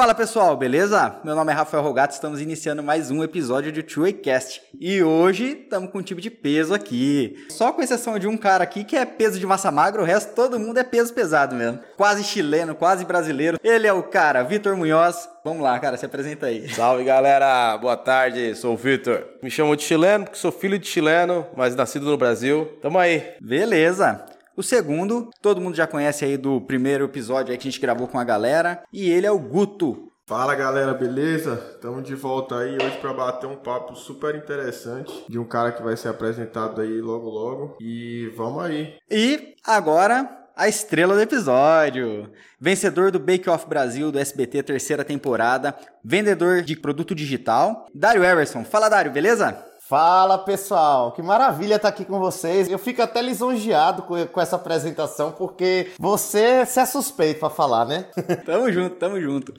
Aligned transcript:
Fala 0.00 0.14
pessoal, 0.14 0.56
beleza? 0.56 1.16
Meu 1.22 1.34
nome 1.34 1.52
é 1.52 1.54
Rafael 1.54 1.82
Rogato, 1.82 2.14
estamos 2.14 2.40
iniciando 2.40 2.82
mais 2.82 3.10
um 3.10 3.22
episódio 3.22 3.70
de 3.70 3.82
Two 3.82 4.10
Cast 4.14 4.62
e 4.80 5.02
hoje 5.02 5.60
estamos 5.62 5.90
com 5.90 5.98
um 5.98 6.02
time 6.02 6.22
de 6.22 6.30
peso 6.30 6.72
aqui. 6.72 7.36
Só 7.50 7.70
com 7.70 7.82
exceção 7.82 8.18
de 8.18 8.26
um 8.26 8.34
cara 8.34 8.64
aqui 8.64 8.82
que 8.82 8.96
é 8.96 9.04
peso 9.04 9.38
de 9.38 9.44
massa 9.44 9.70
magra, 9.70 10.00
o 10.00 10.04
resto 10.06 10.34
todo 10.34 10.58
mundo 10.58 10.78
é 10.78 10.84
peso 10.84 11.12
pesado 11.12 11.54
mesmo. 11.54 11.80
Quase 11.98 12.24
chileno, 12.24 12.74
quase 12.74 13.04
brasileiro. 13.04 13.58
Ele 13.62 13.86
é 13.86 13.92
o 13.92 14.02
cara, 14.02 14.42
Vitor 14.42 14.74
Munhoz. 14.74 15.28
Vamos 15.44 15.62
lá, 15.62 15.78
cara, 15.78 15.98
se 15.98 16.06
apresenta 16.06 16.46
aí. 16.46 16.66
Salve 16.70 17.04
galera, 17.04 17.76
boa 17.76 17.94
tarde, 17.94 18.54
sou 18.54 18.72
o 18.72 18.78
Vitor. 18.78 19.22
Me 19.42 19.50
chamo 19.50 19.76
de 19.76 19.82
chileno 19.82 20.24
porque 20.24 20.38
sou 20.38 20.50
filho 20.50 20.78
de 20.78 20.86
chileno, 20.86 21.46
mas 21.54 21.76
nascido 21.76 22.06
no 22.06 22.16
Brasil. 22.16 22.78
Tamo 22.80 22.98
aí. 22.98 23.34
Beleza. 23.38 24.24
O 24.60 24.62
segundo, 24.62 25.30
todo 25.40 25.58
mundo 25.58 25.74
já 25.74 25.86
conhece 25.86 26.22
aí 26.22 26.36
do 26.36 26.60
primeiro 26.60 27.06
episódio 27.06 27.50
aí 27.50 27.56
que 27.56 27.66
a 27.66 27.70
gente 27.70 27.80
gravou 27.80 28.06
com 28.06 28.18
a 28.18 28.24
galera, 28.24 28.82
e 28.92 29.08
ele 29.08 29.26
é 29.26 29.30
o 29.30 29.38
Guto. 29.38 30.12
Fala 30.26 30.54
galera, 30.54 30.92
beleza? 30.92 31.58
Estamos 31.76 32.06
de 32.06 32.14
volta 32.14 32.58
aí 32.58 32.74
hoje 32.74 32.98
para 33.00 33.14
bater 33.14 33.46
um 33.46 33.56
papo 33.56 33.96
super 33.96 34.34
interessante 34.34 35.24
de 35.26 35.38
um 35.38 35.46
cara 35.46 35.72
que 35.72 35.82
vai 35.82 35.96
ser 35.96 36.08
apresentado 36.08 36.82
aí 36.82 37.00
logo 37.00 37.30
logo. 37.30 37.78
E 37.80 38.30
vamos 38.36 38.62
aí. 38.62 38.98
E 39.10 39.54
agora 39.66 40.28
a 40.54 40.68
estrela 40.68 41.14
do 41.14 41.22
episódio. 41.22 42.30
Vencedor 42.60 43.10
do 43.10 43.18
Bake 43.18 43.48
Off 43.48 43.66
Brasil 43.66 44.12
do 44.12 44.18
SBT 44.18 44.62
terceira 44.62 45.02
temporada, 45.02 45.74
vendedor 46.04 46.60
de 46.60 46.76
produto 46.76 47.14
digital, 47.14 47.86
Dário 47.94 48.22
Everson. 48.22 48.62
Fala 48.62 48.90
Dário, 48.90 49.10
beleza? 49.10 49.69
Fala 49.90 50.38
pessoal, 50.38 51.10
que 51.10 51.20
maravilha 51.20 51.74
estar 51.74 51.88
aqui 51.88 52.04
com 52.04 52.20
vocês. 52.20 52.70
Eu 52.70 52.78
fico 52.78 53.02
até 53.02 53.20
lisonjeado 53.20 54.04
com, 54.04 54.40
essa 54.40 54.54
apresentação, 54.54 55.32
porque 55.32 55.90
você, 55.98 56.64
você 56.64 56.78
é 56.78 56.86
suspeito 56.86 57.40
para 57.40 57.50
falar, 57.50 57.84
né? 57.84 58.06
tamo 58.46 58.70
junto, 58.70 58.94
tamo 58.94 59.20
junto. 59.20 59.52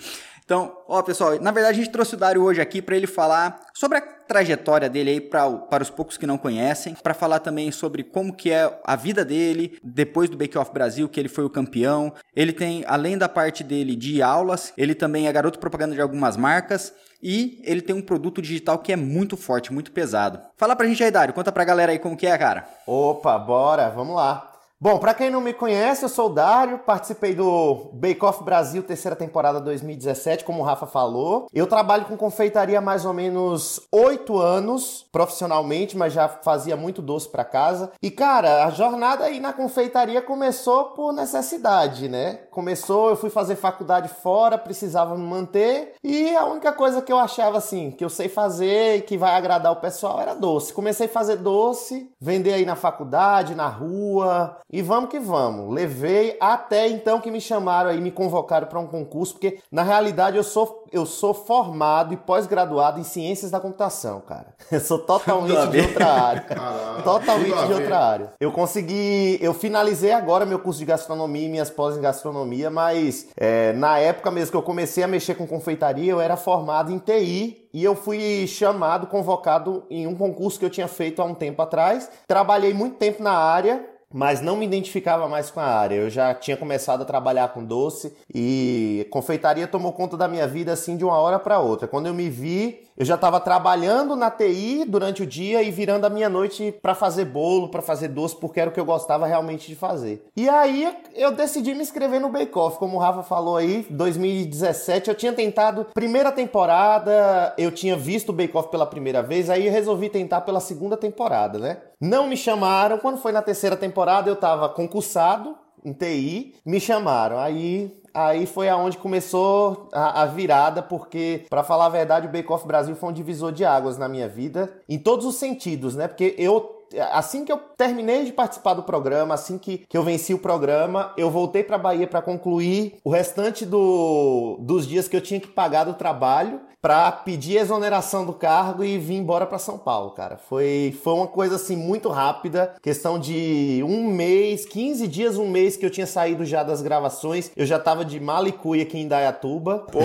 Então, 0.44 0.78
ó 0.88 1.02
pessoal, 1.02 1.40
na 1.42 1.52
verdade 1.52 1.80
a 1.80 1.84
gente 1.84 1.92
trouxe 1.92 2.16
o 2.16 2.18
Dário 2.18 2.44
hoje 2.44 2.62
aqui 2.62 2.82
para 2.82 2.96
ele 2.96 3.08
falar 3.08 3.62
sobre 3.74 3.98
a 3.98 4.02
trajetória 4.02 4.90
dele 4.90 5.10
aí 5.12 5.22
pra, 5.22 5.50
para 5.50 5.84
os 5.84 5.90
poucos 5.90 6.18
que 6.18 6.26
não 6.26 6.38
conhecem, 6.38 6.96
para 6.96 7.14
falar 7.14 7.40
também 7.40 7.70
sobre 7.72 8.04
como 8.04 8.34
que 8.34 8.50
é 8.50 8.80
a 8.86 8.96
vida 8.96 9.26
dele 9.26 9.78
depois 9.84 10.30
do 10.30 10.38
Bake 10.38 10.58
Off 10.58 10.72
Brasil, 10.72 11.10
que 11.10 11.20
ele 11.20 11.28
foi 11.28 11.44
o 11.44 11.50
campeão. 11.50 12.14
Ele 12.34 12.54
tem, 12.54 12.86
além 12.88 13.18
da 13.18 13.28
parte 13.28 13.64
dele 13.64 13.96
de 13.96 14.22
aulas, 14.22 14.72
ele 14.78 14.96
também 14.96 15.28
é 15.28 15.34
garoto 15.34 15.60
propaganda 15.60 15.96
de 15.96 16.02
algumas 16.02 16.38
marcas 16.38 16.94
e 17.22 17.62
ele 17.64 17.82
tem 17.82 17.96
um 17.96 18.02
produto 18.02 18.42
digital 18.42 18.80
que 18.80 18.92
é 18.92 18.96
muito 18.96 19.36
forte, 19.38 19.74
muito 19.74 19.92
pesado. 19.92 20.40
Fala 20.58 20.76
pra 20.76 20.88
gente 20.88 21.04
aí, 21.04 21.12
Dário, 21.12 21.34
conta 21.34 21.52
pra 21.52 21.66
galera 21.66 21.92
aí 21.92 22.00
como 22.00 22.18
que 22.18 22.26
é, 22.26 22.38
cara. 22.38 22.68
Opa, 22.88 23.38
bora, 23.38 23.90
vamos 23.90 24.16
lá. 24.16 24.51
Bom, 24.84 24.98
para 24.98 25.14
quem 25.14 25.30
não 25.30 25.42
me 25.42 25.54
conhece, 25.54 26.04
eu 26.04 26.10
sou 26.10 26.26
o 26.26 26.34
Dário, 26.34 26.80
participei 26.80 27.36
do 27.36 27.92
Bake 27.94 28.26
Off 28.26 28.44
Brasil, 28.44 28.82
terceira 28.82 29.16
temporada 29.16 29.62
2017, 29.62 30.44
como 30.44 30.60
o 30.60 30.66
Rafa 30.66 30.88
falou. 30.88 31.46
Eu 31.54 31.68
trabalho 31.68 32.06
com 32.06 32.18
confeitaria 32.18 32.80
há 32.80 32.82
mais 32.82 33.06
ou 33.06 33.14
menos 33.14 33.80
oito 33.92 34.40
anos, 34.40 35.06
profissionalmente, 35.12 35.96
mas 35.96 36.14
já 36.14 36.28
fazia 36.28 36.76
muito 36.76 37.00
doce 37.00 37.30
para 37.30 37.46
casa. 37.46 37.92
E, 38.02 38.10
cara, 38.10 38.66
a 38.66 38.72
jornada 38.72 39.26
aí 39.26 39.40
na 39.40 39.54
confeitaria 39.54 40.20
começou 40.20 40.86
por 40.86 41.14
necessidade, 41.14 42.10
né? 42.10 42.40
Começou, 42.50 43.10
eu 43.12 43.16
fui 43.16 43.30
fazer 43.30 43.58
faculdade 43.58 44.10
fora, 44.10 44.58
precisava 44.58 45.16
me 45.16 45.28
manter, 45.28 45.94
e 46.04 46.36
a 46.36 46.46
única 46.46 46.74
coisa 46.74 47.04
que 47.04 47.14
eu 47.14 47.20
achava 47.20 47.60
assim, 47.60 47.92
que 47.92 48.04
eu 48.04 48.10
sei 48.10 48.28
fazer 48.28 48.96
e 48.96 49.02
que 49.04 49.16
vai 49.16 49.36
agradar 49.36 49.74
o 49.74 49.80
pessoal 49.80 50.20
era 50.20 50.34
doce. 50.34 50.74
Comecei 50.74 51.06
a 51.06 51.10
fazer 51.10 51.36
doce, 51.36 52.10
vender 52.20 52.54
aí 52.54 52.66
na 52.66 52.76
faculdade, 52.76 53.54
na 53.54 53.68
rua, 53.68 54.58
e 54.72 54.82
vamos 54.82 55.10
que 55.10 55.20
vamos. 55.20 55.74
Levei 55.74 56.38
até 56.40 56.88
então 56.88 57.20
que 57.20 57.30
me 57.30 57.42
chamaram 57.42 57.90
aí, 57.90 58.00
me 58.00 58.12
convocaram 58.12 58.68
para 58.68 58.80
um 58.80 58.88
concurso, 58.88 59.34
porque 59.34 59.60
na 59.72 59.84
realidade 59.84 60.38
eu 60.38 60.44
sou, 60.44 60.86
eu 60.92 61.06
sou 61.06 61.34
formado 61.34 62.14
e 62.14 62.18
pós-graduado 62.18 63.00
em 63.00 63.04
ciências 63.04 63.52
da 63.52 63.60
computação, 63.60 64.22
cara. 64.22 64.56
Eu 64.72 64.80
sou 64.80 65.00
totalmente 65.00 65.68
de 65.70 65.80
outra 65.82 66.06
área. 66.06 66.42
Caramba, 66.42 67.02
totalmente 67.04 67.68
de 67.68 67.74
outra 67.74 68.00
área. 68.00 68.34
Eu 68.40 68.52
consegui, 68.52 69.38
eu 69.42 69.54
finalizei 69.54 70.12
agora 70.12 70.46
meu 70.46 70.60
curso 70.60 70.80
de 70.80 70.86
gastronomia 70.86 71.46
e 71.46 71.50
minhas 71.50 71.70
pós 71.70 71.98
em 71.98 72.02
gastronomia, 72.02 72.70
mas 72.70 73.28
é, 73.36 73.74
na 73.74 74.00
época 74.00 74.32
mesmo 74.32 74.52
que 74.52 74.58
eu 74.58 74.62
comecei 74.62 75.04
a 75.04 75.08
mexer 75.08 75.36
com 75.36 75.46
confeitaria, 75.46 76.12
eu 76.12 76.22
era 76.22 76.38
formado 76.38 76.92
em 76.92 76.98
TI 76.98 77.68
e 77.74 77.84
eu 77.84 77.96
fui 77.96 78.46
chamado, 78.48 79.08
convocado 79.08 79.84
em 79.90 80.06
um 80.06 80.16
concurso 80.16 80.60
que 80.60 80.66
eu 80.66 80.70
tinha 80.70 80.88
feito 80.88 81.22
há 81.22 81.26
um 81.26 81.34
tempo 81.34 81.62
atrás. 81.62 82.10
Trabalhei 82.28 82.74
muito 82.74 82.98
tempo 82.98 83.24
na 83.24 83.34
área, 83.34 83.86
mas 84.14 84.42
não 84.42 84.58
me 84.58 84.66
identificava 84.66 85.28
mais 85.28 85.50
com 85.50 85.60
a 85.60 85.66
área. 85.66 85.96
Eu 85.96 86.10
já 86.10 86.34
tinha 86.34 86.58
começado 86.58 87.02
a 87.02 87.06
trabalhar 87.06 87.50
com 87.50 87.64
doce 87.64 88.14
e 88.34 89.08
confeitaria 89.10 89.68
tomou 89.68 89.94
conta 89.94 90.18
da 90.18 90.28
minha 90.28 90.48
vida 90.48 90.72
assim 90.74 90.98
de 90.98 91.06
uma 91.06 91.18
hora 91.18 91.40
para 91.40 91.60
outra. 91.60 91.88
Quando 91.88 92.08
eu 92.08 92.14
me 92.14 92.30
vi, 92.30 92.88
eu 93.02 93.06
já 93.06 93.16
estava 93.16 93.40
trabalhando 93.40 94.16
na 94.16 94.30
TI 94.30 94.86
durante 94.88 95.24
o 95.24 95.26
dia 95.26 95.64
e 95.64 95.72
virando 95.72 96.06
a 96.06 96.10
minha 96.10 96.30
noite 96.30 96.72
para 96.84 96.94
fazer 96.94 97.26
bolo, 97.26 97.70
para 97.70 97.82
fazer 97.82 98.10
doce, 98.10 98.36
porque 98.36 98.60
era 98.60 98.70
o 98.70 98.74
que 98.74 98.80
eu 98.80 98.86
gostava 98.86 99.26
realmente 99.26 99.68
de 99.68 99.76
fazer. 99.76 100.24
E 100.38 100.48
aí 100.48 100.96
eu 101.16 101.32
decidi 101.32 101.74
me 101.74 101.82
inscrever 101.82 102.22
no 102.22 102.30
Bake 102.30 102.56
Off, 102.56 102.78
como 102.78 102.98
o 102.98 103.00
Rafa 103.00 103.24
falou 103.24 103.58
aí, 103.58 103.88
2017 103.90 105.10
eu 105.10 105.16
tinha 105.16 105.34
tentado 105.34 105.88
primeira 105.96 106.32
temporada, 106.32 107.56
eu 107.58 107.72
tinha 107.72 107.98
visto 107.98 108.30
o 108.30 108.34
Bake 108.34 108.56
Off 108.56 108.70
pela 108.70 108.86
primeira 108.86 109.24
vez, 109.24 109.50
aí 109.50 109.68
resolvi 109.68 110.08
tentar 110.08 110.42
pela 110.42 110.60
segunda 110.60 110.96
temporada, 110.96 111.58
né? 111.58 111.78
Não 112.00 112.28
me 112.28 112.38
chamaram, 112.38 113.00
quando 113.00 113.18
foi 113.18 113.32
na 113.32 113.42
terceira 113.42 113.76
temporada 113.76 114.30
eu 114.30 114.36
estava 114.36 114.70
concursado 114.70 115.56
em 115.84 115.94
TI, 115.94 116.56
me 116.66 116.80
chamaram. 116.80 117.38
Aí 117.38 117.92
aí 118.14 118.46
foi 118.46 118.68
aonde 118.68 118.98
começou 118.98 119.90
a, 119.94 120.24
a 120.24 120.26
virada, 120.26 120.82
porque, 120.82 121.46
para 121.50 121.64
falar 121.64 121.86
a 121.86 121.90
verdade, 121.90 122.28
o 122.28 122.30
Bake 122.30 122.52
Off 122.52 122.68
Brasil 122.68 122.96
foi 122.96 123.10
um 123.10 123.14
divisor 123.14 123.52
de 123.52 123.64
águas 123.64 123.98
na 123.98 124.10
minha 124.10 124.28
vida, 124.28 124.72
em 124.88 124.98
todos 124.98 125.26
os 125.26 125.36
sentidos, 125.36 125.96
né? 125.96 126.08
Porque 126.08 126.36
eu 126.38 126.82
assim 127.12 127.46
que 127.46 127.52
eu 127.52 127.58
terminei 127.78 128.26
de 128.26 128.34
participar 128.34 128.74
do 128.74 128.84
programa, 128.84 129.34
assim 129.34 129.58
que, 129.58 129.80
que 129.88 129.98
eu 129.98 130.04
venci 130.04 130.34
o 130.34 130.40
programa, 130.40 131.14
eu 131.16 131.30
voltei 131.30 131.64
para 131.64 131.78
Bahia 131.78 132.06
para 132.06 132.22
concluir 132.22 132.98
o 133.04 133.10
restante 133.10 133.66
do, 133.66 134.58
dos 134.60 134.86
dias 134.86 135.08
que 135.08 135.16
eu 135.16 135.22
tinha 135.22 135.40
que 135.40 135.48
pagar 135.48 135.86
do 135.86 135.94
trabalho 135.94 136.60
para 136.82 137.12
pedir 137.12 137.58
exoneração 137.58 138.26
do 138.26 138.34
cargo 138.34 138.84
e 138.84 138.98
vir 138.98 139.16
embora 139.16 139.46
para 139.46 139.60
São 139.60 139.78
Paulo, 139.78 140.12
cara. 140.12 140.38
Foi, 140.38 140.98
foi 141.04 141.14
uma 141.14 141.28
coisa 141.28 141.56
assim 141.56 141.76
muito 141.76 142.10
rápida, 142.10 142.74
questão 142.82 143.20
de 143.20 143.84
um 143.88 144.12
mês, 144.12 144.66
15 144.66 145.08
dias, 145.08 145.38
um 145.38 145.48
mês 145.48 145.78
que 145.78 145.86
eu 145.86 145.92
tinha 145.92 146.08
saído 146.08 146.44
já 146.44 146.64
das 146.64 146.82
gravações, 146.82 147.52
eu 147.56 147.66
já 147.66 147.78
tava 147.78 148.04
de 148.04 148.20
Malicuia 148.20 148.82
aqui 148.82 148.98
em 148.98 149.08
Dayatuba. 149.08 149.86
Pô, 149.92 150.00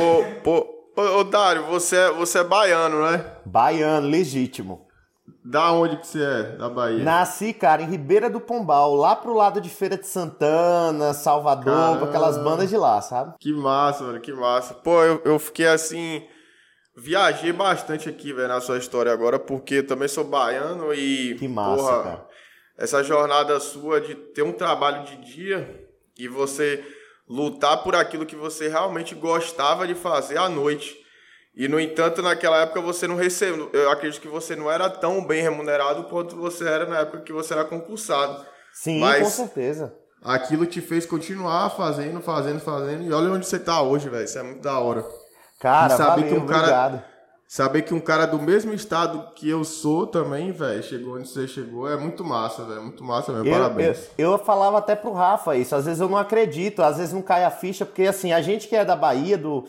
pô, 0.45 0.67
ô 1.03 1.25
Dário, 1.25 1.65
você 1.67 1.97
é, 1.97 2.13
você 2.13 2.41
é 2.41 2.45
baiano, 2.45 3.11
né? 3.11 3.25
Baiano, 3.47 4.07
legítimo. 4.07 4.85
Da 5.43 5.73
onde 5.73 5.97
que 5.97 6.07
você 6.07 6.23
é, 6.23 6.43
da 6.57 6.69
Bahia? 6.69 7.05
Nasci, 7.05 7.53
cara, 7.53 7.81
em 7.81 7.89
Ribeira 7.89 8.29
do 8.29 8.41
Pombal, 8.41 8.95
lá 8.97 9.15
pro 9.15 9.33
lado 9.33 9.61
de 9.61 9.71
Feira 9.71 9.97
de 9.97 10.07
Santana, 10.07 11.15
Salvador, 11.15 11.73
Caramba. 11.73 12.07
aquelas 12.07 12.37
bandas 12.37 12.69
de 12.69 12.77
lá, 12.77 13.01
sabe? 13.01 13.35
Que 13.39 13.53
massa, 13.53 14.03
mano, 14.03 14.21
que 14.21 14.33
massa. 14.33 14.75
Pô, 14.75 15.03
eu, 15.05 15.23
eu 15.25 15.39
fiquei 15.39 15.69
assim. 15.69 16.23
Viajei 16.97 17.53
bastante 17.53 18.09
aqui, 18.09 18.33
velho, 18.33 18.49
na 18.49 18.61
sua 18.61 18.79
história 18.79 19.13
agora, 19.13 19.39
porque 19.39 19.83
também 19.83 20.09
sou 20.09 20.25
baiano 20.25 20.95
e. 20.95 21.35
Que 21.35 21.47
massa, 21.47 21.83
porra, 21.83 22.03
cara. 22.03 22.27
Essa 22.79 23.03
jornada 23.03 23.61
sua 23.61 24.01
de 24.01 24.15
ter 24.15 24.43
um 24.43 24.53
trabalho 24.53 25.05
de 25.05 25.17
dia 25.17 25.89
e 26.19 26.27
você 26.27 26.83
lutar 27.29 27.83
por 27.83 27.95
aquilo 27.95 28.25
que 28.25 28.37
você 28.37 28.69
realmente 28.69 29.15
gostava 29.15 29.87
de 29.87 29.95
fazer 29.95 30.39
à 30.39 30.49
noite. 30.49 30.97
E, 31.55 31.69
no 31.69 31.79
entanto, 31.79 32.23
naquela 32.23 32.63
época 32.63 32.81
você 32.81 33.07
não 33.07 33.17
recebeu. 33.17 33.71
Eu 33.73 33.91
acredito 33.91 34.21
que 34.21 34.29
você 34.29 34.57
não 34.57 34.71
era 34.71 34.89
tão 34.89 35.25
bem 35.27 35.43
remunerado 35.43 36.05
quanto 36.05 36.37
você 36.37 36.67
era 36.67 36.87
na 36.87 37.01
época 37.01 37.21
que 37.21 37.33
você 37.33 37.53
era 37.53 37.65
concursado. 37.65 38.45
Sim, 38.73 39.01
Mas 39.01 39.23
com 39.23 39.31
certeza. 39.31 39.95
Aquilo 40.23 40.67
te 40.67 40.81
fez 40.81 41.07
continuar 41.07 41.71
fazendo, 41.71 42.21
fazendo, 42.21 42.61
fazendo. 42.61 43.05
E 43.05 43.13
olha 43.13 43.31
onde 43.31 43.47
você 43.47 43.59
tá 43.59 43.81
hoje, 43.83 44.09
velho. 44.09 44.25
Isso 44.25 44.39
é 44.39 44.43
muito 44.43 44.63
da 44.63 44.79
hora. 44.79 45.05
Cara, 45.59 45.95
e 45.95 45.97
saber 45.97 46.23
valeu, 46.23 46.29
que 46.29 46.35
um 46.35 46.47
cara, 46.47 46.59
obrigado. 46.59 47.03
Saber 47.49 47.83
que 47.83 47.95
um 47.95 48.01
cara 48.01 48.27
do 48.27 48.43
mesmo 48.43 48.75
estado 48.75 49.33
que 49.37 49.49
eu 49.49 49.63
sou 49.63 50.05
também, 50.07 50.51
velho, 50.51 50.83
chegou 50.83 51.15
onde 51.15 51.29
você 51.29 51.47
chegou, 51.47 51.89
é 51.89 51.97
muito 51.97 52.25
massa, 52.25 52.65
velho. 52.65 52.83
Muito 52.83 53.05
massa 53.05 53.33
mesmo. 53.33 53.51
Parabéns. 53.51 54.11
Eu, 54.19 54.33
eu 54.33 54.39
falava 54.39 54.79
até 54.79 54.97
pro 54.97 55.13
Rafa 55.13 55.55
isso. 55.57 55.75
Às 55.77 55.85
vezes 55.85 56.01
eu 56.01 56.09
não 56.09 56.19
acredito, 56.19 56.83
às 56.83 56.97
vezes 56.97 57.15
não 57.15 57.23
cai 57.23 57.45
a 57.45 57.51
ficha, 57.51 57.87
porque 57.87 58.03
assim, 58.03 58.33
a 58.33 58.41
gente 58.41 58.67
que 58.67 58.75
é 58.75 58.85
da 58.85 58.97
Bahia, 58.97 59.39
do 59.39 59.65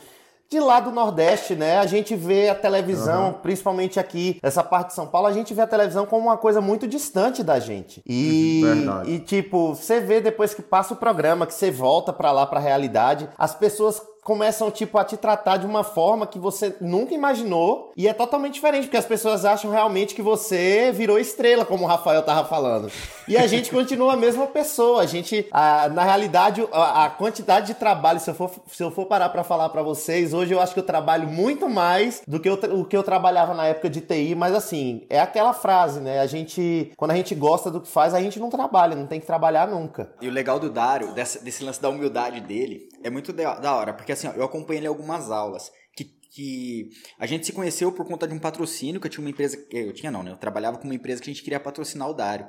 de 0.49 0.59
lá 0.59 0.79
do 0.79 0.91
Nordeste, 0.91 1.55
né? 1.55 1.77
A 1.77 1.85
gente 1.85 2.15
vê 2.15 2.49
a 2.49 2.55
televisão, 2.55 3.27
uhum. 3.27 3.33
principalmente 3.33 3.99
aqui, 3.99 4.39
essa 4.41 4.63
parte 4.63 4.87
de 4.87 4.93
São 4.93 5.05
Paulo, 5.05 5.27
a 5.27 5.33
gente 5.33 5.53
vê 5.53 5.61
a 5.61 5.67
televisão 5.67 6.05
como 6.05 6.27
uma 6.27 6.37
coisa 6.37 6.61
muito 6.61 6.87
distante 6.87 7.43
da 7.43 7.59
gente. 7.59 8.01
E, 8.05 8.63
e 9.05 9.19
tipo, 9.19 9.75
você 9.75 9.99
vê 9.99 10.21
depois 10.21 10.53
que 10.53 10.61
passa 10.61 10.93
o 10.93 10.97
programa, 10.97 11.45
que 11.45 11.53
você 11.53 11.69
volta 11.69 12.13
para 12.13 12.31
lá, 12.31 12.45
para 12.45 12.59
a 12.59 12.63
realidade, 12.63 13.29
as 13.37 13.53
pessoas 13.53 14.01
começam, 14.27 14.69
tipo, 14.69 14.97
a 14.97 15.05
te 15.05 15.15
tratar 15.15 15.55
de 15.55 15.65
uma 15.65 15.85
forma 15.85 16.27
que 16.27 16.37
você 16.37 16.75
nunca 16.81 17.13
imaginou 17.13 17.93
e 17.95 18.09
é 18.09 18.13
totalmente 18.13 18.55
diferente, 18.55 18.83
porque 18.83 18.97
as 18.97 19.05
pessoas 19.05 19.45
acham 19.45 19.71
realmente 19.71 20.13
que 20.13 20.21
você 20.21 20.91
virou 20.93 21.17
estrela, 21.17 21.63
como 21.63 21.85
o 21.85 21.87
Rafael 21.87 22.21
tava 22.21 22.43
falando. 22.43 22.91
E 23.25 23.37
a 23.37 23.47
gente 23.47 23.71
continua 23.71 24.13
a 24.13 24.17
mesma 24.17 24.45
pessoa. 24.45 25.01
A 25.01 25.05
gente, 25.05 25.47
a, 25.49 25.87
na 25.87 26.03
realidade, 26.03 26.67
a, 26.73 27.05
a, 27.05 27.09
quantidade 27.09 27.67
de 27.67 27.75
trabalho, 27.75 28.19
se 28.19 28.29
eu 28.29 28.33
for, 28.33 28.51
se 28.67 28.83
eu 28.83 28.91
for 28.91 29.05
parar 29.05 29.29
para 29.29 29.45
falar 29.45 29.69
para 29.69 29.81
vocês, 29.81 30.33
hoje 30.33 30.53
eu 30.53 30.59
acho 30.59 30.73
que 30.73 30.79
eu 30.81 30.85
trabalho 30.85 31.29
muito 31.29 31.69
mais 31.69 32.21
do 32.27 32.37
que 32.37 32.49
eu, 32.49 32.55
o 32.73 32.83
que 32.83 32.97
eu 32.97 33.03
trabalhava 33.03 33.53
na 33.53 33.67
época 33.67 33.89
de 33.89 34.01
TI, 34.01 34.35
mas 34.35 34.53
assim, 34.53 35.05
é 35.09 35.21
aquela 35.21 35.53
frase, 35.53 36.01
né? 36.01 36.19
A 36.19 36.27
gente, 36.27 36.91
quando 36.97 37.11
a 37.11 37.15
gente 37.15 37.33
gosta 37.33 37.71
do 37.71 37.79
que 37.79 37.87
faz, 37.87 38.13
a 38.13 38.19
gente 38.19 38.41
não 38.41 38.49
trabalha, 38.49 38.93
não 38.93 39.07
tem 39.07 39.21
que 39.21 39.25
trabalhar 39.25 39.69
nunca. 39.69 40.11
E 40.19 40.27
o 40.27 40.31
legal 40.31 40.59
do 40.59 40.69
Dário, 40.69 41.13
desse, 41.13 41.41
desse 41.41 41.63
lance 41.63 41.81
da 41.81 41.87
humildade 41.87 42.41
dele, 42.41 42.89
é 43.03 43.09
muito 43.09 43.33
da 43.33 43.75
hora, 43.75 43.93
porque 43.93 44.11
assim, 44.11 44.27
ó, 44.27 44.33
eu 44.33 44.43
acompanhei 44.43 44.79
ele 44.79 44.87
algumas 44.87 45.31
aulas. 45.31 45.71
Que, 45.95 46.03
que 46.03 46.89
a 47.19 47.25
gente 47.25 47.45
se 47.45 47.53
conheceu 47.53 47.91
por 47.91 48.05
conta 48.05 48.27
de 48.27 48.33
um 48.33 48.39
patrocínio, 48.39 48.99
que 48.99 49.07
eu 49.07 49.11
tinha 49.11 49.23
uma 49.23 49.29
empresa. 49.29 49.57
Eu 49.71 49.93
tinha 49.93 50.11
não, 50.11 50.23
né? 50.23 50.31
Eu 50.31 50.37
trabalhava 50.37 50.77
com 50.77 50.85
uma 50.85 50.95
empresa 50.95 51.21
que 51.21 51.29
a 51.29 51.33
gente 51.33 51.43
queria 51.43 51.59
patrocinar 51.59 52.09
o 52.09 52.13
Dário. 52.13 52.47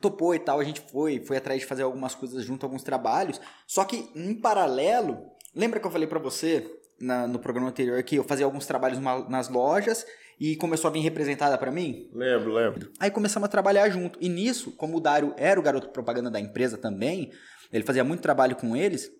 Topou 0.00 0.34
e 0.34 0.38
tal, 0.38 0.60
a 0.60 0.64
gente 0.64 0.80
foi, 0.80 1.20
foi 1.20 1.38
atrás 1.38 1.60
de 1.60 1.66
fazer 1.66 1.82
algumas 1.82 2.14
coisas 2.14 2.44
junto, 2.44 2.64
alguns 2.64 2.82
trabalhos. 2.82 3.40
Só 3.66 3.84
que, 3.84 4.10
em 4.14 4.34
paralelo, 4.34 5.18
lembra 5.54 5.80
que 5.80 5.86
eu 5.86 5.90
falei 5.90 6.06
para 6.06 6.18
você 6.18 6.70
na, 7.00 7.26
no 7.26 7.38
programa 7.38 7.68
anterior 7.68 8.02
que 8.02 8.16
eu 8.16 8.24
fazia 8.24 8.44
alguns 8.44 8.66
trabalhos 8.66 8.98
nas 9.28 9.48
lojas 9.48 10.06
e 10.38 10.54
começou 10.56 10.88
a 10.88 10.92
vir 10.92 11.00
representada 11.00 11.56
para 11.56 11.70
mim? 11.70 12.10
Lembro, 12.12 12.52
lembro. 12.52 12.92
Aí 13.00 13.10
começamos 13.10 13.46
a 13.46 13.50
trabalhar 13.50 13.88
junto. 13.88 14.18
E 14.20 14.28
nisso, 14.28 14.72
como 14.72 14.98
o 14.98 15.00
Dário 15.00 15.34
era 15.36 15.58
o 15.58 15.62
garoto 15.62 15.88
propaganda 15.88 16.30
da 16.30 16.40
empresa 16.40 16.76
também, 16.76 17.32
ele 17.72 17.84
fazia 17.84 18.04
muito 18.04 18.20
trabalho 18.20 18.56
com 18.56 18.76
eles, 18.76 19.10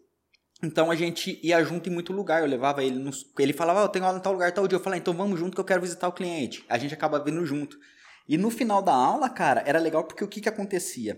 então 0.62 0.90
a 0.90 0.94
gente 0.94 1.38
ia 1.42 1.62
junto 1.62 1.88
em 1.88 1.92
muito 1.92 2.12
lugar. 2.12 2.40
Eu 2.40 2.48
levava 2.48 2.82
ele 2.82 2.98
nos. 2.98 3.26
Ele 3.38 3.52
falava, 3.52 3.80
oh, 3.80 3.84
eu 3.84 3.88
tenho 3.88 4.04
aula 4.04 4.18
em 4.18 4.22
tal 4.22 4.32
lugar, 4.32 4.52
tal 4.52 4.66
dia. 4.66 4.76
Eu 4.76 4.82
falei, 4.82 4.98
então 4.98 5.14
vamos 5.14 5.38
junto 5.38 5.54
que 5.54 5.60
eu 5.60 5.64
quero 5.64 5.82
visitar 5.82 6.08
o 6.08 6.12
cliente. 6.12 6.64
A 6.68 6.78
gente 6.78 6.94
acaba 6.94 7.22
vindo 7.22 7.44
junto. 7.44 7.76
E 8.28 8.36
no 8.36 8.50
final 8.50 8.82
da 8.82 8.92
aula, 8.92 9.28
cara, 9.28 9.62
era 9.66 9.78
legal 9.78 10.04
porque 10.04 10.24
o 10.24 10.28
que, 10.28 10.40
que 10.40 10.48
acontecia? 10.48 11.16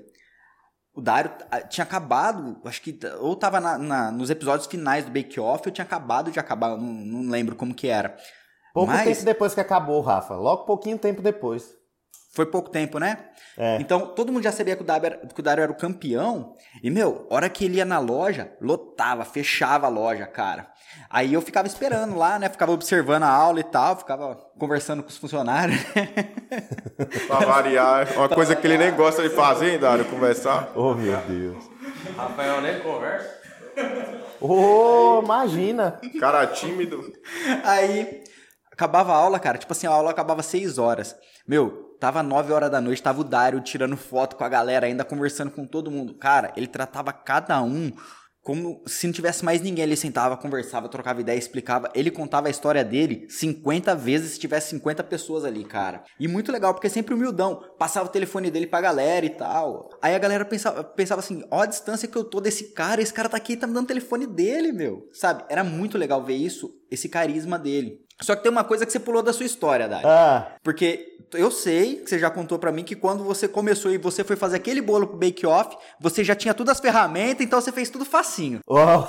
O 0.92 1.00
Dário 1.00 1.30
tinha 1.70 1.84
acabado, 1.84 2.60
acho 2.64 2.82
que. 2.82 2.98
Ou 3.20 3.36
tava 3.36 3.60
na, 3.60 3.78
na, 3.78 4.10
nos 4.10 4.30
episódios 4.30 4.66
finais 4.66 5.04
do 5.04 5.12
Bake 5.12 5.38
Off, 5.38 5.64
eu 5.64 5.72
tinha 5.72 5.84
acabado 5.84 6.30
de 6.32 6.40
acabar, 6.40 6.76
não, 6.76 6.92
não 6.92 7.30
lembro 7.30 7.54
como 7.54 7.74
que 7.74 7.86
era. 7.86 8.16
Pouco 8.74 8.92
Mas... 8.92 9.04
tempo 9.04 9.24
depois 9.24 9.54
que 9.54 9.60
acabou, 9.60 10.00
Rafa. 10.00 10.34
Logo 10.34 10.64
pouquinho 10.64 10.98
tempo 10.98 11.22
depois. 11.22 11.72
Foi 12.30 12.46
pouco 12.46 12.70
tempo, 12.70 12.98
né? 12.98 13.18
É. 13.56 13.78
Então, 13.80 14.06
todo 14.14 14.32
mundo 14.32 14.44
já 14.44 14.52
sabia 14.52 14.76
que 14.76 14.82
o, 14.82 14.84
Dário, 14.84 15.18
que 15.34 15.40
o 15.40 15.42
Dário 15.42 15.62
era 15.62 15.72
o 15.72 15.76
campeão. 15.76 16.54
E, 16.82 16.90
meu, 16.90 17.26
hora 17.30 17.48
que 17.48 17.64
ele 17.64 17.78
ia 17.78 17.84
na 17.84 17.98
loja, 17.98 18.52
lotava, 18.60 19.24
fechava 19.24 19.86
a 19.86 19.90
loja, 19.90 20.26
cara. 20.26 20.68
Aí 21.10 21.32
eu 21.32 21.40
ficava 21.40 21.66
esperando 21.66 22.16
lá, 22.16 22.38
né? 22.38 22.48
Ficava 22.48 22.72
observando 22.72 23.24
a 23.24 23.30
aula 23.30 23.60
e 23.60 23.64
tal, 23.64 23.96
ficava 23.96 24.36
conversando 24.58 25.02
com 25.02 25.08
os 25.08 25.16
funcionários. 25.16 25.80
pra 27.26 27.38
variar. 27.40 28.06
Uma 28.16 28.28
pra 28.28 28.36
coisa 28.36 28.54
variar. 28.54 28.60
que 28.60 28.66
ele 28.66 28.78
nem 28.78 28.94
gosta 28.94 29.22
de 29.22 29.30
fazer, 29.30 29.72
hein, 29.72 29.78
Dário? 29.78 30.04
Conversar. 30.04 30.70
Oh, 30.76 30.94
meu 30.94 31.16
Deus. 31.22 31.64
Rafael 32.16 32.60
nem 32.60 32.78
conversa. 32.80 33.38
Ô, 34.40 35.18
oh, 35.18 35.22
imagina. 35.24 35.98
Cara 36.20 36.46
tímido. 36.46 37.12
Aí, 37.64 38.22
acabava 38.70 39.12
a 39.12 39.16
aula, 39.16 39.40
cara. 39.40 39.58
Tipo 39.58 39.72
assim, 39.72 39.86
a 39.86 39.90
aula 39.90 40.10
acabava 40.10 40.42
seis 40.42 40.78
horas. 40.78 41.16
Meu, 41.46 41.87
Tava 41.98 42.22
9 42.22 42.52
horas 42.52 42.70
da 42.70 42.80
noite, 42.80 43.02
tava 43.02 43.20
o 43.20 43.24
Dário 43.24 43.60
tirando 43.60 43.96
foto 43.96 44.36
com 44.36 44.44
a 44.44 44.48
galera, 44.48 44.86
ainda 44.86 45.04
conversando 45.04 45.50
com 45.50 45.66
todo 45.66 45.90
mundo. 45.90 46.14
Cara, 46.14 46.52
ele 46.56 46.66
tratava 46.66 47.12
cada 47.12 47.60
um 47.62 47.92
como 48.48 48.82
se 48.86 49.06
não 49.06 49.12
tivesse 49.12 49.44
mais 49.44 49.60
ninguém. 49.60 49.84
Ele 49.84 49.94
sentava, 49.94 50.34
conversava, 50.34 50.88
trocava 50.88 51.20
ideia, 51.20 51.36
explicava. 51.36 51.90
Ele 51.94 52.10
contava 52.10 52.46
a 52.46 52.50
história 52.50 52.82
dele 52.82 53.26
50 53.28 53.94
vezes 53.94 54.32
se 54.32 54.38
tivesse 54.38 54.70
50 54.70 55.04
pessoas 55.04 55.44
ali, 55.44 55.64
cara. 55.64 56.02
E 56.18 56.26
muito 56.26 56.50
legal, 56.50 56.72
porque 56.72 56.86
é 56.86 56.90
sempre 56.90 57.12
humildão. 57.12 57.62
Passava 57.78 58.08
o 58.08 58.12
telefone 58.12 58.50
dele 58.50 58.66
pra 58.66 58.80
galera 58.80 59.26
e 59.26 59.30
tal. 59.30 59.90
Aí 60.00 60.14
a 60.14 60.18
galera 60.18 60.46
pensava, 60.46 60.82
pensava 60.82 61.20
assim: 61.20 61.44
ó, 61.50 61.60
a 61.60 61.66
distância 61.66 62.08
que 62.08 62.16
eu 62.16 62.24
tô 62.24 62.40
desse 62.40 62.72
cara, 62.72 63.02
esse 63.02 63.12
cara 63.12 63.28
tá 63.28 63.36
aqui 63.36 63.52
e 63.52 63.56
tá 63.56 63.66
me 63.66 63.74
dando 63.74 63.84
o 63.84 63.88
telefone 63.88 64.26
dele, 64.26 64.72
meu. 64.72 65.06
Sabe? 65.12 65.44
Era 65.50 65.62
muito 65.62 65.98
legal 65.98 66.24
ver 66.24 66.36
isso, 66.36 66.70
esse 66.90 67.08
carisma 67.08 67.58
dele. 67.58 68.07
Só 68.20 68.34
que 68.34 68.42
tem 68.42 68.50
uma 68.50 68.64
coisa 68.64 68.84
que 68.84 68.92
você 68.92 68.98
pulou 68.98 69.22
da 69.22 69.32
sua 69.32 69.46
história, 69.46 69.88
Dani. 69.88 70.02
Ah. 70.04 70.48
Porque 70.62 71.16
eu 71.34 71.50
sei 71.50 71.96
que 71.96 72.10
você 72.10 72.18
já 72.18 72.30
contou 72.30 72.58
para 72.58 72.72
mim 72.72 72.82
que 72.82 72.96
quando 72.96 73.22
você 73.22 73.46
começou 73.46 73.90
e 73.90 73.98
você 73.98 74.24
foi 74.24 74.34
fazer 74.36 74.56
aquele 74.56 74.80
bolo 74.80 75.06
pro 75.06 75.16
Bake 75.16 75.46
Off, 75.46 75.76
você 76.00 76.24
já 76.24 76.34
tinha 76.34 76.54
todas 76.54 76.76
as 76.76 76.80
ferramentas, 76.80 77.44
então 77.44 77.60
você 77.60 77.70
fez 77.70 77.90
tudo 77.90 78.04
facinho. 78.04 78.60
Oh. 78.66 78.76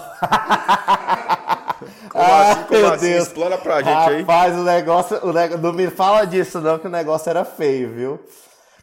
como 2.10 2.24
ah, 2.24 2.52
assim, 2.52 2.64
como 2.64 2.80
meu 2.80 2.94
assim? 2.94 3.10
Deus. 3.10 3.28
Explana 3.28 3.58
pra 3.58 3.78
gente 3.78 3.94
Rapaz, 3.94 4.16
aí. 4.16 4.22
Rapaz, 4.22 4.56
o 4.56 4.64
negócio, 4.64 5.26
o 5.26 5.34
negócio. 5.34 5.64
Não 5.64 5.74
me 5.74 5.90
fala 5.90 6.26
disso, 6.26 6.60
não, 6.60 6.78
que 6.78 6.88
o 6.88 6.92
negócio 6.92 7.30
era 7.30 7.46
feio, 7.46 7.94
viu? 7.94 8.20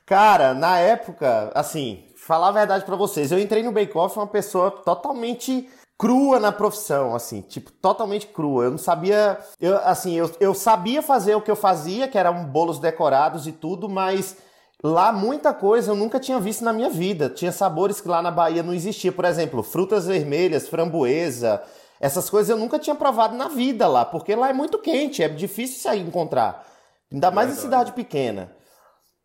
Cara, 0.04 0.54
na 0.54 0.78
época, 0.78 1.50
assim, 1.54 2.04
falar 2.16 2.48
a 2.48 2.52
verdade 2.52 2.84
para 2.84 2.96
vocês, 2.96 3.30
eu 3.30 3.38
entrei 3.38 3.62
no 3.62 3.72
Bake 3.72 3.96
Off 3.96 4.16
uma 4.16 4.26
pessoa 4.26 4.70
totalmente 4.70 5.68
crua 5.98 6.38
na 6.38 6.52
profissão, 6.52 7.14
assim, 7.14 7.40
tipo, 7.40 7.70
totalmente 7.72 8.26
crua. 8.26 8.64
Eu 8.64 8.70
não 8.72 8.78
sabia, 8.78 9.38
eu, 9.60 9.76
assim, 9.78 10.14
eu, 10.14 10.30
eu 10.40 10.54
sabia 10.54 11.02
fazer 11.02 11.34
o 11.34 11.40
que 11.40 11.50
eu 11.50 11.56
fazia, 11.56 12.08
que 12.08 12.18
eram 12.18 12.44
bolos 12.44 12.78
decorados 12.78 13.46
e 13.46 13.52
tudo, 13.52 13.88
mas 13.88 14.36
lá 14.82 15.12
muita 15.12 15.54
coisa 15.54 15.90
eu 15.90 15.96
nunca 15.96 16.20
tinha 16.20 16.38
visto 16.38 16.64
na 16.64 16.72
minha 16.72 16.90
vida. 16.90 17.28
Tinha 17.28 17.52
sabores 17.52 18.00
que 18.00 18.08
lá 18.08 18.20
na 18.20 18.30
Bahia 18.30 18.62
não 18.62 18.74
existia, 18.74 19.12
por 19.12 19.24
exemplo, 19.24 19.62
frutas 19.62 20.06
vermelhas, 20.06 20.68
framboesa, 20.68 21.62
essas 22.00 22.28
coisas 22.28 22.50
eu 22.50 22.58
nunca 22.58 22.78
tinha 22.78 22.94
provado 22.94 23.36
na 23.36 23.48
vida 23.48 23.88
lá, 23.88 24.04
porque 24.04 24.34
lá 24.34 24.50
é 24.50 24.52
muito 24.52 24.78
quente, 24.78 25.22
é 25.22 25.28
difícil 25.28 25.80
sair 25.80 26.02
encontrar. 26.02 26.66
Ainda 27.10 27.30
mais 27.30 27.50
em 27.50 27.54
cidade 27.54 27.92
pequena. 27.92 28.52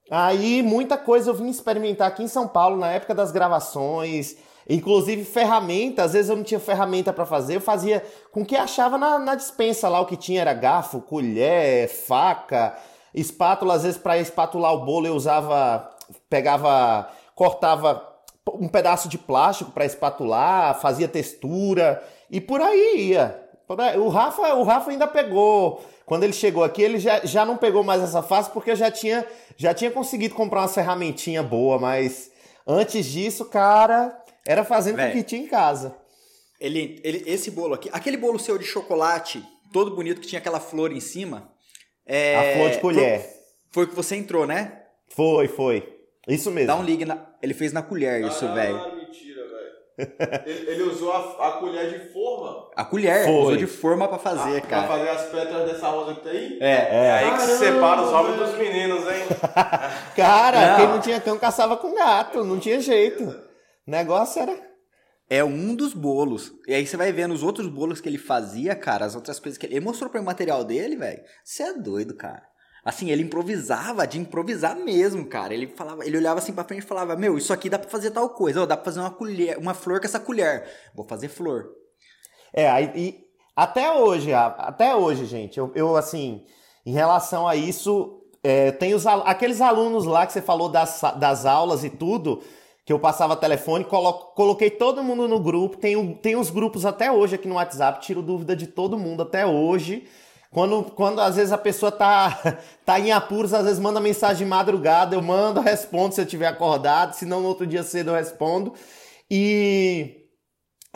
Aí 0.10 0.62
muita 0.62 0.98
coisa 0.98 1.30
eu 1.30 1.34
vim 1.34 1.50
experimentar 1.50 2.08
aqui 2.08 2.24
em 2.24 2.28
São 2.28 2.48
Paulo 2.48 2.78
na 2.78 2.92
época 2.92 3.14
das 3.14 3.32
gravações. 3.32 4.38
Inclusive 4.70 5.24
ferramenta, 5.24 6.04
às 6.04 6.14
vezes 6.14 6.30
eu 6.30 6.36
não 6.36 6.44
tinha 6.44 6.60
ferramenta 6.60 7.12
para 7.12 7.26
fazer, 7.26 7.56
eu 7.56 7.62
fazia 7.62 8.04
com 8.32 8.42
o 8.42 8.46
que 8.46 8.56
achava 8.56 8.98
na, 8.98 9.18
na 9.18 9.36
dispensa 9.36 9.90
lá, 9.90 10.00
o 10.00 10.06
que 10.06 10.16
tinha 10.16 10.42
era 10.42 10.54
garfo, 10.54 11.02
colher, 11.02 11.88
faca, 11.90 12.78
espátula, 13.14 13.74
às 13.74 13.84
vezes 13.84 13.98
para 13.98 14.18
espatular 14.20 14.72
o 14.74 14.86
bolo 14.86 15.08
eu 15.08 15.16
usava, 15.16 15.90
pegava, 16.30 17.10
cortava 17.36 18.08
um 18.54 18.68
pedaço 18.68 19.08
de 19.08 19.18
plástico 19.18 19.72
para 19.72 19.86
espatular, 19.86 20.80
fazia 20.80 21.08
textura 21.08 22.02
e 22.30 22.40
por 22.40 22.62
aí 22.62 23.10
ia. 23.10 23.40
O 23.98 24.10
Rafa, 24.10 24.54
o 24.56 24.64
Rafa 24.64 24.92
ainda 24.92 25.08
pegou. 25.08 25.82
Quando 26.06 26.24
ele 26.24 26.34
chegou 26.34 26.62
aqui, 26.62 26.82
ele 26.82 27.00
já, 27.00 27.22
já 27.24 27.46
não 27.46 27.56
pegou 27.56 27.84
mais 27.84 28.02
essa 28.02 28.22
fase 28.22 28.50
porque 28.50 28.72
eu 28.72 28.76
já 28.76 28.92
tinha, 28.92 29.26
já 29.56 29.74
tinha 29.74 29.90
conseguido 29.90 30.36
comprar 30.36 30.62
uma 30.62 30.68
ferramentinha 30.68 31.42
boa, 31.42 31.80
mas 31.80 32.30
antes 32.68 33.06
disso, 33.06 33.46
cara, 33.46 34.21
era 34.46 34.64
fazendo 34.64 34.98
Véio, 34.98 35.10
o 35.10 35.14
que 35.14 35.24
tinha 35.24 35.42
em 35.42 35.48
casa. 35.48 35.96
Ele, 36.60 37.00
ele, 37.04 37.24
esse 37.26 37.52
bolo 37.52 37.74
aqui, 37.74 37.90
aquele 37.92 38.18
bolo 38.18 38.38
seu 38.38 38.58
de 38.58 38.66
chocolate, 38.66 39.44
todo 39.74 39.96
bonito, 39.96 40.22
que 40.22 40.28
tinha 40.28 40.40
aquela 40.40 40.60
flor 40.60 40.92
em 40.92 41.00
cima. 41.00 41.52
É, 42.06 42.36
a 42.36 42.58
flor 42.58 42.70
de 42.72 42.80
colher. 42.80 43.20
Foi, 43.72 43.86
foi 43.86 43.88
que 43.88 43.96
você 43.96 44.16
entrou, 44.16 44.46
né? 44.46 44.82
Foi, 45.10 45.48
foi. 45.48 46.02
Isso 46.28 46.52
mesmo. 46.52 46.68
Dá 46.68 46.76
um 46.76 46.84
ligue 46.84 47.06
na. 47.06 47.26
Ele 47.42 47.54
fez 47.54 47.74
na 47.74 47.82
colher, 47.82 48.24
isso, 48.24 48.48
velho. 48.54 48.96
mentira, 48.96 49.42
velho. 49.42 50.44
ele, 50.46 50.72
ele, 50.72 50.84
usou 50.84 51.12
a, 51.12 51.48
a, 51.48 51.52
colher 51.54 51.90
de 51.90 52.14
forma. 52.14 52.70
A 52.76 52.86
colher, 52.86 53.26
foi. 53.26 53.34
usou 53.34 53.58
de 53.58 53.68
forma 53.68 54.08
pra 54.08 54.20
fazer, 54.20 54.58
a, 54.58 54.62
cara. 54.62 54.88
Pra 54.88 54.98
fazer 54.98 55.10
as 55.10 55.26
pétalas 55.32 55.72
dessa 55.72 55.88
rosa 55.90 56.16
que 56.16 56.22
tá 56.22 56.30
aí? 56.30 56.58
É. 56.62 56.72
É, 56.72 57.06
é 57.06 57.12
aí 57.12 57.32
que 57.32 57.42
se 57.42 57.58
separa 57.58 58.02
os 58.02 58.14
homens 58.14 58.38
dos 58.38 58.58
meninos, 58.58 59.04
hein? 59.06 59.24
cara, 60.16 60.68
não. 60.68 60.78
quem 60.78 60.88
não 60.88 61.02
tinha 61.02 61.20
cão 61.20 61.40
caçava 61.40 61.76
com 61.76 61.96
gato, 61.96 62.44
não 62.44 62.60
tinha 62.60 62.80
jeito. 62.80 63.51
O 63.88 63.92
negócio 63.92 64.42
era. 64.42 64.72
É 65.30 65.44
um 65.44 65.74
dos 65.74 65.94
bolos. 65.94 66.52
E 66.68 66.74
aí 66.74 66.86
você 66.86 66.98
vai 66.98 67.12
vendo 67.12 67.34
os 67.34 67.42
outros 67.42 67.68
bolos 67.68 68.02
que 68.02 68.10
ele 68.10 68.18
fazia, 68.18 68.76
cara, 68.76 69.06
as 69.06 69.16
outras 69.16 69.40
coisas 69.40 69.58
que 69.58 69.66
ele. 69.66 69.76
Ele 69.76 69.86
mostrou 69.86 70.10
para 70.10 70.22
o 70.22 70.26
material 70.26 70.64
dele, 70.64 70.96
velho. 70.96 71.22
Você 71.44 71.64
é 71.64 71.74
doido, 71.74 72.16
cara. 72.16 72.44
Assim, 72.84 73.12
ele 73.12 73.24
improvisava, 73.24 74.08
de 74.08 74.20
improvisar 74.20 74.76
mesmo, 74.76 75.26
cara. 75.28 75.54
Ele 75.54 75.68
falava, 75.68 76.06
ele 76.06 76.18
olhava 76.18 76.40
assim 76.40 76.52
pra 76.52 76.64
frente 76.64 76.84
e 76.84 76.88
falava: 76.88 77.16
Meu, 77.16 77.38
isso 77.38 77.54
aqui 77.54 77.70
dá 77.70 77.78
pra 77.78 77.90
fazer 77.90 78.12
tal 78.12 78.30
coisa, 78.30 78.64
oh, 78.64 78.66
dá 78.66 78.76
pra 78.76 78.86
fazer 78.86 79.00
uma 79.00 79.12
colher, 79.12 79.58
uma 79.58 79.74
flor 79.74 80.00
com 80.00 80.06
essa 80.06 80.20
colher. 80.20 80.68
Vou 80.96 81.08
fazer 81.08 81.30
flor. 81.30 81.70
É, 82.54 82.70
aí 82.70 82.92
e 82.96 83.32
até 83.56 83.92
hoje, 83.92 84.34
até 84.34 84.96
hoje, 84.96 85.26
gente, 85.26 85.60
eu, 85.60 85.72
eu 85.76 85.96
assim, 85.96 86.44
em 86.86 86.92
relação 86.92 87.48
a 87.48 87.56
isso, 87.56 88.22
é, 88.44 88.72
tem 88.72 88.94
os, 88.94 89.06
aqueles 89.06 89.62
alunos 89.62 90.06
lá 90.06 90.26
que 90.26 90.34
você 90.34 90.42
falou 90.42 90.68
das, 90.68 91.02
das 91.20 91.46
aulas 91.46 91.84
e 91.84 91.90
tudo 91.90 92.42
que 92.84 92.92
eu 92.92 93.00
passava 93.00 93.36
telefone, 93.36 93.86
colo 93.86 94.14
coloquei 94.36 94.70
todo 94.70 95.04
mundo 95.04 95.28
no 95.28 95.40
grupo, 95.40 95.78
tem, 95.78 96.14
tem 96.16 96.36
os 96.36 96.50
grupos 96.50 96.86
até 96.86 97.12
hoje 97.12 97.36
aqui 97.36 97.48
no 97.48 97.56
WhatsApp, 97.56 98.02
tiro 98.02 98.22
dúvida 98.22 98.56
de 98.56 98.68
todo 98.68 98.98
mundo 98.98 99.22
até 99.24 99.46
hoje. 99.46 100.08
Quando, 100.52 100.84
quando 100.84 101.22
às 101.22 101.38
vezes 101.38 101.54
a 101.54 101.58
pessoa 101.58 101.92
tá, 101.92 102.58
tá 102.84 103.00
em 103.00 103.12
apuros, 103.12 103.54
às 103.54 103.64
vezes 103.64 103.80
manda 103.80 104.00
mensagem 104.00 104.44
de 104.44 104.50
madrugada, 104.50 105.16
eu 105.16 105.22
mando, 105.22 105.62
respondo 105.62 106.14
se 106.14 106.22
eu 106.22 106.26
tiver 106.26 106.48
acordado, 106.48 107.14
se 107.14 107.26
não 107.26 107.40
no 107.40 107.48
outro 107.48 107.66
dia 107.66 107.84
cedo 107.84 108.10
eu 108.10 108.16
respondo. 108.16 108.74
E 109.30 110.26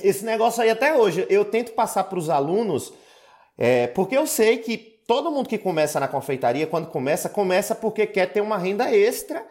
esse 0.02 0.26
negócio 0.26 0.62
aí 0.62 0.70
até 0.70 0.94
hoje, 0.94 1.26
eu 1.30 1.46
tento 1.46 1.72
passar 1.72 2.04
para 2.06 2.20
os 2.20 2.30
alunos, 2.30 2.92
é, 3.58 3.88
porque 3.88 4.18
eu 4.18 4.28
sei 4.28 4.58
que 4.58 4.78
todo 5.08 5.32
mundo 5.32 5.48
que 5.48 5.58
começa 5.58 6.00
na 6.00 6.08
confeitaria, 6.08 6.68
quando 6.68 6.88
começa, 6.88 7.30
começa 7.30 7.74
porque 7.74 8.06
quer 8.06 8.34
ter 8.34 8.42
uma 8.42 8.58
renda 8.58 8.94
extra 8.94 9.46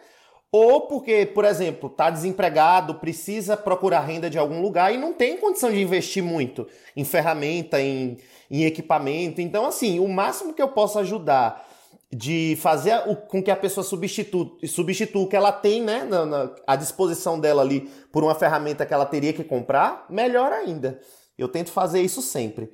ou 0.57 0.87
porque, 0.87 1.25
por 1.25 1.43
exemplo, 1.43 1.89
está 1.89 2.09
desempregado, 2.09 2.95
precisa 2.95 3.57
procurar 3.57 3.99
renda 3.99 4.29
de 4.29 4.37
algum 4.37 4.61
lugar 4.61 4.93
e 4.93 4.97
não 4.97 5.11
tem 5.11 5.35
condição 5.35 5.69
de 5.69 5.81
investir 5.81 6.23
muito 6.23 6.65
em 6.95 7.03
ferramenta, 7.03 7.81
em, 7.81 8.17
em 8.49 8.63
equipamento. 8.63 9.41
Então, 9.41 9.65
assim, 9.65 9.99
o 9.99 10.07
máximo 10.07 10.53
que 10.53 10.61
eu 10.61 10.69
posso 10.69 10.97
ajudar 10.99 11.67
de 12.09 12.57
fazer 12.61 13.03
o, 13.05 13.17
com 13.17 13.43
que 13.43 13.51
a 13.51 13.55
pessoa 13.57 13.83
substitua, 13.83 14.49
substitua 14.65 15.23
o 15.23 15.27
que 15.27 15.35
ela 15.35 15.51
tem 15.51 15.81
né, 15.81 16.05
na, 16.05 16.25
na, 16.25 16.49
à 16.65 16.77
disposição 16.77 17.37
dela 17.37 17.61
ali 17.61 17.81
por 18.09 18.23
uma 18.23 18.33
ferramenta 18.33 18.85
que 18.85 18.93
ela 18.93 19.05
teria 19.05 19.33
que 19.33 19.43
comprar, 19.43 20.05
melhor 20.09 20.53
ainda. 20.53 21.01
Eu 21.37 21.49
tento 21.49 21.69
fazer 21.69 21.99
isso 21.99 22.21
sempre. 22.21 22.71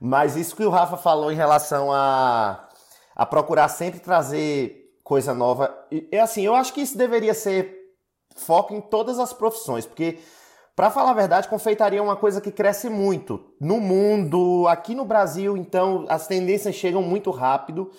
Mas 0.00 0.36
isso 0.36 0.56
que 0.56 0.64
o 0.64 0.70
Rafa 0.70 0.96
falou 0.96 1.30
em 1.30 1.36
relação 1.36 1.92
a, 1.92 2.66
a 3.14 3.26
procurar 3.26 3.68
sempre 3.68 4.00
trazer 4.00 4.83
coisa 5.04 5.34
nova. 5.34 5.72
É 6.10 6.18
assim, 6.18 6.44
eu 6.44 6.54
acho 6.54 6.72
que 6.72 6.80
isso 6.80 6.98
deveria 6.98 7.34
ser 7.34 7.76
foco 8.34 8.74
em 8.74 8.80
todas 8.80 9.20
as 9.20 9.32
profissões, 9.32 9.86
porque 9.86 10.18
para 10.74 10.90
falar 10.90 11.10
a 11.10 11.14
verdade, 11.14 11.46
confeitaria 11.46 12.00
é 12.00 12.02
uma 12.02 12.16
coisa 12.16 12.40
que 12.40 12.50
cresce 12.50 12.90
muito 12.90 13.54
no 13.60 13.78
mundo, 13.78 14.66
aqui 14.66 14.92
no 14.92 15.04
Brasil, 15.04 15.56
então 15.56 16.04
as 16.08 16.26
tendências 16.26 16.74
chegam 16.74 17.00
muito 17.00 17.30
rápido. 17.30 17.92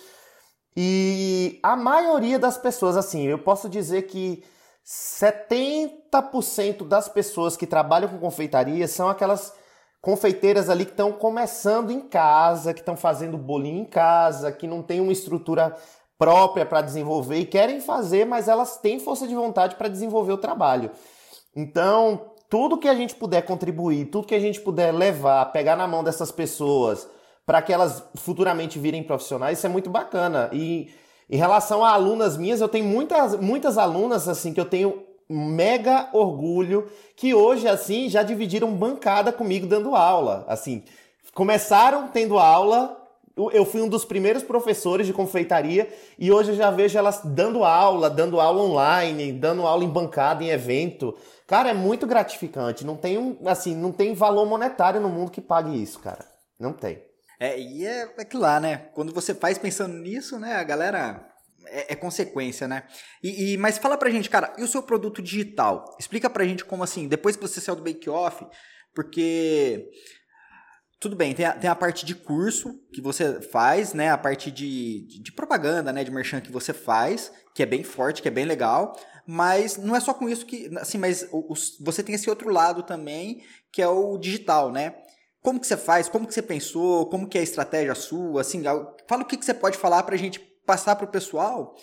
E 0.76 1.58
a 1.62 1.74
maioria 1.74 2.38
das 2.38 2.58
pessoas, 2.58 2.98
assim, 2.98 3.22
eu 3.22 3.38
posso 3.38 3.66
dizer 3.66 4.02
que 4.02 4.44
70% 4.84 6.86
das 6.86 7.08
pessoas 7.08 7.56
que 7.56 7.66
trabalham 7.66 8.10
com 8.10 8.18
confeitaria 8.18 8.86
são 8.86 9.08
aquelas 9.08 9.54
confeiteiras 10.02 10.68
ali 10.68 10.84
que 10.84 10.90
estão 10.90 11.12
começando 11.12 11.90
em 11.90 12.00
casa, 12.00 12.74
que 12.74 12.80
estão 12.80 12.94
fazendo 12.94 13.38
bolinho 13.38 13.80
em 13.80 13.86
casa, 13.86 14.52
que 14.52 14.66
não 14.66 14.82
tem 14.82 15.00
uma 15.00 15.12
estrutura 15.12 15.74
própria 16.18 16.64
para 16.64 16.80
desenvolver 16.80 17.38
e 17.38 17.46
querem 17.46 17.80
fazer, 17.80 18.24
mas 18.24 18.48
elas 18.48 18.78
têm 18.78 18.98
força 18.98 19.26
de 19.26 19.34
vontade 19.34 19.76
para 19.76 19.88
desenvolver 19.88 20.32
o 20.32 20.38
trabalho. 20.38 20.90
Então, 21.54 22.32
tudo 22.48 22.78
que 22.78 22.88
a 22.88 22.94
gente 22.94 23.14
puder 23.14 23.42
contribuir, 23.42 24.06
tudo 24.06 24.26
que 24.26 24.34
a 24.34 24.40
gente 24.40 24.60
puder 24.60 24.92
levar, 24.92 25.46
pegar 25.46 25.76
na 25.76 25.86
mão 25.86 26.02
dessas 26.02 26.30
pessoas 26.30 27.08
para 27.44 27.62
que 27.62 27.72
elas 27.72 28.02
futuramente 28.16 28.78
virem 28.78 29.02
profissionais, 29.02 29.58
isso 29.58 29.66
é 29.66 29.70
muito 29.70 29.90
bacana. 29.90 30.50
E 30.52 30.90
em 31.28 31.36
relação 31.36 31.84
a 31.84 31.92
alunas 31.92 32.36
minhas, 32.36 32.60
eu 32.60 32.68
tenho 32.68 32.84
muitas, 32.84 33.36
muitas 33.36 33.78
alunas 33.78 34.28
assim 34.28 34.52
que 34.52 34.60
eu 34.60 34.64
tenho 34.64 35.04
mega 35.28 36.08
orgulho 36.12 36.88
que 37.16 37.34
hoje 37.34 37.66
assim 37.66 38.08
já 38.08 38.22
dividiram 38.22 38.72
bancada 38.72 39.32
comigo 39.32 39.66
dando 39.66 39.94
aula. 39.94 40.44
Assim, 40.48 40.84
começaram 41.34 42.08
tendo 42.08 42.38
aula 42.38 42.96
eu 43.36 43.66
fui 43.66 43.82
um 43.82 43.88
dos 43.88 44.04
primeiros 44.04 44.42
professores 44.42 45.06
de 45.06 45.12
confeitaria 45.12 45.92
e 46.18 46.32
hoje 46.32 46.52
eu 46.52 46.56
já 46.56 46.70
vejo 46.70 46.96
elas 46.96 47.20
dando 47.22 47.64
aula, 47.64 48.08
dando 48.08 48.40
aula 48.40 48.62
online, 48.62 49.30
dando 49.30 49.66
aula 49.66 49.84
em 49.84 49.88
bancada, 49.88 50.42
em 50.42 50.48
evento. 50.48 51.14
Cara, 51.46 51.68
é 51.68 51.74
muito 51.74 52.06
gratificante. 52.06 52.84
Não 52.84 52.96
tem 52.96 53.18
um, 53.18 53.38
assim, 53.46 53.76
não 53.76 53.92
tem 53.92 54.14
valor 54.14 54.46
monetário 54.46 55.00
no 55.00 55.10
mundo 55.10 55.30
que 55.30 55.42
pague 55.42 55.80
isso, 55.80 55.98
cara. 56.00 56.24
Não 56.58 56.72
tem. 56.72 57.04
É, 57.38 57.60
e 57.60 57.84
é, 57.84 58.10
é 58.16 58.24
que 58.24 58.36
lá, 58.36 58.58
né? 58.58 58.88
Quando 58.94 59.12
você 59.12 59.34
faz 59.34 59.58
pensando 59.58 59.94
nisso, 59.94 60.38
né, 60.38 60.54
a 60.56 60.64
galera 60.64 61.28
é, 61.66 61.92
é, 61.92 61.94
consequência, 61.96 62.66
né? 62.66 62.84
E, 63.22 63.52
e, 63.52 63.58
mas 63.58 63.76
fala 63.76 63.98
pra 63.98 64.10
gente, 64.10 64.30
cara, 64.30 64.54
e 64.56 64.62
o 64.62 64.68
seu 64.68 64.82
produto 64.82 65.20
digital? 65.20 65.94
Explica 65.98 66.30
pra 66.30 66.44
gente 66.44 66.64
como 66.64 66.82
assim, 66.82 67.06
depois 67.06 67.36
que 67.36 67.42
você 67.42 67.60
saiu 67.60 67.76
do 67.76 67.82
Bake 67.82 68.08
Off, 68.08 68.46
porque 68.94 69.90
tudo 70.98 71.14
bem, 71.14 71.34
tem 71.34 71.44
a, 71.44 71.52
tem 71.52 71.68
a 71.68 71.74
parte 71.74 72.06
de 72.06 72.14
curso 72.14 72.74
que 72.92 73.02
você 73.02 73.40
faz, 73.40 73.92
né? 73.92 74.10
A 74.10 74.18
parte 74.18 74.50
de, 74.50 75.06
de, 75.06 75.22
de 75.22 75.32
propaganda, 75.32 75.92
né? 75.92 76.02
De 76.02 76.10
merchan 76.10 76.40
que 76.40 76.50
você 76.50 76.72
faz, 76.72 77.30
que 77.54 77.62
é 77.62 77.66
bem 77.66 77.84
forte, 77.84 78.22
que 78.22 78.28
é 78.28 78.30
bem 78.30 78.46
legal. 78.46 78.98
Mas 79.26 79.76
não 79.76 79.94
é 79.94 80.00
só 80.00 80.14
com 80.14 80.28
isso 80.28 80.46
que. 80.46 80.70
Assim, 80.78 80.96
mas 80.96 81.28
os, 81.30 81.76
você 81.80 82.02
tem 82.02 82.14
esse 82.14 82.30
outro 82.30 82.48
lado 82.48 82.82
também, 82.82 83.42
que 83.70 83.82
é 83.82 83.88
o 83.88 84.16
digital, 84.16 84.72
né? 84.72 84.94
Como 85.42 85.60
que 85.60 85.66
você 85.66 85.76
faz? 85.76 86.08
Como 86.08 86.26
que 86.26 86.32
você 86.32 86.42
pensou? 86.42 87.10
Como 87.10 87.28
que 87.28 87.36
é 87.36 87.40
a 87.40 87.44
estratégia 87.44 87.94
sua? 87.94 88.40
Assim, 88.40 88.62
fala 89.06 89.22
o 89.22 89.26
que, 89.26 89.36
que 89.36 89.44
você 89.44 89.54
pode 89.54 89.76
falar 89.76 90.02
pra 90.04 90.16
gente 90.16 90.38
passar 90.64 90.96
pro 90.96 91.06
pessoal. 91.06 91.76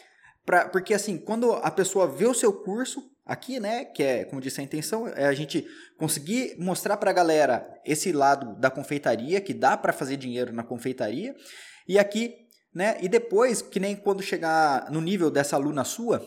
Pra, 0.46 0.68
porque 0.68 0.94
assim, 0.94 1.18
quando 1.18 1.54
a 1.54 1.72
pessoa 1.72 2.08
vê 2.08 2.26
o 2.26 2.34
seu 2.34 2.52
curso, 2.52 3.02
aqui, 3.26 3.60
né, 3.60 3.86
que 3.86 4.04
é, 4.04 4.26
como 4.26 4.42
disse 4.42 4.60
a 4.60 4.64
intenção, 4.64 5.08
é 5.08 5.26
a 5.26 5.34
gente 5.34 5.66
conseguir 5.98 6.56
mostrar 6.60 6.98
para 6.98 7.12
a 7.12 7.14
galera 7.14 7.68
esse 7.86 8.12
lado 8.12 8.56
da 8.60 8.70
confeitaria, 8.70 9.40
que 9.40 9.54
dá 9.54 9.78
para 9.78 9.94
fazer 9.94 10.18
dinheiro 10.18 10.52
na 10.52 10.64
confeitaria, 10.64 11.36
e 11.88 11.98
aqui, 11.98 12.36
né, 12.74 12.98
e 13.02 13.08
depois, 13.08 13.62
que 13.62 13.80
nem 13.80 13.96
quando 13.96 14.22
chegar 14.22 14.92
no 14.92 15.02
nível 15.02 15.32
dessa 15.32 15.56
aluna 15.56 15.84
sua, 15.84 16.26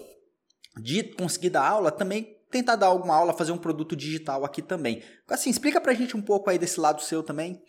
de 0.82 1.02
conseguir 1.14 1.50
dar 1.50 1.68
aula, 1.68 1.90
também 1.90 2.36
tentar 2.50 2.76
dar 2.76 2.86
alguma 2.86 3.14
aula, 3.14 3.32
fazer 3.32 3.52
um 3.52 3.58
produto 3.58 3.96
digital 3.96 4.44
aqui 4.44 4.62
também. 4.62 5.02
Assim, 5.28 5.50
explica 5.50 5.80
pra 5.80 5.94
gente 5.94 6.16
um 6.16 6.22
pouco 6.22 6.48
aí 6.48 6.58
desse 6.58 6.78
lado 6.78 7.02
seu 7.02 7.22
também. 7.22 7.60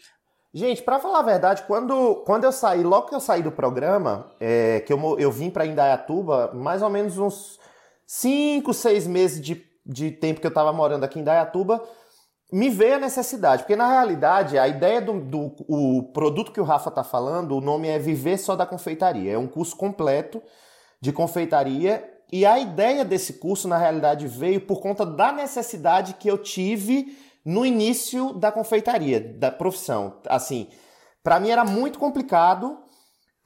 Gente, 0.53 0.81
para 0.81 0.99
falar 0.99 1.19
a 1.19 1.23
verdade, 1.23 1.63
quando, 1.67 2.23
quando 2.25 2.45
eu 2.45 2.51
saí, 2.51 2.83
logo 2.83 3.07
que 3.07 3.15
eu 3.15 3.19
saí 3.19 3.43
do 3.43 3.51
programa, 3.51 4.31
é, 4.39 4.79
que 4.81 4.93
eu, 4.93 5.19
eu 5.19 5.31
vim 5.31 5.49
para 5.49 5.65
Indaiatuba, 5.65 6.51
mais 6.53 6.81
ou 6.81 6.89
menos 6.89 7.17
uns 7.17 7.59
cinco, 8.07 8.73
seis 8.73 9.05
meses 9.05 9.41
de, 9.41 9.61
de 9.85 10.09
tempo 10.09 10.39
que 10.39 10.47
eu 10.47 10.49
estava 10.49 10.71
morando 10.71 11.03
aqui 11.03 11.19
em 11.19 11.23
Dayatuba, 11.23 11.83
me 12.51 12.69
veio 12.69 12.95
a 12.95 12.99
necessidade, 12.99 13.63
porque 13.63 13.75
na 13.75 13.89
realidade 13.89 14.57
a 14.57 14.67
ideia 14.67 15.01
do, 15.01 15.19
do 15.19 15.53
o 15.67 16.03
produto 16.13 16.53
que 16.53 16.61
o 16.61 16.63
Rafa 16.63 16.87
está 16.87 17.03
falando, 17.03 17.57
o 17.57 17.61
nome 17.61 17.89
é 17.89 17.99
Viver 17.99 18.37
Só 18.37 18.55
da 18.55 18.65
Confeitaria. 18.65 19.33
É 19.33 19.37
um 19.37 19.47
curso 19.47 19.75
completo 19.75 20.41
de 21.01 21.11
confeitaria 21.11 22.09
e 22.31 22.45
a 22.45 22.57
ideia 22.57 23.03
desse 23.03 23.33
curso 23.33 23.67
na 23.67 23.77
realidade 23.77 24.27
veio 24.27 24.61
por 24.61 24.79
conta 24.79 25.05
da 25.05 25.33
necessidade 25.33 26.13
que 26.13 26.29
eu 26.29 26.37
tive 26.37 27.17
no 27.43 27.65
início 27.65 28.33
da 28.33 28.51
confeitaria, 28.51 29.19
da 29.19 29.51
profissão. 29.51 30.21
Assim, 30.27 30.69
para 31.21 31.39
mim 31.39 31.49
era 31.49 31.65
muito 31.65 31.99
complicado 31.99 32.77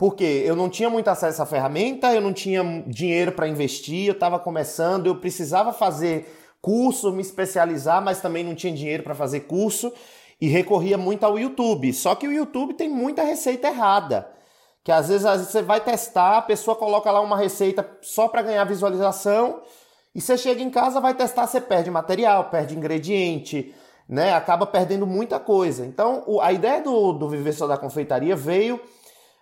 porque 0.01 0.23
eu 0.23 0.55
não 0.55 0.67
tinha 0.67 0.89
muito 0.89 1.09
acesso 1.09 1.43
à 1.43 1.45
ferramenta, 1.45 2.11
eu 2.11 2.21
não 2.21 2.33
tinha 2.33 2.63
dinheiro 2.87 3.33
para 3.33 3.47
investir, 3.47 4.07
eu 4.07 4.13
estava 4.13 4.39
começando, 4.39 5.05
eu 5.05 5.17
precisava 5.17 5.71
fazer 5.71 6.27
curso, 6.59 7.11
me 7.11 7.21
especializar, 7.21 8.01
mas 8.01 8.19
também 8.19 8.43
não 8.43 8.55
tinha 8.55 8.73
dinheiro 8.73 9.03
para 9.03 9.13
fazer 9.13 9.41
curso 9.41 9.93
e 10.41 10.47
recorria 10.47 10.97
muito 10.97 11.23
ao 11.23 11.37
YouTube. 11.37 11.93
Só 11.93 12.15
que 12.15 12.27
o 12.27 12.31
YouTube 12.31 12.73
tem 12.73 12.89
muita 12.89 13.21
receita 13.21 13.67
errada. 13.67 14.27
Que 14.83 14.91
às 14.91 15.07
vezes, 15.07 15.23
às 15.23 15.37
vezes 15.37 15.51
você 15.51 15.61
vai 15.61 15.79
testar, 15.79 16.37
a 16.37 16.41
pessoa 16.41 16.75
coloca 16.75 17.11
lá 17.11 17.21
uma 17.21 17.37
receita 17.37 17.87
só 18.01 18.27
para 18.27 18.41
ganhar 18.41 18.63
visualização, 18.63 19.61
e 20.15 20.19
você 20.19 20.35
chega 20.35 20.63
em 20.63 20.71
casa, 20.71 20.99
vai 20.99 21.13
testar, 21.13 21.45
você 21.45 21.61
perde 21.61 21.91
material, 21.91 22.45
perde 22.45 22.75
ingrediente, 22.75 23.71
né? 24.09 24.33
Acaba 24.33 24.65
perdendo 24.65 25.05
muita 25.05 25.39
coisa. 25.39 25.85
Então, 25.85 26.25
a 26.41 26.51
ideia 26.51 26.81
do, 26.81 27.13
do 27.13 27.29
Viver 27.29 27.53
Só 27.53 27.67
da 27.67 27.77
Confeitaria 27.77 28.35
veio 28.35 28.81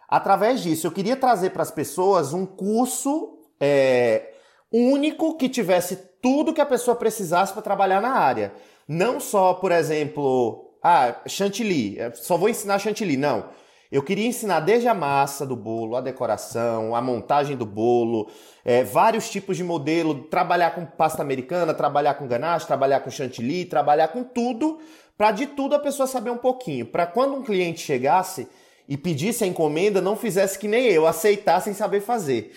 Através 0.10 0.62
disso, 0.62 0.88
eu 0.88 0.92
queria 0.92 1.16
trazer 1.16 1.52
para 1.52 1.62
as 1.62 1.70
pessoas 1.70 2.34
um 2.34 2.46
curso 2.46 3.38
é, 3.60 4.34
único 4.72 5.38
que 5.38 5.48
tivesse 5.48 5.96
tudo 6.22 6.54
que 6.54 6.62
a 6.62 6.66
pessoa 6.66 6.96
precisasse 6.96 7.54
para 7.54 7.62
trabalhar 7.62 8.02
na 8.02 8.12
área. 8.12 8.54
Não 8.88 9.20
só, 9.20 9.54
por 9.54 9.72
exemplo, 9.72 10.74
ah, 10.82 11.16
chantilly, 11.28 12.00
é, 12.00 12.12
só 12.12 12.38
vou 12.38 12.50
ensinar 12.50 12.80
chantilly. 12.80 13.18
Não. 13.18 13.46
Eu 13.92 14.04
queria 14.04 14.28
ensinar 14.28 14.60
desde 14.60 14.88
a 14.88 14.94
massa 14.94 15.46
do 15.46 15.56
bolo, 15.56 15.96
a 15.96 16.02
decoração, 16.02 16.96
a 16.96 17.02
montagem 17.02 17.58
do 17.58 17.66
bolo, 17.66 18.30
é, 18.64 18.84
vários 18.84 19.30
tipos 19.30 19.58
de 19.58 19.64
modelo, 19.64 20.26
trabalhar 20.26 20.76
com 20.76 20.86
pasta 20.86 21.24
americana, 21.24 21.74
trabalhar 21.74 22.14
com 22.14 22.28
ganache, 22.28 22.68
trabalhar 22.68 23.00
com 23.00 23.10
chantilly, 23.10 23.66
trabalhar 23.66 24.10
com 24.10 24.24
tudo, 24.24 24.80
para 25.18 25.32
de 25.32 25.48
tudo 25.48 25.74
a 25.74 25.80
pessoa 25.80 26.06
saber 26.06 26.30
um 26.30 26.38
pouquinho. 26.38 26.86
Para 26.86 27.08
quando 27.08 27.36
um 27.36 27.42
cliente 27.42 27.80
chegasse, 27.80 28.48
e 28.90 28.98
pedisse 28.98 29.44
a 29.44 29.48
encomenda, 29.48 30.02
não 30.02 30.16
fizesse 30.16 30.58
que 30.58 30.68
nem 30.68 30.88
eu, 30.88 31.06
aceitar 31.06 31.62
sem 31.62 31.76
saber 31.76 32.02
fazer. 32.02 32.52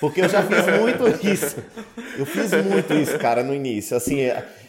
Porque 0.00 0.20
eu 0.20 0.28
já 0.28 0.42
fiz 0.42 0.66
muito 0.80 1.06
isso. 1.24 1.56
Eu 2.18 2.26
fiz 2.26 2.50
muito 2.64 2.92
isso, 2.94 3.16
cara, 3.16 3.44
no 3.44 3.54
início. 3.54 3.96
Assim, 3.96 4.18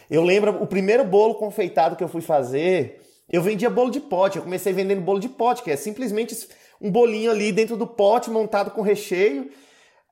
eu 0.08 0.22
lembro 0.22 0.62
o 0.62 0.68
primeiro 0.68 1.02
bolo 1.04 1.34
confeitado 1.34 1.96
que 1.96 2.04
eu 2.04 2.08
fui 2.08 2.20
fazer, 2.20 3.02
eu 3.28 3.42
vendia 3.42 3.68
bolo 3.68 3.90
de 3.90 3.98
pote. 3.98 4.36
Eu 4.36 4.44
comecei 4.44 4.72
vendendo 4.72 5.00
bolo 5.00 5.18
de 5.18 5.28
pote, 5.28 5.64
que 5.64 5.72
é 5.72 5.76
simplesmente 5.76 6.48
um 6.80 6.88
bolinho 6.92 7.32
ali 7.32 7.50
dentro 7.50 7.76
do 7.76 7.88
pote 7.88 8.30
montado 8.30 8.70
com 8.70 8.80
recheio. 8.80 9.50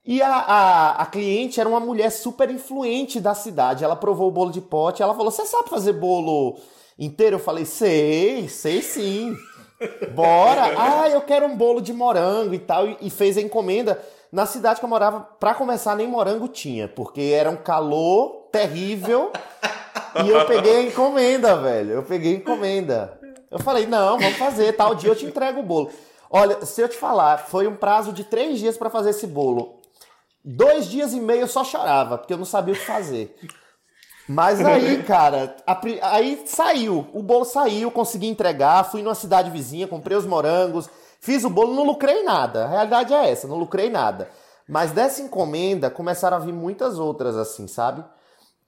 E 0.04 0.20
a, 0.20 0.28
a, 0.28 1.02
a, 1.02 1.06
cliente 1.06 1.60
era 1.60 1.68
uma 1.68 1.78
mulher 1.80 2.10
super 2.10 2.50
influente 2.50 3.20
da 3.20 3.34
cidade. 3.34 3.84
Ela 3.84 3.94
provou 3.94 4.28
o 4.28 4.32
bolo 4.32 4.50
de 4.50 4.60
pote. 4.60 5.00
Ela 5.00 5.14
falou: 5.14 5.30
Você 5.30 5.44
sabe 5.44 5.70
fazer 5.70 5.92
bolo 5.92 6.58
inteiro? 6.98 7.36
Eu 7.36 7.40
falei: 7.40 7.64
Sei, 7.64 8.48
sei 8.48 8.82
sim. 8.82 9.36
Bora! 10.12 10.72
Ah, 10.76 11.08
eu 11.08 11.20
quero 11.20 11.46
um 11.46 11.56
bolo 11.56 11.80
de 11.80 11.92
morango 11.92 12.54
e 12.54 12.58
tal. 12.58 12.86
E 13.00 13.10
fez 13.10 13.36
a 13.36 13.40
encomenda. 13.40 14.00
Na 14.30 14.44
cidade 14.44 14.78
que 14.78 14.84
eu 14.84 14.90
morava, 14.90 15.20
para 15.20 15.54
começar, 15.54 15.96
nem 15.96 16.06
morango 16.06 16.48
tinha, 16.48 16.86
porque 16.86 17.32
era 17.34 17.48
um 17.48 17.56
calor 17.56 18.48
terrível. 18.52 19.32
e 20.24 20.28
eu 20.28 20.44
peguei 20.44 20.76
a 20.76 20.82
encomenda, 20.82 21.56
velho. 21.56 21.92
Eu 21.92 22.02
peguei 22.02 22.34
a 22.34 22.36
encomenda. 22.36 23.18
Eu 23.50 23.58
falei, 23.58 23.86
não, 23.86 24.18
vamos 24.18 24.36
fazer, 24.36 24.74
tal 24.74 24.94
dia 24.94 25.10
eu 25.10 25.16
te 25.16 25.24
entrego 25.24 25.60
o 25.60 25.62
bolo. 25.62 25.90
Olha, 26.30 26.64
se 26.66 26.82
eu 26.82 26.88
te 26.88 26.96
falar, 26.96 27.38
foi 27.38 27.66
um 27.66 27.74
prazo 27.74 28.12
de 28.12 28.22
três 28.24 28.58
dias 28.58 28.76
para 28.76 28.90
fazer 28.90 29.10
esse 29.10 29.26
bolo. 29.26 29.80
Dois 30.44 30.86
dias 30.86 31.14
e 31.14 31.20
meio 31.20 31.42
eu 31.42 31.48
só 31.48 31.64
chorava, 31.64 32.18
porque 32.18 32.32
eu 32.32 32.38
não 32.38 32.44
sabia 32.44 32.74
o 32.74 32.76
que 32.76 32.84
fazer. 32.84 33.34
Mas 34.28 34.60
aí, 34.64 35.02
cara, 35.02 35.56
a, 35.66 35.80
aí 36.02 36.42
saiu. 36.46 37.06
O 37.12 37.22
bolo 37.22 37.44
saiu, 37.44 37.90
consegui 37.90 38.28
entregar, 38.28 38.84
fui 38.84 39.02
numa 39.02 39.14
cidade 39.14 39.50
vizinha, 39.50 39.88
comprei 39.88 40.16
os 40.16 40.26
morangos, 40.26 40.88
fiz 41.20 41.44
o 41.44 41.50
bolo, 41.50 41.74
não 41.74 41.84
lucrei 41.84 42.22
nada. 42.22 42.64
A 42.64 42.68
realidade 42.68 43.14
é 43.14 43.30
essa, 43.30 43.48
não 43.48 43.56
lucrei 43.56 43.88
nada. 43.88 44.28
Mas 44.68 44.92
dessa 44.92 45.22
encomenda 45.22 45.88
começaram 45.90 46.36
a 46.36 46.40
vir 46.40 46.52
muitas 46.52 46.98
outras 46.98 47.36
assim, 47.36 47.66
sabe? 47.66 48.04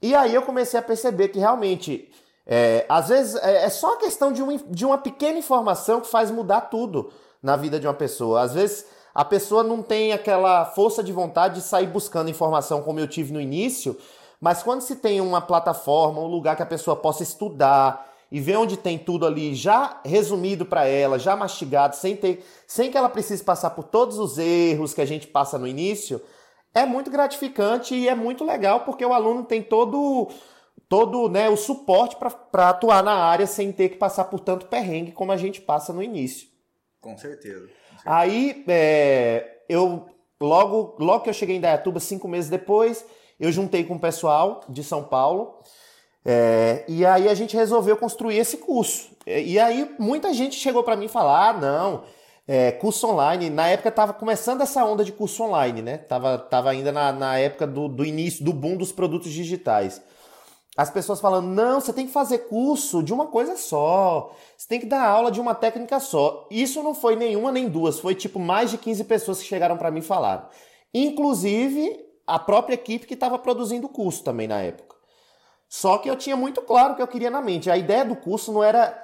E 0.01 0.15
aí 0.15 0.35
eu 0.35 0.43
comecei 0.43 0.81
a 0.81 0.83
perceber 0.83 1.29
que 1.29 1.39
realmente, 1.39 2.11
é, 2.47 2.87
às 2.89 3.09
vezes, 3.09 3.35
é, 3.37 3.65
é 3.65 3.69
só 3.69 3.95
a 3.95 3.99
questão 3.99 4.33
de, 4.33 4.43
um, 4.43 4.57
de 4.57 4.87
uma 4.87 4.97
pequena 4.97 5.39
informação 5.39 6.01
que 6.01 6.09
faz 6.09 6.31
mudar 6.31 6.63
tudo 6.63 7.13
na 7.43 7.55
vida 7.55 7.79
de 7.79 7.87
uma 7.87 7.93
pessoa. 7.93 8.41
Às 8.41 8.55
vezes 8.55 8.87
a 9.15 9.25
pessoa 9.25 9.63
não 9.63 9.83
tem 9.83 10.13
aquela 10.13 10.65
força 10.65 11.03
de 11.03 11.13
vontade 11.13 11.57
de 11.57 11.63
sair 11.63 11.87
buscando 11.87 12.31
informação 12.31 12.83
como 12.83 13.01
eu 13.01 13.09
tive 13.09 13.33
no 13.33 13.41
início, 13.41 13.97
mas 14.41 14.63
quando 14.63 14.81
se 14.81 14.97
tem 14.97 15.21
uma 15.21 15.41
plataforma, 15.41 16.21
um 16.21 16.27
lugar 16.27 16.57
que 16.57 16.63
a 16.63 16.67
pessoa 16.67 16.97
possa 16.97 17.23
estudar 17.23 18.09
e 18.33 18.41
ver 18.41 18.57
onde 18.57 18.77
tem 18.77 18.99
tudo 18.99 19.27
ali 19.27 19.55
já 19.55 20.01
resumido 20.05 20.65
para 20.65 20.87
ela, 20.87 21.19
já 21.19 21.37
mastigado, 21.37 21.97
sem 21.97 22.17
ter, 22.17 22.45
sem 22.67 22.91
que 22.91 22.97
ela 22.97 23.09
precise 23.09 23.43
passar 23.43 23.71
por 23.71 23.85
todos 23.85 24.19
os 24.19 24.39
erros 24.39 24.95
que 24.95 25.01
a 25.01 25.07
gente 25.07 25.27
passa 25.27 25.59
no 25.59 25.67
início, 25.67 26.23
é 26.73 26.87
muito 26.87 27.11
gratificante 27.11 27.95
e 27.95 28.09
é 28.09 28.15
muito 28.15 28.45
legal 28.45 28.81
porque 28.81 29.05
o 29.05 29.13
aluno 29.13 29.45
tem 29.45 29.63
todo 29.63 30.29
todo 30.89 31.29
né, 31.29 31.49
o 31.49 31.57
suporte 31.57 32.17
para 32.51 32.69
atuar 32.69 33.03
na 33.03 33.15
área 33.15 33.47
sem 33.47 33.71
ter 33.71 33.91
que 33.91 33.97
passar 33.97 34.25
por 34.25 34.41
tanto 34.41 34.67
perrengue 34.67 35.13
como 35.13 35.31
a 35.31 35.37
gente 35.37 35.61
passa 35.61 35.93
no 35.93 36.03
início. 36.03 36.49
Com 37.01 37.17
certeza. 37.17 37.61
Com 37.61 37.67
certeza. 37.67 38.03
Aí 38.05 38.65
é, 38.67 39.59
eu 39.69 40.07
logo 40.41 40.97
logo 40.99 41.23
que 41.23 41.31
eu 41.31 41.35
cheguei 41.35 41.57
em 41.57 41.61
Dayatuba, 41.61 42.01
cinco 42.01 42.27
meses 42.27 42.51
depois, 42.51 43.05
eu 43.41 43.51
juntei 43.51 43.83
com 43.85 43.95
o 43.95 44.01
pessoal 44.01 44.63
de 44.69 44.85
São 44.85 45.03
Paulo 45.03 45.55
é, 46.25 46.85
e 46.87 47.07
aí 47.07 47.29
a 47.29 47.35
gente 47.35 47.57
resolveu 47.57 47.97
construir 47.97 48.37
esse 48.37 48.59
curso. 48.59 49.11
E 49.27 49.59
aí 49.59 49.91
muita 49.99 50.33
gente 50.35 50.57
chegou 50.57 50.83
para 50.83 50.97
mim 50.97 51.09
falar, 51.09 51.49
ah, 51.49 51.53
não, 51.55 52.05
é, 52.47 52.73
curso 52.73 53.07
online. 53.07 53.49
Na 53.49 53.69
época 53.69 53.89
estava 53.89 54.13
começando 54.13 54.61
essa 54.61 54.85
onda 54.85 55.05
de 55.05 55.13
curso 55.13 55.43
online, 55.43 55.83
né? 55.83 55.97
Tava, 55.97 56.39
tava 56.39 56.71
ainda 56.71 56.93
na, 56.93 57.13
na 57.13 57.39
época 57.39 57.67
do, 57.67 57.89
do 57.89 58.05
início, 58.05 58.45
do 58.45 58.53
boom 58.53 58.77
dos 58.77 58.93
produtos 58.93 59.33
digitais. 59.33 60.03
As 60.77 60.91
pessoas 60.91 61.21
falando, 61.21 61.49
não, 61.49 61.81
você 61.81 61.93
tem 61.93 62.07
que 62.07 62.13
fazer 62.13 62.39
curso 62.49 63.03
de 63.03 63.13
uma 63.13 63.27
coisa 63.27 63.57
só. 63.57 64.35
Você 64.57 64.69
tem 64.69 64.81
que 64.81 64.87
dar 64.87 65.05
aula 65.05 65.31
de 65.31 65.41
uma 65.41 65.55
técnica 65.55 65.99
só. 66.01 66.47
Isso 66.51 66.83
não 66.83 66.95
foi 66.95 67.17
nenhuma 67.17 67.51
nem 67.51 67.69
duas, 67.69 67.99
foi 67.99 68.15
tipo 68.15 68.39
mais 68.39 68.71
de 68.71 68.79
15 68.79 69.05
pessoas 69.05 69.39
que 69.41 69.47
chegaram 69.47 69.77
para 69.77 69.91
mim 69.91 69.99
e 70.01 70.03
falaram. 70.03 70.47
Inclusive 70.95 72.10
a 72.35 72.39
própria 72.39 72.75
equipe 72.75 73.07
que 73.07 73.15
estava 73.15 73.39
produzindo 73.39 73.87
o 73.87 73.91
curso 73.91 74.23
também 74.25 74.49
na 74.49 74.61
época. 74.61 74.97
Só 75.69 75.99
que 75.99 76.11
eu 76.11 76.17
tinha 76.17 76.37
muito 76.37 76.63
claro 76.63 76.93
o 76.93 76.97
que 76.97 77.03
eu 77.03 77.07
queria 77.07 77.31
na 77.31 77.41
mente. 77.41 77.71
A 77.71 77.77
ideia 77.77 78.05
do 78.05 78.17
curso 78.17 78.53
não 78.53 78.63
era 78.63 78.97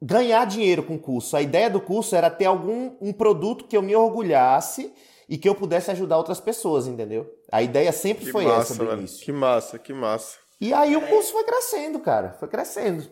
ganhar 0.00 0.44
dinheiro 0.46 0.82
com 0.82 0.94
o 0.94 0.98
curso. 0.98 1.36
A 1.36 1.42
ideia 1.42 1.68
do 1.68 1.80
curso 1.80 2.14
era 2.14 2.30
ter 2.30 2.44
algum 2.44 2.96
um 3.00 3.12
produto 3.12 3.66
que 3.66 3.76
eu 3.76 3.82
me 3.82 3.94
orgulhasse 3.94 4.92
e 5.28 5.38
que 5.38 5.48
eu 5.48 5.54
pudesse 5.54 5.90
ajudar 5.90 6.18
outras 6.18 6.40
pessoas, 6.40 6.86
entendeu? 6.86 7.28
A 7.50 7.62
ideia 7.62 7.92
sempre 7.92 8.26
que 8.26 8.32
foi 8.32 8.44
massa, 8.44 8.74
essa 8.74 8.84
do 8.84 8.92
início. 8.92 9.24
Que 9.24 9.32
massa, 9.32 9.78
que 9.78 9.92
massa. 9.92 10.36
E 10.60 10.72
aí 10.72 10.96
o 10.96 11.06
curso 11.06 11.32
foi 11.32 11.44
crescendo, 11.44 11.98
cara. 11.98 12.36
Foi 12.38 12.48
crescendo. 12.48 13.10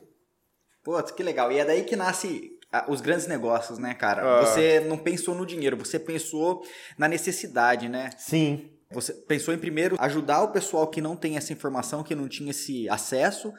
Pô, 0.85 1.03
que 1.03 1.23
legal. 1.23 1.51
E 1.51 1.59
é 1.59 1.65
daí 1.65 1.85
que 1.85 1.97
nasce 1.97 2.51
os 2.89 3.01
grandes 3.01 3.27
negócios, 3.27 3.79
né, 3.79 3.95
cara? 3.95 4.23
Ah. 4.23 4.47
Você 4.47 4.81
não 4.81 4.97
pensou 4.97 5.35
no 5.35 5.45
dinheiro, 5.45 5.77
você 5.77 5.99
pensou 5.99 6.63
na 6.97 7.09
necessidade, 7.09 7.89
né? 7.89 8.11
Sim. 8.17 8.71
Você 8.93 9.13
pensou 9.13 9.55
em 9.55 9.59
primeiro 9.59 9.97
ajudar 10.01 10.43
o 10.43 10.49
pessoal 10.49 10.87
que 10.89 11.01
não 11.01 11.15
tem 11.15 11.37
essa 11.37 11.53
informação, 11.53 12.03
que 12.03 12.15
não 12.15 12.29
tinha 12.29 12.51
esse 12.51 12.89
acesso, 12.89 13.53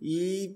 e 0.00 0.54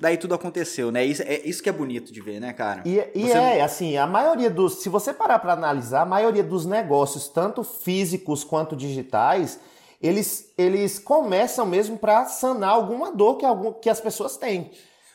daí 0.00 0.16
tudo 0.16 0.34
aconteceu, 0.34 0.90
né? 0.90 1.04
Isso, 1.04 1.22
é 1.22 1.40
isso 1.44 1.62
que 1.62 1.68
é 1.68 1.72
bonito 1.72 2.12
de 2.12 2.20
ver, 2.20 2.40
né, 2.40 2.52
cara? 2.52 2.82
E, 2.84 3.00
e 3.14 3.30
é, 3.30 3.60
assim, 3.62 3.96
a 3.96 4.06
maioria 4.06 4.50
dos. 4.50 4.82
Se 4.82 4.88
você 4.88 5.14
parar 5.14 5.38
para 5.38 5.52
analisar, 5.52 6.02
a 6.02 6.06
maioria 6.06 6.42
dos 6.42 6.66
negócios, 6.66 7.28
tanto 7.28 7.62
físicos 7.62 8.42
quanto 8.42 8.74
digitais, 8.74 9.60
eles, 10.02 10.52
eles 10.58 10.98
começam 10.98 11.64
mesmo 11.64 11.96
para 11.96 12.26
sanar 12.26 12.70
alguma 12.70 13.12
dor 13.12 13.36
que, 13.36 13.46
algum, 13.46 13.72
que 13.72 13.88
as 13.88 14.00
pessoas 14.00 14.36
têm. 14.36 14.72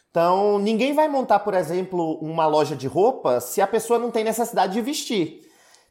Então, 0.10 0.60
ninguém 0.60 0.94
vai 0.94 1.08
montar, 1.08 1.40
por 1.40 1.54
exemplo, 1.54 2.18
uma 2.22 2.46
loja 2.46 2.76
de 2.76 2.88
roupa 2.88 3.40
se 3.40 3.62
a 3.62 3.68
pessoa 3.68 4.00
não 4.00 4.12
tem 4.12 4.24
necessidade 4.24 4.74
de 4.74 4.82
vestir. 4.82 5.40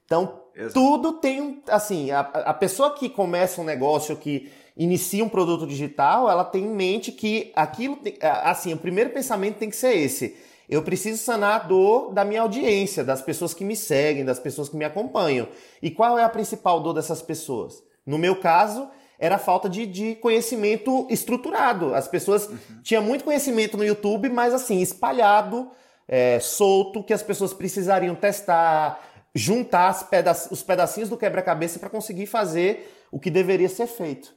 Então, 0.05 0.40
Exato. 0.55 0.75
Tudo 0.75 1.13
tem, 1.15 1.63
assim, 1.69 2.11
a, 2.11 2.21
a 2.21 2.55
pessoa 2.55 2.95
que 2.95 3.09
começa 3.09 3.61
um 3.61 3.65
negócio, 3.65 4.17
que 4.17 4.51
inicia 4.77 5.25
um 5.25 5.29
produto 5.29 5.67
digital, 5.67 6.31
ela 6.31 6.45
tem 6.45 6.65
em 6.65 6.75
mente 6.75 7.13
que 7.13 7.53
aquilo, 7.55 7.97
tem, 7.97 8.17
assim, 8.21 8.73
o 8.73 8.77
primeiro 8.79 9.11
pensamento 9.11 9.59
tem 9.59 9.71
que 9.71 9.77
ser 9.77 9.97
esse. 9.97 10.37
Eu 10.69 10.83
preciso 10.83 11.23
sanar 11.23 11.61
a 11.61 11.65
dor 11.65 12.13
da 12.13 12.25
minha 12.25 12.43
audiência, 12.43 13.03
das 13.03 13.21
pessoas 13.21 13.53
que 13.53 13.65
me 13.65 13.75
seguem, 13.75 14.25
das 14.25 14.39
pessoas 14.39 14.69
que 14.69 14.77
me 14.77 14.85
acompanham. 14.85 15.49
E 15.83 15.91
qual 15.91 16.19
é 16.19 16.23
a 16.23 16.29
principal 16.29 16.81
dor 16.81 16.95
dessas 16.95 17.21
pessoas? 17.21 17.83
No 18.07 18.17
meu 18.17 18.37
caso, 18.37 18.89
era 19.19 19.35
a 19.35 19.39
falta 19.39 19.69
de, 19.69 19.85
de 19.85 20.15
conhecimento 20.15 21.07
estruturado. 21.11 21.95
As 21.95 22.09
pessoas 22.09 22.49
uhum. 22.49 22.59
tinham 22.83 23.03
muito 23.03 23.25
conhecimento 23.25 23.77
no 23.77 23.85
YouTube, 23.85 24.31
mas 24.31 24.55
assim, 24.55 24.81
espalhado, 24.81 25.71
é, 26.09 26.41
solto, 26.41 27.03
que 27.03 27.13
as 27.13 27.23
pessoas 27.23 27.53
precisariam 27.53 28.15
testar, 28.15 28.99
juntar 29.35 30.09
peda 30.09 30.33
os 30.51 30.63
pedacinhos 30.63 31.09
do 31.09 31.17
quebra-cabeça 31.17 31.79
para 31.79 31.91
conseguir 31.91 32.27
fazer 32.27 32.93
o 33.11 33.19
que 33.19 33.31
deveria 33.31 33.69
ser 33.69 33.87
feito. 33.87 34.35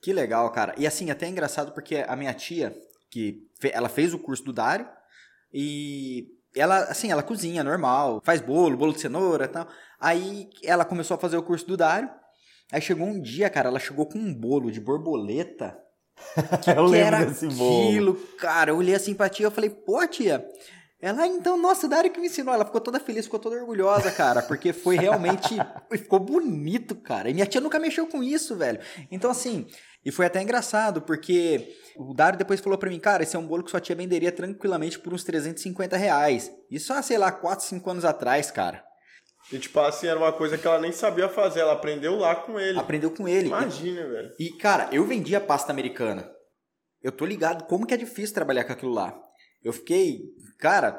Que 0.00 0.12
legal, 0.12 0.50
cara. 0.50 0.74
E 0.76 0.86
assim, 0.86 1.10
até 1.10 1.26
é 1.26 1.28
engraçado 1.30 1.72
porque 1.72 1.96
a 1.96 2.14
minha 2.14 2.34
tia, 2.34 2.76
que 3.10 3.48
ela 3.72 3.88
fez 3.88 4.12
o 4.12 4.18
curso 4.18 4.44
do 4.44 4.52
Dário, 4.52 4.86
e 5.52 6.26
ela, 6.54 6.78
assim, 6.84 7.10
ela 7.10 7.22
cozinha 7.22 7.64
normal, 7.64 8.20
faz 8.24 8.40
bolo, 8.40 8.76
bolo 8.76 8.92
de 8.92 9.00
cenoura 9.00 9.46
e 9.46 9.48
tal. 9.48 9.66
Aí 10.00 10.50
ela 10.62 10.84
começou 10.84 11.14
a 11.14 11.18
fazer 11.18 11.36
o 11.36 11.42
curso 11.42 11.66
do 11.66 11.76
Dário. 11.76 12.10
Aí 12.72 12.80
chegou 12.80 13.06
um 13.06 13.20
dia, 13.20 13.48
cara, 13.48 13.68
ela 13.68 13.78
chegou 13.78 14.06
com 14.06 14.18
um 14.18 14.34
bolo 14.34 14.70
de 14.70 14.80
borboleta. 14.80 15.78
Que, 16.62 16.70
eu 16.70 16.86
que 16.86 16.90
lembro 16.90 16.96
era 16.96 17.24
desse 17.24 17.48
bolo. 17.48 17.88
Aquilo, 17.88 18.14
cara, 18.38 18.70
eu 18.70 18.76
olhei 18.76 18.94
a 18.94 19.00
simpatia, 19.00 19.46
eu 19.46 19.50
falei, 19.50 19.68
pô, 19.68 20.06
tia, 20.06 20.46
ela, 21.04 21.26
então, 21.26 21.58
nossa, 21.58 21.86
Dari 21.86 22.08
que 22.08 22.18
me 22.18 22.28
ensinou. 22.28 22.54
Ela 22.54 22.64
ficou 22.64 22.80
toda 22.80 22.98
feliz, 22.98 23.26
ficou 23.26 23.38
toda 23.38 23.56
orgulhosa, 23.56 24.10
cara, 24.10 24.40
porque 24.40 24.72
foi 24.72 24.96
realmente. 24.96 25.54
ficou 25.92 26.18
bonito, 26.18 26.94
cara. 26.94 27.28
E 27.28 27.34
minha 27.34 27.44
tia 27.44 27.60
nunca 27.60 27.78
mexeu 27.78 28.06
com 28.06 28.22
isso, 28.22 28.56
velho. 28.56 28.80
Então, 29.10 29.30
assim, 29.30 29.66
e 30.02 30.10
foi 30.10 30.24
até 30.24 30.40
engraçado, 30.40 31.02
porque 31.02 31.76
o 31.98 32.14
Dário 32.14 32.38
depois 32.38 32.58
falou 32.58 32.78
para 32.78 32.88
mim, 32.88 32.98
cara, 32.98 33.22
esse 33.22 33.36
é 33.36 33.38
um 33.38 33.46
bolo 33.46 33.62
que 33.62 33.70
sua 33.70 33.82
tia 33.82 33.94
venderia 33.94 34.32
tranquilamente 34.32 34.98
por 34.98 35.12
uns 35.12 35.24
350 35.24 35.94
reais. 35.94 36.50
Isso 36.70 36.90
há, 36.90 37.02
sei 37.02 37.18
lá, 37.18 37.30
4, 37.30 37.66
5 37.66 37.90
anos 37.90 38.04
atrás, 38.06 38.50
cara. 38.50 38.82
E 39.52 39.58
tipo 39.58 39.78
assim, 39.80 40.06
era 40.06 40.18
uma 40.18 40.32
coisa 40.32 40.56
que 40.56 40.66
ela 40.66 40.80
nem 40.80 40.90
sabia 40.90 41.28
fazer, 41.28 41.60
ela 41.60 41.74
aprendeu 41.74 42.16
lá 42.16 42.34
com 42.34 42.58
ele. 42.58 42.78
Aprendeu 42.78 43.10
com 43.10 43.28
ele. 43.28 43.48
Imagina, 43.48 44.08
velho. 44.08 44.30
E, 44.38 44.56
cara, 44.56 44.88
eu 44.90 45.04
vendia 45.04 45.38
pasta 45.38 45.70
americana. 45.70 46.30
Eu 47.02 47.12
tô 47.12 47.26
ligado 47.26 47.64
como 47.66 47.86
que 47.86 47.92
é 47.92 47.98
difícil 47.98 48.34
trabalhar 48.34 48.64
com 48.64 48.72
aquilo 48.72 48.92
lá. 48.92 49.14
Eu 49.64 49.72
fiquei, 49.72 50.34
cara, 50.58 50.92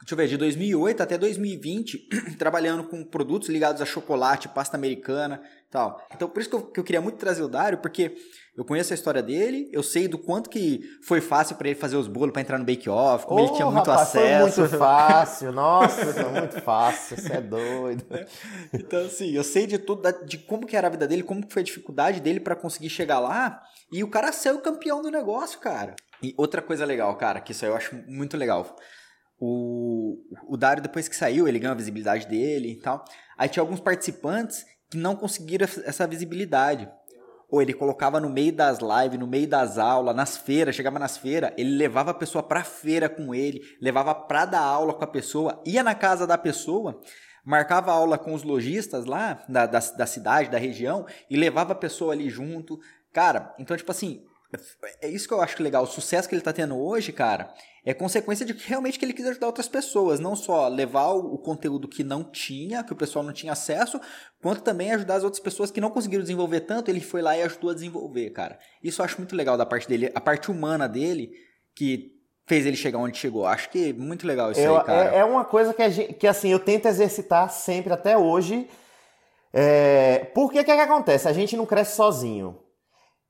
deixa 0.00 0.12
eu 0.12 0.16
ver, 0.16 0.28
de 0.28 0.36
2008 0.36 1.02
até 1.02 1.16
2020, 1.16 2.08
trabalhando 2.38 2.84
com 2.84 3.04
produtos 3.04 3.48
ligados 3.48 3.80
a 3.80 3.86
chocolate, 3.86 4.48
pasta 4.48 4.76
americana 4.76 5.40
tal. 5.74 6.00
Então, 6.14 6.28
por 6.28 6.40
isso 6.40 6.48
que 6.48 6.54
eu, 6.54 6.62
que 6.62 6.78
eu 6.78 6.84
queria 6.84 7.00
muito 7.00 7.18
trazer 7.18 7.42
o 7.42 7.48
Dário, 7.48 7.78
porque 7.78 8.14
eu 8.56 8.64
conheço 8.64 8.92
a 8.92 8.94
história 8.94 9.20
dele, 9.20 9.68
eu 9.72 9.82
sei 9.82 10.06
do 10.06 10.16
quanto 10.16 10.48
que 10.48 10.80
foi 11.02 11.20
fácil 11.20 11.56
para 11.56 11.68
ele 11.68 11.78
fazer 11.78 11.96
os 11.96 12.06
bolos 12.06 12.32
para 12.32 12.42
entrar 12.42 12.58
no 12.58 12.64
Bake 12.64 12.88
Off, 12.88 13.26
como 13.26 13.40
oh, 13.40 13.44
ele 13.44 13.54
tinha 13.54 13.66
muito 13.68 13.90
rapaz, 13.90 14.10
acesso. 14.10 14.52
Foi 14.52 14.62
muito 14.62 14.78
fácil, 14.78 15.50
nossa, 15.52 16.06
foi 16.06 16.30
muito 16.30 16.60
fácil, 16.62 17.16
você 17.16 17.32
é 17.32 17.40
doido. 17.40 18.04
Então, 18.72 19.04
assim, 19.04 19.32
eu 19.32 19.42
sei 19.42 19.66
de 19.66 19.78
tudo, 19.78 20.08
de 20.24 20.38
como 20.38 20.64
que 20.64 20.76
era 20.76 20.86
a 20.86 20.90
vida 20.90 21.08
dele, 21.08 21.24
como 21.24 21.44
que 21.44 21.52
foi 21.52 21.62
a 21.62 21.64
dificuldade 21.64 22.20
dele 22.20 22.38
para 22.38 22.54
conseguir 22.54 22.88
chegar 22.88 23.18
lá, 23.18 23.60
e 23.92 24.04
o 24.04 24.08
cara 24.08 24.30
saiu 24.30 24.60
campeão 24.60 25.02
do 25.02 25.10
negócio, 25.10 25.58
cara. 25.58 25.96
E 26.22 26.34
outra 26.36 26.62
coisa 26.62 26.84
legal, 26.84 27.14
cara, 27.16 27.40
que 27.40 27.52
isso 27.52 27.64
aí 27.64 27.70
eu 27.70 27.76
acho 27.76 27.94
muito 28.06 28.36
legal. 28.36 28.76
O, 29.38 30.16
o 30.48 30.56
Dário, 30.56 30.82
depois 30.82 31.08
que 31.08 31.16
saiu, 31.16 31.46
ele 31.46 31.58
ganhou 31.58 31.72
a 31.72 31.76
visibilidade 31.76 32.26
dele 32.26 32.72
e 32.72 32.76
tal. 32.76 33.04
Aí 33.36 33.48
tinha 33.48 33.62
alguns 33.62 33.80
participantes 33.80 34.64
que 34.90 34.96
não 34.96 35.16
conseguiram 35.16 35.66
essa 35.84 36.06
visibilidade. 36.06 36.88
Ou 37.50 37.60
ele 37.60 37.74
colocava 37.74 38.18
no 38.18 38.30
meio 38.30 38.52
das 38.52 38.78
lives, 38.78 39.18
no 39.18 39.26
meio 39.26 39.46
das 39.46 39.78
aulas, 39.78 40.16
nas 40.16 40.36
feiras, 40.36 40.74
chegava 40.74 40.98
nas 40.98 41.16
feiras, 41.16 41.52
ele 41.56 41.76
levava 41.76 42.10
a 42.10 42.14
pessoa 42.14 42.42
pra 42.42 42.64
feira 42.64 43.08
com 43.08 43.34
ele, 43.34 43.60
levava 43.80 44.14
pra 44.14 44.44
dar 44.44 44.62
aula 44.62 44.94
com 44.94 45.04
a 45.04 45.06
pessoa, 45.06 45.62
ia 45.64 45.82
na 45.82 45.94
casa 45.94 46.26
da 46.26 46.38
pessoa, 46.38 47.00
marcava 47.44 47.92
aula 47.92 48.16
com 48.16 48.34
os 48.34 48.42
lojistas 48.42 49.04
lá 49.04 49.44
da, 49.48 49.66
da, 49.66 49.78
da 49.78 50.06
cidade, 50.06 50.50
da 50.50 50.58
região, 50.58 51.06
e 51.28 51.36
levava 51.36 51.72
a 51.72 51.76
pessoa 51.76 52.12
ali 52.12 52.30
junto. 52.30 52.80
Cara, 53.12 53.54
então, 53.58 53.76
tipo 53.76 53.90
assim, 53.90 54.24
é 55.00 55.08
isso 55.08 55.26
que 55.28 55.34
eu 55.34 55.40
acho 55.40 55.62
legal. 55.62 55.84
O 55.84 55.86
sucesso 55.86 56.28
que 56.28 56.34
ele 56.34 56.42
tá 56.42 56.52
tendo 56.52 56.76
hoje, 56.76 57.12
cara, 57.12 57.52
é 57.84 57.92
consequência 57.92 58.46
de 58.46 58.54
que 58.54 58.68
realmente 58.68 58.98
que 58.98 59.04
ele 59.04 59.12
quis 59.12 59.26
ajudar 59.26 59.46
outras 59.46 59.68
pessoas. 59.68 60.18
Não 60.18 60.34
só 60.34 60.68
levar 60.68 61.12
o, 61.12 61.36
conteúdo 61.38 61.86
que 61.86 62.02
não 62.02 62.24
tinha, 62.24 62.82
que 62.82 62.92
o 62.92 62.96
pessoal 62.96 63.24
não 63.24 63.32
tinha 63.32 63.52
acesso, 63.52 64.00
quanto 64.40 64.62
também 64.62 64.92
ajudar 64.92 65.16
as 65.16 65.24
outras 65.24 65.42
pessoas 65.42 65.70
que 65.70 65.80
não 65.80 65.90
conseguiram 65.90 66.22
desenvolver 66.22 66.60
tanto, 66.60 66.90
ele 66.90 67.00
foi 67.00 67.20
lá 67.20 67.36
e 67.36 67.42
ajudou 67.42 67.70
a 67.70 67.74
desenvolver, 67.74 68.30
cara. 68.30 68.58
Isso 68.82 69.00
eu 69.00 69.04
acho 69.04 69.18
muito 69.18 69.36
legal 69.36 69.56
da 69.56 69.66
parte 69.66 69.88
dele. 69.88 70.10
A 70.14 70.20
parte 70.20 70.50
humana 70.50 70.88
dele, 70.88 71.32
que 71.74 72.14
fez 72.46 72.66
ele 72.66 72.76
chegar 72.76 72.98
onde 72.98 73.18
chegou. 73.18 73.46
Acho 73.46 73.68
que 73.70 73.92
muito 73.92 74.26
legal 74.26 74.50
isso 74.50 74.60
eu, 74.60 74.76
aí, 74.76 74.84
cara. 74.84 75.14
É, 75.14 75.18
é 75.18 75.24
uma 75.24 75.44
coisa 75.44 75.72
que, 75.72 75.90
gente, 75.90 76.14
que, 76.14 76.26
assim, 76.26 76.48
eu 76.48 76.58
tento 76.58 76.86
exercitar 76.86 77.50
sempre 77.50 77.92
até 77.92 78.16
hoje. 78.16 78.68
É, 79.52 80.30
porque 80.34 80.60
o 80.60 80.64
que, 80.64 80.70
é 80.70 80.76
que 80.76 80.82
acontece? 80.82 81.28
A 81.28 81.32
gente 81.32 81.56
não 81.56 81.66
cresce 81.66 81.96
sozinho. 81.96 82.58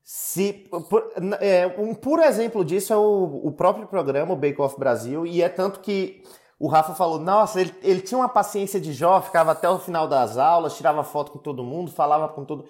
Se, 0.07 0.53
por, 0.69 1.11
é, 1.41 1.65
um 1.79 1.95
puro 1.95 2.21
exemplo 2.21 2.63
disso 2.63 2.93
é 2.93 2.95
o, 2.95 3.41
o 3.43 3.51
próprio 3.51 3.87
programa, 3.87 4.33
o 4.33 4.35
Bake 4.35 4.61
Off 4.61 4.77
Brasil, 4.77 5.25
e 5.25 5.41
é 5.41 5.49
tanto 5.49 5.79
que 5.79 6.21
o 6.59 6.67
Rafa 6.67 6.93
falou, 6.93 7.19
nossa, 7.19 7.59
ele, 7.59 7.73
ele 7.81 8.01
tinha 8.01 8.19
uma 8.19 8.29
paciência 8.29 8.79
de 8.79 8.93
Jó, 8.93 9.19
ficava 9.19 9.53
até 9.53 9.67
o 9.67 9.79
final 9.79 10.07
das 10.07 10.37
aulas, 10.37 10.77
tirava 10.77 11.03
foto 11.03 11.31
com 11.31 11.39
todo 11.39 11.63
mundo, 11.63 11.91
falava 11.91 12.27
com 12.29 12.45
todo... 12.45 12.65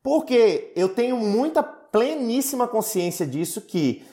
Porque 0.00 0.72
eu 0.76 0.88
tenho 0.88 1.16
muita 1.16 1.60
pleníssima 1.60 2.68
consciência 2.68 3.26
disso 3.26 3.62
que 3.62 4.06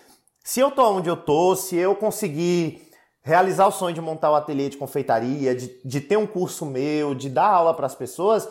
se 0.44 0.60
eu 0.60 0.72
tô 0.72 0.84
onde 0.94 1.08
eu 1.08 1.16
tô, 1.16 1.56
se 1.56 1.76
eu 1.76 1.96
conseguir 1.96 2.90
realizar 3.22 3.68
o 3.68 3.72
sonho 3.72 3.94
de 3.94 4.02
montar 4.02 4.32
o 4.32 4.34
um 4.34 4.36
ateliê 4.36 4.68
de 4.68 4.78
confeitaria, 4.78 5.54
de, 5.54 5.80
de 5.86 6.02
ter 6.02 6.18
um 6.18 6.26
curso 6.26 6.66
meu, 6.66 7.14
de 7.14 7.30
dar 7.30 7.50
aula 7.50 7.76
para 7.76 7.86
as 7.86 7.94
pessoas, 7.94 8.50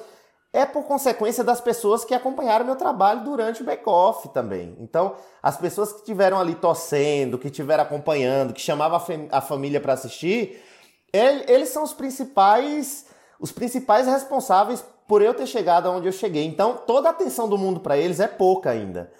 é 0.52 0.66
por 0.66 0.84
consequência 0.84 1.42
das 1.42 1.60
pessoas 1.60 2.04
que 2.04 2.12
acompanharam 2.12 2.64
meu 2.64 2.76
trabalho 2.76 3.24
durante 3.24 3.62
o 3.62 3.64
bake-off 3.64 4.28
também. 4.28 4.76
Então, 4.78 5.14
as 5.42 5.56
pessoas 5.56 5.92
que 5.92 6.00
estiveram 6.00 6.38
ali 6.38 6.54
torcendo, 6.54 7.38
que 7.38 7.48
estiveram 7.48 7.82
acompanhando, 7.82 8.52
que 8.52 8.60
chamavam 8.60 9.00
a, 9.30 9.40
família 9.40 9.80
para 9.80 9.94
assistir, 9.94 10.62
ele, 11.10 11.44
eles 11.48 11.70
são 11.70 11.82
os 11.82 11.94
principais, 11.94 13.06
os 13.40 13.50
principais 13.50 14.06
responsáveis 14.06 14.84
por 15.08 15.22
eu 15.22 15.32
ter 15.32 15.46
chegado 15.46 15.86
aonde 15.88 16.06
eu 16.06 16.12
cheguei. 16.12 16.44
Então, 16.44 16.76
toda 16.86 17.08
a 17.08 17.12
atenção 17.12 17.48
do 17.48 17.56
mundo 17.56 17.80
para 17.80 17.96
eles 17.96 18.20
é 18.20 18.28
pouca 18.28 18.70
ainda. 18.70 19.10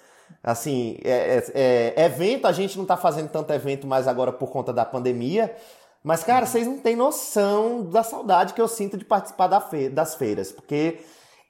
Assim, 0.43 0.97
é, 1.03 1.43
é, 1.55 1.93
é, 1.95 2.05
evento, 2.05 2.45
a 2.45 2.51
gente 2.51 2.75
não 2.75 2.83
está 2.83 2.97
fazendo 2.97 3.29
tanto 3.29 3.51
evento 3.53 3.87
mais 3.87 4.07
agora 4.07 4.31
por 4.31 4.51
conta 4.51 4.71
da 4.71 4.85
pandemia, 4.85 5.55
mas, 6.03 6.23
cara, 6.23 6.45
vocês 6.45 6.67
não 6.67 6.77
têm 6.77 6.95
noção 6.95 7.83
da 7.83 8.03
saudade 8.03 8.53
que 8.53 8.61
eu 8.61 8.67
sinto 8.67 8.97
de 8.97 9.05
participar 9.05 9.47
da 9.47 9.63
das 9.91 10.15
feiras, 10.15 10.51
porque 10.51 10.99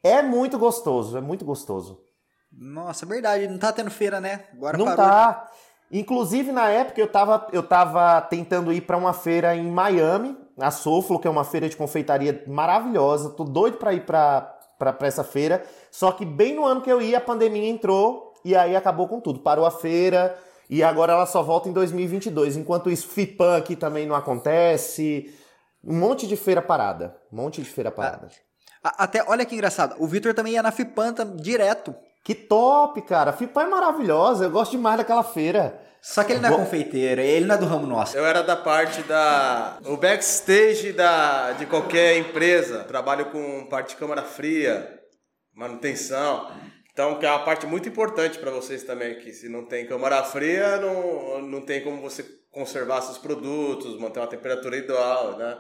é 0.04 0.22
muito 0.22 0.60
gostoso, 0.60 1.18
é 1.18 1.22
muito 1.22 1.46
gostoso. 1.46 2.04
Nossa, 2.52 3.06
verdade, 3.06 3.48
não 3.48 3.58
tá 3.58 3.72
tendo 3.72 3.90
feira, 3.90 4.20
né? 4.20 4.46
Agora 4.54 4.78
não 4.78 4.86
parou. 4.86 5.06
tá. 5.06 5.52
Inclusive, 5.92 6.52
na 6.52 6.70
época, 6.70 7.00
eu 7.00 7.08
tava, 7.08 7.48
eu 7.52 7.64
tava 7.64 8.20
tentando 8.22 8.74
ir 8.74 8.82
para 8.82 8.98
uma 8.98 9.14
feira 9.14 9.56
em 9.56 9.70
Miami, 9.70 10.36
a 10.60 10.72
Soflo, 10.72 11.20
que 11.20 11.28
é 11.28 11.32
uma 11.32 11.44
feira 11.44 11.70
de 11.70 11.78
confeitaria 11.78 12.44
maravilhosa. 12.48 13.30
Tô 13.30 13.44
doido 13.44 13.78
para 13.78 13.94
ir 13.94 14.06
para 14.06 14.58
essa 15.02 15.24
feira. 15.24 15.64
Só 15.92 16.12
que 16.12 16.26
bem 16.26 16.56
no 16.56 16.66
ano 16.66 16.82
que 16.82 16.92
eu 16.92 17.02
ia, 17.02 17.18
a 17.18 17.22
pandemia 17.22 17.70
entrou 17.70 18.34
e 18.44 18.56
aí 18.56 18.76
acabou 18.76 19.08
com 19.08 19.20
tudo. 19.20 19.40
Parou 19.40 19.66
a 19.66 19.72
feira 19.72 20.38
e 20.70 20.84
agora 20.84 21.14
ela 21.14 21.26
só 21.26 21.42
volta 21.44 21.70
em 21.70 21.74
2022. 21.74 22.58
Enquanto 22.58 22.90
isso, 22.90 23.08
FIPAM 23.08 23.58
aqui 23.58 23.76
também 23.76 24.08
não 24.08 24.16
acontece. 24.16 25.32
Um 25.84 26.00
monte 26.00 26.28
de 26.28 26.36
feira 26.36 26.62
parada. 26.62 27.16
Um 27.32 27.38
monte 27.38 27.62
de 27.62 27.70
feira 27.70 27.92
parada. 27.92 28.30
Ah. 28.32 28.53
Até, 28.84 29.24
olha 29.28 29.46
que 29.46 29.56
engraçado, 29.56 29.96
o 29.98 30.08
Victor 30.08 30.34
também 30.34 30.54
ia 30.54 30.64
na 30.64 30.72
Fipanta 30.72 31.26
direto. 31.26 31.96
Que 32.24 32.36
top, 32.36 33.02
cara. 33.02 33.32
A 33.32 33.34
Fipan 33.34 33.64
é 33.64 33.68
maravilhosa, 33.68 34.46
eu 34.46 34.52
gosto 34.52 34.72
demais 34.72 34.98
daquela 34.98 35.24
feira. 35.24 35.80
Só 36.02 36.24
que 36.24 36.34
ele 36.34 36.42
não 36.42 36.50
é 36.50 36.58
confeiteiro, 36.58 37.22
ele 37.22 37.46
não 37.46 37.56
é 37.56 37.58
do 37.58 37.66
ramo 37.66 37.88
nosso. 37.88 38.18
Eu 38.18 38.26
era 38.26 38.44
da 38.44 38.58
parte 38.58 39.02
da. 39.04 39.78
O 39.86 39.96
backstage 39.96 40.92
da, 40.92 41.54
de 41.54 41.66
qualquer 41.66 42.18
empresa. 42.18 42.84
Trabalho 42.84 43.28
com 43.28 43.66
parte 43.68 43.90
de 43.90 43.96
câmara 43.96 44.22
fria, 44.22 45.00
manutenção. 45.54 46.52
Então, 46.92 47.18
que 47.18 47.26
é 47.26 47.30
uma 47.30 47.44
parte 47.44 47.66
muito 47.66 47.88
importante 47.88 48.38
para 48.38 48.52
vocês 48.52 48.84
também, 48.84 49.18
que 49.18 49.32
se 49.32 49.50
não 49.50 49.66
tem 49.66 49.88
câmara 49.88 50.22
fria, 50.24 50.78
não, 50.78 51.42
não 51.42 51.62
tem 51.62 51.82
como 51.82 52.02
você 52.02 52.24
conservar 52.52 53.02
seus 53.02 53.18
produtos, 53.18 53.98
manter 53.98 54.20
uma 54.20 54.28
temperatura 54.28 54.78
ideal, 54.78 55.38
né? 55.38 55.58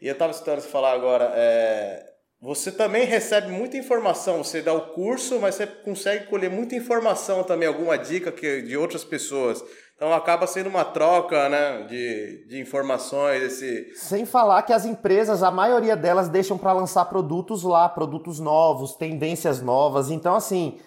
E 0.00 0.08
eu 0.08 0.12
estava 0.14 0.32
escutando 0.32 0.60
você 0.60 0.68
falar 0.68 0.92
agora, 0.92 1.32
é, 1.36 2.02
você 2.40 2.72
também 2.72 3.04
recebe 3.04 3.48
muita 3.48 3.76
informação, 3.76 4.42
você 4.42 4.62
dá 4.62 4.72
o 4.72 4.92
curso, 4.92 5.38
mas 5.38 5.56
você 5.56 5.66
consegue 5.66 6.26
colher 6.26 6.50
muita 6.50 6.74
informação 6.74 7.44
também, 7.44 7.68
alguma 7.68 7.98
dica 7.98 8.32
que, 8.32 8.62
de 8.62 8.76
outras 8.78 9.04
pessoas. 9.04 9.62
Então 9.94 10.14
acaba 10.14 10.46
sendo 10.46 10.70
uma 10.70 10.82
troca 10.82 11.50
né, 11.50 11.82
de, 11.82 12.46
de 12.46 12.58
informações. 12.58 13.42
Esse... 13.42 13.92
Sem 13.94 14.24
falar 14.24 14.62
que 14.62 14.72
as 14.72 14.86
empresas, 14.86 15.42
a 15.42 15.50
maioria 15.50 15.94
delas 15.94 16.30
deixam 16.30 16.56
para 16.56 16.72
lançar 16.72 17.04
produtos 17.04 17.62
lá, 17.62 17.86
produtos 17.86 18.40
novos, 18.40 18.94
tendências 18.94 19.60
novas. 19.60 20.10
Então, 20.10 20.34
assim, 20.34 20.78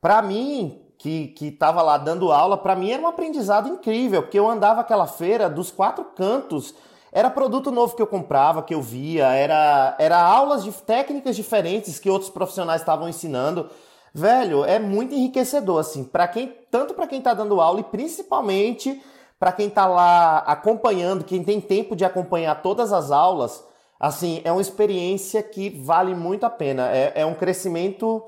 para 0.00 0.22
mim, 0.22 0.80
que, 0.96 1.28
que 1.28 1.50
tava 1.50 1.82
lá 1.82 1.98
dando 1.98 2.30
aula, 2.30 2.56
para 2.56 2.76
mim 2.76 2.92
era 2.92 3.02
um 3.02 3.08
aprendizado 3.08 3.68
incrível, 3.68 4.22
porque 4.22 4.38
eu 4.38 4.48
andava 4.48 4.82
aquela 4.82 5.08
feira 5.08 5.50
dos 5.50 5.72
quatro 5.72 6.04
cantos 6.04 6.72
era 7.12 7.28
produto 7.28 7.70
novo 7.70 7.96
que 7.96 8.02
eu 8.02 8.06
comprava, 8.06 8.62
que 8.62 8.74
eu 8.74 8.80
via, 8.80 9.26
era, 9.28 9.96
era 9.98 10.22
aulas 10.22 10.62
de 10.62 10.70
técnicas 10.72 11.34
diferentes 11.34 11.98
que 11.98 12.08
outros 12.08 12.30
profissionais 12.30 12.82
estavam 12.82 13.08
ensinando. 13.08 13.68
Velho, 14.14 14.64
é 14.64 14.78
muito 14.78 15.14
enriquecedor, 15.14 15.80
assim, 15.80 16.04
para 16.04 16.26
quem, 16.28 16.54
tanto 16.70 16.94
para 16.94 17.06
quem 17.06 17.20
tá 17.20 17.34
dando 17.34 17.60
aula 17.60 17.80
e 17.80 17.84
principalmente 17.84 19.00
para 19.38 19.52
quem 19.52 19.70
tá 19.70 19.86
lá 19.86 20.38
acompanhando, 20.38 21.24
quem 21.24 21.42
tem 21.42 21.60
tempo 21.60 21.96
de 21.96 22.04
acompanhar 22.04 22.60
todas 22.60 22.92
as 22.92 23.10
aulas, 23.10 23.64
assim, 23.98 24.42
é 24.44 24.52
uma 24.52 24.60
experiência 24.60 25.42
que 25.42 25.70
vale 25.70 26.14
muito 26.14 26.44
a 26.44 26.50
pena. 26.50 26.90
É, 26.90 27.12
é 27.16 27.26
um 27.26 27.34
crescimento, 27.34 28.22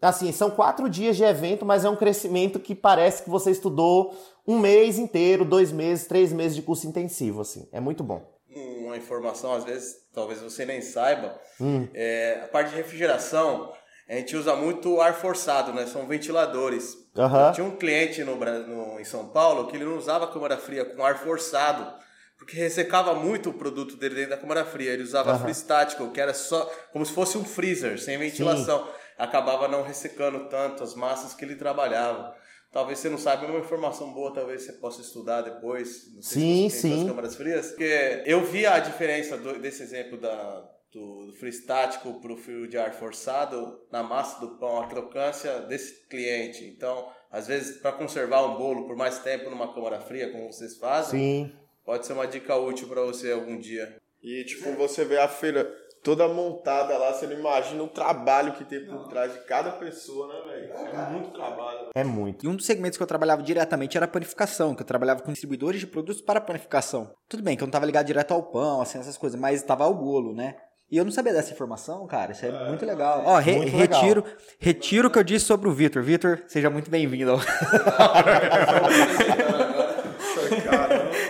assim, 0.00 0.30
são 0.32 0.50
quatro 0.50 0.88
dias 0.88 1.16
de 1.16 1.24
evento, 1.24 1.66
mas 1.66 1.84
é 1.84 1.90
um 1.90 1.96
crescimento 1.96 2.60
que 2.60 2.74
parece 2.74 3.24
que 3.24 3.30
você 3.30 3.50
estudou 3.50 4.14
um 4.46 4.58
mês 4.58 4.98
inteiro, 4.98 5.44
dois 5.44 5.70
meses, 5.70 6.06
três 6.06 6.32
meses 6.32 6.56
de 6.56 6.62
curso 6.62 6.86
intensivo, 6.86 7.40
assim. 7.40 7.68
É 7.72 7.80
muito 7.80 8.02
bom. 8.02 8.30
Uma 8.54 8.96
informação, 8.96 9.54
às 9.54 9.64
vezes, 9.64 9.96
talvez 10.12 10.40
você 10.40 10.66
nem 10.66 10.82
saiba, 10.82 11.40
hum. 11.58 11.88
é, 11.94 12.42
a 12.44 12.48
parte 12.48 12.70
de 12.70 12.76
refrigeração, 12.76 13.72
a 14.08 14.14
gente 14.14 14.36
usa 14.36 14.54
muito 14.54 15.00
ar 15.00 15.14
forçado, 15.14 15.72
né? 15.72 15.86
São 15.86 16.06
ventiladores. 16.06 16.94
Uhum. 17.16 17.52
Tinha 17.52 17.66
um 17.66 17.76
cliente 17.76 18.22
no, 18.22 18.36
no, 18.36 19.00
em 19.00 19.04
São 19.04 19.28
Paulo 19.28 19.68
que 19.68 19.76
ele 19.76 19.86
não 19.86 19.96
usava 19.96 20.26
câmara 20.26 20.58
fria 20.58 20.84
com 20.84 21.02
ar 21.02 21.18
forçado, 21.18 21.94
porque 22.36 22.56
ressecava 22.56 23.14
muito 23.14 23.50
o 23.50 23.54
produto 23.54 23.96
dele 23.96 24.16
dentro 24.16 24.30
da 24.30 24.36
câmara 24.36 24.64
fria. 24.66 24.92
Ele 24.92 25.02
usava 25.02 25.34
uhum. 25.34 25.48
estático, 25.48 26.10
que 26.10 26.20
era 26.20 26.34
só 26.34 26.70
como 26.92 27.06
se 27.06 27.12
fosse 27.12 27.38
um 27.38 27.44
freezer, 27.44 27.98
sem 27.98 28.18
ventilação. 28.18 28.84
Sim. 28.84 28.90
Acabava 29.16 29.66
não 29.68 29.82
ressecando 29.82 30.48
tanto 30.50 30.82
as 30.82 30.94
massas 30.94 31.32
que 31.32 31.44
ele 31.44 31.56
trabalhava. 31.56 32.34
Talvez 32.72 32.98
você 32.98 33.10
não 33.10 33.18
saiba 33.18 33.46
uma 33.46 33.58
informação 33.58 34.14
boa, 34.14 34.32
talvez 34.32 34.62
você 34.62 34.72
possa 34.72 35.02
estudar 35.02 35.42
depois. 35.42 36.10
sim, 36.22 36.70
sim. 36.70 37.06
câmaras 37.06 37.36
frias. 37.36 37.68
Porque 37.68 38.22
eu 38.24 38.42
vi 38.44 38.64
a 38.64 38.78
diferença 38.78 39.36
do, 39.36 39.58
desse 39.58 39.82
exemplo 39.82 40.16
da, 40.16 40.66
do, 40.90 41.26
do 41.26 41.32
frio 41.34 41.50
estático 41.50 42.18
para 42.18 42.32
o 42.32 42.36
frio 42.36 42.66
de 42.66 42.78
ar 42.78 42.94
forçado 42.94 43.78
na 43.92 44.02
massa 44.02 44.40
do 44.40 44.56
pão, 44.56 44.80
a 44.80 44.88
crocância 44.88 45.60
desse 45.60 46.06
cliente. 46.08 46.64
Então, 46.64 47.10
às 47.30 47.46
vezes, 47.46 47.76
para 47.76 47.92
conservar 47.92 48.42
um 48.46 48.56
bolo 48.56 48.86
por 48.86 48.96
mais 48.96 49.18
tempo 49.18 49.50
numa 49.50 49.74
câmara 49.74 50.00
fria, 50.00 50.32
como 50.32 50.50
vocês 50.50 50.78
fazem, 50.78 51.20
sim. 51.20 51.52
pode 51.84 52.06
ser 52.06 52.14
uma 52.14 52.26
dica 52.26 52.56
útil 52.56 52.88
para 52.88 53.02
você 53.02 53.32
algum 53.32 53.58
dia. 53.58 54.00
E, 54.22 54.44
tipo, 54.44 54.72
você 54.72 55.04
vê 55.04 55.18
a 55.18 55.28
feira 55.28 55.70
toda 56.02 56.26
montada 56.26 56.98
lá, 56.98 57.12
você 57.12 57.26
não 57.26 57.38
imagina 57.38 57.82
o 57.82 57.88
trabalho 57.88 58.54
que 58.54 58.64
tem 58.64 58.84
por 58.84 59.08
trás 59.08 59.32
de 59.32 59.40
cada 59.40 59.70
pessoa, 59.72 60.28
né, 60.28 60.52
velho? 60.52 60.72
É 60.72 61.10
muito 61.10 61.30
trabalho. 61.30 61.88
É 61.94 62.04
muito. 62.04 62.44
E 62.44 62.48
um 62.48 62.56
dos 62.56 62.66
segmentos 62.66 62.96
que 62.96 63.02
eu 63.02 63.06
trabalhava 63.06 63.42
diretamente 63.42 63.96
era 63.96 64.06
a 64.06 64.08
panificação, 64.08 64.74
que 64.74 64.82
eu 64.82 64.86
trabalhava 64.86 65.22
com 65.22 65.30
distribuidores 65.30 65.80
de 65.80 65.86
produtos 65.86 66.20
para 66.20 66.40
panificação. 66.40 67.12
Tudo 67.28 67.42
bem 67.42 67.56
que 67.56 67.62
eu 67.62 67.66
não 67.66 67.70
estava 67.70 67.86
ligado 67.86 68.06
direto 68.06 68.32
ao 68.32 68.42
pão, 68.42 68.80
assim, 68.80 68.98
essas 68.98 69.16
coisas, 69.16 69.38
mas 69.38 69.60
estava 69.60 69.84
ao 69.84 69.94
bolo, 69.94 70.34
né? 70.34 70.56
E 70.90 70.98
eu 70.98 71.04
não 71.04 71.12
sabia 71.12 71.32
dessa 71.32 71.52
informação, 71.52 72.06
cara. 72.06 72.32
Isso 72.32 72.44
é, 72.44 72.50
é 72.50 72.68
muito 72.68 72.84
legal. 72.84 73.22
Ó, 73.24 73.38
re 73.38 73.56
muito 73.56 73.74
retiro, 73.74 74.22
legal. 74.22 74.38
retiro 74.58 75.08
o 75.08 75.10
que 75.10 75.18
eu 75.18 75.24
disse 75.24 75.46
sobre 75.46 75.68
o 75.68 75.72
Vitor. 75.72 76.02
Vitor, 76.02 76.42
seja 76.46 76.68
muito 76.68 76.90
bem-vindo. 76.90 77.32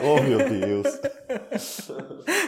oh, 0.03 0.21
meu 0.21 0.39
Deus. 0.39 1.01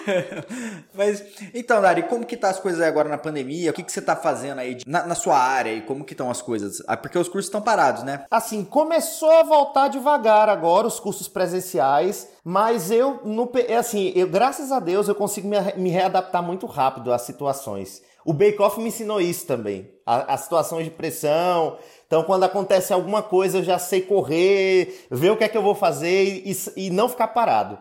Mas, 0.95 1.23
então, 1.53 1.81
Dari, 1.81 2.03
como 2.05 2.25
que 2.25 2.37
tá 2.37 2.51
as 2.51 2.59
coisas 2.59 2.81
agora 2.81 3.09
na 3.09 3.19
pandemia? 3.19 3.71
O 3.71 3.75
que, 3.75 3.83
que 3.83 3.93
você 3.93 4.03
tá 4.03 4.17
fazendo 4.17 4.59
aí 4.59 4.79
na, 4.87 5.07
na 5.07 5.15
sua 5.15 5.37
área 5.37 5.73
e 5.73 5.83
como 5.83 6.05
que 6.05 6.13
estão 6.13 6.31
as 6.31 6.43
coisas? 6.43 6.83
Ah, 6.87 6.97
porque 6.97 7.19
os 7.19 7.29
cursos 7.29 7.47
estão 7.47 7.61
parados, 7.61 8.03
né? 8.03 8.25
Assim, 8.31 8.65
começou 8.65 9.31
a 9.31 9.43
voltar 9.43 9.89
devagar 9.89 10.49
agora 10.49 10.87
os 10.87 11.01
cursos 11.01 11.29
presenciais, 11.29 12.29
mas 12.45 12.91
eu, 12.91 13.21
no, 13.25 13.51
é 13.67 13.77
assim, 13.77 14.13
eu, 14.15 14.29
graças 14.29 14.71
a 14.71 14.81
Deus, 14.81 15.09
eu 15.09 15.15
consigo 15.15 15.49
me, 15.49 15.57
me 15.77 15.91
readaptar 15.91 16.43
muito 16.43 16.67
rápido 16.67 17.13
às 17.13 17.23
situações. 17.23 18.03
o 18.25 18.33
Bake 18.33 18.61
Off 18.61 18.81
me 18.81 18.89
ensinou 18.89 19.21
isso 19.21 19.47
também. 19.47 19.91
As 20.07 20.43
situações 20.43 20.85
de 20.85 20.91
pressão. 20.91 21.79
Então, 22.07 22.23
quando 22.25 22.45
acontece 22.45 22.93
alguma 22.93 23.23
coisa, 23.23 23.59
eu 23.59 23.65
já 23.65 23.79
sei 23.79 24.03
correr, 24.03 25.07
ver 25.11 25.31
o 25.31 25.37
que 25.37 25.45
é 25.45 25.49
que 25.49 25.57
eu 25.57 25.63
vou 25.63 25.75
fazer 25.75 26.43
e, 26.45 26.57
e 26.77 26.91
não 26.91 27.09
ficar 27.09 27.29
parado. 27.29 27.79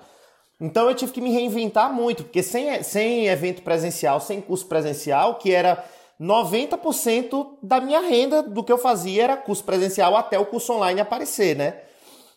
Então, 0.63 0.87
eu 0.87 0.95
tive 0.95 1.11
que 1.11 1.19
me 1.19 1.29
reinventar 1.29 1.91
muito, 1.91 2.23
porque 2.23 2.41
sem, 2.41 2.81
sem 2.83 3.27
evento 3.27 3.61
presencial, 3.63 4.21
sem 4.21 4.39
curso 4.39 4.65
presencial, 4.65 5.35
que 5.35 5.51
era 5.51 5.83
90% 6.21 7.57
da 7.61 7.81
minha 7.81 7.99
renda 7.99 8.41
do 8.41 8.63
que 8.63 8.71
eu 8.71 8.77
fazia 8.77 9.25
era 9.25 9.35
curso 9.35 9.61
presencial 9.61 10.15
até 10.15 10.39
o 10.39 10.45
curso 10.45 10.71
online 10.71 11.01
aparecer, 11.01 11.53
né? 11.57 11.81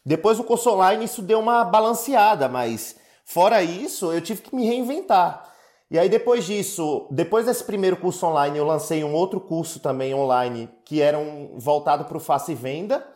Depois 0.05 0.39
do 0.39 0.43
curso 0.43 0.69
online, 0.71 1.05
isso 1.05 1.23
deu 1.23 1.39
uma 1.39 1.63
balanceada, 1.63 2.49
mas 2.49 2.97
fora 3.25 3.63
isso, 3.63 4.13
eu 4.13 4.21
tive 4.21 4.43
que 4.43 4.57
me 4.57 4.67
reinventar. 4.67 5.45
E 5.89 5.97
aí 5.97 6.09
depois 6.09 6.45
disso, 6.45 7.07
depois 7.13 7.47
desse 7.47 7.63
primeiro 7.63 7.97
curso 7.97 8.27
online, 8.27 8.59
eu 8.59 8.65
lancei 8.65 9.05
um 9.05 9.15
outro 9.15 9.41
curso 9.41 9.79
também 9.79 10.13
online 10.13 10.69
que 10.85 11.01
era 11.01 11.17
um, 11.17 11.57
voltado 11.57 12.07
para 12.07 12.17
o 12.17 12.21
face 12.21 12.57
venda. 12.57 13.07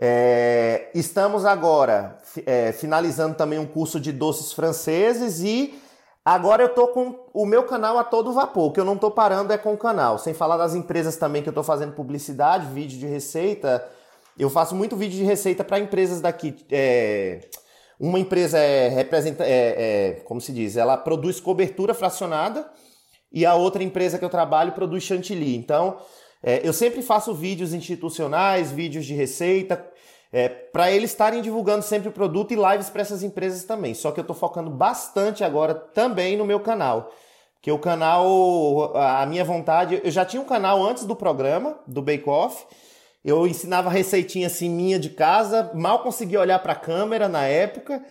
É, 0.00 0.90
estamos 0.94 1.44
agora 1.44 2.18
é, 2.46 2.70
finalizando 2.70 3.34
também 3.34 3.58
um 3.58 3.66
curso 3.66 3.98
de 3.98 4.12
doces 4.12 4.52
franceses 4.52 5.40
e 5.40 5.76
agora 6.24 6.62
eu 6.62 6.68
tô 6.68 6.88
com 6.88 7.26
o 7.34 7.44
meu 7.44 7.64
canal 7.64 7.98
a 7.98 8.04
todo 8.04 8.32
vapor. 8.32 8.66
O 8.66 8.72
que 8.72 8.78
eu 8.78 8.84
não 8.84 8.96
tô 8.96 9.10
parando 9.10 9.52
é 9.52 9.58
com 9.58 9.74
o 9.74 9.78
canal. 9.78 10.18
Sem 10.18 10.32
falar 10.32 10.56
das 10.56 10.74
empresas 10.74 11.16
também 11.16 11.42
que 11.42 11.48
eu 11.48 11.52
tô 11.52 11.64
fazendo 11.64 11.94
publicidade, 11.94 12.72
vídeo 12.72 12.98
de 12.98 13.06
receita. 13.06 13.84
Eu 14.38 14.48
faço 14.48 14.74
muito 14.76 14.96
vídeo 14.96 15.18
de 15.18 15.24
receita 15.24 15.64
para 15.64 15.80
empresas 15.80 16.20
daqui. 16.20 16.54
É, 16.70 17.40
uma 17.98 18.20
empresa 18.20 18.56
é, 18.56 18.88
representa, 18.88 19.44
é, 19.44 19.48
é, 19.50 20.12
como 20.24 20.40
se 20.40 20.52
diz, 20.52 20.76
ela 20.76 20.96
produz 20.96 21.40
cobertura 21.40 21.92
fracionada 21.92 22.70
e 23.32 23.44
a 23.44 23.56
outra 23.56 23.82
empresa 23.82 24.16
que 24.16 24.24
eu 24.24 24.30
trabalho 24.30 24.72
produz 24.72 25.02
chantilly. 25.02 25.56
Então, 25.56 25.98
é, 26.42 26.66
eu 26.66 26.72
sempre 26.72 27.02
faço 27.02 27.34
vídeos 27.34 27.72
institucionais, 27.72 28.70
vídeos 28.70 29.04
de 29.04 29.14
receita, 29.14 29.84
é, 30.32 30.48
para 30.48 30.90
eles 30.90 31.10
estarem 31.10 31.40
divulgando 31.40 31.82
sempre 31.82 32.08
o 32.08 32.12
produto 32.12 32.52
e 32.52 32.56
lives 32.56 32.90
para 32.90 33.02
essas 33.02 33.22
empresas 33.22 33.64
também. 33.64 33.94
Só 33.94 34.12
que 34.12 34.20
eu 34.20 34.22
estou 34.22 34.36
focando 34.36 34.70
bastante 34.70 35.42
agora 35.42 35.74
também 35.74 36.36
no 36.36 36.44
meu 36.44 36.60
canal. 36.60 37.12
Que 37.60 37.72
o 37.72 37.78
canal, 37.78 38.96
a 38.96 39.26
minha 39.26 39.44
vontade, 39.44 40.00
eu 40.04 40.10
já 40.10 40.24
tinha 40.24 40.40
um 40.40 40.44
canal 40.44 40.84
antes 40.86 41.04
do 41.04 41.16
programa, 41.16 41.78
do 41.86 42.00
Bake 42.00 42.28
Off, 42.28 42.64
eu 43.24 43.46
ensinava 43.46 43.90
receitinha 43.90 44.46
assim 44.46 44.70
minha 44.70 44.98
de 44.98 45.10
casa, 45.10 45.72
mal 45.74 46.02
conseguia 46.02 46.40
olhar 46.40 46.60
para 46.60 46.72
a 46.72 46.76
câmera 46.76 47.28
na 47.28 47.44
época. 47.44 48.02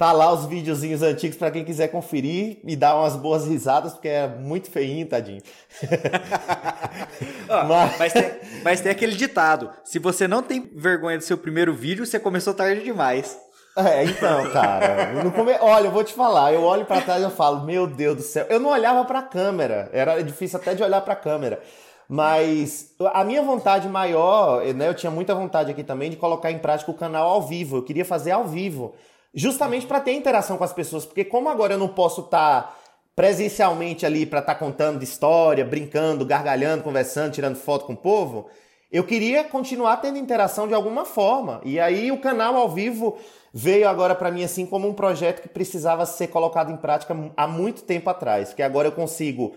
Tá 0.00 0.12
lá 0.12 0.32
os 0.32 0.46
videozinhos 0.46 1.02
antigos 1.02 1.36
para 1.36 1.50
quem 1.50 1.62
quiser 1.62 1.88
conferir 1.88 2.56
e 2.64 2.74
dar 2.74 2.96
umas 2.96 3.16
boas 3.16 3.46
risadas, 3.46 3.92
porque 3.92 4.08
é 4.08 4.26
muito 4.26 4.70
feinho, 4.70 5.06
tadinho. 5.06 5.42
mas... 7.68 7.98
Mas, 7.98 8.12
tem, 8.14 8.30
mas 8.64 8.80
tem 8.80 8.92
aquele 8.92 9.14
ditado: 9.14 9.68
se 9.84 9.98
você 9.98 10.26
não 10.26 10.42
tem 10.42 10.70
vergonha 10.74 11.18
do 11.18 11.24
seu 11.24 11.36
primeiro 11.36 11.74
vídeo, 11.74 12.06
você 12.06 12.18
começou 12.18 12.54
tarde 12.54 12.82
demais. 12.82 13.38
É, 13.76 14.02
então, 14.04 14.50
cara, 14.50 15.12
come... 15.36 15.52
olha, 15.60 15.88
eu 15.88 15.90
vou 15.90 16.02
te 16.02 16.14
falar, 16.14 16.54
eu 16.54 16.62
olho 16.62 16.86
para 16.86 17.02
trás 17.02 17.20
e 17.20 17.24
eu 17.24 17.30
falo, 17.30 17.66
meu 17.66 17.86
Deus 17.86 18.16
do 18.16 18.22
céu, 18.22 18.46
eu 18.48 18.58
não 18.58 18.70
olhava 18.70 19.04
para 19.04 19.18
a 19.18 19.22
câmera, 19.22 19.90
era 19.92 20.22
difícil 20.22 20.58
até 20.58 20.74
de 20.74 20.82
olhar 20.82 21.02
para 21.02 21.12
a 21.12 21.16
câmera. 21.16 21.60
Mas 22.08 22.94
a 23.12 23.22
minha 23.22 23.42
vontade 23.42 23.86
maior, 23.86 24.64
né, 24.74 24.88
eu 24.88 24.94
tinha 24.94 25.10
muita 25.10 25.34
vontade 25.34 25.70
aqui 25.70 25.84
também 25.84 26.08
de 26.08 26.16
colocar 26.16 26.50
em 26.50 26.58
prática 26.58 26.90
o 26.90 26.94
canal 26.94 27.28
ao 27.28 27.42
vivo. 27.42 27.76
Eu 27.76 27.82
queria 27.82 28.04
fazer 28.04 28.30
ao 28.30 28.48
vivo, 28.48 28.94
justamente 29.34 29.86
para 29.86 30.00
ter 30.00 30.12
interação 30.12 30.56
com 30.56 30.64
as 30.64 30.72
pessoas, 30.72 31.04
porque 31.04 31.24
como 31.24 31.48
agora 31.48 31.74
eu 31.74 31.78
não 31.78 31.88
posso 31.88 32.22
estar 32.22 32.62
tá 32.62 32.76
presencialmente 33.14 34.06
ali 34.06 34.26
para 34.26 34.40
estar 34.40 34.54
tá 34.54 34.58
contando 34.58 35.02
história, 35.02 35.64
brincando, 35.64 36.24
gargalhando, 36.24 36.82
conversando, 36.82 37.32
tirando 37.32 37.56
foto 37.56 37.84
com 37.84 37.92
o 37.92 37.96
povo, 37.96 38.48
eu 38.90 39.04
queria 39.04 39.44
continuar 39.44 39.98
tendo 39.98 40.18
interação 40.18 40.66
de 40.66 40.74
alguma 40.74 41.04
forma. 41.04 41.60
E 41.64 41.78
aí 41.78 42.10
o 42.10 42.20
canal 42.20 42.56
ao 42.56 42.68
vivo 42.68 43.18
veio 43.52 43.88
agora 43.88 44.14
para 44.14 44.30
mim 44.30 44.42
assim 44.42 44.66
como 44.66 44.88
um 44.88 44.94
projeto 44.94 45.42
que 45.42 45.48
precisava 45.48 46.06
ser 46.06 46.28
colocado 46.28 46.72
em 46.72 46.76
prática 46.76 47.16
há 47.36 47.46
muito 47.46 47.82
tempo 47.82 48.10
atrás, 48.10 48.48
porque 48.48 48.62
agora 48.62 48.88
eu 48.88 48.92
consigo 48.92 49.54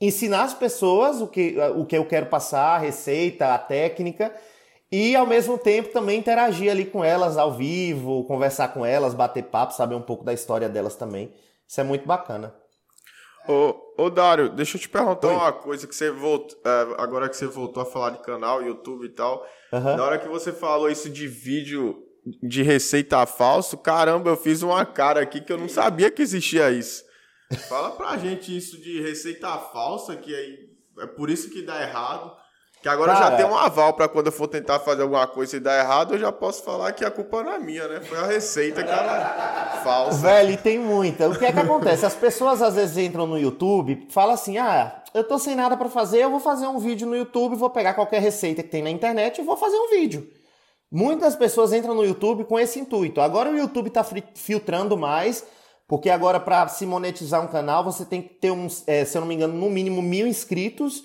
ensinar 0.00 0.42
as 0.44 0.54
pessoas 0.54 1.20
o 1.20 1.28
que, 1.28 1.56
o 1.76 1.84
que 1.84 1.96
eu 1.96 2.04
quero 2.04 2.26
passar, 2.26 2.74
a 2.74 2.78
receita, 2.78 3.54
a 3.54 3.58
técnica, 3.58 4.34
e 4.92 5.16
ao 5.16 5.26
mesmo 5.26 5.56
tempo 5.56 5.90
também 5.90 6.18
interagir 6.18 6.70
ali 6.70 6.84
com 6.84 7.02
elas 7.02 7.38
ao 7.38 7.54
vivo, 7.54 8.24
conversar 8.24 8.68
com 8.68 8.84
elas, 8.84 9.14
bater 9.14 9.44
papo, 9.44 9.72
saber 9.72 9.94
um 9.94 10.02
pouco 10.02 10.22
da 10.22 10.34
história 10.34 10.68
delas 10.68 10.94
também. 10.94 11.32
Isso 11.66 11.80
é 11.80 11.84
muito 11.84 12.06
bacana. 12.06 12.54
Ô, 13.48 13.74
ô 13.96 14.10
Dário, 14.10 14.50
deixa 14.50 14.76
eu 14.76 14.80
te 14.80 14.90
perguntar 14.90 15.28
Oi. 15.28 15.34
uma 15.34 15.52
coisa 15.52 15.86
que 15.86 15.94
você 15.94 16.10
voltou, 16.10 16.58
é, 16.64 17.02
agora 17.02 17.26
que 17.28 17.36
você 17.36 17.46
voltou 17.46 17.82
a 17.82 17.86
falar 17.86 18.10
de 18.10 18.18
canal, 18.18 18.62
YouTube 18.62 19.06
e 19.06 19.08
tal. 19.08 19.44
Uhum. 19.72 19.96
Na 19.96 20.04
hora 20.04 20.18
que 20.18 20.28
você 20.28 20.52
falou 20.52 20.90
isso 20.90 21.08
de 21.08 21.26
vídeo 21.26 22.06
de 22.42 22.62
receita 22.62 23.24
falso, 23.24 23.78
caramba, 23.78 24.28
eu 24.28 24.36
fiz 24.36 24.62
uma 24.62 24.84
cara 24.84 25.22
aqui 25.22 25.40
que 25.40 25.52
eu 25.52 25.58
não 25.58 25.68
sabia 25.70 26.10
que 26.10 26.20
existia 26.20 26.70
isso. 26.70 27.02
Fala 27.68 27.92
pra 27.92 28.18
gente 28.18 28.54
isso 28.54 28.78
de 28.78 29.00
receita 29.00 29.48
falsa, 29.58 30.14
que 30.16 30.34
é, 30.34 31.02
é 31.02 31.06
por 31.06 31.30
isso 31.30 31.50
que 31.50 31.62
dá 31.62 31.82
errado. 31.82 32.41
Que 32.82 32.88
agora 32.88 33.12
Cara, 33.12 33.30
já 33.30 33.36
tem 33.36 33.46
um 33.46 33.56
aval 33.56 33.92
para 33.92 34.08
quando 34.08 34.26
eu 34.26 34.32
for 34.32 34.48
tentar 34.48 34.80
fazer 34.80 35.02
alguma 35.02 35.24
coisa 35.26 35.56
e 35.56 35.60
dar 35.60 35.78
errado, 35.78 36.14
eu 36.14 36.18
já 36.18 36.32
posso 36.32 36.64
falar 36.64 36.90
que 36.92 37.04
a 37.04 37.12
culpa 37.12 37.40
não 37.44 37.52
é 37.52 37.58
minha, 37.60 37.86
né? 37.86 38.00
Foi 38.00 38.18
a 38.18 38.26
receita 38.26 38.82
que 38.82 38.90
era 38.90 39.80
falsa. 39.84 40.18
Velho, 40.18 40.50
e 40.50 40.56
tem 40.56 40.80
muita. 40.80 41.28
O 41.28 41.38
que 41.38 41.44
é 41.44 41.52
que 41.52 41.60
acontece? 41.60 42.04
As 42.04 42.14
pessoas 42.14 42.60
às 42.60 42.74
vezes 42.74 42.98
entram 42.98 43.24
no 43.24 43.38
YouTube, 43.38 44.08
falam 44.10 44.34
assim: 44.34 44.58
"Ah, 44.58 45.00
eu 45.14 45.22
tô 45.22 45.38
sem 45.38 45.54
nada 45.54 45.76
para 45.76 45.88
fazer, 45.88 46.24
eu 46.24 46.30
vou 46.30 46.40
fazer 46.40 46.66
um 46.66 46.80
vídeo 46.80 47.06
no 47.06 47.14
YouTube, 47.14 47.54
vou 47.54 47.70
pegar 47.70 47.94
qualquer 47.94 48.20
receita 48.20 48.64
que 48.64 48.68
tem 48.68 48.82
na 48.82 48.90
internet 48.90 49.40
e 49.40 49.44
vou 49.44 49.56
fazer 49.56 49.76
um 49.76 49.90
vídeo". 49.90 50.28
Muitas 50.90 51.36
pessoas 51.36 51.72
entram 51.72 51.94
no 51.94 52.04
YouTube 52.04 52.44
com 52.44 52.58
esse 52.58 52.80
intuito. 52.80 53.20
Agora 53.20 53.48
o 53.48 53.56
YouTube 53.56 53.90
tá 53.90 54.04
filtrando 54.34 54.98
mais 54.98 55.46
porque 55.92 56.08
agora, 56.08 56.40
para 56.40 56.66
se 56.68 56.86
monetizar 56.86 57.44
um 57.44 57.46
canal, 57.46 57.84
você 57.84 58.04
tem 58.04 58.22
que 58.22 58.30
ter, 58.30 58.50
um, 58.50 58.66
é, 58.86 59.04
se 59.04 59.16
eu 59.16 59.20
não 59.20 59.28
me 59.28 59.34
engano, 59.34 59.52
no 59.52 59.68
mínimo 59.68 60.00
mil 60.00 60.26
inscritos 60.26 61.04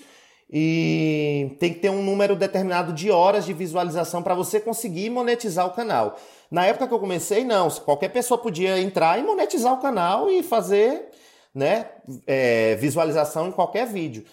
e 0.50 1.56
tem 1.58 1.72
que 1.72 1.80
ter 1.80 1.90
um 1.90 2.02
número 2.02 2.34
determinado 2.34 2.92
de 2.92 3.10
horas 3.10 3.44
de 3.44 3.52
visualização 3.52 4.22
para 4.22 4.34
você 4.34 4.58
conseguir 4.58 5.10
monetizar 5.10 5.66
o 5.66 5.72
canal. 5.72 6.16
Na 6.50 6.64
época 6.64 6.88
que 6.88 6.94
eu 6.94 6.98
comecei, 6.98 7.44
não. 7.44 7.68
Qualquer 7.70 8.08
pessoa 8.08 8.38
podia 8.38 8.80
entrar 8.80 9.18
e 9.18 9.22
monetizar 9.22 9.74
o 9.74 9.82
canal 9.82 10.30
e 10.30 10.42
fazer 10.42 11.10
né, 11.54 11.86
é, 12.26 12.76
visualização 12.76 13.48
em 13.48 13.52
qualquer 13.52 13.86
vídeo. 13.86 14.24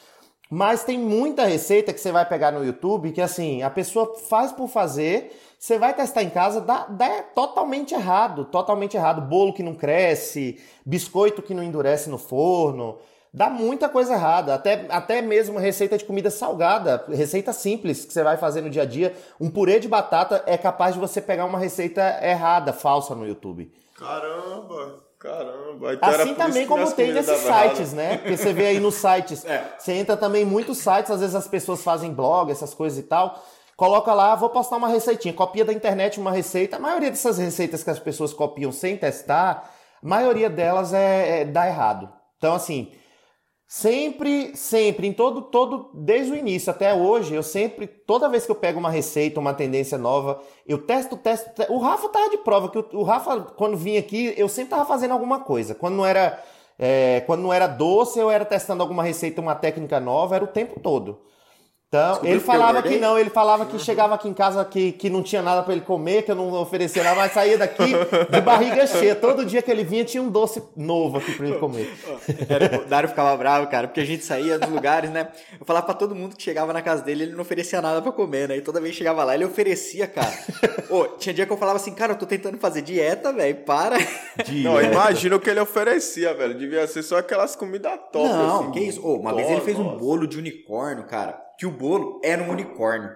Mas 0.49 0.83
tem 0.83 0.97
muita 0.97 1.45
receita 1.45 1.91
que 1.91 1.99
você 1.99 2.11
vai 2.11 2.25
pegar 2.25 2.51
no 2.51 2.63
YouTube 2.63 3.11
que 3.11 3.21
assim, 3.21 3.61
a 3.63 3.69
pessoa 3.69 4.15
faz 4.29 4.51
por 4.51 4.67
fazer 4.67 5.31
você 5.65 5.79
vai 5.79 5.95
testar 5.95 6.21
em 6.21 6.29
casa, 6.29 6.61
dá, 6.61 6.85
dá 6.85 7.23
totalmente 7.23 7.95
errado, 7.95 8.45
totalmente 8.45 8.95
errado. 8.95 9.19
Bolo 9.21 9.51
que 9.51 9.63
não 9.63 9.73
cresce, 9.73 10.59
biscoito 10.85 11.41
que 11.41 11.55
não 11.55 11.63
endurece 11.63 12.07
no 12.07 12.19
forno, 12.19 12.99
dá 13.35 13.49
muita 13.49 13.89
coisa 13.89 14.13
errada. 14.13 14.55
Até, 14.55 14.85
até 14.89 15.21
mesmo 15.21 15.59
receita 15.59 15.97
de 15.97 16.05
comida 16.05 16.31
salgada, 16.31 17.03
receita 17.09 17.51
simples 17.51 18.05
que 18.05 18.13
você 18.13 18.23
vai 18.23 18.37
fazer 18.37 18.61
no 18.61 18.69
dia 18.69 18.83
a 18.83 18.85
dia. 18.85 19.13
Um 19.39 19.51
purê 19.51 19.79
de 19.79 19.89
batata 19.89 20.41
é 20.45 20.57
capaz 20.57 20.93
de 20.93 21.01
você 21.01 21.21
pegar 21.21 21.45
uma 21.45 21.59
receita 21.59 22.01
errada, 22.23 22.71
falsa 22.71 23.13
no 23.13 23.27
YouTube. 23.27 23.71
Caramba! 23.97 25.03
Caramba, 25.17 25.93
então 25.95 26.09
assim 26.09 26.35
também 26.35 26.67
como 26.67 26.91
tem 26.91 27.11
nesses 27.11 27.39
sites, 27.39 27.93
né? 27.93 28.17
Porque 28.17 28.37
você 28.37 28.53
vê 28.53 28.67
aí 28.67 28.79
nos 28.79 28.93
sites, 28.93 29.43
é. 29.47 29.63
você 29.75 29.93
entra 29.93 30.15
também 30.15 30.43
em 30.43 30.45
muitos 30.45 30.77
sites, 30.77 31.09
às 31.09 31.19
vezes 31.19 31.33
as 31.33 31.47
pessoas 31.47 31.81
fazem 31.81 32.13
blog, 32.13 32.51
essas 32.51 32.75
coisas 32.75 32.99
e 32.99 33.03
tal. 33.03 33.43
Coloca 33.75 34.13
lá, 34.13 34.35
vou 34.35 34.49
postar 34.49 34.75
uma 34.75 34.87
receitinha, 34.87 35.33
copia 35.33 35.65
da 35.65 35.73
internet 35.73 36.19
uma 36.19 36.31
receita. 36.31 36.75
A 36.75 36.79
maioria 36.79 37.09
dessas 37.09 37.39
receitas 37.39 37.83
que 37.83 37.89
as 37.89 37.97
pessoas 37.97 38.33
copiam 38.33 38.71
sem 38.71 38.97
testar, 38.97 39.73
a 40.03 40.07
maioria 40.07 40.49
delas 40.49 40.93
é, 40.93 41.41
é 41.41 41.45
dá 41.45 41.65
errado. 41.65 42.07
Então, 42.37 42.53
assim, 42.53 42.91
sempre, 43.75 44.55
sempre, 44.55 45.05
em 45.05 45.11
todo, 45.11 45.41
todo, 45.41 45.89
desde 45.93 46.31
o 46.31 46.35
início 46.35 46.71
até 46.71 46.93
hoje, 46.93 47.35
eu 47.35 47.43
sempre, 47.43 47.85
toda 47.85 48.29
vez 48.29 48.45
que 48.45 48.51
eu 48.51 48.55
pego 48.55 48.79
uma 48.79 48.89
receita, 48.89 49.37
uma 49.37 49.53
tendência 49.53 49.97
nova, 49.97 50.41
eu 50.65 50.77
testo, 50.77 51.17
testo. 51.17 51.49
testo. 51.53 51.73
O 51.73 51.79
Rafa 51.79 52.07
tava 52.07 52.29
de 52.29 52.37
prova 52.37 52.69
que 52.69 52.77
o, 52.77 52.87
o 52.93 53.03
Rafa, 53.03 53.41
quando 53.41 53.75
vinha 53.75 53.99
aqui, 53.99 54.33
eu 54.37 54.47
sempre 54.47 54.69
tava 54.69 54.85
fazendo 54.85 55.11
alguma 55.11 55.41
coisa. 55.41 55.75
Quando 55.75 55.95
não 55.95 56.05
era, 56.05 56.41
é, 56.79 57.19
quando 57.25 57.41
não 57.41 57.51
era 57.51 57.67
doce, 57.67 58.17
eu 58.17 58.31
era 58.31 58.45
testando 58.45 58.81
alguma 58.81 59.03
receita, 59.03 59.41
uma 59.41 59.55
técnica 59.55 59.99
nova, 59.99 60.37
era 60.37 60.45
o 60.45 60.47
tempo 60.47 60.79
todo. 60.79 61.19
Então, 61.95 62.09
Descobriu 62.09 62.31
ele 62.33 62.39
falava 62.41 62.81
que 62.81 62.87
engordei? 62.89 62.99
não, 62.99 63.17
ele 63.19 63.29
falava 63.29 63.65
que 63.65 63.79
chegava 63.79 64.15
aqui 64.15 64.27
em 64.27 64.33
casa 64.33 64.65
que, 64.65 64.91
que 64.91 65.09
não 65.09 65.23
tinha 65.23 65.41
nada 65.41 65.63
pra 65.63 65.71
ele 65.73 65.81
comer, 65.81 66.23
que 66.23 66.31
eu 66.31 66.35
não 66.35 66.51
oferecia 66.53 67.03
nada, 67.03 67.15
mas 67.15 67.31
saía 67.31 67.57
daqui 67.57 67.93
de 68.31 68.41
barriga 68.41 68.85
cheia. 68.85 69.15
Todo 69.15 69.45
dia 69.45 69.61
que 69.61 69.71
ele 69.71 69.83
vinha 69.83 70.03
tinha 70.03 70.21
um 70.21 70.29
doce 70.29 70.61
novo 70.75 71.17
aqui 71.17 71.33
pra 71.33 71.47
ele 71.47 71.57
comer. 71.57 71.93
Era- 72.49 72.81
o 72.81 72.85
Dário 72.85 73.07
ficava 73.09 73.35
bravo, 73.37 73.67
cara, 73.67 73.87
porque 73.87 74.01
a 74.01 74.05
gente 74.05 74.23
saía 74.25 74.59
dos 74.59 74.69
lugares, 74.69 75.09
né? 75.09 75.29
Eu 75.59 75.65
falava 75.65 75.85
pra 75.85 75.95
todo 75.95 76.13
mundo 76.13 76.35
que 76.35 76.43
chegava 76.43 76.73
na 76.73 76.81
casa 76.81 77.01
dele, 77.01 77.23
ele 77.23 77.31
não 77.33 77.41
oferecia 77.41 77.81
nada 77.81 78.01
pra 78.01 78.11
comer, 78.11 78.49
né? 78.49 78.57
E 78.57 78.61
toda 78.61 78.79
vez 78.81 78.91
que 78.91 78.97
chegava 78.97 79.23
lá, 79.23 79.33
ele 79.35 79.45
oferecia, 79.45 80.07
cara. 80.07 80.33
Ô, 80.89 81.05
tinha 81.17 81.33
dia 81.33 81.45
que 81.45 81.53
eu 81.53 81.57
falava 81.57 81.77
assim, 81.77 81.91
cara, 81.93 82.13
eu 82.13 82.17
tô 82.17 82.25
tentando 82.25 82.57
fazer 82.57 82.81
dieta, 82.81 83.31
velho, 83.31 83.55
para. 83.65 83.97
Não, 84.63 84.81
imagina 84.81 85.35
o 85.35 85.39
que 85.39 85.49
ele 85.49 85.59
oferecia, 85.59 86.33
velho. 86.33 86.53
Devia 86.57 86.85
ser 86.87 87.03
só 87.03 87.17
aquelas 87.17 87.55
comidas 87.55 87.93
top. 88.11 88.27
Não, 88.27 88.59
assim. 88.61 88.71
que 88.71 88.79
isso? 88.81 89.05
Ô, 89.05 89.15
uma 89.15 89.33
vez 89.33 89.49
ele 89.49 89.61
fez 89.61 89.77
um 89.77 89.83
Nossa. 89.83 89.97
bolo 89.97 90.27
de 90.27 90.37
unicórnio, 90.37 91.03
cara, 91.05 91.39
que 91.57 91.65
o 91.65 91.71
bolo 91.71 92.19
era 92.23 92.41
um 92.43 92.49
unicórnio. 92.49 93.09
No 93.09 93.15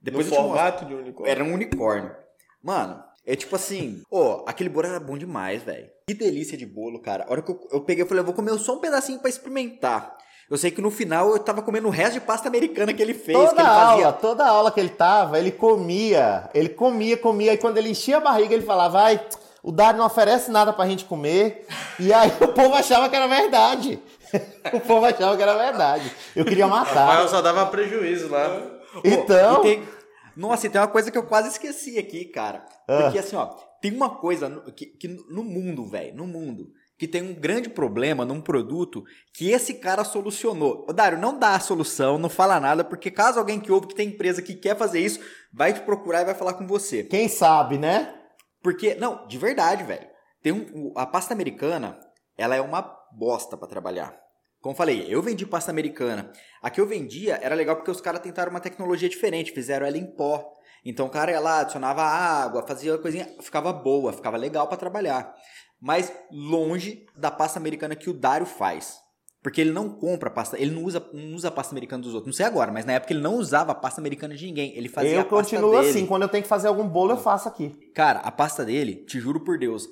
Depois 0.00 0.28
mostro. 0.28 0.44
formato 0.46 0.84
de 0.84 0.94
unicórnio. 0.94 1.30
Era 1.30 1.44
um 1.44 1.52
unicórnio. 1.52 2.14
Mano, 2.62 3.02
é 3.26 3.36
tipo 3.36 3.54
assim, 3.56 4.02
ô, 4.10 4.44
aquele 4.46 4.68
bolo 4.68 4.86
era 4.86 5.00
bom 5.00 5.18
demais, 5.18 5.62
velho. 5.62 5.88
Que 6.06 6.14
delícia 6.14 6.56
de 6.56 6.64
bolo, 6.66 7.00
cara. 7.00 7.24
A 7.28 7.30
hora 7.32 7.42
que 7.42 7.50
eu, 7.50 7.60
eu 7.72 7.80
peguei, 7.82 8.02
eu 8.02 8.06
falei, 8.06 8.20
eu 8.20 8.24
vou 8.26 8.34
comer 8.34 8.56
só 8.58 8.74
um 8.74 8.80
pedacinho 8.80 9.18
pra 9.18 9.28
experimentar. 9.28 10.16
Eu 10.50 10.56
sei 10.56 10.70
que 10.70 10.80
no 10.80 10.90
final 10.90 11.28
eu 11.30 11.38
tava 11.38 11.60
comendo 11.60 11.88
o 11.88 11.90
resto 11.90 12.14
de 12.14 12.20
pasta 12.20 12.48
americana 12.48 12.94
que 12.94 13.02
ele 13.02 13.12
fez, 13.12 13.36
que 13.38 13.46
Toda 13.48 13.60
ele 13.60 13.68
fazia. 13.68 14.06
aula, 14.06 14.12
toda 14.14 14.46
aula 14.48 14.70
que 14.72 14.80
ele 14.80 14.88
tava, 14.88 15.38
ele 15.38 15.52
comia. 15.52 16.48
Ele 16.54 16.70
comia, 16.70 17.18
comia. 17.18 17.52
E 17.52 17.58
quando 17.58 17.76
ele 17.76 17.90
enchia 17.90 18.16
a 18.16 18.20
barriga, 18.20 18.54
ele 18.54 18.64
falava, 18.64 18.98
vai, 18.98 19.20
o 19.62 19.70
Dário 19.70 19.98
não 19.98 20.06
oferece 20.06 20.50
nada 20.50 20.72
pra 20.72 20.86
gente 20.88 21.04
comer. 21.04 21.66
E 22.00 22.14
aí 22.14 22.32
o 22.40 22.48
povo 22.48 22.74
achava 22.74 23.10
que 23.10 23.16
era 23.16 23.26
verdade. 23.26 24.00
o 24.72 24.80
povo 24.80 25.06
achava 25.06 25.36
que 25.36 25.42
era 25.42 25.56
verdade. 25.56 26.10
Eu 26.34 26.44
queria 26.44 26.66
Rafael 26.66 27.06
matar. 27.06 27.28
só 27.28 27.40
dava 27.40 27.66
prejuízo 27.66 28.28
lá. 28.28 28.60
Então, 29.04 29.60
E 29.60 29.62
tem- 29.62 29.88
Nossa, 30.36 30.66
e 30.66 30.70
tem 30.70 30.80
uma 30.80 30.88
coisa 30.88 31.10
que 31.10 31.18
eu 31.18 31.24
quase 31.24 31.48
esqueci 31.48 31.98
aqui, 31.98 32.24
cara. 32.26 32.64
Ah. 32.88 33.02
Porque 33.02 33.18
assim, 33.18 33.36
ó, 33.36 33.46
tem 33.80 33.92
uma 33.94 34.10
coisa 34.10 34.48
que, 34.76 34.86
que 34.86 35.08
no 35.28 35.42
mundo, 35.44 35.84
velho, 35.86 36.14
no 36.16 36.26
mundo, 36.26 36.70
que 36.98 37.06
tem 37.06 37.22
um 37.22 37.34
grande 37.34 37.68
problema 37.68 38.24
num 38.24 38.40
produto 38.40 39.04
que 39.32 39.50
esse 39.50 39.74
cara 39.74 40.02
solucionou. 40.04 40.84
Ô, 40.88 40.92
Dário, 40.92 41.18
não 41.18 41.38
dá 41.38 41.54
a 41.54 41.60
solução, 41.60 42.18
não 42.18 42.28
fala 42.28 42.58
nada, 42.58 42.82
porque 42.84 43.10
caso 43.10 43.38
alguém 43.38 43.60
que 43.60 43.70
ouve 43.70 43.86
que 43.88 43.94
tem 43.94 44.08
empresa 44.08 44.42
que 44.42 44.54
quer 44.54 44.76
fazer 44.76 45.00
isso, 45.00 45.20
vai 45.52 45.72
te 45.72 45.80
procurar 45.80 46.22
e 46.22 46.24
vai 46.24 46.34
falar 46.34 46.54
com 46.54 46.66
você. 46.66 47.04
quem 47.04 47.28
sabe, 47.28 47.78
né? 47.78 48.14
Porque, 48.62 48.94
não, 48.96 49.26
de 49.28 49.38
verdade, 49.38 49.84
velho. 49.84 50.06
Tem 50.42 50.52
um, 50.52 50.92
a 50.96 51.06
pasta 51.06 51.32
americana, 51.34 51.98
ela 52.36 52.56
é 52.56 52.60
uma 52.60 52.82
bosta 53.12 53.56
pra 53.56 53.68
trabalhar. 53.68 54.18
Como 54.60 54.72
eu 54.72 54.76
falei, 54.76 55.06
eu 55.08 55.22
vendi 55.22 55.46
pasta 55.46 55.70
americana. 55.70 56.32
A 56.60 56.68
que 56.68 56.80
eu 56.80 56.86
vendia 56.86 57.38
era 57.40 57.54
legal 57.54 57.76
porque 57.76 57.90
os 57.90 58.00
caras 58.00 58.20
tentaram 58.20 58.50
uma 58.50 58.60
tecnologia 58.60 59.08
diferente, 59.08 59.52
fizeram 59.52 59.86
ela 59.86 59.96
em 59.96 60.06
pó. 60.06 60.52
Então 60.84 61.06
o 61.06 61.10
cara 61.10 61.30
ia 61.30 61.40
lá, 61.40 61.60
adicionava 61.60 62.02
água, 62.02 62.66
fazia 62.66 62.98
coisinha, 62.98 63.28
ficava 63.40 63.72
boa, 63.72 64.12
ficava 64.12 64.36
legal 64.36 64.66
pra 64.66 64.76
trabalhar. 64.76 65.32
Mas 65.80 66.12
longe 66.30 67.06
da 67.16 67.30
pasta 67.30 67.58
americana 67.58 67.94
que 67.94 68.10
o 68.10 68.14
Dário 68.14 68.46
faz. 68.46 68.98
Porque 69.40 69.60
ele 69.60 69.70
não 69.70 69.88
compra 69.88 70.28
pasta, 70.28 70.60
ele 70.60 70.72
não 70.72 70.82
usa, 70.82 71.08
não 71.12 71.36
usa 71.36 71.50
pasta 71.50 71.72
americana 71.72 72.02
dos 72.02 72.12
outros. 72.12 72.26
Não 72.26 72.36
sei 72.36 72.44
agora, 72.44 72.72
mas 72.72 72.84
na 72.84 72.94
época 72.94 73.12
ele 73.12 73.22
não 73.22 73.36
usava 73.36 73.72
pasta 73.74 74.00
americana 74.00 74.34
de 74.34 74.44
ninguém. 74.44 74.76
Ele 74.76 74.88
fazia 74.88 75.12
eu 75.12 75.20
a 75.20 75.24
pasta 75.24 75.56
continuo 75.56 75.70
dele. 75.78 75.90
assim. 75.90 76.06
Quando 76.06 76.22
eu 76.22 76.28
tenho 76.28 76.42
que 76.42 76.48
fazer 76.48 76.66
algum 76.66 76.88
bolo, 76.88 77.12
eu 77.12 77.16
faço 77.16 77.48
aqui. 77.48 77.70
Cara, 77.94 78.18
a 78.18 78.32
pasta 78.32 78.64
dele, 78.64 79.04
te 79.06 79.20
juro 79.20 79.44
por 79.44 79.56
Deus, 79.56 79.86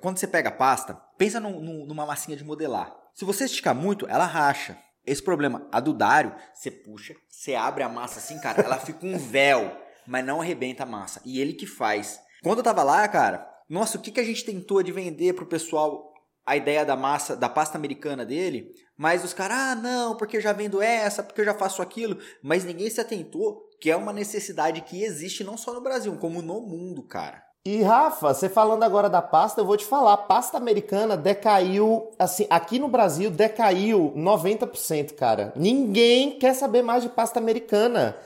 quando 0.00 0.18
você 0.18 0.26
pega 0.26 0.48
a 0.48 0.52
pasta, 0.52 0.94
pensa 1.16 1.38
num- 1.40 1.60
num- 1.60 1.86
numa 1.86 2.06
massinha 2.06 2.36
de 2.36 2.44
modelar. 2.44 2.94
Se 3.14 3.24
você 3.24 3.44
esticar 3.44 3.74
muito, 3.74 4.06
ela 4.08 4.24
racha. 4.26 4.78
Esse 5.06 5.22
problema, 5.22 5.66
a 5.72 5.80
do 5.80 5.92
Dário, 5.94 6.34
você 6.54 6.70
puxa, 6.70 7.14
você 7.28 7.54
abre 7.54 7.82
a 7.82 7.88
massa 7.88 8.18
assim, 8.18 8.38
cara, 8.40 8.60
ela 8.62 8.78
fica 8.78 9.06
um 9.06 9.16
véu, 9.18 9.74
mas 10.06 10.24
não 10.24 10.40
arrebenta 10.40 10.82
a 10.82 10.86
massa. 10.86 11.20
E 11.24 11.40
ele 11.40 11.54
que 11.54 11.66
faz. 11.66 12.20
Quando 12.42 12.58
eu 12.58 12.64
tava 12.64 12.82
lá, 12.82 13.06
cara, 13.08 13.48
nossa, 13.68 13.96
o 13.98 14.00
que, 14.00 14.10
que 14.10 14.20
a 14.20 14.24
gente 14.24 14.44
tentou 14.44 14.82
de 14.82 14.92
vender 14.92 15.32
pro 15.34 15.46
pessoal 15.46 16.12
a 16.44 16.56
ideia 16.56 16.84
da 16.84 16.96
massa, 16.96 17.36
da 17.36 17.48
pasta 17.48 17.76
americana 17.76 18.24
dele, 18.24 18.72
mas 18.96 19.22
os 19.24 19.34
caras, 19.34 19.56
ah, 19.58 19.74
não, 19.74 20.16
porque 20.16 20.36
eu 20.38 20.40
já 20.40 20.52
vendo 20.52 20.80
essa, 20.80 21.22
porque 21.22 21.40
eu 21.42 21.44
já 21.44 21.52
faço 21.54 21.82
aquilo, 21.82 22.18
mas 22.42 22.64
ninguém 22.64 22.88
se 22.88 23.00
atentou 23.00 23.66
que 23.80 23.90
é 23.90 23.96
uma 23.96 24.12
necessidade 24.12 24.80
que 24.80 25.02
existe 25.02 25.44
não 25.44 25.56
só 25.56 25.72
no 25.74 25.80
Brasil, 25.82 26.16
como 26.16 26.40
no 26.42 26.60
mundo, 26.62 27.02
cara. 27.02 27.42
E 27.64 27.82
Rafa, 27.82 28.32
você 28.32 28.48
falando 28.48 28.82
agora 28.82 29.10
da 29.10 29.20
pasta, 29.20 29.60
eu 29.60 29.64
vou 29.64 29.76
te 29.76 29.84
falar, 29.84 30.14
a 30.14 30.16
pasta 30.16 30.56
americana 30.56 31.16
decaiu, 31.16 32.10
assim, 32.18 32.46
aqui 32.48 32.78
no 32.78 32.88
Brasil 32.88 33.30
decaiu 33.30 34.12
90%, 34.16 35.14
cara. 35.14 35.52
Ninguém 35.54 36.38
quer 36.38 36.54
saber 36.54 36.82
mais 36.82 37.02
de 37.02 37.08
pasta 37.10 37.38
americana. 37.38 38.16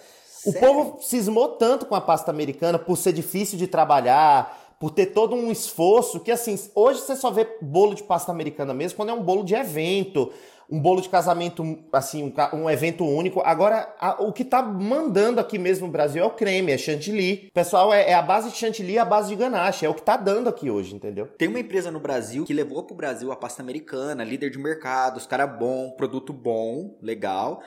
O 0.47 0.53
Sério? 0.53 0.61
povo 0.61 0.99
cismou 1.03 1.49
tanto 1.49 1.87
com 1.87 1.95
a 1.95 2.01
pasta 2.01 2.31
americana 2.31 2.79
por 2.79 2.97
ser 2.97 3.13
difícil 3.13 3.59
de 3.59 3.67
trabalhar, 3.67 4.62
por 4.83 4.91
ter 4.91 5.07
todo 5.07 5.37
um 5.37 5.53
esforço, 5.53 6.19
que 6.19 6.33
assim, 6.33 6.59
hoje 6.75 6.99
você 7.03 7.15
só 7.15 7.31
vê 7.31 7.47
bolo 7.63 7.95
de 7.95 8.03
pasta 8.03 8.33
americana 8.33 8.75
mesmo 8.75 8.97
quando 8.97 9.11
é 9.11 9.13
um 9.13 9.23
bolo 9.23 9.45
de 9.45 9.55
evento, 9.55 10.33
um 10.69 10.81
bolo 10.81 11.01
de 11.01 11.09
casamento, 11.09 11.63
assim, 11.93 12.25
um, 12.53 12.57
um 12.65 12.69
evento 12.69 13.05
único. 13.05 13.41
Agora, 13.45 13.95
a- 14.01 14.21
o 14.21 14.33
que 14.33 14.45
tá 14.45 14.61
mandando 14.61 15.39
aqui 15.39 15.57
mesmo 15.57 15.87
no 15.87 15.93
Brasil 15.93 16.21
é 16.21 16.27
o 16.27 16.33
creme, 16.33 16.73
é 16.73 16.79
chantilly. 16.79 17.49
Pessoal, 17.55 17.95
é, 17.95 18.11
é 18.11 18.15
a 18.15 18.23
base 18.23 18.51
de 18.51 18.57
chantilly 18.57 18.99
a 18.99 19.05
base 19.05 19.29
de 19.29 19.37
ganache, 19.37 19.87
é 19.87 19.89
o 19.89 19.95
que 19.95 20.03
tá 20.03 20.17
dando 20.17 20.49
aqui 20.49 20.69
hoje, 20.69 20.97
entendeu? 20.97 21.29
Tem 21.39 21.47
uma 21.47 21.61
empresa 21.61 21.89
no 21.93 22.01
Brasil 22.01 22.45
que 22.45 22.53
levou 22.53 22.83
pro 22.83 22.97
Brasil 22.97 23.31
a 23.31 23.37
pasta 23.37 23.63
americana, 23.63 24.25
líder 24.25 24.51
de 24.51 24.59
mercado, 24.59 25.17
os 25.19 25.27
caras 25.29 25.57
bom, 25.61 25.93
produto 25.93 26.33
bom, 26.33 26.99
legal. 27.01 27.63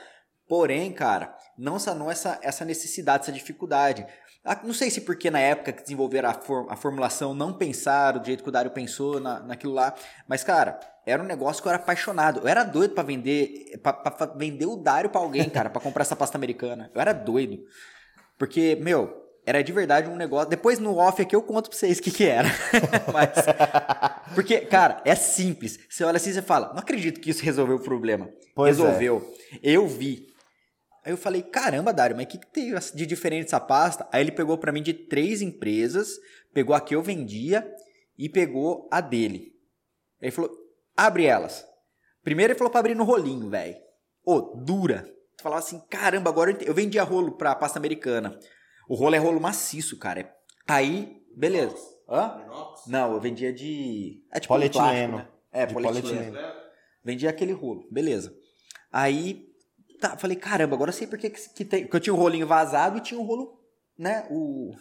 Porém, 0.46 0.92
cara, 0.92 1.34
não 1.58 1.78
sanou 1.78 2.08
essa, 2.10 2.38
essa 2.42 2.64
necessidade, 2.64 3.22
essa 3.24 3.32
dificuldade. 3.32 4.06
Ah, 4.46 4.58
Não 4.62 4.72
sei 4.72 4.90
se 4.90 5.00
porque 5.00 5.30
na 5.30 5.40
época 5.40 5.72
que 5.72 5.82
desenvolveram 5.82 6.30
a, 6.30 6.34
for- 6.34 6.66
a 6.70 6.76
formulação 6.76 7.34
não 7.34 7.52
pensaram 7.52 8.20
do 8.20 8.26
jeito 8.26 8.42
que 8.42 8.48
o 8.48 8.52
Dário 8.52 8.70
pensou 8.70 9.18
na, 9.20 9.40
naquilo 9.40 9.72
lá. 9.74 9.92
Mas, 10.28 10.44
cara, 10.44 10.78
era 11.04 11.22
um 11.22 11.26
negócio 11.26 11.60
que 11.62 11.68
eu 11.68 11.72
era 11.72 11.82
apaixonado. 11.82 12.40
Eu 12.40 12.48
era 12.48 12.62
doido 12.64 12.94
pra 12.94 13.02
vender, 13.02 13.78
pra, 13.82 13.92
pra- 13.92 14.26
vender 14.36 14.66
o 14.66 14.76
Dário 14.76 15.10
pra 15.10 15.20
alguém, 15.20 15.48
cara, 15.50 15.68
pra 15.68 15.80
comprar 15.80 16.02
essa 16.02 16.14
pasta 16.16 16.38
americana. 16.38 16.90
Eu 16.94 17.00
era 17.00 17.12
doido. 17.12 17.58
Porque, 18.38 18.76
meu, 18.80 19.24
era 19.44 19.62
de 19.62 19.72
verdade 19.72 20.08
um 20.08 20.16
negócio. 20.16 20.48
Depois 20.50 20.78
no 20.78 20.96
off 20.96 21.20
aqui 21.22 21.34
eu 21.34 21.42
conto 21.42 21.68
pra 21.70 21.78
vocês 21.78 21.98
o 21.98 22.02
que, 22.02 22.10
que 22.10 22.24
era. 22.24 22.48
Mas. 23.12 23.30
Porque, 24.34 24.60
cara, 24.60 25.00
é 25.04 25.14
simples. 25.14 25.78
Você 25.88 26.04
olha 26.04 26.16
assim 26.16 26.30
e 26.30 26.34
você 26.34 26.42
fala, 26.42 26.68
não 26.72 26.78
acredito 26.80 27.20
que 27.20 27.30
isso 27.30 27.42
resolveu 27.44 27.76
o 27.76 27.80
problema. 27.80 28.28
Pois 28.54 28.78
é. 28.78 28.82
resolveu. 28.82 29.34
Eu 29.62 29.86
vi. 29.86 30.26
Aí 31.06 31.12
eu 31.12 31.16
falei, 31.16 31.40
caramba, 31.40 31.92
Dário, 31.92 32.16
mas 32.16 32.24
o 32.24 32.28
que, 32.28 32.36
que 32.38 32.48
tem 32.48 32.74
de 32.92 33.06
diferente 33.06 33.46
essa 33.46 33.60
pasta? 33.60 34.08
Aí 34.10 34.20
ele 34.20 34.32
pegou 34.32 34.58
pra 34.58 34.72
mim 34.72 34.82
de 34.82 34.92
três 34.92 35.40
empresas, 35.40 36.18
pegou 36.52 36.74
a 36.74 36.80
que 36.80 36.96
eu 36.96 37.00
vendia 37.00 37.64
e 38.18 38.28
pegou 38.28 38.88
a 38.90 39.00
dele. 39.00 39.54
Aí 40.20 40.26
ele 40.26 40.30
falou, 40.32 40.50
abre 40.96 41.24
elas. 41.24 41.64
Primeiro 42.24 42.52
ele 42.52 42.58
falou 42.58 42.72
pra 42.72 42.80
abrir 42.80 42.96
no 42.96 43.04
rolinho, 43.04 43.48
velho. 43.48 43.76
Ô, 44.24 44.40
dura. 44.40 45.08
Tu 45.36 45.44
falava 45.44 45.60
assim, 45.60 45.80
caramba, 45.88 46.28
agora 46.28 46.50
eu, 46.50 46.58
eu 46.62 46.74
vendia 46.74 47.04
rolo 47.04 47.36
pra 47.36 47.54
pasta 47.54 47.78
americana. 47.78 48.36
O 48.88 48.96
rolo 48.96 49.14
é 49.14 49.18
rolo 49.18 49.40
maciço, 49.40 49.96
cara. 50.00 50.34
Aí, 50.66 51.22
beleza. 51.36 51.76
Hã? 52.08 52.42
Não, 52.88 53.12
eu 53.12 53.20
vendia 53.20 53.52
de. 53.52 54.24
É 54.32 54.40
tipo 54.40 54.52
um 54.52 54.56
Polietileno. 54.56 55.12
plástico, 55.12 55.32
né? 55.32 55.38
É, 55.52 55.66
De 55.66 55.72
polietileno. 55.74 56.08
polietileno. 56.16 56.56
Vendia 57.04 57.30
aquele 57.30 57.52
rolo, 57.52 57.86
beleza. 57.92 58.34
Aí, 58.90 59.45
tá, 59.98 60.16
falei, 60.16 60.36
caramba, 60.36 60.74
agora 60.74 60.90
eu 60.90 60.94
sei 60.94 61.06
porque 61.06 61.30
que, 61.30 61.48
que 61.50 61.64
tem. 61.64 61.82
Porque 61.82 61.96
eu 61.96 62.00
tinha 62.00 62.14
um 62.14 62.18
rolinho 62.18 62.46
vazado 62.46 62.98
e 62.98 63.00
tinha 63.00 63.20
um 63.20 63.24
rolo, 63.24 63.58
né? 63.98 64.26
O. 64.30 64.74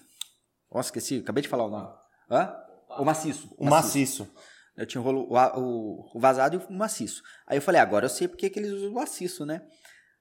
Nossa, 0.71 0.87
esqueci, 0.87 1.19
acabei 1.19 1.41
de 1.41 1.47
falar 1.49 1.65
o 1.65 1.69
nome. 1.69 1.89
Hã? 2.29 2.53
O 2.97 3.05
maciço. 3.05 3.53
O 3.57 3.65
maciço. 3.65 4.27
Eu 4.75 4.85
tinha 4.85 5.01
o 5.01 5.03
rolo, 5.03 5.27
o, 5.31 6.19
vazado 6.19 6.55
e 6.55 6.73
o 6.73 6.77
maciço. 6.77 7.23
Aí 7.47 7.57
eu 7.57 7.61
falei, 7.61 7.79
agora 7.79 8.05
eu 8.05 8.09
sei 8.09 8.27
porque 8.27 8.49
que 8.49 8.59
eles 8.59 8.71
usam 8.71 8.89
o 8.89 8.95
maciço, 8.95 9.45
né? 9.45 9.61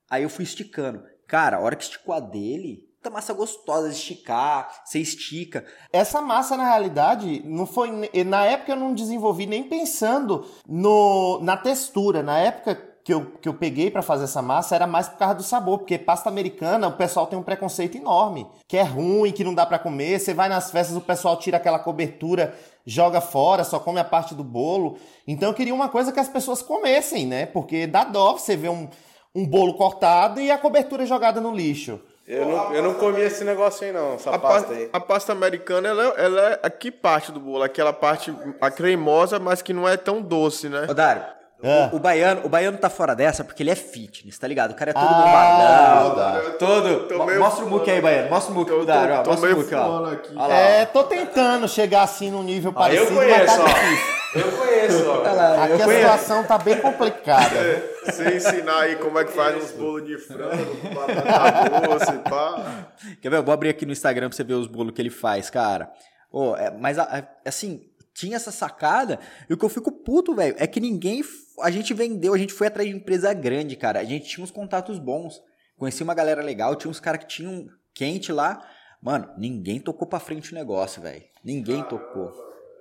Aí 0.09 0.23
eu 0.23 0.31
fui 0.31 0.45
esticando. 0.45 1.03
Cara, 1.27 1.57
a 1.57 1.61
hora 1.61 1.75
que 1.75 1.83
esticou 1.83 2.15
a 2.15 2.21
dele, 2.21 2.89
tá 3.03 3.11
massa 3.11 3.33
gostosa 3.33 3.89
de 3.89 3.97
esticar, 3.97 4.83
você 4.85 5.01
estica. 5.01 5.67
Essa 5.93 6.23
massa, 6.23 6.57
na 6.57 6.65
realidade, 6.65 7.43
não 7.45 7.67
foi. 7.67 7.91
Na 8.25 8.45
época 8.45 8.73
eu 8.73 8.77
não 8.77 8.95
desenvolvi 8.95 9.47
nem 9.47 9.69
pensando 9.69 10.49
no, 10.69 11.41
na 11.43 11.57
textura. 11.57 12.23
Na 12.23 12.39
época 12.39 12.94
que 13.05 13.13
eu, 13.13 13.27
que 13.41 13.47
eu 13.47 13.53
peguei 13.53 13.91
pra 13.91 14.01
fazer 14.01 14.25
essa 14.25 14.41
massa 14.41 14.75
era 14.75 14.87
mais 14.87 15.09
por 15.09 15.19
causa 15.19 15.35
do 15.35 15.43
sabor, 15.43 15.79
porque 15.79 15.99
pasta 15.99 16.31
americana 16.31 16.89
o 16.89 16.93
pessoal 16.93 17.27
tem 17.27 17.39
um 17.39 17.43
preconceito 17.43 17.99
enorme, 17.99 18.47
que 18.67 18.79
é 18.79 18.83
ruim, 18.83 19.31
que 19.31 19.45
não 19.45 19.55
dá 19.55 19.67
pra 19.67 19.79
comer. 19.79 20.19
Você 20.19 20.33
vai 20.33 20.49
nas 20.49 20.71
festas, 20.71 20.97
o 20.97 21.03
pessoal 21.03 21.37
tira 21.37 21.59
aquela 21.59 21.79
cobertura, 21.79 22.55
joga 22.87 23.21
fora, 23.21 23.63
só 23.63 23.79
come 23.79 24.01
a 24.01 24.05
parte 24.05 24.35
do 24.35 24.43
bolo. 24.43 24.97
Então 25.29 25.51
eu 25.51 25.55
queria 25.55 25.75
uma 25.75 25.91
coisa 25.91 26.13
que 26.13 26.19
as 26.19 26.29
pessoas 26.29 26.63
comessem, 26.63 27.27
né? 27.27 27.45
Porque 27.45 27.87
dá 27.87 28.05
dó 28.05 28.33
você 28.33 28.57
ver 28.57 28.71
um, 28.71 28.89
um 29.35 29.47
bolo 29.47 29.75
cortado 29.75 30.41
e 30.41 30.51
a 30.51 30.57
cobertura 30.57 31.05
jogada 31.05 31.43
no 31.43 31.55
lixo. 31.55 32.01
Eu 32.27 32.47
não, 32.49 32.73
eu 32.73 32.83
não 32.83 32.95
comi 32.95 33.21
esse 33.21 33.45
negócio 33.45 33.87
aí 33.87 33.93
não, 33.93 34.15
essa 34.15 34.31
A 34.31 34.39
pasta 34.39 34.69
pasta, 34.69 34.73
aí. 34.73 34.89
a 34.91 34.99
pasta 34.99 35.33
americana, 35.33 35.89
ela, 35.89 36.05
ela 36.17 36.41
é 36.53 36.61
a 36.63 36.71
que 36.71 36.91
parte 36.91 37.31
do 37.31 37.39
bolo? 37.39 37.63
Aquela 37.63 37.93
parte, 37.93 38.35
a 38.63 38.71
cremosa, 38.71 39.39
mas 39.39 39.61
que 39.61 39.75
não 39.75 39.87
é 39.87 39.99
tão 39.99 40.23
doce, 40.23 40.71
né? 40.71 40.87
Ô, 40.89 40.95
Dário, 40.95 41.23
Ah. 41.65 41.89
O, 41.93 41.97
o 41.97 41.99
baiano, 41.99 42.43
o 42.45 42.49
baiano 42.49 42.77
tá 42.77 42.91
fora 42.91 43.15
dessa 43.17 43.43
porque 43.43 43.63
ele 43.63 43.71
é 43.71 43.75
fitness, 43.75 44.39
tá 44.39 44.47
ligado? 44.47 44.73
O 44.73 44.75
cara 44.75 44.91
é 44.91 44.95
todo 44.95 45.03
Ah, 45.07 46.05
bombadão. 46.05 46.59
Todo. 46.59 47.19
Mo- 47.19 47.25
meio 47.27 47.41
Mostra 47.41 47.65
o 47.65 47.71
muque 47.71 47.91
aí, 47.91 48.01
baiano. 48.01 48.29
Mostra 48.31 48.53
o 48.53 48.55
muque 48.55 48.73
ó. 48.73 48.77
tô 48.77 48.85
Mostra 48.85 49.33
o 49.33 49.41
meio 49.41 49.57
muque, 49.57 49.75
ó. 49.75 49.85
fora 49.87 50.13
aqui. 50.13 50.35
Lá, 50.35 50.53
É, 50.55 50.85
tô 50.87 51.05
tentando 51.05 51.67
chegar 51.69 52.03
assim 52.03 52.31
num 52.31 52.43
nível 52.43 52.71
Ah, 52.77 52.93
eu 52.93 53.07
parecido, 53.07 53.15
mas 53.15 53.25
conheço, 53.33 53.57
tá 53.57 53.63
ó. 53.63 53.67
difícil. 53.67 54.15
Eu 54.35 54.51
conheço, 54.53 55.11
ó. 55.11 55.23
Lá, 55.23 55.65
Aqui 55.65 55.73
eu 55.73 55.77
a 55.77 55.85
conheço. 55.85 55.91
situação 56.03 56.45
tá 56.45 56.59
bem 56.59 56.81
complicada. 56.81 57.83
Você 58.05 58.35
ensinar 58.37 58.81
aí 58.81 58.97
como 58.97 59.19
é 59.19 59.25
que 59.25 59.33
faz 59.33 59.57
uns 59.63 59.71
bolos 59.73 60.05
de 60.07 60.19
frango, 60.19 60.77
com 60.77 60.89
batata 60.95 61.89
doce, 61.89 62.13
pá. 62.29 62.85
Quer 63.23 63.31
ver? 63.31 63.37
Eu 63.37 63.43
vou 63.45 63.55
abrir 63.55 63.69
aqui 63.71 63.87
no 63.87 63.93
Instagram 63.93 64.29
pra 64.29 64.37
você 64.37 64.45
ver 64.45 64.55
os 64.55 64.67
bolos 64.67 64.93
que 64.93 65.01
ele 65.01 65.09
faz, 65.11 65.49
cara. 65.51 65.89
Ô, 66.33 66.57
é, 66.57 66.69
mas, 66.71 66.99
a- 66.99 67.25
assim, 67.47 67.81
tinha 68.15 68.37
essa 68.37 68.51
sacada. 68.53 69.19
E 69.51 69.53
o 69.53 69.57
que 69.57 69.65
eu 69.65 69.69
fico 69.69 69.91
puto, 69.91 70.35
velho, 70.35 70.55
é 70.59 70.67
que 70.67 70.81
ninguém. 70.81 71.23
A 71.61 71.71
gente 71.71 71.93
vendeu, 71.93 72.33
a 72.35 72.39
gente 72.39 72.53
foi 72.53 72.67
atrás 72.69 72.89
de 72.89 72.95
empresa 72.97 73.33
grande, 73.35 73.77
cara. 73.77 74.01
A 74.01 74.05
gente 74.05 74.29
tinha 74.29 74.43
uns 74.45 74.51
contatos 74.51 74.99
bons. 74.99 75.43
Conheci 75.77 76.03
uma 76.03 76.15
galera 76.15 76.43
legal, 76.43 76.77
tinha 76.77 76.91
uns 76.91 77.01
caras 77.01 77.21
que 77.21 77.29
tinham 77.29 77.67
quente 77.93 78.33
lá. 78.33 78.65
Mano, 79.03 79.29
ninguém 79.37 79.81
tocou 79.81 80.07
pra 80.09 80.21
frente 80.21 80.53
o 80.53 80.55
negócio, 80.55 81.03
velho. 81.03 81.23
Ninguém 81.45 81.83
tocou. 81.83 82.33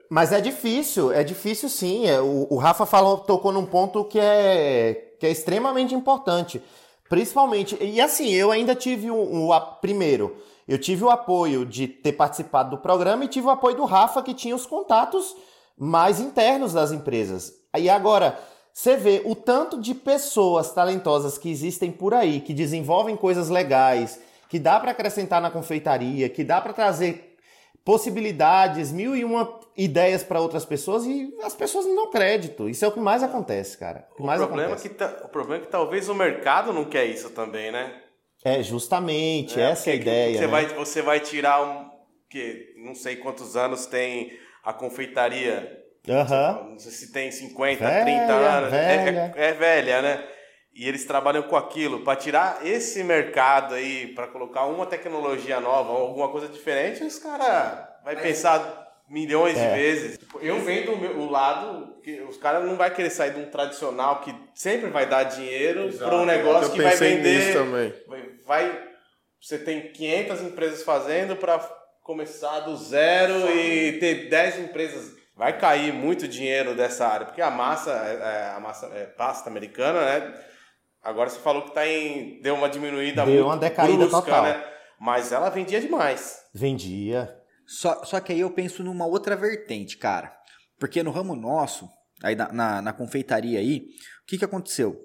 Mas 0.10 0.32
é 0.32 0.40
difícil, 0.40 1.12
é 1.12 1.24
difícil 1.24 1.68
sim. 1.68 2.08
É, 2.08 2.22
O, 2.22 2.48
o 2.52 2.58
Rafa 2.58 2.86
falou, 2.86 3.18
tocou 3.18 3.52
num 3.52 3.66
ponto 3.66 4.06
que 4.06 4.20
é, 4.20 5.16
que 5.20 5.26
é 5.26 5.32
extremamente 5.32 5.96
importante. 5.96 6.62
Principalmente, 7.10 7.78
e 7.82 8.00
assim, 8.00 8.30
eu 8.32 8.52
ainda 8.52 8.74
tive 8.76 9.10
o, 9.12 9.16
o 9.48 9.54
a- 9.54 9.60
primeiro, 9.60 10.36
eu 10.68 10.78
tive 10.78 11.04
o 11.04 11.10
apoio 11.10 11.66
de 11.66 11.88
ter 11.88 12.14
participado 12.14 12.72
do 12.72 12.78
programa 12.78 13.26
e 13.26 13.28
tive 13.28 13.48
o 13.48 13.52
apoio 13.52 13.76
do 13.76 13.86
Rafa, 13.86 14.22
que 14.24 14.34
tinha 14.34 14.56
os 14.56 14.66
contatos 14.66 15.36
mais 15.78 16.20
internos 16.20 16.74
das 16.74 16.92
empresas. 16.92 17.54
E 17.78 17.90
agora, 17.90 18.38
você 18.72 18.96
vê 18.96 19.22
o 19.26 19.36
tanto 19.36 19.80
de 19.80 19.94
pessoas 19.94 20.72
talentosas 20.72 21.38
que 21.38 21.50
existem 21.50 21.92
por 21.92 22.14
aí, 22.14 22.40
que 22.42 22.54
desenvolvem 22.54 23.16
coisas 23.16 23.50
legais, 23.50 24.20
que 24.50 24.58
dá 24.60 24.80
para 24.80 24.92
acrescentar 24.92 25.42
na 25.42 25.50
confeitaria, 25.52 26.30
que 26.30 26.44
dá 26.44 26.62
para 26.62 26.74
trazer 26.74 27.36
possibilidades, 27.84 28.92
mil 28.92 29.16
e 29.16 29.24
uma 29.26 29.60
ideias 29.76 30.24
para 30.24 30.40
outras 30.40 30.64
pessoas 30.66 31.06
e 31.06 31.34
as 31.44 31.56
pessoas 31.56 31.86
não 31.86 31.96
dão 31.96 32.10
crédito. 32.12 32.70
Isso 32.70 32.86
é 32.86 32.88
o 32.88 32.92
que 32.92 33.00
mais 33.00 33.22
acontece, 33.24 33.78
cara. 33.78 34.08
O 34.18 34.24
O 34.24 34.26
mais 34.26 34.40
problema, 34.40 34.62
é 34.64 34.66
acontece. 34.74 34.90
que 34.90 34.96
ta- 34.96 35.22
o 35.26 35.30
problema 35.30 35.62
é 35.64 35.66
que 35.66 35.72
talvez 35.72 36.08
o 36.10 36.16
mercado 36.16 36.72
não 36.72 36.86
quer 36.86 37.06
isso 37.06 37.30
também, 37.32 37.72
né? 37.72 38.02
É, 38.44 38.62
justamente, 38.64 39.60
É, 39.60 39.72
essa 39.72 39.90
é 39.90 39.94
a 39.94 39.96
porque 39.98 40.10
ideia. 40.10 40.34
Você, 40.38 40.42
né? 40.42 40.48
vai, 40.48 40.66
você 40.68 41.02
vai 41.02 41.20
tirar 41.20 41.62
um. 41.64 41.90
que 42.30 42.74
não 42.78 42.96
sei 42.96 43.16
quantos 43.18 43.56
anos 43.56 43.86
tem 43.86 44.32
a 44.64 44.74
confeitaria. 44.74 45.80
Aham. 46.10 46.70
Não 46.72 46.80
sei 46.80 46.92
se 46.92 47.12
tem 47.14 47.32
50, 47.32 47.84
Velha, 47.86 48.02
30 48.04 48.34
anos. 48.34 48.74
É- 48.74 48.98
velha. 49.06 49.34
É, 49.36 49.46
é 49.50 49.52
velha, 49.54 50.02
né? 50.02 50.28
E 50.74 50.88
eles 50.88 51.06
trabalham 51.06 51.44
com 51.44 51.56
aquilo. 51.56 52.04
Para 52.04 52.16
tirar 52.18 52.66
esse 52.66 53.04
mercado 53.04 53.76
aí, 53.76 54.08
para 54.16 54.28
colocar 54.28 54.66
uma 54.66 54.86
tecnologia 54.88 55.60
nova 55.60 55.92
ou 55.92 56.08
alguma 56.08 56.30
coisa 56.30 56.48
diferente, 56.48 57.04
os 57.04 57.20
caras 57.20 57.88
vai 58.04 58.20
pensar 58.20 58.83
milhões 59.10 59.58
É. 59.58 59.70
de 59.70 59.76
vezes. 59.76 60.20
Eu 60.42 60.60
vendo 60.62 60.94
o, 60.94 60.98
meu- 60.98 61.18
o 61.20 61.30
lado 61.30 62.00
que 62.02 62.22
os 62.22 62.38
caras 62.38 62.66
não 62.66 62.76
vai 62.76 62.94
querer 62.94 63.10
sair 63.10 63.34
de 63.34 63.40
um 63.40 63.46
tradicional 63.50 64.22
que 64.22 64.34
sempre 64.56 64.90
vai 64.90 65.06
dar 65.06 65.24
dinheiro 65.24 65.92
para 65.98 66.16
um 66.18 66.26
negócio 66.26 66.70
Eu 66.70 66.74
que 66.74 66.82
vai 66.82 66.96
vender 66.96 67.38
nisso 67.48 67.54
também. 67.60 67.94
vai, 68.08 68.24
vai- 68.46 68.84
você 69.40 69.58
tem 69.60 69.92
500 69.92 70.42
empresas 70.42 70.84
fazendo 70.84 71.36
para 71.36 71.60
começar 72.02 72.62
do 72.62 72.76
zero 72.78 73.50
e 73.52 73.94
ter 74.00 74.30
10 74.30 74.60
empresas 74.60 75.14
vai 75.36 75.58
cair 75.58 75.92
muito 75.94 76.28
dinheiro 76.28 76.76
dessa 76.76 77.08
área 77.08 77.26
porque 77.26 77.42
a 77.42 77.50
massa 77.50 77.92
é, 77.92 78.14
é, 78.52 78.54
a 78.56 78.60
massa 78.60 78.86
é 78.94 79.06
pasta 79.06 79.50
americana 79.50 80.00
né 80.02 80.34
agora 81.02 81.30
você 81.30 81.40
falou 81.40 81.64
que 81.64 81.74
tá 81.74 81.88
em 81.88 82.40
deu 82.42 82.56
uma 82.56 82.70
diminuída 82.70 83.24
Deu 83.26 83.34
muito 83.36 83.46
uma 83.48 83.58
decaída 83.58 83.98
brusca, 83.98 84.22
total. 84.22 84.44
né 84.44 84.64
mas 85.00 85.32
ela 85.32 85.50
vendia 85.50 85.80
demais 85.82 86.40
Vendia. 86.54 87.36
Só, 87.74 88.04
só 88.06 88.20
que 88.20 88.32
aí 88.32 88.40
eu 88.40 88.52
penso 88.52 88.84
numa 88.84 89.06
outra 89.08 89.36
vertente, 89.36 89.98
cara. 89.98 90.32
Porque 90.80 91.02
no 91.02 91.10
ramo 91.10 91.36
nosso, 91.36 91.90
aí 92.22 92.36
na, 92.36 92.54
na, 92.54 92.82
na 92.84 92.94
confeitaria 92.94 93.60
aí, 93.60 93.88
o 94.22 94.26
que, 94.28 94.38
que 94.38 94.46
aconteceu? 94.46 95.02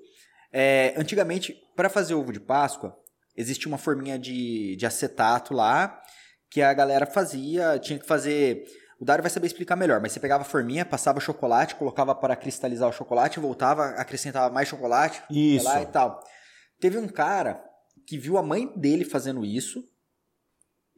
É, 0.52 0.92
antigamente, 0.96 1.56
para 1.74 1.88
fazer 1.88 2.12
ovo 2.12 2.30
de 2.30 2.40
Páscoa, 2.40 2.94
existia 3.34 3.68
uma 3.68 3.78
forminha 3.78 4.18
de, 4.18 4.76
de 4.76 4.84
acetato 4.84 5.54
lá, 5.54 5.98
que 6.50 6.60
a 6.60 6.74
galera 6.74 7.06
fazia, 7.06 7.78
tinha 7.78 7.98
que 7.98 8.06
fazer. 8.06 8.64
O 9.00 9.04
Dário 9.04 9.22
vai 9.22 9.30
saber 9.30 9.46
explicar 9.46 9.74
melhor, 9.74 10.00
mas 10.00 10.12
você 10.12 10.20
pegava 10.20 10.42
a 10.42 10.46
forminha, 10.46 10.84
passava 10.84 11.20
chocolate, 11.20 11.74
colocava 11.74 12.14
para 12.14 12.36
cristalizar 12.36 12.88
o 12.88 12.92
chocolate, 12.92 13.40
voltava, 13.40 13.86
acrescentava 13.90 14.52
mais 14.52 14.68
chocolate, 14.68 15.22
Isso. 15.30 15.64
lá 15.64 15.80
e 15.80 15.86
tal. 15.86 16.20
Teve 16.78 16.98
um 16.98 17.08
cara 17.08 17.62
que 18.06 18.18
viu 18.18 18.36
a 18.36 18.42
mãe 18.42 18.70
dele 18.76 19.04
fazendo 19.04 19.44
isso 19.44 19.82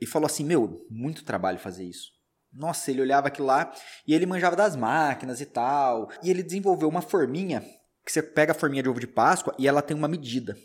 e 0.01 0.07
falou 0.07 0.27
assim: 0.27 0.45
Meu, 0.45 0.87
muito 0.91 1.25
trabalho 1.25 1.59
fazer 1.59 1.85
isso. 1.85 2.11
Nossa, 2.53 2.91
ele 2.91 3.01
olhava 3.01 3.29
aquilo 3.29 3.47
lá 3.47 3.73
e 4.07 4.15
ele 4.15 4.27
manjava 4.27 4.57
das 4.57 4.75
máquinas 4.75 5.41
e 5.41 5.47
tal. 5.47 6.11
E 6.23 6.31
ele 6.31 6.43
desenvolveu 6.43 6.89
uma 6.89 7.01
forminha 7.01 7.63
que 8.05 8.11
você 8.11 8.23
pega 8.23 8.53
a 8.53 8.55
forminha 8.55 8.83
de 8.83 8.89
ovo 8.89 8.99
de 8.99 9.07
Páscoa 9.07 9.55
e 9.59 9.69
ela 9.69 9.83
tem 9.83 9.97
uma 9.97 10.09
medida. 10.09 10.57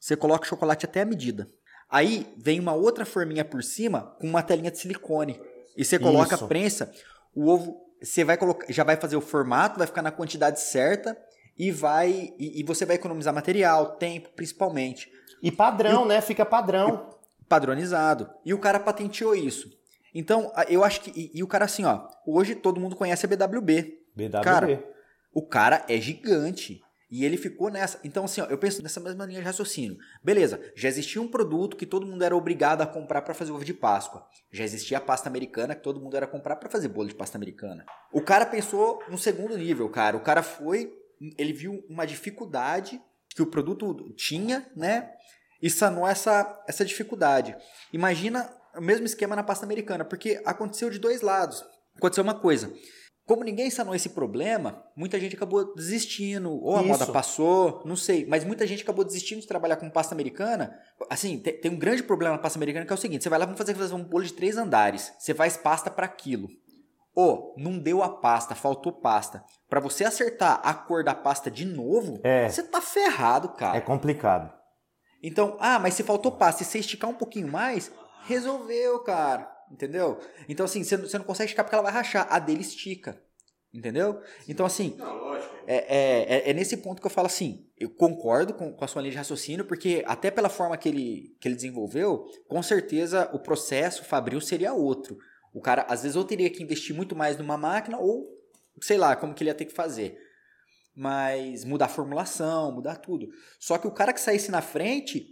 Você 0.00 0.16
coloca 0.16 0.44
o 0.44 0.48
chocolate 0.48 0.86
até 0.86 1.02
a 1.02 1.04
medida. 1.04 1.48
Aí 1.90 2.32
vem 2.38 2.58
uma 2.58 2.72
outra 2.72 3.04
forminha 3.04 3.44
por 3.44 3.62
cima 3.62 4.16
com 4.18 4.26
uma 4.26 4.42
telinha 4.42 4.70
de 4.70 4.78
silicone. 4.78 5.40
E 5.76 5.84
você 5.84 5.98
coloca 5.98 6.34
Isso. 6.34 6.44
a 6.44 6.48
prensa, 6.48 6.92
o 7.34 7.48
ovo, 7.48 7.76
você 8.02 8.24
vai 8.24 8.36
colocar, 8.36 8.72
já 8.72 8.82
vai 8.82 8.96
fazer 8.96 9.16
o 9.16 9.20
formato, 9.20 9.78
vai 9.78 9.86
ficar 9.86 10.02
na 10.02 10.10
quantidade 10.10 10.60
certa 10.60 11.16
e 11.58 11.70
vai 11.70 12.32
e, 12.38 12.60
e 12.60 12.62
você 12.62 12.86
vai 12.86 12.96
economizar 12.96 13.34
material, 13.34 13.96
tempo, 13.96 14.30
principalmente 14.34 15.10
E 15.42 15.50
padrão, 15.52 16.04
né? 16.06 16.20
Fica 16.20 16.44
padrão. 16.44 17.15
Padronizado. 17.48 18.30
E 18.44 18.52
o 18.52 18.58
cara 18.58 18.80
patenteou 18.80 19.34
isso. 19.34 19.70
Então, 20.14 20.52
eu 20.68 20.82
acho 20.82 21.00
que. 21.00 21.10
E, 21.10 21.38
e 21.38 21.42
o 21.42 21.46
cara, 21.46 21.64
assim, 21.66 21.84
ó. 21.84 22.08
Hoje 22.26 22.54
todo 22.54 22.80
mundo 22.80 22.96
conhece 22.96 23.26
a 23.26 23.28
BWB. 23.28 23.98
BWB. 24.14 24.42
Cara, 24.42 24.84
o 25.32 25.42
cara 25.42 25.84
é 25.88 26.00
gigante. 26.00 26.80
E 27.10 27.24
ele 27.24 27.36
ficou 27.36 27.70
nessa. 27.70 28.00
Então, 28.02 28.24
assim, 28.24 28.40
ó, 28.40 28.46
eu 28.46 28.58
penso 28.58 28.82
nessa 28.82 28.98
mesma 28.98 29.24
linha 29.26 29.40
de 29.40 29.46
raciocínio. 29.46 29.96
Beleza, 30.24 30.60
já 30.74 30.88
existia 30.88 31.22
um 31.22 31.28
produto 31.28 31.76
que 31.76 31.86
todo 31.86 32.06
mundo 32.06 32.24
era 32.24 32.34
obrigado 32.34 32.82
a 32.82 32.86
comprar 32.86 33.22
para 33.22 33.34
fazer 33.34 33.52
ovo 33.52 33.64
de 33.64 33.74
Páscoa. 33.74 34.26
Já 34.50 34.64
existia 34.64 34.98
a 34.98 35.00
pasta 35.00 35.28
americana 35.28 35.74
que 35.74 35.82
todo 35.82 36.00
mundo 36.00 36.16
era 36.16 36.26
comprar 36.26 36.56
para 36.56 36.68
fazer 36.68 36.88
bolo 36.88 37.08
de 37.08 37.14
pasta 37.14 37.38
americana. 37.38 37.84
O 38.12 38.20
cara 38.20 38.44
pensou 38.44 39.02
no 39.08 39.16
segundo 39.16 39.56
nível, 39.56 39.88
cara. 39.88 40.16
O 40.16 40.20
cara 40.20 40.42
foi. 40.42 40.92
Ele 41.38 41.52
viu 41.52 41.84
uma 41.88 42.06
dificuldade 42.06 43.00
que 43.28 43.42
o 43.42 43.46
produto 43.46 44.12
tinha, 44.14 44.66
né? 44.74 45.10
E 45.62 45.70
sanou 45.70 46.06
essa, 46.06 46.62
essa 46.68 46.84
dificuldade. 46.84 47.56
Imagina 47.92 48.50
o 48.76 48.80
mesmo 48.80 49.06
esquema 49.06 49.34
na 49.34 49.42
pasta 49.42 49.64
americana, 49.64 50.04
porque 50.04 50.40
aconteceu 50.44 50.90
de 50.90 50.98
dois 50.98 51.20
lados. 51.22 51.64
Aconteceu 51.96 52.22
uma 52.24 52.34
coisa. 52.34 52.72
Como 53.26 53.42
ninguém 53.42 53.70
sanou 53.70 53.92
esse 53.94 54.10
problema, 54.10 54.84
muita 54.94 55.18
gente 55.18 55.34
acabou 55.34 55.74
desistindo. 55.74 56.52
Ou 56.62 56.76
a 56.76 56.80
Isso. 56.80 56.88
moda 56.88 57.06
passou, 57.06 57.82
não 57.84 57.96
sei. 57.96 58.24
Mas 58.26 58.44
muita 58.44 58.64
gente 58.66 58.82
acabou 58.84 59.04
desistindo 59.04 59.40
de 59.40 59.48
trabalhar 59.48 59.76
com 59.76 59.90
pasta 59.90 60.14
americana. 60.14 60.78
Assim, 61.10 61.38
te- 61.38 61.52
tem, 61.54 61.70
um 61.70 61.78
grande 61.78 62.04
problema 62.04 62.36
na 62.36 62.40
pasta 62.40 62.56
americana 62.58 62.86
que 62.86 62.92
é 62.92 62.94
o 62.94 62.98
seguinte: 62.98 63.24
você 63.24 63.28
vai 63.28 63.38
lá 63.38 63.44
vamos 63.44 63.58
fazer, 63.58 63.74
fazer 63.74 63.94
um 63.94 64.04
bolo 64.04 64.22
de 64.24 64.32
três 64.32 64.56
andares. 64.56 65.12
Você 65.18 65.34
faz 65.34 65.56
pasta 65.56 65.90
para 65.90 66.06
aquilo. 66.06 66.48
Ou 67.16 67.54
não 67.56 67.78
deu 67.78 68.02
a 68.02 68.10
pasta, 68.10 68.54
faltou 68.54 68.92
pasta. 68.92 69.42
Para 69.68 69.80
você 69.80 70.04
acertar 70.04 70.60
a 70.62 70.74
cor 70.74 71.02
da 71.02 71.14
pasta 71.14 71.50
de 71.50 71.64
novo, 71.64 72.20
É. 72.22 72.48
você 72.48 72.62
tá 72.62 72.80
ferrado, 72.80 73.48
cara. 73.54 73.76
É 73.78 73.80
complicado. 73.80 74.52
Então, 75.22 75.56
ah, 75.60 75.78
mas 75.78 75.94
se 75.94 76.02
faltou 76.02 76.32
pasta, 76.32 76.62
se 76.64 76.70
você 76.70 76.78
esticar 76.78 77.10
um 77.10 77.14
pouquinho 77.14 77.48
mais, 77.48 77.90
resolveu, 78.24 78.98
cara. 79.00 79.50
Entendeu? 79.70 80.18
Então, 80.48 80.64
assim, 80.64 80.84
você 80.84 80.96
não, 80.96 81.04
você 81.08 81.18
não 81.18 81.24
consegue 81.24 81.46
esticar 81.46 81.64
porque 81.64 81.74
ela 81.74 81.82
vai 81.82 81.92
rachar. 81.92 82.26
A 82.30 82.38
dele 82.38 82.60
estica. 82.60 83.20
Entendeu? 83.74 84.20
Então, 84.48 84.64
assim, 84.64 84.94
não 84.96 85.34
é, 85.34 85.42
é, 85.66 86.36
é- 86.36 86.50
é 86.50 86.54
nesse 86.54 86.76
ponto 86.78 87.00
que 87.00 87.06
eu 87.06 87.10
falo 87.10 87.26
assim, 87.26 87.68
eu 87.76 87.90
concordo 87.90 88.54
com, 88.54 88.72
com 88.72 88.84
a 88.84 88.88
sua 88.88 89.02
linha 89.02 89.12
de 89.12 89.18
raciocínio, 89.18 89.66
porque 89.66 90.02
até 90.06 90.30
pela 90.30 90.48
forma 90.48 90.76
que 90.78 90.88
ele, 90.88 91.36
que 91.40 91.48
ele 91.48 91.56
desenvolveu, 91.56 92.24
com 92.48 92.62
certeza 92.62 93.28
o 93.34 93.38
processo 93.38 94.04
fabril 94.04 94.40
seria 94.40 94.72
outro. 94.72 95.18
O 95.52 95.60
cara, 95.60 95.82
às 95.88 96.02
vezes, 96.02 96.16
ou 96.16 96.24
teria 96.24 96.48
que 96.48 96.62
investir 96.62 96.94
muito 96.94 97.14
mais 97.16 97.36
numa 97.36 97.56
máquina, 97.58 97.98
ou 97.98 98.26
sei 98.80 98.96
lá, 98.96 99.16
como 99.16 99.34
que 99.34 99.42
ele 99.42 99.50
ia 99.50 99.54
ter 99.54 99.64
que 99.66 99.74
fazer. 99.74 100.16
Mas 100.96 101.64
mudar 101.64 101.84
a 101.84 101.88
formulação, 101.88 102.72
mudar 102.72 102.96
tudo. 102.96 103.28
Só 103.60 103.76
que 103.76 103.86
o 103.86 103.90
cara 103.90 104.12
que 104.14 104.20
saísse 104.20 104.50
na 104.50 104.62
frente, 104.62 105.26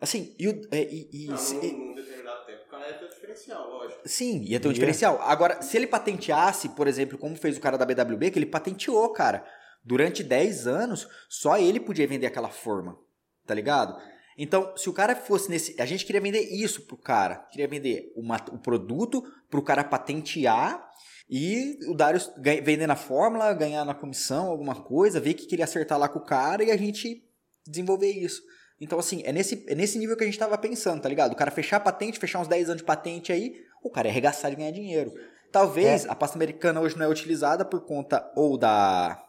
assim, 0.00 0.34
e, 0.38 0.46
o- 0.48 0.60
é, 0.70 0.82
e- 0.84 1.08
e- 1.12 1.36
se- 1.38 1.56
e- 1.56 1.72
num 1.72 1.92
determinado 1.94 2.46
tempo 2.46 2.62
o 2.66 2.70
cara 2.70 2.86
ia 2.88 2.98
ter 2.98 3.08
diferencial 3.08 3.68
lógico 3.68 4.00
Sim, 4.08 4.42
ia 4.42 4.60
ter 4.60 4.68
um 4.68 4.70
Ia. 4.70 4.74
diferencial. 4.74 5.20
Agora, 5.22 5.60
se 5.60 5.76
ele 5.76 5.88
patenteasse, 5.88 6.68
por 6.70 6.86
exemplo, 6.86 7.18
como 7.18 7.34
fez 7.34 7.56
o 7.56 7.60
cara 7.60 7.76
da 7.76 7.84
BWB, 7.84 8.30
que 8.30 8.38
ele 8.38 8.46
patenteou, 8.46 9.08
cara. 9.12 9.44
Durante 9.84 10.22
10 10.22 10.68
anos, 10.68 11.08
só 11.28 11.58
ele 11.58 11.80
podia 11.80 12.06
vender 12.06 12.26
aquela 12.26 12.48
forma. 12.48 12.96
Tá 13.44 13.52
ligado? 13.54 14.00
Então, 14.38 14.72
se 14.76 14.88
o 14.88 14.92
cara 14.92 15.16
fosse 15.16 15.50
nesse. 15.50 15.80
A 15.80 15.84
gente 15.84 16.06
queria 16.06 16.20
vender 16.20 16.40
isso 16.42 16.82
pro 16.86 16.96
cara. 16.96 17.36
Queria 17.50 17.66
vender 17.66 18.12
uma- 18.16 18.40
o 18.52 18.58
produto 18.58 19.20
pro 19.50 19.60
cara 19.62 19.82
patentear 19.82 20.88
E 21.34 21.78
o 21.88 21.94
Darius 21.94 22.30
ganha- 22.36 22.60
vendendo 22.62 22.90
a 22.90 22.96
fórmula, 22.96 23.54
ganhar 23.54 23.86
na 23.86 23.94
comissão 23.94 24.48
alguma 24.48 24.74
coisa, 24.74 25.18
ver 25.18 25.32
que 25.32 25.46
queria 25.46 25.64
acertar 25.64 25.98
lá 25.98 26.06
com 26.06 26.18
o 26.18 26.24
cara 26.24 26.62
e 26.62 26.70
a 26.70 26.76
gente 26.76 27.24
desenvolver 27.66 28.10
isso. 28.10 28.42
Então, 28.78 28.98
assim, 28.98 29.22
é 29.24 29.32
nesse, 29.32 29.64
é 29.66 29.74
nesse 29.74 29.98
nível 29.98 30.14
que 30.14 30.24
a 30.24 30.26
gente 30.26 30.38
tava 30.38 30.58
pensando, 30.58 31.00
tá 31.00 31.08
ligado? 31.08 31.32
O 31.32 31.36
cara 31.36 31.50
fechar 31.50 31.78
a 31.78 31.80
patente, 31.80 32.18
fechar 32.18 32.38
uns 32.40 32.48
10 32.48 32.68
anos 32.68 32.82
de 32.82 32.84
patente 32.86 33.32
aí, 33.32 33.54
o 33.82 33.88
cara 33.88 34.08
é 34.08 34.10
arregaçar 34.10 34.50
de 34.50 34.56
ganhar 34.58 34.72
dinheiro. 34.72 35.10
Talvez 35.50 36.04
a 36.06 36.14
pasta 36.14 36.36
americana 36.36 36.80
hoje 36.80 36.98
não 36.98 37.06
é 37.06 37.08
utilizada 37.08 37.64
por 37.64 37.80
conta 37.82 38.30
ou 38.36 38.58
da, 38.58 39.22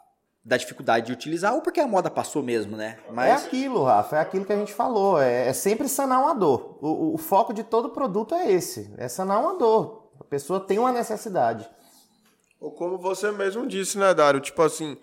da 0.43 0.57
dificuldade 0.57 1.05
de 1.07 1.13
utilizar, 1.13 1.53
ou 1.53 1.61
porque 1.61 1.79
a 1.79 1.87
moda 1.87 2.09
passou 2.09 2.43
mesmo, 2.43 2.75
né? 2.75 2.97
É 3.07 3.11
Mas 3.11 3.45
aquilo, 3.45 3.83
Rafa, 3.83 4.17
é 4.17 4.19
aquilo 4.19 4.43
que 4.45 4.51
a 4.53 4.57
gente 4.57 4.73
falou. 4.73 5.21
É, 5.21 5.47
é 5.47 5.53
sempre 5.53 5.87
sanar 5.87 6.21
uma 6.21 6.33
dor. 6.33 6.79
O, 6.81 6.87
o- 6.87 7.13
o 7.13 7.17
foco 7.17 7.53
de 7.53 7.63
todo 7.63 7.91
produto 7.91 8.33
é 8.35 8.51
esse: 8.51 8.93
é 8.97 9.07
sanar 9.07 9.39
uma 9.39 9.57
dor. 9.57 10.11
A 10.19 10.23
pessoa 10.25 10.59
tem 10.59 10.79
uma 10.79 10.91
necessidade. 10.91 11.69
Ou 12.63 12.71
como 12.71 12.97
você 12.97 13.29
mesmo 13.29 13.67
disse, 13.67 13.97
né, 13.97 14.13
Dário? 14.13 14.39
Tipo 14.39 14.61
assim, 14.61 14.95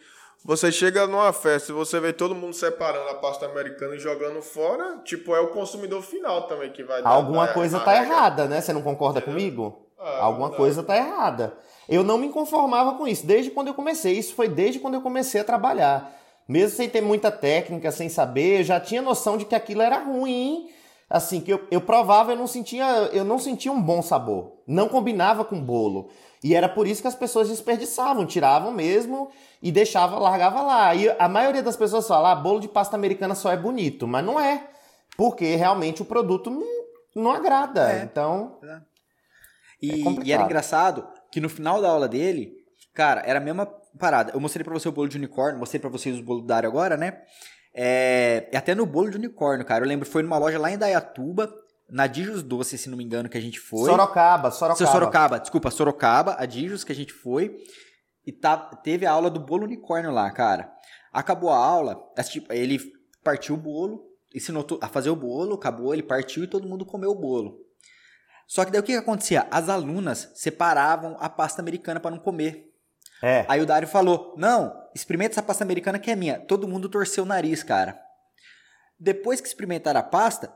você 0.42 0.72
chega 0.72 1.06
numa 1.06 1.30
festa 1.30 1.70
e 1.70 1.74
você 1.74 2.00
vê 2.00 2.11
todo 2.11 2.34
mundo 2.34 2.54
separando 2.54 3.11
a 3.11 3.14
pasta 3.16 3.44
americana 3.44 3.96
e 3.96 3.98
jogando 3.98 4.40
fora, 4.40 4.96
tipo, 5.04 5.36
é 5.36 5.40
o 5.40 5.48
consumidor 5.48 6.00
final 6.00 6.46
também 6.46 6.72
que 6.72 6.82
vai 6.82 7.02
dar. 7.02 7.11
Alguma 7.11 7.46
dar 7.46 7.52
coisa 7.52 7.78
tá 7.78 7.94
errada, 7.94 8.46
né? 8.46 8.62
Você 8.62 8.72
não 8.72 8.80
concorda 8.80 9.20
comigo? 9.20 9.86
Ah, 9.98 10.22
Alguma 10.22 10.48
não. 10.48 10.56
coisa 10.56 10.82
tá 10.82 10.96
errada. 10.96 11.52
Eu 11.86 12.02
não 12.02 12.16
me 12.16 12.30
conformava 12.30 12.94
com 12.94 13.06
isso 13.06 13.26
desde 13.26 13.50
quando 13.50 13.66
eu 13.68 13.74
comecei. 13.74 14.14
Isso 14.14 14.34
foi 14.34 14.48
desde 14.48 14.78
quando 14.78 14.94
eu 14.94 15.02
comecei 15.02 15.38
a 15.38 15.44
trabalhar. 15.44 16.11
Mesmo 16.48 16.74
sem 16.74 16.88
ter 16.88 17.02
muita 17.02 17.30
técnica, 17.30 17.92
sem 17.92 18.08
saber, 18.08 18.61
eu 18.61 18.64
já 18.64 18.80
tinha 18.80 19.02
noção 19.02 19.36
de 19.36 19.44
que 19.44 19.54
aquilo 19.54 19.82
era 19.82 19.98
ruim. 19.98 20.70
Assim, 21.11 21.42
que 21.42 21.52
eu, 21.52 21.61
eu 21.70 21.82
provava, 21.82 22.32
eu 22.32 22.36
não 22.36 22.46
sentia, 22.46 22.86
eu 23.12 23.24
não 23.24 23.38
sentia 23.38 23.70
um 23.70 23.82
bom 23.82 24.00
sabor. 24.00 24.52
Não 24.66 24.88
combinava 24.88 25.44
com 25.44 25.61
bolo. 25.61 26.08
E 26.43 26.55
era 26.55 26.68
por 26.68 26.86
isso 26.86 27.03
que 27.03 27.09
as 27.09 27.14
pessoas 27.14 27.49
desperdiçavam, 27.49 28.24
tiravam 28.24 28.72
mesmo 28.72 29.30
e 29.62 29.70
deixava, 29.70 30.18
largava 30.18 30.62
lá. 30.62 30.95
E 30.95 31.09
a 31.18 31.28
maioria 31.28 31.62
das 31.62 31.76
pessoas 31.76 32.09
fala, 32.09 32.32
ah, 32.32 32.34
bolo 32.34 32.61
de 32.61 32.68
pasta 32.68 32.97
americana 32.97 33.34
só 33.34 33.53
é 33.53 33.57
bonito, 33.57 34.07
mas 34.07 34.24
não 34.24 34.41
é. 34.41 34.68
Porque 35.16 35.55
realmente 35.55 36.01
o 36.01 36.05
produto 36.07 36.51
não, 36.51 36.66
não 37.14 37.30
agrada. 37.30 37.93
É. 37.93 38.03
Então, 38.03 38.57
E, 39.82 39.91
É 39.91 40.24
e 40.24 40.32
era 40.32 40.45
engraçado 40.45 41.07
que 41.30 41.41
no 41.41 41.49
final 41.49 41.80
da 41.80 41.88
aula 41.88 42.09
dele, 42.09 42.55
cara, 42.95 43.22
era 43.26 43.38
a 43.38 43.43
mesma 43.43 43.66
parada. 43.99 44.32
Eu 44.32 44.41
mostrei 44.41 44.64
pra 44.64 44.72
você 44.72 44.88
o 44.88 44.93
bolo 44.93 45.09
de 45.09 45.18
unicórnio, 45.18 45.59
mostrei 45.59 45.80
pra 45.80 45.91
vocês 45.91 46.18
o 46.18 46.22
bolo 46.22 46.41
do 46.41 46.47
Dário 46.47 46.68
agora, 46.68 46.97
né? 46.97 47.20
É, 47.74 48.49
e 48.53 48.57
até 48.57 48.74
no 48.74 48.86
bolo 48.86 49.11
de 49.11 49.16
unicórnio, 49.16 49.64
cara. 49.64 49.84
Eu 49.84 49.88
lembro, 49.88 50.09
foi 50.09 50.22
numa 50.22 50.38
loja 50.38 50.59
lá 50.59 50.70
em 50.70 50.78
Dayatuba, 50.78 51.53
na 51.91 52.07
Dijos 52.07 52.43
Doce, 52.43 52.78
se 52.78 52.88
não 52.88 52.97
me 52.97 53.05
engano, 53.05 53.28
que 53.28 53.38
a 53.38 53.41
gente 53.41 53.59
foi. 53.59 53.91
Sorocaba, 53.91 54.51
Sorocaba. 54.51 54.76
Seu 54.76 54.86
Sorocaba, 54.86 55.41
desculpa, 55.41 55.70
Sorocaba, 55.70 56.36
a 56.38 56.47
Dijos 56.47 56.84
que 56.84 56.93
a 56.93 56.95
gente 56.95 57.12
foi. 57.12 57.57
E 58.26 58.32
tá, 58.32 58.57
teve 58.57 59.07
a 59.07 59.12
aula 59.12 59.30
do 59.30 59.41
bolo 59.41 59.64
unicórnio 59.64 60.11
lá, 60.11 60.30
cara. 60.30 60.70
Acabou 61.12 61.51
a 61.51 61.57
aula, 61.57 62.01
assim, 62.16 62.45
ele 62.51 62.78
partiu 63.24 63.55
o 63.55 63.59
bolo, 63.59 64.07
ensinou 64.34 64.64
a 64.80 64.88
fazer 64.88 65.11
o 65.11 65.16
bolo, 65.16 65.55
acabou, 65.55 65.93
ele 65.93 66.03
partiu 66.03 66.45
e 66.45 66.47
todo 66.47 66.68
mundo 66.68 66.86
comeu 66.86 67.11
o 67.11 67.18
bolo. 67.18 67.59
Só 68.47 68.64
que 68.64 68.70
daí 68.70 68.80
o 68.80 68.84
que, 68.84 68.93
que 68.93 68.99
acontecia? 68.99 69.47
As 69.51 69.68
alunas 69.68 70.30
separavam 70.34 71.16
a 71.20 71.28
pasta 71.28 71.62
americana 71.62 72.01
para 72.01 72.11
não 72.11 72.18
comer. 72.18 72.68
É. 73.22 73.45
Aí 73.49 73.61
o 73.61 73.66
Dário 73.66 73.86
falou: 73.86 74.34
Não, 74.36 74.72
experimenta 74.95 75.34
essa 75.34 75.43
pasta 75.43 75.62
americana 75.62 75.99
que 75.99 76.11
é 76.11 76.16
minha. 76.16 76.38
Todo 76.41 76.66
mundo 76.66 76.88
torceu 76.88 77.24
o 77.24 77.26
nariz, 77.26 77.62
cara. 77.62 78.01
Depois 78.99 79.41
que 79.41 79.49
experimentaram 79.49 80.01
a 80.01 80.03
pasta, 80.03 80.53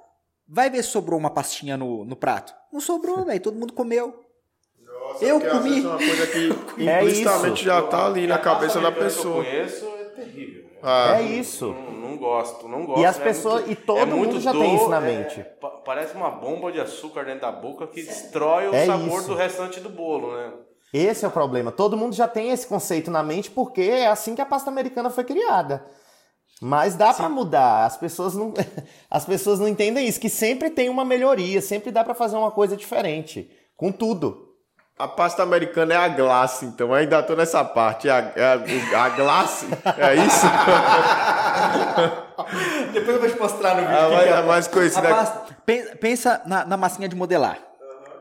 vai 0.49 0.71
ver 0.71 0.83
se 0.83 0.91
sobrou 0.91 1.19
uma 1.19 1.31
pastinha 1.31 1.77
no, 1.77 2.05
no 2.05 2.17
prato. 2.17 2.55
Não 2.73 2.81
sobrou, 2.81 3.25
velho. 3.25 3.41
Todo 3.41 3.57
mundo 3.59 3.73
comeu. 3.73 4.21
Nossa, 4.83 5.25
Eu 5.25 5.41
comi. 5.41 5.85
é 5.85 5.87
uma 5.87 5.97
coisa 5.99 6.27
que 6.27 6.49
É 6.89 7.01
implicitamente 7.03 7.55
isso. 7.57 7.65
já 7.65 7.83
tá 7.83 8.07
ali 8.07 8.27
na 8.27 8.39
cabeça 8.39 8.81
da 8.81 8.89
americana 8.89 9.11
que 9.11 9.17
pessoa. 9.17 9.37
Eu 9.39 9.45
conheço 9.45 9.87
é 9.87 10.05
terrível. 10.05 10.65
Ah, 10.83 11.19
É 11.19 11.23
isso. 11.23 11.67
Não, 11.73 11.93
não 12.11 12.17
gosto, 12.19 12.69
não 12.69 12.85
gosto. 12.87 13.01
E 13.01 13.07
as 13.07 13.19
né? 13.19 13.25
pessoas- 13.25 13.65
muito- 13.67 13.71
e 13.73 13.77
todo 13.77 14.07
muito 14.17 14.33
mundo 14.35 14.41
já 14.41 14.53
tem 14.53 14.75
isso 14.77 14.89
na 14.89 14.99
é- 14.99 15.01
mente. 15.01 15.45
pa- 15.61 15.71
parece 15.85 16.15
uma 16.15 16.31
bomba 16.31 16.71
de 16.73 16.81
açúcar 16.81 17.25
dentro 17.25 17.41
da 17.43 17.53
boca 17.53 17.87
que 17.87 18.03
destrói 18.03 18.69
o 18.69 18.75
É 18.75 18.87
sabor 18.87 19.21
isso. 19.21 19.29
do 19.29 19.35
restante 19.35 19.81
do 19.81 19.89
bolo, 19.89 20.37
né? 20.37 20.53
Esse 20.93 21.25
é 21.25 21.29
o 21.29 21.31
problema. 21.31 21.73
Todo 21.73 21.97
mundo 21.97 22.15
já 22.15 22.29
tem 22.29 22.51
esse 22.51 22.67
conceito 22.67 23.11
na 23.11 23.23
mente 23.23 23.51
porque 23.51 23.81
é 23.83 24.07
assim 24.07 24.35
que 24.35 24.41
a 24.43 24.47
pasta 24.47 24.71
americana 24.71 25.11
foi 25.11 25.25
criada. 25.25 25.85
Mas 26.63 26.95
dá 26.95 27.13
pra 27.13 27.29
mudar. 27.29 27.85
As 27.85 27.97
pessoas 27.97 28.35
não 28.35 28.55
as 29.11 29.25
pessoas 29.25 29.59
não 29.61 29.69
entendem 29.69 30.07
isso, 30.07 30.21
que 30.21 30.31
sempre 30.31 30.71
tem 30.71 30.89
uma 30.89 31.05
melhoria, 31.05 31.61
sempre 31.61 31.91
dá 31.91 32.03
pra 32.05 32.15
fazer 32.15 32.37
uma 32.37 32.51
coisa 32.51 32.77
diferente, 32.77 33.51
com 33.77 33.91
tudo. 33.93 34.43
A 34.97 35.09
pasta 35.09 35.43
americana 35.43 35.95
é 35.95 35.97
a 35.97 36.07
glace, 36.09 36.65
então 36.67 36.95
ainda 36.95 37.21
tô 37.21 37.35
nessa 37.35 37.65
parte. 37.65 38.09
É 38.09 38.13
a, 38.13 38.33
é 38.37 38.95
a, 38.95 39.03
a 39.05 39.09
glace, 39.09 39.67
é 39.99 40.15
isso? 40.15 40.47
Depois 42.93 43.17
eu 43.17 43.21
vou 43.21 43.31
te 43.31 43.39
mostrar 43.41 43.75
no 43.75 43.83
vídeo. 43.89 43.99
A 43.99 44.09
que 44.09 44.15
mais, 44.15 44.23
que 44.25 44.29
é. 44.29 44.37
a 44.37 44.43
mais 44.43 44.67
A 44.67 44.71
conhecida. 44.71 45.09
pasta- 45.09 45.57
pen- 45.67 45.97
pensa 46.01 46.43
na, 46.47 46.65
na 46.65 46.77
massinha 46.77 47.09
de 47.09 47.17
modelar. 47.17 47.59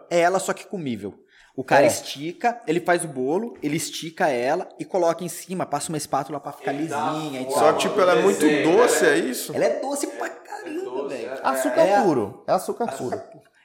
É 0.09 0.19
ela, 0.19 0.39
só 0.39 0.51
que 0.53 0.65
comível. 0.65 1.13
O 1.55 1.63
cara 1.63 1.83
É. 1.83 1.87
estica, 1.87 2.59
ele 2.65 2.79
faz 2.79 3.03
o 3.03 3.07
bolo, 3.07 3.55
ele 3.61 3.77
estica 3.77 4.27
ela 4.27 4.67
e 4.79 4.83
coloca 4.85 5.23
em 5.23 5.29
cima, 5.29 5.65
passa 5.67 5.89
uma 5.89 5.97
espátula 5.97 6.39
pra 6.39 6.51
ficar 6.51 6.71
lisinha 6.71 7.41
e 7.41 7.51
Só 7.51 7.59
tal. 7.59 7.73
que, 7.75 7.79
tipo, 7.87 8.01
ela 8.01 8.13
é 8.13 8.21
muito 8.23 8.39
Desenho, 8.39 8.75
doce, 8.77 9.05
é 9.05 9.17
isso? 9.19 9.55
Ela 9.55 9.65
é 9.65 9.79
doce 9.79 10.07
pra 10.07 10.29
caramba, 10.29 11.07
velho. 11.07 11.31
Açúcar 11.43 11.81
É 11.81 11.95
a- 11.95 12.01
puro. 12.03 12.43
É 12.47 12.51
açúcar 12.53 12.97
puro. 12.97 13.21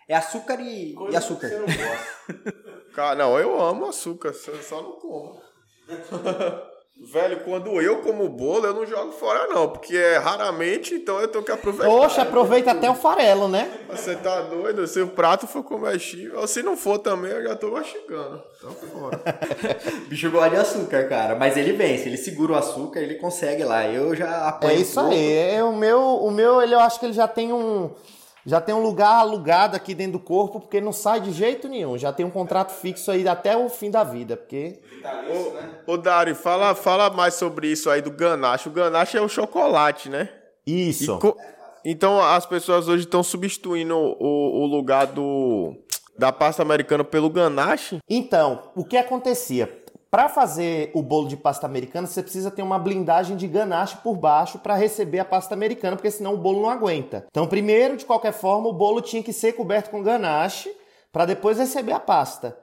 É 0.07 0.15
açúcar 0.15 0.61
e, 0.61 0.95
e 1.11 1.17
açúcar. 1.17 1.49
Não. 1.49 2.93
Cara, 2.95 3.15
não, 3.15 3.39
eu 3.39 3.59
amo 3.61 3.87
açúcar, 3.87 4.35
só 4.35 4.53
só 4.57 4.83
não 4.83 4.93
como. 4.93 5.41
Velho, 7.01 7.45
quando 7.45 7.81
eu 7.81 7.99
como 7.99 8.29
bolo, 8.29 8.67
eu 8.67 8.75
não 8.75 8.85
jogo 8.85 9.13
fora, 9.13 9.47
não, 9.47 9.69
porque 9.69 9.97
é 9.97 10.19
raramente, 10.19 10.95
então 10.95 11.21
eu 11.21 11.29
tenho 11.29 11.45
que 11.45 11.53
aproveitar. 11.53 11.89
Oxe, 11.89 12.21
aproveita 12.21 12.73
até 12.73 12.91
o 12.91 12.95
farelo, 12.95 13.47
né? 13.47 13.71
Você 13.89 14.17
tá 14.17 14.41
doido? 14.43 14.85
Se 14.85 15.01
o 15.01 15.07
prato 15.07 15.47
for 15.47 15.63
comestível, 15.63 16.41
ou 16.41 16.49
se 16.49 16.61
não 16.61 16.77
for 16.77 16.99
também, 16.99 17.31
eu 17.31 17.45
já 17.45 17.55
tô 17.55 17.71
mastigando. 17.71 18.43
Então, 18.59 18.73
fora. 18.73 19.21
O 20.05 20.09
bicho 20.11 20.29
gosta 20.29 20.51
de 20.51 20.57
açúcar, 20.57 21.09
cara. 21.09 21.37
Mas 21.37 21.57
ele 21.57 21.73
vence, 21.73 22.09
ele 22.09 22.17
segura 22.17 22.55
o 22.55 22.57
açúcar, 22.57 22.99
ele 22.99 23.15
consegue 23.15 23.63
lá. 23.63 23.87
Eu 23.87 24.17
já 24.17 24.49
apoio. 24.49 24.73
É 24.73 24.75
isso 24.75 24.99
aí. 24.99 25.33
É, 25.33 25.63
o 25.63 25.77
meu, 25.77 26.01
o 26.01 26.33
meu, 26.33 26.61
ele 26.61 26.75
eu 26.75 26.81
acho 26.81 26.99
que 26.99 27.07
ele 27.07 27.13
já 27.13 27.29
tem 27.29 27.53
um 27.53 27.91
já 28.47 28.61
tem 28.61 28.75
um 28.75 28.83
lugar 28.83 29.17
alugado 29.21 29.77
aqui 29.77 29.95
dentro 29.95 30.13
do 30.13 30.21
corpo, 30.21 30.61
porque 30.61 30.81
não 30.81 30.93
sai 30.93 31.21
de 31.21 31.33
jeito 31.33 31.69
nenhum. 31.69 31.99
Já 31.99 32.13
tem 32.13 32.25
um 32.25 32.31
contrato 32.31 32.71
fixo 32.73 33.11
aí 33.11 33.27
até 33.29 33.57
o 33.57 33.69
fim 33.69 33.91
da 33.91 34.05
vida, 34.05 34.37
porque 34.37 34.81
Ô, 35.87 35.93
ô 35.93 35.97
Dari, 35.97 36.35
fala, 36.35 36.75
fala 36.75 37.11
mais 37.11 37.35
sobre 37.35 37.69
isso 37.69 37.89
aí 37.91 38.01
do 38.03 38.11
ganache. 38.11 38.69
O 38.69 38.73
ganache 38.73 39.17
é 39.17 39.21
o 39.21 39.29
chocolate, 39.29 40.09
né? 40.09 40.29
Isso. 40.67 41.19
co- 41.19 41.37
Então 41.85 42.21
as 42.23 42.45
pessoas 42.47 42.89
hoje 42.89 43.05
estão 43.05 43.23
substituindo 43.23 43.95
o, 43.97 44.63
o 44.63 44.67
lugar 44.67 45.07
do 45.07 45.75
da 46.19 46.33
pasta 46.33 46.63
americana 46.63 47.05
pelo 47.05 47.31
ganache. 47.31 47.99
Então, 48.11 48.71
o 48.75 48.85
que 48.85 48.97
acontecia? 48.97 49.73
Para 50.11 50.29
fazer 50.31 50.91
o 50.95 51.03
bolo 51.03 51.29
de 51.29 51.37
pasta 51.37 51.67
americana, 51.67 52.07
você 52.07 52.23
precisa 52.23 52.51
ter 52.51 52.63
uma 52.63 52.79
blindagem 52.79 53.37
de 53.37 53.47
ganache 53.47 53.99
por 53.99 54.17
baixo 54.17 54.59
para 54.59 54.75
receber 54.75 55.19
a 55.19 55.25
pasta 55.25 55.55
americana, 55.55 55.97
porque 55.97 56.11
senão 56.11 56.33
o 56.33 56.39
bolo 56.39 56.63
não 56.63 56.71
aguenta. 56.71 57.27
Então, 57.31 57.47
primeiro, 57.47 57.95
de 57.95 58.07
qualquer 58.07 58.33
forma, 58.33 58.69
o 58.69 58.73
bolo 58.73 59.03
tinha 59.03 59.23
que 59.23 59.35
ser 59.35 59.53
coberto 59.53 59.91
com 59.91 60.03
ganache 60.03 60.75
para 61.13 61.27
depois 61.27 61.59
receber 61.59 61.93
a 61.93 62.01
pasta. 62.01 62.57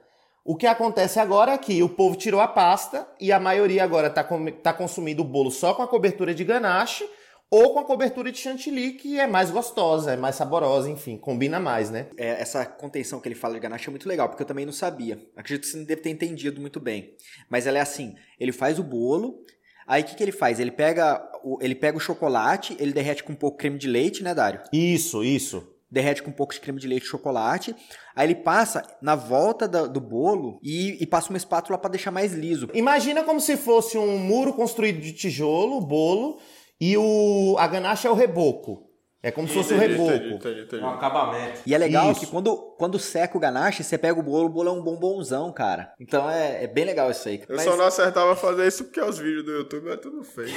O 0.43 0.55
que 0.55 0.65
acontece 0.65 1.19
agora 1.19 1.51
é 1.53 1.57
que 1.57 1.83
o 1.83 1.89
povo 1.89 2.15
tirou 2.15 2.41
a 2.41 2.47
pasta 2.47 3.07
e 3.19 3.31
a 3.31 3.39
maioria 3.39 3.83
agora 3.83 4.07
está 4.07 4.23
tá 4.63 4.73
consumindo 4.73 5.21
o 5.21 5.25
bolo 5.25 5.51
só 5.51 5.73
com 5.73 5.83
a 5.83 5.87
cobertura 5.87 6.33
de 6.33 6.43
ganache 6.43 7.07
ou 7.49 7.73
com 7.73 7.79
a 7.79 7.85
cobertura 7.85 8.31
de 8.31 8.37
chantilly, 8.37 8.93
que 8.93 9.19
é 9.19 9.27
mais 9.27 9.49
gostosa, 9.51 10.11
é 10.13 10.17
mais 10.17 10.35
saborosa, 10.35 10.89
enfim, 10.89 11.17
combina 11.17 11.59
mais, 11.59 11.89
né? 11.89 12.07
É, 12.17 12.41
essa 12.41 12.65
contenção 12.65 13.19
que 13.19 13.27
ele 13.27 13.35
fala 13.35 13.53
de 13.53 13.59
ganache 13.59 13.87
é 13.87 13.91
muito 13.91 14.09
legal, 14.09 14.27
porque 14.27 14.43
eu 14.43 14.47
também 14.47 14.65
não 14.65 14.73
sabia. 14.73 15.19
Acredito 15.35 15.63
que 15.63 15.69
você 15.71 15.77
não 15.77 15.85
deve 15.85 16.01
ter 16.01 16.09
entendido 16.09 16.59
muito 16.59 16.79
bem. 16.79 17.13
Mas 17.49 17.67
ela 17.67 17.77
é 17.77 17.81
assim: 17.81 18.15
ele 18.39 18.51
faz 18.51 18.79
o 18.79 18.83
bolo, 18.83 19.39
aí 19.87 20.01
o 20.01 20.05
que, 20.05 20.15
que 20.15 20.23
ele 20.23 20.31
faz? 20.31 20.59
Ele 20.59 20.71
pega, 20.71 21.21
o, 21.43 21.57
ele 21.61 21.75
pega 21.75 21.97
o 21.97 22.01
chocolate, 22.01 22.75
ele 22.79 22.91
derrete 22.91 23.23
com 23.23 23.33
um 23.33 23.37
pouco 23.37 23.57
de 23.57 23.61
creme 23.61 23.77
de 23.77 23.87
leite, 23.87 24.23
né, 24.23 24.33
Dário? 24.33 24.61
Isso, 24.73 25.23
isso. 25.23 25.71
Derrete 25.89 26.23
com 26.23 26.31
um 26.31 26.33
pouco 26.33 26.53
de 26.53 26.59
creme 26.59 26.79
de 26.79 26.87
leite 26.87 27.03
e 27.03 27.07
chocolate. 27.07 27.73
Aí 28.15 28.25
ele 28.27 28.35
passa 28.35 28.81
na 29.01 29.15
volta 29.15 29.67
da- 29.67 29.85
do 29.85 30.01
bolo 30.01 30.59
e, 30.63 30.97
e 31.01 31.05
passa 31.05 31.29
uma 31.29 31.37
espátula 31.37 31.77
para 31.77 31.91
deixar 31.91 32.11
mais 32.11 32.33
liso. 32.33 32.67
Imagina 32.73 33.23
como 33.23 33.39
se 33.39 33.55
fosse 33.55 33.97
um 33.97 34.17
muro 34.17 34.51
construído 34.53 34.99
de 34.99 35.13
tijolo, 35.13 35.77
o 35.77 35.81
bolo, 35.81 36.39
e 36.79 36.97
o 36.97 37.55
a 37.57 37.67
ganache 37.67 38.07
é 38.07 38.11
o 38.11 38.13
reboco. 38.13 38.83
É 39.23 39.31
como 39.31 39.47
se 39.47 39.55
fosse 39.55 39.73
o 39.73 39.77
reboco. 39.77 40.11
Entendi, 40.11 40.33
entendi, 40.35 40.61
entendi. 40.61 40.83
Um 40.83 40.89
acabamento. 40.89 41.61
E 41.65 41.73
é 41.73 41.77
legal 41.79 42.11
Isso. 42.11 42.19
que 42.19 42.27
quando, 42.27 42.55
quando 42.77 42.99
seca 42.99 43.35
o 43.35 43.39
ganache, 43.39 43.83
você 43.83 43.97
pega 43.97 44.19
o 44.19 44.21
bolo, 44.21 44.45
o 44.45 44.49
bolo 44.49 44.69
é 44.69 44.71
um 44.71 44.83
bombonzão, 44.83 45.51
cara. 45.51 45.91
Então 45.99 46.29
é, 46.29 46.65
é 46.65 46.67
bem 46.67 46.85
legal 46.85 47.09
isso 47.09 47.27
aí. 47.27 47.41
Eu 47.49 47.55
Mas- 47.55 47.65
só 47.65 47.75
não 47.75 47.85
acertava 47.85 48.35
fazer 48.35 48.67
isso 48.67 48.83
porque 48.83 49.01
os 49.01 49.17
vídeos 49.17 49.43
do 49.43 49.51
YouTube 49.51 49.89
é 49.89 49.97
tudo 49.97 50.23
feio. 50.23 50.55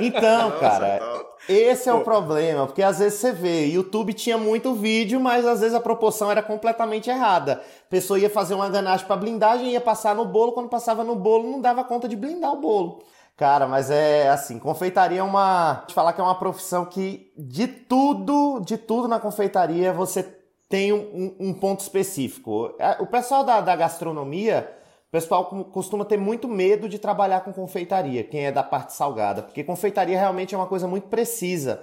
Então, 0.00 0.52
cara, 0.60 0.98
esse 1.46 1.90
é 1.90 1.92
o 1.92 2.02
problema, 2.02 2.66
porque 2.66 2.82
às 2.82 2.98
vezes 2.98 3.18
você 3.20 3.32
vê, 3.32 3.66
YouTube 3.66 4.14
tinha 4.14 4.38
muito 4.38 4.72
vídeo, 4.74 5.20
mas 5.20 5.46
às 5.46 5.60
vezes 5.60 5.74
a 5.74 5.80
proporção 5.80 6.30
era 6.30 6.42
completamente 6.42 7.10
errada. 7.10 7.62
A 7.86 7.90
pessoa 7.90 8.18
ia 8.18 8.30
fazer 8.30 8.54
uma 8.54 8.68
ganache 8.70 9.04
pra 9.04 9.16
blindagem, 9.16 9.72
ia 9.72 9.80
passar 9.80 10.14
no 10.14 10.24
bolo, 10.24 10.52
quando 10.52 10.70
passava 10.70 11.04
no 11.04 11.16
bolo 11.16 11.50
não 11.50 11.60
dava 11.60 11.84
conta 11.84 12.08
de 12.08 12.16
blindar 12.16 12.52
o 12.52 12.60
bolo. 12.60 13.02
Cara, 13.38 13.68
mas 13.68 13.88
é 13.88 14.28
assim, 14.28 14.58
confeitaria 14.58 15.20
é 15.20 15.22
uma. 15.22 15.84
Te 15.86 15.94
falar 15.94 16.12
que 16.12 16.20
é 16.20 16.24
uma 16.24 16.34
profissão 16.38 16.84
que 16.84 17.32
de 17.38 17.68
tudo, 17.68 18.58
de 18.60 18.76
tudo 18.76 19.06
na 19.06 19.20
confeitaria 19.20 19.92
você 19.92 20.24
tem 20.68 20.92
um, 20.92 21.36
um 21.38 21.54
ponto 21.54 21.78
específico. 21.80 22.74
É, 22.80 23.00
O 23.00 23.06
pessoal 23.06 23.44
da, 23.44 23.60
da 23.60 23.76
gastronomia, 23.76 24.68
o 25.06 25.12
pessoal 25.12 25.44
costuma 25.72 26.04
ter 26.04 26.16
muito 26.18 26.48
medo 26.48 26.88
de 26.88 26.98
trabalhar 26.98 27.42
com 27.42 27.52
confeitaria, 27.52 28.24
quem 28.24 28.44
é 28.46 28.50
da 28.52 28.64
parte 28.64 28.92
salgada, 28.92 29.40
porque 29.44 29.62
confeitaria 29.62 30.18
realmente 30.18 30.52
é 30.52 30.58
uma 30.58 30.66
coisa 30.66 30.88
muito 30.88 31.06
precisa. 31.06 31.80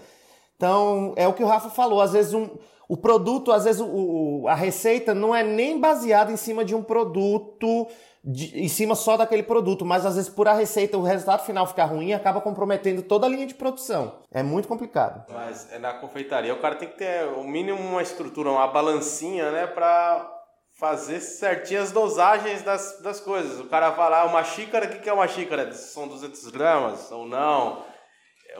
Então, 0.57 1.13
é 1.15 1.25
o 1.25 1.33
que 1.33 1.43
o 1.43 1.47
Rafa 1.47 1.69
falou, 1.69 2.01
às 2.01 2.11
vezes 2.11 2.33
um, 2.33 2.49
o 2.87 2.97
produto, 2.97 3.51
às 3.53 3.63
vezes 3.63 3.81
o- 3.81 4.45
a 4.47 4.55
receita 4.55 5.13
não 5.13 5.33
é 5.33 5.41
nem 5.41 5.79
baseada 5.79 6.31
em 6.31 6.37
cima 6.37 6.63
de 6.65 6.75
um 6.75 6.83
produto, 6.83 7.87
de- 8.25 8.59
em 8.59 8.67
cima 8.67 8.95
só 8.95 9.15
daquele 9.15 9.43
produto, 9.43 9.85
mas 9.85 10.05
às 10.05 10.15
vezes 10.15 10.29
por 10.29 10.47
a 10.47 10.53
receita 10.53 10.97
o 10.97 11.03
resultado 11.03 11.45
final 11.45 11.67
ficar 11.67 11.85
ruim 11.85 12.13
acaba 12.13 12.41
comprometendo 12.41 13.01
toda 13.03 13.27
a 13.27 13.29
linha 13.29 13.45
de 13.45 13.53
produção. 13.53 14.19
É 14.31 14.41
muito 14.41 14.67
complicado. 14.67 15.23
Mas 15.31 15.71
é 15.71 15.77
na 15.79 15.93
confeitaria 15.93 16.53
o 16.53 16.59
cara 16.59 16.75
tem 16.75 16.89
que 16.89 16.97
ter 16.97 17.25
o 17.27 17.43
mínimo 17.43 17.79
uma 17.79 18.01
estrutura, 18.01 18.49
uma 18.49 18.67
balancinha, 18.67 19.51
né? 19.51 19.67
Pra 19.67 20.31
fazer 20.77 21.19
certinho 21.21 21.81
as 21.81 21.91
dosagens 21.91 22.61
das, 22.63 22.99
das 23.01 23.19
coisas. 23.21 23.59
O 23.61 23.65
cara 23.69 23.93
fala, 23.93 24.21
ah, 24.21 24.25
uma 24.25 24.43
xícara, 24.43 24.87
o 24.87 24.89
que, 24.89 24.99
que 24.99 25.09
é 25.09 25.13
uma 25.13 25.27
xícara? 25.27 25.71
São 25.71 26.07
200 26.07 26.49
gramas 26.49 27.09
ou 27.11 27.25
não? 27.25 27.85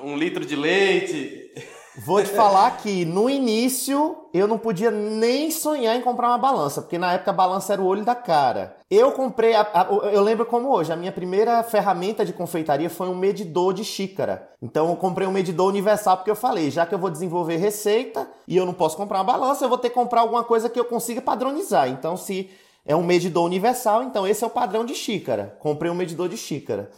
Um 0.02 0.16
litro 0.16 0.46
de 0.46 0.56
leite. 0.56 1.52
Vou 1.98 2.22
te 2.22 2.30
falar 2.30 2.78
que 2.78 3.06
no 3.06 3.30
início 3.30 4.18
eu 4.34 4.48
não 4.48 4.58
podia 4.58 4.92
nem 4.92 5.50
sonhar 5.50 5.96
em 5.96 6.02
comprar 6.02 6.28
uma 6.28 6.38
balança, 6.38 6.82
porque 6.82 6.98
na 6.98 7.14
época 7.14 7.32
a 7.32 7.34
balança 7.34 7.72
era 7.72 7.82
o 7.82 7.86
olho 7.86 8.04
da 8.04 8.14
cara. 8.14 8.76
Eu 8.92 9.14
comprei, 9.14 9.56
a- 9.56 9.62
a- 9.74 9.88
eu 10.12 10.22
lembro 10.22 10.46
como 10.46 10.70
hoje, 10.70 10.92
a 10.92 10.96
minha 10.96 11.12
primeira 11.12 11.64
ferramenta 11.64 12.26
de 12.26 12.34
confeitaria 12.34 12.90
foi 12.90 13.08
um 13.08 13.16
medidor 13.16 13.74
de 13.74 13.84
xícara. 13.86 14.50
Então 14.62 14.90
eu 14.90 14.96
comprei 14.98 15.26
um 15.28 15.32
medidor 15.32 15.70
universal 15.70 16.18
porque 16.18 16.30
eu 16.32 16.36
falei, 16.36 16.70
já 16.70 16.86
que 16.86 16.94
eu 16.94 17.00
vou 17.00 17.10
desenvolver 17.10 17.56
receita 17.58 18.28
e 18.48 18.58
eu 18.58 18.66
não 18.66 18.74
posso 18.74 18.98
comprar 18.98 19.20
uma 19.20 19.24
balança, 19.32 19.64
eu 19.64 19.70
vou 19.70 19.78
ter 19.78 19.88
que 19.90 19.96
comprar 19.96 20.22
alguma 20.22 20.44
coisa 20.44 20.70
que 20.70 20.80
eu 20.80 20.86
consiga 20.86 21.22
padronizar. 21.22 21.88
Então 21.88 22.18
se 22.18 22.50
é 22.86 22.96
um 22.96 23.04
medidor 23.04 23.46
universal, 23.46 24.04
então 24.04 24.28
esse 24.28 24.44
é 24.44 24.48
o 24.48 24.50
padrão 24.50 24.84
de 24.86 24.94
xícara. 24.94 25.56
Comprei 25.60 25.90
um 25.90 25.96
medidor 25.96 26.28
de 26.28 26.36
xícara. 26.38 26.92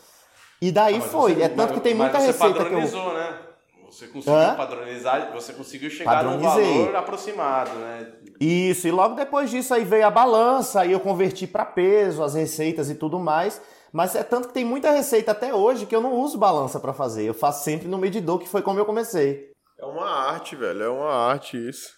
E 0.60 0.72
daí 0.72 0.96
Ah, 0.96 1.00
mas 1.00 1.12
foi, 1.12 1.36
você- 1.36 1.44
é 1.44 1.50
tanto 1.50 1.74
que 1.76 1.80
tem 1.82 1.94
mas 1.94 2.12
muita 2.12 2.18
receita 2.26 2.54
que 2.56 2.60
eu 2.60 2.64
padronizou, 2.64 3.14
né? 3.14 3.38
Você 3.98 4.06
conseguiu 4.06 4.38
Hã? 4.38 4.56
padronizar, 4.56 5.32
você 5.34 5.54
conseguiu 5.54 5.90
chegar 5.90 6.24
num 6.24 6.38
valor 6.38 6.96
aproximado, 6.96 7.72
né? 7.80 8.14
Isso, 8.40 8.88
e 8.88 8.92
logo 8.92 9.16
depois 9.16 9.50
disso 9.50 9.74
aí 9.74 9.84
veio 9.84 10.06
a 10.06 10.12
balança, 10.12 10.82
aí 10.82 10.92
eu 10.92 11.00
converti 11.00 11.48
para 11.48 11.66
peso, 11.66 12.22
as 12.22 12.36
receitas 12.36 12.92
e 12.92 12.96
tudo 12.96 13.18
mais. 13.18 13.60
Mas 13.92 14.16
é 14.16 14.22
tanto 14.22 14.50
que 14.50 14.54
tem 14.54 14.64
muita 14.64 14.92
receita 14.92 15.32
até 15.32 15.52
hoje 15.52 15.88
que 15.88 15.96
eu 15.96 16.02
não 16.02 16.14
uso 16.14 16.38
balança 16.38 16.80
para 16.80 16.94
fazer. 16.94 17.24
Eu 17.24 17.34
faço 17.34 17.64
sempre 17.64 17.88
no 17.88 17.98
medidor, 17.98 18.38
que 18.38 18.48
foi 18.48 18.62
como 18.62 18.80
eu 18.80 18.86
comecei. 18.86 19.50
É 19.80 19.86
uma 19.86 20.08
arte, 20.08 20.56
velho. 20.56 20.84
É 20.84 20.90
uma 20.90 21.12
arte 21.12 21.58
isso. 21.58 21.92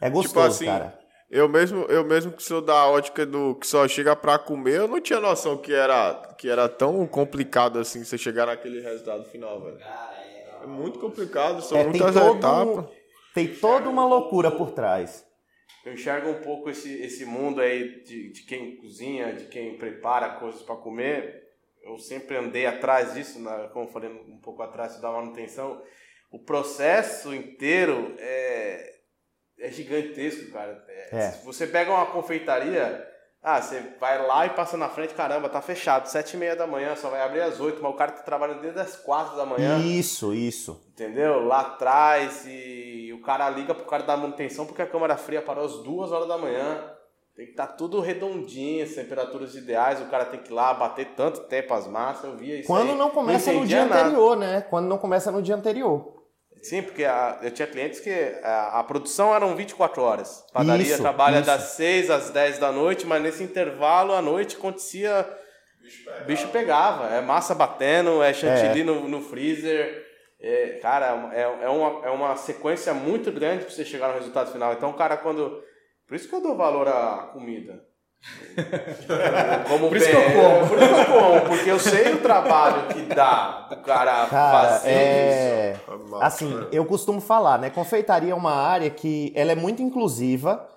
É 0.00 0.08
gostoso, 0.08 0.28
Tipo 0.28 0.40
assim, 0.40 0.64
cara. 0.64 0.98
Eu 1.30 1.50
mesmo, 1.50 1.82
eu 1.90 2.02
mesmo 2.02 2.32
que 2.32 2.42
sou 2.42 2.62
da 2.62 2.86
ótica 2.86 3.26
do 3.26 3.56
que 3.56 3.66
só 3.66 3.86
chega 3.86 4.16
pra 4.16 4.38
comer, 4.38 4.76
eu 4.80 4.88
não 4.88 5.00
tinha 5.00 5.20
noção 5.20 5.58
que 5.58 5.72
era, 5.74 6.34
que 6.38 6.48
era 6.48 6.66
tão 6.68 7.06
complicado 7.06 7.78
assim 7.78 8.04
você 8.04 8.16
chegar 8.16 8.46
naquele 8.46 8.80
resultado 8.80 9.24
final, 9.24 9.60
velho. 9.60 9.78
É 10.62 10.66
muito 10.66 10.98
complicado, 10.98 11.60
são 11.62 11.76
É, 11.78 11.82
tem, 11.82 11.90
muitas 11.90 12.14
todo, 12.14 12.38
etapas. 12.38 12.86
tem 13.34 13.54
toda 13.54 13.88
uma 13.88 14.06
loucura 14.06 14.50
por 14.50 14.70
trás. 14.72 15.26
Eu 15.84 15.94
enxergo 15.94 16.30
um 16.30 16.40
pouco 16.42 16.70
esse, 16.70 17.02
esse 17.02 17.24
mundo 17.24 17.60
aí 17.60 18.02
de, 18.04 18.30
de 18.30 18.42
quem 18.44 18.76
cozinha, 18.76 19.32
de 19.32 19.46
quem 19.46 19.76
prepara 19.76 20.36
coisas 20.38 20.62
para 20.62 20.76
comer. 20.76 21.42
Eu 21.82 21.98
sempre 21.98 22.36
andei 22.36 22.66
atrás 22.66 23.14
disso, 23.14 23.40
na, 23.40 23.68
como 23.68 23.86
eu 23.86 23.92
falei 23.92 24.08
um 24.10 24.38
pouco 24.40 24.62
atrás 24.62 25.00
da 25.00 25.10
manutenção. 25.10 25.82
O 26.30 26.38
processo 26.38 27.34
inteiro 27.34 28.14
é, 28.18 28.94
é 29.58 29.70
gigantesco, 29.70 30.52
cara. 30.52 30.84
É, 30.88 31.08
É. 31.16 31.30
Se 31.32 31.44
você 31.44 31.66
pega 31.66 31.90
uma 31.90 32.06
confeitaria, 32.06 33.04
ah, 33.42 33.60
você 33.60 33.82
vai 33.98 34.24
lá 34.24 34.46
e 34.46 34.50
passa 34.50 34.76
na 34.76 34.88
frente, 34.88 35.14
caramba, 35.14 35.48
tá 35.48 35.60
fechado, 35.60 36.06
sete 36.06 36.34
e 36.34 36.36
meia 36.36 36.54
da 36.54 36.66
manhã, 36.66 36.94
só 36.94 37.08
vai 37.10 37.20
abrir 37.22 37.40
às 37.40 37.58
oito, 37.60 37.82
mas 37.82 37.92
o 37.92 37.96
cara 37.96 38.12
tá 38.12 38.22
trabalhando 38.22 38.60
desde 38.60 38.78
as 38.78 38.96
quatro 38.96 39.36
da 39.36 39.44
manhã. 39.44 39.78
Isso, 39.78 40.32
isso. 40.32 40.80
Entendeu? 40.92 41.44
Lá 41.44 41.60
atrás 41.62 42.44
e 42.46 43.12
o 43.12 43.20
cara 43.20 43.50
liga 43.50 43.74
pro 43.74 43.84
cara 43.84 44.04
da 44.04 44.16
manutenção 44.16 44.64
porque 44.64 44.82
a 44.82 44.86
câmara 44.86 45.16
fria 45.16 45.42
parou 45.42 45.64
às 45.64 45.82
duas 45.82 46.12
horas 46.12 46.28
da 46.28 46.38
manhã. 46.38 46.84
Tem 47.34 47.46
que 47.46 47.52
estar 47.52 47.66
tudo 47.66 47.98
redondinho, 47.98 48.84
as 48.84 48.92
temperaturas 48.92 49.54
ideais, 49.54 50.00
o 50.02 50.04
cara 50.04 50.26
tem 50.26 50.38
que 50.38 50.50
ir 50.50 50.54
lá 50.54 50.74
bater 50.74 51.14
tanto 51.16 51.40
tempo 51.44 51.72
as 51.72 51.86
massas, 51.88 52.24
eu 52.24 52.36
via 52.36 52.58
isso 52.58 52.66
Quando 52.66 52.90
aí. 52.90 52.96
não 52.96 53.08
começa 53.08 53.50
no 53.50 53.58
entendia 53.60 53.78
dia 53.78 53.86
nada. 53.86 54.02
anterior, 54.02 54.36
né? 54.36 54.60
Quando 54.68 54.86
não 54.86 54.98
começa 54.98 55.32
no 55.32 55.40
dia 55.40 55.56
anterior. 55.56 56.21
Sim, 56.62 56.82
porque 56.82 57.04
a- 57.04 57.38
eu 57.42 57.50
tinha 57.50 57.66
clientes 57.66 57.98
que 57.98 58.10
a, 58.42 58.78
a 58.80 58.84
produção 58.84 59.34
eram 59.34 59.56
24 59.56 60.00
horas. 60.00 60.44
Padaria 60.52 60.86
Isso, 60.92 61.02
trabalha 61.02 61.38
isso. 61.38 61.46
das 61.46 61.62
6 61.72 62.08
às 62.08 62.30
10 62.30 62.58
da 62.58 62.70
noite, 62.70 63.04
mas 63.04 63.20
nesse 63.22 63.42
intervalo 63.42 64.12
à 64.14 64.22
noite 64.22 64.56
acontecia. 64.56 65.28
O 66.20 66.24
bicho 66.24 66.46
pegava. 66.48 67.12
É 67.12 67.20
massa 67.20 67.54
batendo, 67.54 68.22
é 68.22 68.32
chantilly 68.32 68.84
no, 68.84 69.08
no 69.08 69.20
freezer. 69.20 70.06
É, 70.40 70.78
cara, 70.80 71.30
é, 71.34 71.42
é, 71.42 71.68
uma, 71.68 72.06
é 72.06 72.10
uma 72.10 72.36
sequência 72.36 72.94
muito 72.94 73.30
grande 73.32 73.64
pra 73.64 73.74
você 73.74 73.84
chegar 73.84 74.08
no 74.08 74.14
resultado 74.14 74.52
final. 74.52 74.72
Então, 74.72 74.90
o 74.90 74.94
cara, 74.94 75.16
quando. 75.16 75.62
Por 76.06 76.14
isso 76.14 76.28
que 76.28 76.34
eu 76.34 76.40
dou 76.42 76.56
valor 76.56 76.86
à 76.88 77.30
comida. 77.32 77.84
Como 79.68 79.88
Por 79.88 79.96
isso 79.96 80.08
que 80.08 80.14
eu 80.16 80.20
bem- 80.20 80.34
como. 80.34 80.68
Por 80.68 80.78
isso 80.82 80.94
que 80.94 81.00
eu 81.00 81.06
como, 81.20 81.40
porque 81.42 81.70
eu 81.70 81.78
sei 81.78 82.12
o 82.14 82.18
trabalho 82.20 82.86
que 82.88 83.02
dá 83.02 83.68
o 83.70 83.76
cara, 83.76 84.26
Cara, 84.26 84.68
fazer 84.68 84.88
isso. 84.90 84.92
é. 84.92 85.76
Massa, 86.08 86.24
Assim, 86.26 86.66
eu 86.70 86.84
costumo 86.84 87.20
falar, 87.20 87.58
né? 87.58 87.70
Confeitaria 87.70 88.32
é 88.32 88.34
uma 88.34 88.52
área 88.54 88.90
que 88.90 89.32
ela 89.34 89.52
é 89.52 89.56
muito 89.56 89.82
inclusiva. 89.82 90.68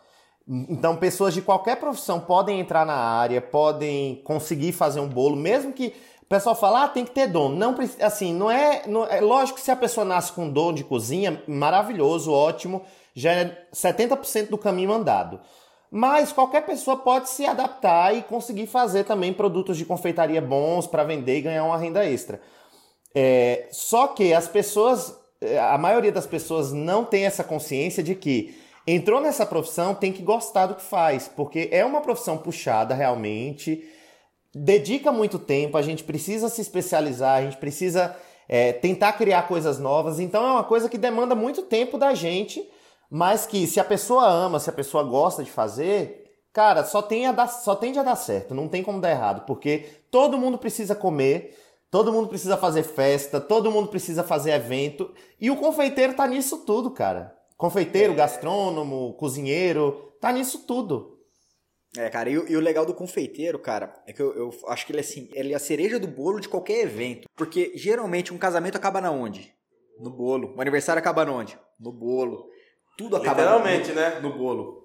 Então, 0.47 0.95
pessoas 0.95 1.33
de 1.33 1.41
qualquer 1.41 1.77
profissão 1.77 2.19
podem 2.19 2.59
entrar 2.59 2.85
na 2.85 2.95
área, 2.95 3.41
podem 3.41 4.21
conseguir 4.23 4.71
fazer 4.73 4.99
um 4.99 5.07
bolo, 5.07 5.35
mesmo 5.35 5.73
que 5.73 5.93
o 6.21 6.25
pessoal 6.27 6.55
fala, 6.55 6.83
ah, 6.83 6.87
tem 6.87 7.03
que 7.05 7.11
ter 7.11 7.27
dom. 7.27 7.49
Não, 7.49 7.75
assim, 8.01 8.33
não 8.33 8.49
é, 8.51 8.83
não- 8.87 9.05
é 9.07 9.19
lógico 9.21 9.57
que 9.57 9.63
se 9.65 9.71
a 9.71 9.75
pessoa 9.75 10.05
nasce 10.05 10.31
com 10.31 10.49
dom 10.49 10.71
de 10.73 10.83
cozinha, 10.83 11.41
maravilhoso, 11.47 12.31
ótimo, 12.31 12.83
já 13.15 13.31
é 13.31 13.65
70% 13.73 14.49
do 14.49 14.57
caminho 14.57 14.91
andado. 14.91 15.39
Mas 15.97 16.33
qualquer 16.33 16.65
pessoa 16.65 16.97
pode 16.97 17.29
se 17.29 17.45
adaptar 17.45 18.13
e 18.13 18.21
conseguir 18.21 18.67
fazer 18.67 19.05
também 19.05 19.31
produtos 19.31 19.77
de 19.77 19.85
confeitaria 19.85 20.41
bons 20.41 20.85
para 20.85 21.05
vender 21.05 21.37
e 21.37 21.41
ganhar 21.43 21.63
uma 21.63 21.77
renda 21.77 22.05
extra. 22.05 22.41
É, 23.15 23.69
só 23.71 24.07
que 24.07 24.33
as 24.33 24.45
pessoas, 24.45 25.17
é, 25.39 25.57
a 25.57 25.77
maioria 25.77 26.11
das 26.11 26.27
pessoas 26.27 26.73
não 26.73 27.05
tem 27.05 27.23
essa 27.23 27.45
consciência 27.45 28.03
de 28.03 28.13
que 28.13 28.57
entrou 28.85 29.21
nessa 29.21 29.45
profissão 29.45 29.95
tem 29.95 30.11
que 30.11 30.21
gostar 30.21 30.65
do 30.65 30.75
que 30.75 30.81
faz, 30.81 31.31
porque 31.33 31.69
é 31.71 31.85
uma 31.85 32.01
profissão 32.01 32.37
puxada 32.37 32.93
realmente, 32.93 33.81
dedica 34.53 35.13
muito 35.13 35.39
tempo, 35.39 35.77
a 35.77 35.81
gente 35.81 36.03
precisa 36.03 36.49
se 36.49 36.59
especializar, 36.59 37.37
a 37.37 37.41
gente 37.43 37.55
precisa 37.55 38.13
é, 38.49 38.73
tentar 38.73 39.13
criar 39.13 39.43
coisas 39.43 39.79
novas, 39.79 40.19
então 40.19 40.45
é 40.45 40.51
uma 40.51 40.63
coisa 40.65 40.89
que 40.89 40.97
demanda 40.97 41.33
muito 41.33 41.61
tempo 41.61 41.97
da 41.97 42.13
gente, 42.13 42.69
mas 43.09 43.45
que 43.45 43.65
se 43.67 43.79
a 43.79 43.83
pessoa 43.83 44.27
ama, 44.27 44.59
se 44.59 44.69
a 44.69 44.73
pessoa 44.73 45.03
gosta 45.03 45.43
de 45.43 45.51
fazer, 45.51 46.23
cara, 46.53 46.83
só, 46.83 47.01
tem 47.01 47.25
a 47.27 47.31
dar, 47.31 47.47
só 47.47 47.75
tende 47.75 47.99
a 47.99 48.03
dar 48.03 48.15
certo, 48.15 48.53
não 48.53 48.67
tem 48.67 48.83
como 48.83 49.01
dar 49.01 49.11
errado, 49.11 49.45
porque 49.45 49.85
todo 50.11 50.37
mundo 50.37 50.57
precisa 50.57 50.95
comer, 50.95 51.57
todo 51.91 52.11
mundo 52.11 52.27
precisa 52.27 52.57
fazer 52.57 52.83
festa, 52.83 53.39
todo 53.39 53.71
mundo 53.71 53.89
precisa 53.89 54.23
fazer 54.23 54.51
evento, 54.51 55.13
e 55.39 55.49
o 55.51 55.55
confeiteiro 55.57 56.13
tá 56.13 56.27
nisso 56.27 56.65
tudo, 56.65 56.91
cara. 56.91 57.35
Confeiteiro, 57.57 58.13
gastrônomo, 58.13 59.13
cozinheiro, 59.13 60.13
tá 60.19 60.31
nisso 60.31 60.65
tudo. 60.67 61.13
É, 61.97 62.09
cara, 62.09 62.29
e, 62.29 62.37
o- 62.37 62.45
e 62.49 62.57
o 62.57 62.59
legal 62.59 62.85
do 62.85 62.93
confeiteiro, 62.93 63.57
cara, 63.57 63.93
é 64.05 64.11
que 64.11 64.21
eu, 64.21 64.33
eu 64.35 64.53
acho 64.67 64.85
que 64.85 64.91
ele 64.91 64.99
é 64.99 65.01
assim, 65.01 65.29
ele 65.33 65.53
é 65.53 65.55
a 65.55 65.59
cereja 65.59 65.97
do 65.97 66.07
bolo 66.07 66.41
de 66.41 66.49
qualquer 66.49 66.81
evento. 66.81 67.25
Porque 67.37 67.71
geralmente 67.75 68.33
um 68.33 68.37
casamento 68.37 68.75
acaba 68.75 68.99
na 68.99 69.09
onde? 69.11 69.53
No 69.97 70.09
bolo. 70.09 70.53
O 70.57 70.61
aniversário 70.61 70.99
acaba 70.99 71.23
na 71.23 71.31
onde? 71.31 71.57
No 71.79 71.93
bolo. 71.93 72.49
Tudo 72.97 73.17
acaba 73.17 73.41
Literalmente, 73.41 73.89
no, 73.89 73.95
né? 73.95 74.19
no 74.21 74.33
bolo. 74.37 74.83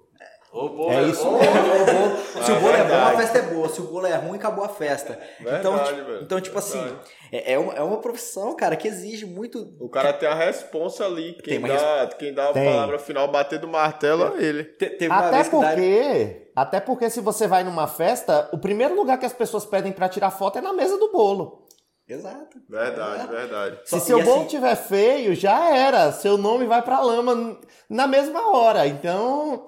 O 0.52 0.68
bolo 0.68 0.90
É 0.92 1.02
isso 1.04 1.24
bom. 1.24 1.38
Se 2.42 2.50
o 2.50 2.56
bolo 2.58 2.74
é 2.74 2.82
bom, 2.84 2.94
a 2.96 3.16
festa 3.16 3.38
é 3.38 3.42
boa. 3.42 3.68
Se 3.68 3.80
o 3.80 3.84
bolo 3.84 4.04
é 4.06 4.16
ruim, 4.16 4.36
acabou 4.36 4.64
a 4.64 4.68
festa. 4.68 5.16
então, 5.40 5.74
Verdade, 5.76 5.94
tipo, 5.94 6.06
velho. 6.10 6.22
então, 6.24 6.40
tipo 6.40 6.58
assim, 6.58 6.80
Verdade. 6.82 7.00
é, 7.30 7.52
é, 7.52 7.58
uma, 7.58 7.72
é 7.74 7.82
uma 7.82 7.98
profissão, 7.98 8.56
cara, 8.56 8.74
que 8.74 8.88
exige 8.88 9.26
muito. 9.26 9.72
O 9.78 9.88
cara 9.88 10.12
tem 10.12 10.28
a 10.28 10.34
responsa 10.34 11.04
ali. 11.06 11.34
Tem 11.34 11.60
Quem 11.60 11.68
dá, 11.68 12.10
quem 12.18 12.34
dá 12.34 12.48
a 12.50 12.52
Tem. 12.52 12.64
palavra 12.64 12.98
final, 12.98 13.28
bater 13.28 13.60
do 13.60 13.68
martelo 13.68 14.36
é 14.36 14.42
ele. 14.42 14.64
Te- 14.64 14.90
Teve 14.90 15.06
uma 15.06 15.28
Até 15.28 15.44
porque, 15.44 16.50
até 16.56 16.80
porque 16.80 17.08
se 17.10 17.20
você 17.20 17.46
vai 17.46 17.62
numa 17.62 17.86
festa, 17.86 18.48
o 18.52 18.58
primeiro 18.58 18.96
lugar 18.96 19.18
que 19.20 19.26
as 19.26 19.32
pessoas 19.32 19.64
pedem 19.64 19.92
pra 19.92 20.08
tirar 20.08 20.32
foto 20.32 20.58
é 20.58 20.60
na 20.60 20.72
mesa 20.72 20.98
do 20.98 21.12
bolo. 21.12 21.64
Exato. 22.12 22.58
Verdade, 22.68 23.14
Exato. 23.14 23.32
verdade. 23.32 23.78
Se 23.84 23.90
Só- 23.90 24.00
seu 24.00 24.22
bolo 24.24 24.40
assim- 24.40 24.48
tiver 24.48 24.76
feio, 24.76 25.34
já 25.34 25.74
era. 25.76 26.12
Seu 26.12 26.36
nome 26.36 26.66
vai 26.66 26.82
pra 26.82 27.00
lama 27.00 27.58
na 27.88 28.06
mesma 28.06 28.50
hora. 28.54 28.86
Então, 28.86 29.64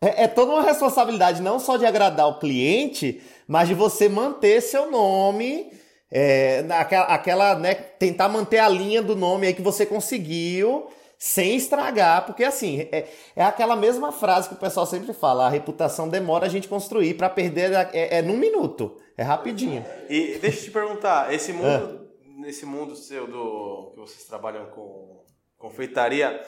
é, 0.00 0.24
é 0.24 0.28
toda 0.28 0.52
uma 0.52 0.62
responsabilidade 0.62 1.40
não 1.40 1.58
só 1.58 1.76
de 1.76 1.86
agradar 1.86 2.28
o 2.28 2.38
cliente, 2.38 3.22
mas 3.48 3.68
de 3.68 3.74
você 3.74 4.08
manter 4.08 4.60
seu 4.60 4.90
nome, 4.90 5.72
é, 6.10 6.62
naquela, 6.62 7.06
aquela, 7.06 7.54
né, 7.54 7.74
tentar 7.74 8.28
manter 8.28 8.58
a 8.58 8.68
linha 8.68 9.02
do 9.02 9.16
nome 9.16 9.46
aí 9.46 9.54
que 9.54 9.62
você 9.62 9.86
conseguiu. 9.86 10.88
Sem 11.18 11.56
estragar, 11.56 12.26
porque 12.26 12.44
assim, 12.44 12.86
é, 12.92 13.06
é 13.34 13.42
aquela 13.42 13.74
mesma 13.74 14.12
frase 14.12 14.48
que 14.50 14.54
o 14.54 14.58
pessoal 14.58 14.84
sempre 14.84 15.14
fala: 15.14 15.46
a 15.46 15.48
reputação 15.48 16.10
demora 16.10 16.44
a 16.44 16.48
gente 16.50 16.68
construir, 16.68 17.14
pra 17.14 17.30
perder 17.30 17.72
é, 17.94 18.18
é 18.18 18.20
num 18.22 18.36
minuto, 18.36 18.98
é 19.16 19.22
rapidinho. 19.22 19.84
E 20.08 20.38
deixa 20.38 20.58
eu 20.58 20.64
te 20.64 20.70
perguntar, 20.70 21.32
esse 21.32 21.52
mundo, 21.52 22.10
nesse 22.38 22.66
mundo 22.66 22.94
seu 22.94 23.26
do 23.26 23.92
que 23.94 24.00
vocês 24.00 24.24
trabalham 24.24 24.66
com 24.66 25.24
confeitaria, 25.56 26.42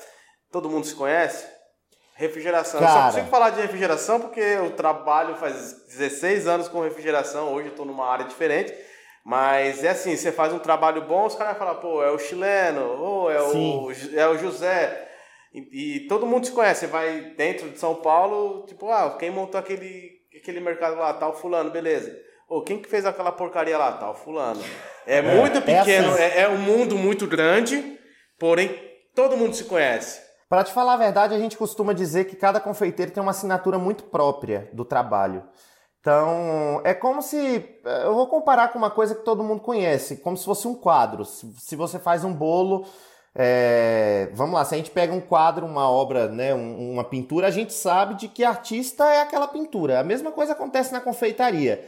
todo 0.52 0.68
mundo 0.68 0.86
se 0.86 0.94
conhece? 0.94 1.46
Refrigeração. 2.14 2.80
Eu 2.80 2.86
Cara. 2.86 3.00
só 3.00 3.06
consigo 3.06 3.30
falar 3.30 3.50
de 3.50 3.60
refrigeração 3.60 4.20
porque 4.20 4.40
eu 4.40 4.72
trabalho 4.72 5.36
faz 5.36 5.86
16 5.86 6.46
anos 6.46 6.68
com 6.68 6.80
refrigeração, 6.80 7.54
hoje 7.54 7.68
eu 7.68 7.70
estou 7.70 7.86
numa 7.86 8.06
área 8.06 8.26
diferente. 8.26 8.74
Mas 9.24 9.84
é 9.84 9.90
assim, 9.90 10.16
você 10.16 10.32
faz 10.32 10.52
um 10.52 10.58
trabalho 10.58 11.02
bom, 11.02 11.26
os 11.26 11.34
caras 11.34 11.58
falam, 11.58 11.76
pô, 11.76 12.02
é 12.02 12.10
o 12.10 12.18
chileno, 12.18 12.80
ou 12.80 13.30
é, 13.30 13.42
o, 13.42 13.90
é 14.14 14.28
o 14.28 14.38
José. 14.38 15.06
E, 15.52 15.96
e 15.96 16.08
todo 16.08 16.26
mundo 16.26 16.46
se 16.46 16.52
conhece. 16.52 16.80
Você 16.80 16.86
vai 16.86 17.20
dentro 17.36 17.68
de 17.68 17.78
São 17.78 17.96
Paulo, 17.96 18.64
tipo, 18.66 18.90
ah, 18.90 19.16
quem 19.18 19.30
montou 19.30 19.60
aquele, 19.60 20.12
aquele 20.34 20.60
mercado 20.60 20.96
lá, 20.96 21.12
tal, 21.12 21.34
fulano, 21.34 21.70
beleza. 21.70 22.27
Ô, 22.48 22.62
quem 22.62 22.80
que 22.80 22.88
fez 22.88 23.04
aquela 23.04 23.30
porcaria 23.30 23.76
lá, 23.76 23.92
tal, 23.92 24.14
fulano. 24.14 24.62
É, 25.06 25.20
muito 25.20 25.58
é 25.58 25.60
pequeno, 25.60 26.12
assim. 26.12 26.22
é, 26.22 26.40
é 26.42 26.48
um 26.48 26.58
mundo 26.58 26.96
muito 26.96 27.26
grande, 27.26 27.98
porém 28.38 28.74
todo 29.14 29.36
mundo 29.36 29.54
se 29.54 29.64
conhece. 29.64 30.20
Para 30.48 30.64
te 30.64 30.72
falar 30.72 30.94
a 30.94 30.98
verdade, 30.98 31.34
a 31.34 31.38
gente 31.38 31.58
costuma 31.58 31.92
dizer 31.92 32.24
que 32.24 32.34
cada 32.36 32.58
confeiteiro 32.58 33.12
tem 33.12 33.22
uma 33.22 33.32
assinatura 33.32 33.78
muito 33.78 34.04
própria 34.04 34.70
do 34.72 34.82
trabalho. 34.84 35.44
Então, 36.00 36.80
é 36.84 36.94
como 36.94 37.20
se. 37.20 37.68
Eu 38.04 38.14
vou 38.14 38.26
comparar 38.28 38.68
com 38.68 38.78
uma 38.78 38.90
coisa 38.90 39.14
que 39.14 39.24
todo 39.24 39.44
mundo 39.44 39.60
conhece, 39.60 40.16
como 40.18 40.36
se 40.36 40.44
fosse 40.44 40.66
um 40.66 40.74
quadro. 40.74 41.24
Se, 41.26 41.76
você 41.76 41.98
faz 41.98 42.24
um 42.24 42.32
bolo. 42.32 42.86
é, 43.40 44.30
vamos 44.32 44.54
lá, 44.54 44.64
se 44.64 44.74
a 44.74 44.78
gente 44.78 44.90
pega 44.90 45.12
um 45.12 45.20
quadro, 45.20 45.66
uma 45.66 45.88
obra, 45.90 46.28
né, 46.28 46.54
um- 46.54 46.92
uma 46.94 47.04
pintura, 47.04 47.46
a 47.46 47.50
gente 47.50 47.72
sabe 47.72 48.14
de 48.14 48.26
que 48.26 48.42
artista 48.42 49.04
é 49.12 49.20
aquela 49.20 49.46
pintura. 49.46 50.00
A 50.00 50.04
mesma 50.04 50.32
coisa 50.32 50.52
acontece 50.52 50.92
na 50.92 51.00
confeitaria. 51.00 51.84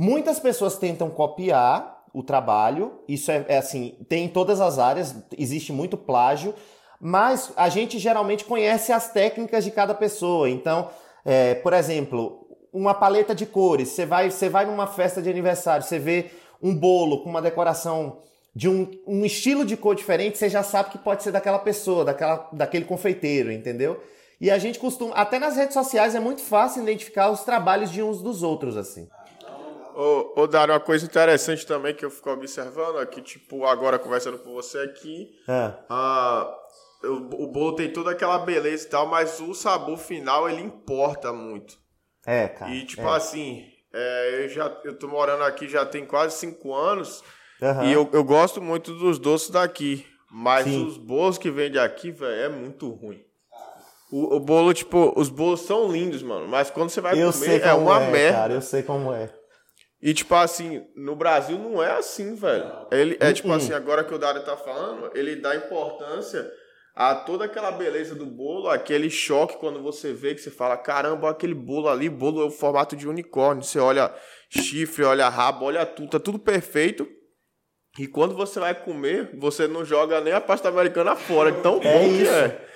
Muitas 0.00 0.40
pessoas 0.40 0.78
tentam 0.78 1.10
copiar 1.10 2.06
o 2.14 2.22
trabalho, 2.22 3.02
isso 3.06 3.30
é, 3.30 3.44
é 3.48 3.58
assim, 3.58 3.98
tem 4.08 4.24
em 4.24 4.28
todas 4.28 4.58
as 4.58 4.78
áreas, 4.78 5.14
existe 5.36 5.74
muito 5.74 5.94
plágio, 5.94 6.54
mas 6.98 7.52
a 7.54 7.68
gente 7.68 7.98
geralmente 7.98 8.46
conhece 8.46 8.94
as 8.94 9.12
técnicas 9.12 9.62
de 9.62 9.70
cada 9.70 9.92
pessoa. 9.92 10.48
Então, 10.48 10.88
é, 11.22 11.54
por 11.56 11.74
exemplo, 11.74 12.48
uma 12.72 12.94
paleta 12.94 13.34
de 13.34 13.44
cores, 13.44 13.88
você 13.88 14.06
vai, 14.06 14.30
você 14.30 14.48
vai 14.48 14.64
numa 14.64 14.86
festa 14.86 15.20
de 15.20 15.28
aniversário, 15.28 15.84
você 15.84 15.98
vê 15.98 16.30
um 16.62 16.74
bolo 16.74 17.22
com 17.22 17.28
uma 17.28 17.42
decoração 17.42 18.22
de 18.56 18.70
um, 18.70 18.90
um 19.06 19.22
estilo 19.22 19.66
de 19.66 19.76
cor 19.76 19.94
diferente, 19.94 20.38
você 20.38 20.48
já 20.48 20.62
sabe 20.62 20.92
que 20.92 20.96
pode 20.98 21.22
ser 21.22 21.30
daquela 21.30 21.58
pessoa, 21.58 22.06
daquela, 22.06 22.48
daquele 22.54 22.86
confeiteiro, 22.86 23.52
entendeu? 23.52 24.02
E 24.40 24.50
a 24.50 24.56
gente 24.56 24.78
costuma, 24.78 25.14
até 25.14 25.38
nas 25.38 25.56
redes 25.56 25.74
sociais 25.74 26.14
é 26.14 26.20
muito 26.20 26.40
fácil 26.40 26.82
identificar 26.82 27.30
os 27.30 27.44
trabalhos 27.44 27.90
de 27.90 28.02
uns 28.02 28.22
dos 28.22 28.42
outros, 28.42 28.78
assim. 28.78 29.06
Ô, 29.94 30.40
ô 30.42 30.46
Dário, 30.46 30.74
uma 30.74 30.80
coisa 30.80 31.04
interessante 31.04 31.66
também 31.66 31.94
que 31.94 32.04
eu 32.04 32.10
fico 32.10 32.30
observando 32.30 33.00
é 33.00 33.06
que, 33.06 33.20
tipo, 33.20 33.64
agora 33.64 33.98
conversando 33.98 34.38
com 34.38 34.52
você 34.52 34.78
aqui, 34.78 35.30
ah, 35.88 36.54
o, 37.04 37.44
o 37.44 37.46
bolo 37.46 37.74
tem 37.74 37.92
toda 37.92 38.10
aquela 38.10 38.38
beleza 38.38 38.86
e 38.86 38.90
tal, 38.90 39.06
mas 39.06 39.40
o 39.40 39.54
sabor 39.54 39.96
final 39.98 40.48
ele 40.48 40.62
importa 40.62 41.32
muito. 41.32 41.78
é, 42.26 42.48
cara. 42.48 42.70
E, 42.70 42.84
tipo 42.84 43.02
é. 43.06 43.16
assim, 43.16 43.64
é, 43.92 44.44
eu 44.44 44.48
já 44.48 44.80
eu 44.84 44.98
tô 44.98 45.08
morando 45.08 45.42
aqui 45.44 45.68
já 45.68 45.84
tem 45.84 46.04
quase 46.06 46.36
cinco 46.36 46.74
anos 46.74 47.24
Aham. 47.62 47.84
e 47.84 47.92
eu, 47.92 48.08
eu 48.12 48.22
gosto 48.22 48.60
muito 48.62 48.94
dos 48.94 49.18
doces 49.18 49.50
daqui. 49.50 50.06
Mas 50.32 50.64
Sim. 50.64 50.86
os 50.86 50.96
bolos 50.96 51.38
que 51.38 51.50
vende 51.50 51.76
aqui, 51.76 52.12
velho, 52.12 52.40
é 52.40 52.48
muito 52.48 52.88
ruim. 52.88 53.20
O, 54.12 54.36
o 54.36 54.40
bolo, 54.40 54.72
tipo, 54.72 55.12
os 55.16 55.28
bolos 55.28 55.60
são 55.62 55.90
lindos, 55.90 56.22
mano. 56.22 56.46
Mas 56.46 56.70
quando 56.70 56.88
você 56.90 57.00
vai 57.00 57.20
Eu 57.20 57.32
comer, 57.32 57.62
é 57.62 57.74
uma 57.74 58.00
é, 58.00 58.10
merda. 58.12 58.38
cara, 58.38 58.52
eu 58.54 58.62
sei 58.62 58.84
como 58.84 59.12
é. 59.12 59.28
E, 60.02 60.14
tipo 60.14 60.34
assim, 60.34 60.86
no 60.96 61.14
Brasil 61.14 61.58
não 61.58 61.82
é 61.82 61.90
assim, 61.92 62.34
velho. 62.34 62.86
Ele, 62.90 63.16
é 63.20 63.32
tipo 63.32 63.52
assim, 63.52 63.72
agora 63.72 64.02
que 64.02 64.14
o 64.14 64.18
Dário 64.18 64.42
tá 64.44 64.56
falando, 64.56 65.10
ele 65.14 65.36
dá 65.36 65.54
importância 65.54 66.50
a 66.94 67.14
toda 67.14 67.44
aquela 67.44 67.70
beleza 67.70 68.14
do 68.14 68.26
bolo, 68.26 68.68
aquele 68.68 69.10
choque 69.10 69.58
quando 69.58 69.82
você 69.82 70.12
vê 70.12 70.34
que 70.34 70.40
você 70.40 70.50
fala, 70.50 70.76
caramba, 70.76 71.30
aquele 71.30 71.54
bolo 71.54 71.88
ali, 71.88 72.08
bolo 72.08 72.42
é 72.42 72.46
o 72.46 72.50
formato 72.50 72.96
de 72.96 73.06
unicórnio. 73.06 73.62
Você 73.62 73.78
olha 73.78 74.12
chifre, 74.48 75.04
olha 75.04 75.28
rabo, 75.28 75.66
olha 75.66 75.84
tudo, 75.84 76.10
tá 76.10 76.18
tudo 76.18 76.38
perfeito. 76.38 77.06
E 77.98 78.06
quando 78.06 78.34
você 78.34 78.58
vai 78.58 78.74
comer, 78.74 79.36
você 79.38 79.66
não 79.66 79.84
joga 79.84 80.20
nem 80.20 80.32
a 80.32 80.40
pasta 80.40 80.68
americana 80.68 81.14
fora, 81.14 81.52
tão 81.60 81.78
bom 81.78 81.88
É 81.88 81.98
que 82.08 82.22
isso. 82.22 82.32
é. 82.32 82.66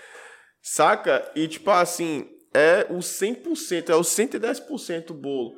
Saca? 0.62 1.30
E 1.34 1.46
tipo 1.48 1.70
assim, 1.70 2.28
é 2.52 2.86
o 2.90 2.98
100%, 2.98 3.90
é 3.90 3.94
o 3.94 4.00
110% 4.00 5.10
o 5.10 5.14
bolo. 5.14 5.54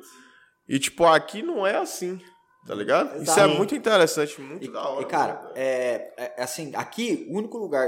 E 0.67 0.79
tipo, 0.79 1.05
aqui 1.05 1.41
não 1.41 1.65
é 1.65 1.77
assim, 1.77 2.19
tá 2.67 2.75
ligado? 2.75 3.07
Isso 3.21 3.31
é 3.31 3.43
Exato. 3.43 3.55
muito 3.55 3.73
interessante, 3.75 4.41
muito 4.41 4.65
E, 4.65 4.71
da 4.71 4.87
hora. 4.89 5.01
e, 5.01 5.05
cara, 5.05 5.51
é, 5.55 6.11
é- 6.17 6.33
é 6.37 6.43
assim, 6.43 6.71
aqui, 6.75 7.25
o 7.31 7.37
único 7.37 7.57
lugar. 7.57 7.87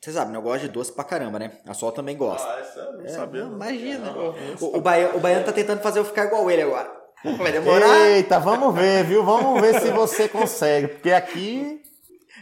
Você 0.00 0.12
sabe, 0.12 0.32
né? 0.32 0.38
Eu 0.38 0.42
gosto 0.42 0.62
de 0.62 0.68
doce 0.68 0.92
pra 0.92 1.04
caramba, 1.04 1.38
né? 1.38 1.52
A 1.66 1.74
Sol 1.74 1.92
também 1.92 2.16
gosta. 2.16 2.46
Ah, 2.48 2.60
essa 2.60 2.80
eu 2.80 2.92
não 2.94 3.04
É, 3.04 3.08
sabia. 3.08 3.42
não, 3.42 3.48
não. 3.50 3.56
imagina. 3.56 4.10
Não, 4.10 4.14
não 4.32 4.34
O, 4.60 4.78
o, 4.78 4.80
baiano, 4.80 5.16
o 5.16 5.20
baiano 5.20 5.44
tá 5.44 5.52
tentando 5.52 5.82
fazer 5.82 5.98
eu 5.98 6.04
ficar 6.04 6.24
igual 6.26 6.50
ele 6.50 6.62
agora. 6.62 6.90
Vai 7.38 7.52
demorar. 7.52 8.06
Eita, 8.10 8.38
vamos 8.38 8.74
ver, 8.74 9.04
viu? 9.04 9.24
Vamos 9.24 9.60
ver 9.60 9.80
se 9.80 9.90
você 9.90 10.28
consegue, 10.28 10.88
porque 10.88 11.10
aqui 11.10 11.80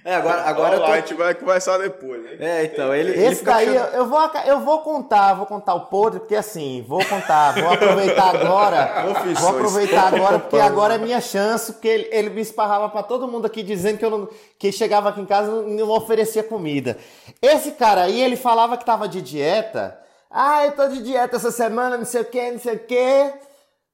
É, 0.05 0.16
agora, 0.16 0.42
agora 0.42 0.70
Olha 0.70 0.78
lá, 0.80 0.86
a 0.86 0.96
eu 0.98 1.03
tô. 1.03 1.09
gente 1.09 1.14
vai 1.16 1.34
conversar 1.34 1.78
depois, 1.78 2.24
hein? 2.24 2.36
É, 2.40 2.64
então, 2.64 2.92
ele. 2.92 3.12
ele 3.12 3.24
Esse 3.24 3.36
fica 3.36 3.53
daí 3.53 3.68
eu, 3.74 3.82
achando- 3.82 3.94
eu 3.94 4.07
vou, 4.07 4.30
eu 4.46 4.61
vou 4.61 4.78
contar, 4.80 5.34
vou 5.34 5.46
contar 5.46 5.74
o 5.74 5.86
podre, 5.86 6.18
porque 6.18 6.34
assim, 6.34 6.84
vou 6.88 7.05
contar, 7.05 7.53
vou 7.53 7.72
aproveitar 7.72 8.34
agora. 8.34 9.03
Confissões. 9.07 9.38
Vou 9.40 9.50
aproveitar 9.50 10.12
agora, 10.12 10.38
porque 10.40 10.59
agora 10.59 10.94
é 10.94 10.98
minha 10.98 11.20
chance, 11.20 11.72
porque 11.74 11.86
ele, 11.86 12.09
ele 12.11 12.30
me 12.30 12.40
esparrava 12.40 12.88
pra 12.88 13.05
todo 13.05 13.28
mundo 13.28 13.46
aqui 13.46 13.62
dizendo 13.62 13.98
que 13.98 14.05
eu 14.05 14.11
não, 14.11 14.28
que 14.59 14.72
chegava 14.72 15.11
aqui 15.11 15.20
em 15.20 15.26
casa 15.26 15.48
e 15.48 15.55
não, 15.55 15.86
não 15.86 15.90
oferecia 15.90 16.42
comida. 16.42 16.98
Esse 17.40 17.70
cara 17.72 18.03
aí, 18.03 18.20
ele 18.20 18.34
falava 18.36 18.76
que 18.76 18.84
tava 18.84 19.07
de 19.07 19.22
dieta. 19.22 19.96
Ah, 20.28 20.64
eu 20.66 20.72
tô 20.72 20.88
de 20.88 21.00
dieta 21.03 21.36
essa 21.36 21.53
semana, 21.53 21.96
não 21.96 22.05
sei 22.05 22.22
o 22.22 22.24
que, 22.24 22.50
não 22.50 22.59
sei 22.59 22.74
o 22.74 22.78
que. 22.80 23.32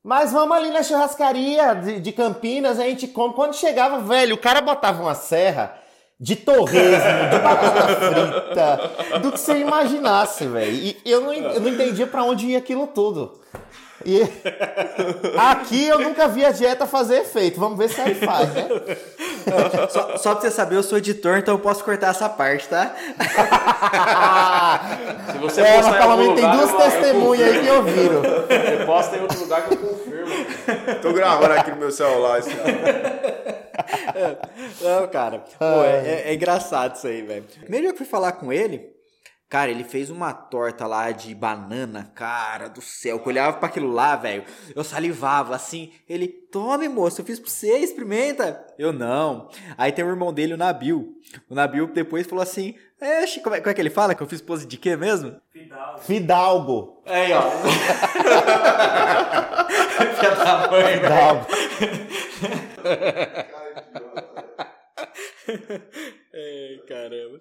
Mas 0.03 0.33
vamos 0.33 0.57
ali 0.57 0.71
na 0.71 0.83
churrascaria 0.83 1.75
de, 1.75 2.01
de 2.01 2.13
Campinas, 2.13 2.79
a 2.81 2.85
gente 2.85 3.09
come. 3.09 3.35
Quando 3.35 3.55
chegava, 3.55 3.99
velho, 3.99 4.37
o 4.37 4.39
cara 4.39 4.63
botava 4.63 5.03
uma 5.03 5.15
serra 5.15 5.75
de 6.21 6.35
torresmo, 6.37 7.31
de 7.31 7.39
batata 7.39 7.97
frita, 7.97 8.91
do 9.21 9.33
que 9.33 9.39
você 9.41 9.59
imaginasse, 9.59 10.47
velho. 10.47 10.73
E 10.73 10.97
eu 11.05 11.21
não, 11.21 11.33
eu 11.33 11.61
não 11.61 11.69
entendia 11.69 12.07
pra 12.07 12.23
onde 12.25 12.47
ia 12.49 12.59
aquilo 12.59 12.87
tudo. 12.89 13.39
E 14.05 14.23
aqui 15.37 15.89
eu 15.89 15.99
nunca 16.01 16.29
vi 16.29 16.45
a 16.45 16.51
dieta 16.53 16.87
fazer 16.87 17.21
efeito. 17.23 17.59
Vamos 17.59 17.77
ver 17.79 17.89
se 17.89 18.01
ele 18.01 18.15
faz, 18.15 18.49
né? 18.55 18.69
Só, 19.89 20.17
só 20.19 20.33
pra 20.35 20.43
você 20.43 20.51
saber, 20.51 20.77
eu 20.77 20.83
sou 20.83 20.99
editor, 20.99 21.39
então 21.39 21.55
eu 21.55 21.59
posso 21.59 21.83
cortar 21.83 22.09
essa 22.11 22.29
parte, 22.29 22.69
tá? 22.69 22.95
Se 25.33 25.39
você 25.39 25.63
É, 25.63 25.81
mas 25.83 25.97
pelo 25.97 26.17
menos 26.19 26.39
tem 26.41 26.51
duas 26.51 26.71
eu- 26.71 26.79
eu 26.79 26.91
testemunhas 26.91 27.49
aí 27.55 27.61
que 27.65 27.71
ouviram. 27.71 28.21
Você 28.21 28.85
posta 28.85 29.17
em 29.17 29.23
outro 29.23 29.41
lugar 29.41 29.63
que 29.63 29.73
eu 29.75 29.79
confirmo. 29.79 30.35
Tô 31.01 31.13
gravando 31.15 31.55
aqui 31.55 31.71
no 31.71 31.79
meu 31.79 31.91
celular. 31.91 32.41
Isso, 32.41 32.51
Não, 34.83 35.07
cara. 35.09 35.39
Pô, 35.59 35.83
é, 35.85 36.07
é- 36.09 36.23
é 36.31 36.35
engraçado 36.35 36.97
isso 36.97 37.07
aí, 37.07 37.23
velho. 37.23 37.45
Primeiro 37.61 37.85
dia 37.87 37.93
que 37.93 37.95
eu 37.95 37.99
fui 37.99 38.07
falar 38.07 38.33
com 38.33 38.53
ele, 38.53 38.91
cara, 39.49 39.71
ele 39.71 39.85
fez 39.85 40.11
uma 40.11 40.33
torta 40.33 40.87
lá 40.87 41.11
de 41.11 41.35
banana, 41.35 42.11
cara 42.15 42.69
do 42.69 42.81
céu. 42.83 43.19
Que 43.19 43.27
eu 43.27 43.33
olhava 43.33 43.57
pra 43.59 43.69
aquilo 43.69 43.91
lá, 43.91 44.17
velho. 44.17 44.45
Eu 44.75 44.85
salivava 44.85 45.55
assim. 45.55 45.93
Ele, 46.09 46.29
tome, 46.29 46.89
moço, 46.89 47.21
eu 47.21 47.25
fiz 47.25 47.39
pra 47.39 47.51
você, 47.51 47.79
experimenta. 47.79 48.65
Eu 48.79 48.93
não. 48.93 49.49
Aí 49.77 49.93
tem 49.93 50.05
o 50.05 50.09
irmão 50.09 50.33
dele, 50.33 50.55
o 50.55 50.59
Nabil. 50.59 51.15
O 51.49 51.55
Nabil 51.55 51.87
depois 51.89 52.27
falou 52.27 52.43
assim: 52.43 52.75
É, 53.01 53.25
como 53.43 53.55
é, 53.57 53.61
como 53.61 53.71
é 53.71 53.75
que 53.75 53.81
ele 53.81 53.91
fala? 53.91 54.15
Que 54.15 54.23
eu 54.23 54.27
fiz 54.27 54.41
pose 54.41 54.67
de 54.67 54.77
quê 54.77 54.97
mesmo? 54.97 55.37
Fidalgo. 56.01 57.03
Aí, 57.07 57.33
ó. 57.33 57.43
Filha 60.19 60.31
da 60.35 60.69
mãe. 60.71 60.95
Fidalgo. 61.01 61.47
Ai, 66.35 66.79
caramba. 66.89 67.39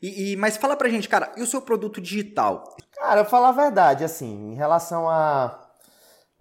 E, 0.00 0.32
e- 0.32 0.36
mas 0.36 0.56
fala 0.56 0.76
pra 0.76 0.88
gente, 0.88 1.08
cara, 1.08 1.32
e 1.36 1.42
o 1.42 1.46
seu 1.46 1.62
produto 1.62 2.00
digital? 2.00 2.76
Cara, 2.92 3.20
eu 3.20 3.24
falar 3.24 3.50
a 3.50 3.52
verdade, 3.52 4.04
assim, 4.04 4.52
em 4.52 4.54
relação 4.54 5.08
a 5.08 5.58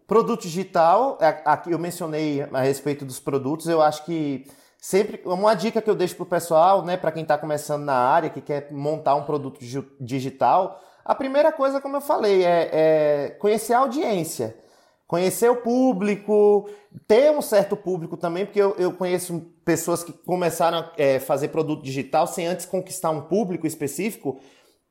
produto 0.07 0.41
digital, 0.41 1.17
é, 1.21 1.41
aqui 1.45 1.71
eu 1.71 1.79
mencionei 1.79 2.41
a 2.51 2.61
respeito 2.61 3.05
dos 3.05 3.19
produtos, 3.19 3.67
eu 3.67 3.81
acho 3.81 4.03
que 4.03 4.45
sempre 4.77 5.21
uma 5.25 5.53
dica 5.53 5.81
que 5.81 5.89
eu 5.89 5.95
deixo 5.95 6.15
pro 6.15 6.25
pessoal, 6.25 6.83
né, 6.83 6.97
para 6.97 7.11
quem 7.11 7.23
está 7.23 7.37
começando 7.37 7.83
na 7.83 7.93
área, 7.95 8.29
que 8.29 8.41
quer 8.41 8.71
montar 8.71 9.15
um 9.15 9.23
produto 9.23 9.59
digital, 9.99 10.81
a 11.05 11.15
primeira 11.15 11.51
coisa, 11.51 11.79
como 11.79 11.95
eu 11.97 12.01
falei, 12.01 12.43
é, 12.43 12.69
é 12.71 13.29
conhecer 13.39 13.73
a 13.73 13.79
audiência 13.79 14.55
conhecer 15.11 15.49
o 15.49 15.57
público, 15.57 16.69
ter 17.05 17.29
um 17.31 17.41
certo 17.41 17.75
público 17.75 18.15
também, 18.15 18.45
porque 18.45 18.61
eu, 18.61 18.73
eu 18.77 18.93
conheço 18.93 19.45
pessoas 19.65 20.05
que 20.05 20.13
começaram 20.13 20.77
a 20.77 20.91
é, 20.95 21.19
fazer 21.19 21.49
produto 21.49 21.83
digital 21.83 22.25
sem 22.25 22.47
antes 22.47 22.65
conquistar 22.65 23.09
um 23.09 23.19
público 23.19 23.67
específico 23.67 24.39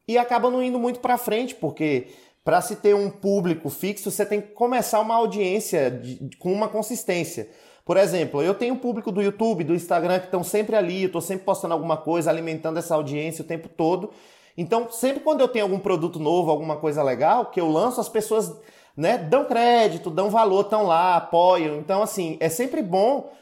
e 0.07 0.19
acabam 0.19 0.53
não 0.53 0.63
indo 0.63 0.79
muito 0.79 1.01
para 1.01 1.17
frente, 1.17 1.55
porque 1.55 2.09
para 2.45 2.61
se 2.61 2.77
ter 2.77 2.95
um 2.95 3.09
público 3.09 3.71
fixo, 3.71 4.11
você 4.11 4.27
tem 4.27 4.43
que 4.43 4.49
começar 4.49 5.01
uma 5.01 5.15
audiência 5.15 5.91
de, 5.91 6.29
com 6.39 6.53
uma 6.53 6.69
consistência. 6.69 7.49
Por 7.83 7.97
exemplo, 7.97 8.43
eu 8.43 8.53
tenho 8.53 8.75
um 8.75 8.79
público 8.79 9.11
do 9.11 9.23
YouTube, 9.23 9.65
do 9.65 9.75
Instagram 9.75 10.19
que 10.19 10.27
estão 10.27 10.45
sempre 10.45 10.77
ali, 10.77 11.05
eu 11.05 11.07
estou 11.07 11.23
sempre 11.23 11.47
postando 11.47 11.73
alguma 11.73 11.97
coisa, 11.97 12.29
alimentando 12.29 12.79
essa 12.79 12.95
audiência 12.95 13.43
o 13.43 13.49
tempo 13.49 13.71
todo. 13.71 14.11
Então, 14.55 14.87
sempre 14.91 15.21
quando 15.21 15.41
eu 15.41 15.49
tenho 15.49 15.65
algum 15.65 15.79
produto 15.79 16.19
novo, 16.19 16.51
alguma 16.51 16.77
coisa 16.77 17.03
legal, 17.03 17.47
que 17.47 17.59
eu 17.59 17.71
lanço, 17.71 18.03
as 18.03 18.09
pessoas 18.11 18.55
né, 19.01 19.17
dão 19.17 19.47
crédito, 19.47 20.11
dão 20.11 20.29
valor, 20.29 20.61
estão 20.61 20.87
lá, 20.87 21.17
apoiam. 21.17 21.79
Então, 21.79 22.03
assim, 22.03 22.37
é 22.39 22.51
sempre 22.51 22.83
bom 22.83 23.33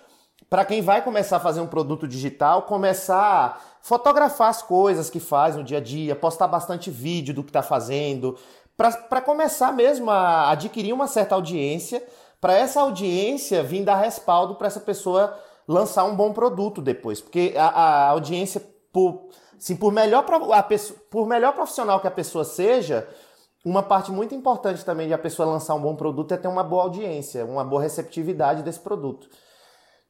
para 0.49 0.65
quem 0.65 0.81
vai 0.81 1.03
começar 1.03 1.39
a 1.39 1.41
fazer 1.41 1.61
um 1.61 1.67
produto 1.67 2.07
digital, 2.07 2.63
começar 2.63 3.19
a 3.19 3.59
fotografar 3.83 4.51
as 4.51 4.63
coisas 4.63 5.11
que 5.11 5.19
faz 5.19 5.57
no 5.57 5.65
dia 5.65 5.79
a 5.79 5.81
dia, 5.81 6.15
postar 6.15 6.47
bastante 6.47 6.93
vídeo 6.93 7.35
do 7.35 7.43
que 7.43 7.51
está 7.51 7.61
fazendo, 7.61 8.39
para 8.77 9.21
começar 9.21 9.73
mesmo 9.73 10.09
a 10.13 10.49
adquirir 10.53 10.93
uma 10.93 11.09
certa 11.09 11.35
audiência, 11.35 12.07
para 12.41 12.55
essa 12.55 12.81
audiência 12.81 13.61
vir 13.65 13.85
dar 13.85 13.97
respaldo 13.97 14.55
para 14.55 14.69
essa 14.69 14.81
pessoa 14.81 15.37
lançar 15.67 16.05
um 16.05 16.15
bom 16.15 16.33
produto 16.33 16.81
depois. 16.81 17.21
Porque 17.21 17.53
a, 17.57 17.67
a 17.67 18.09
audiência, 18.11 18.63
por, 18.93 19.29
assim, 19.59 19.75
por, 19.75 19.93
melhor, 19.93 20.25
a 20.55 20.63
por 21.11 21.27
melhor 21.27 21.53
profissional 21.53 21.99
que 21.99 22.07
a 22.07 22.13
pessoa 22.13 22.45
seja, 22.45 23.09
uma 23.69 23.83
parte 23.83 24.11
muito 24.11 24.35
importante 24.35 24.85
também 24.85 25.09
de 25.09 25.14
a 25.14 25.19
pessoa 25.19 25.47
lançar 25.47 25.75
um 25.75 25.81
bom 25.81 25.95
produto 25.95 26.33
é 26.33 26.37
ter 26.37 26.49
uma 26.49 26.64
boa 26.64 26.85
audiência, 26.85 27.45
uma 27.45 27.64
boa 27.64 27.83
receptividade 27.83 28.62
desse 28.62 28.81
produto. 28.81 29.29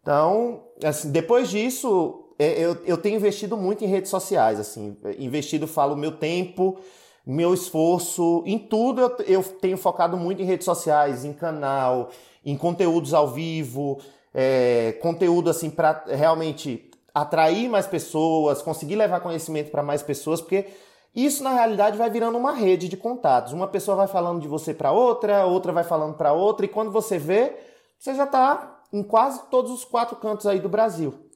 Então, 0.00 0.62
assim, 0.82 1.10
depois 1.10 1.50
disso, 1.50 2.32
é, 2.38 2.58
eu, 2.60 2.76
eu 2.84 2.96
tenho 2.96 3.16
investido 3.16 3.56
muito 3.56 3.84
em 3.84 3.88
redes 3.88 4.10
sociais, 4.10 4.60
assim, 4.60 4.96
investido, 5.18 5.66
falo, 5.66 5.96
meu 5.96 6.12
tempo, 6.12 6.78
meu 7.26 7.52
esforço, 7.52 8.42
em 8.46 8.58
tudo 8.58 9.00
eu, 9.00 9.16
eu 9.26 9.42
tenho 9.42 9.76
focado 9.76 10.16
muito 10.16 10.40
em 10.40 10.44
redes 10.44 10.64
sociais, 10.64 11.24
em 11.24 11.32
canal, 11.32 12.10
em 12.44 12.56
conteúdos 12.56 13.12
ao 13.12 13.28
vivo, 13.28 13.98
é, 14.32 14.92
conteúdo 15.02 15.50
assim 15.50 15.68
para 15.68 16.04
realmente 16.06 16.90
atrair 17.12 17.68
mais 17.68 17.86
pessoas, 17.86 18.62
conseguir 18.62 18.94
levar 18.94 19.20
conhecimento 19.20 19.70
para 19.70 19.82
mais 19.82 20.02
pessoas, 20.02 20.40
porque 20.40 20.66
isso 21.14 21.42
na 21.42 21.50
realidade 21.50 21.96
vai 21.96 22.10
virando 22.10 22.38
uma 22.38 22.52
rede 22.52 22.88
de 22.88 22.96
contatos. 22.96 23.52
Uma 23.52 23.68
pessoa 23.68 23.96
vai 23.96 24.06
falando 24.06 24.40
de 24.40 24.48
você 24.48 24.72
para 24.72 24.92
outra, 24.92 25.46
outra 25.46 25.72
vai 25.72 25.84
falando 25.84 26.14
para 26.14 26.32
outra, 26.32 26.66
e 26.66 26.68
quando 26.68 26.90
você 26.90 27.18
vê, 27.18 27.56
você 27.98 28.14
já 28.14 28.24
está 28.24 28.82
em 28.92 29.02
quase 29.02 29.42
todos 29.50 29.70
os 29.70 29.84
quatro 29.84 30.16
cantos 30.16 30.46
aí 30.46 30.60
do 30.60 30.68
Brasil. 30.68 31.28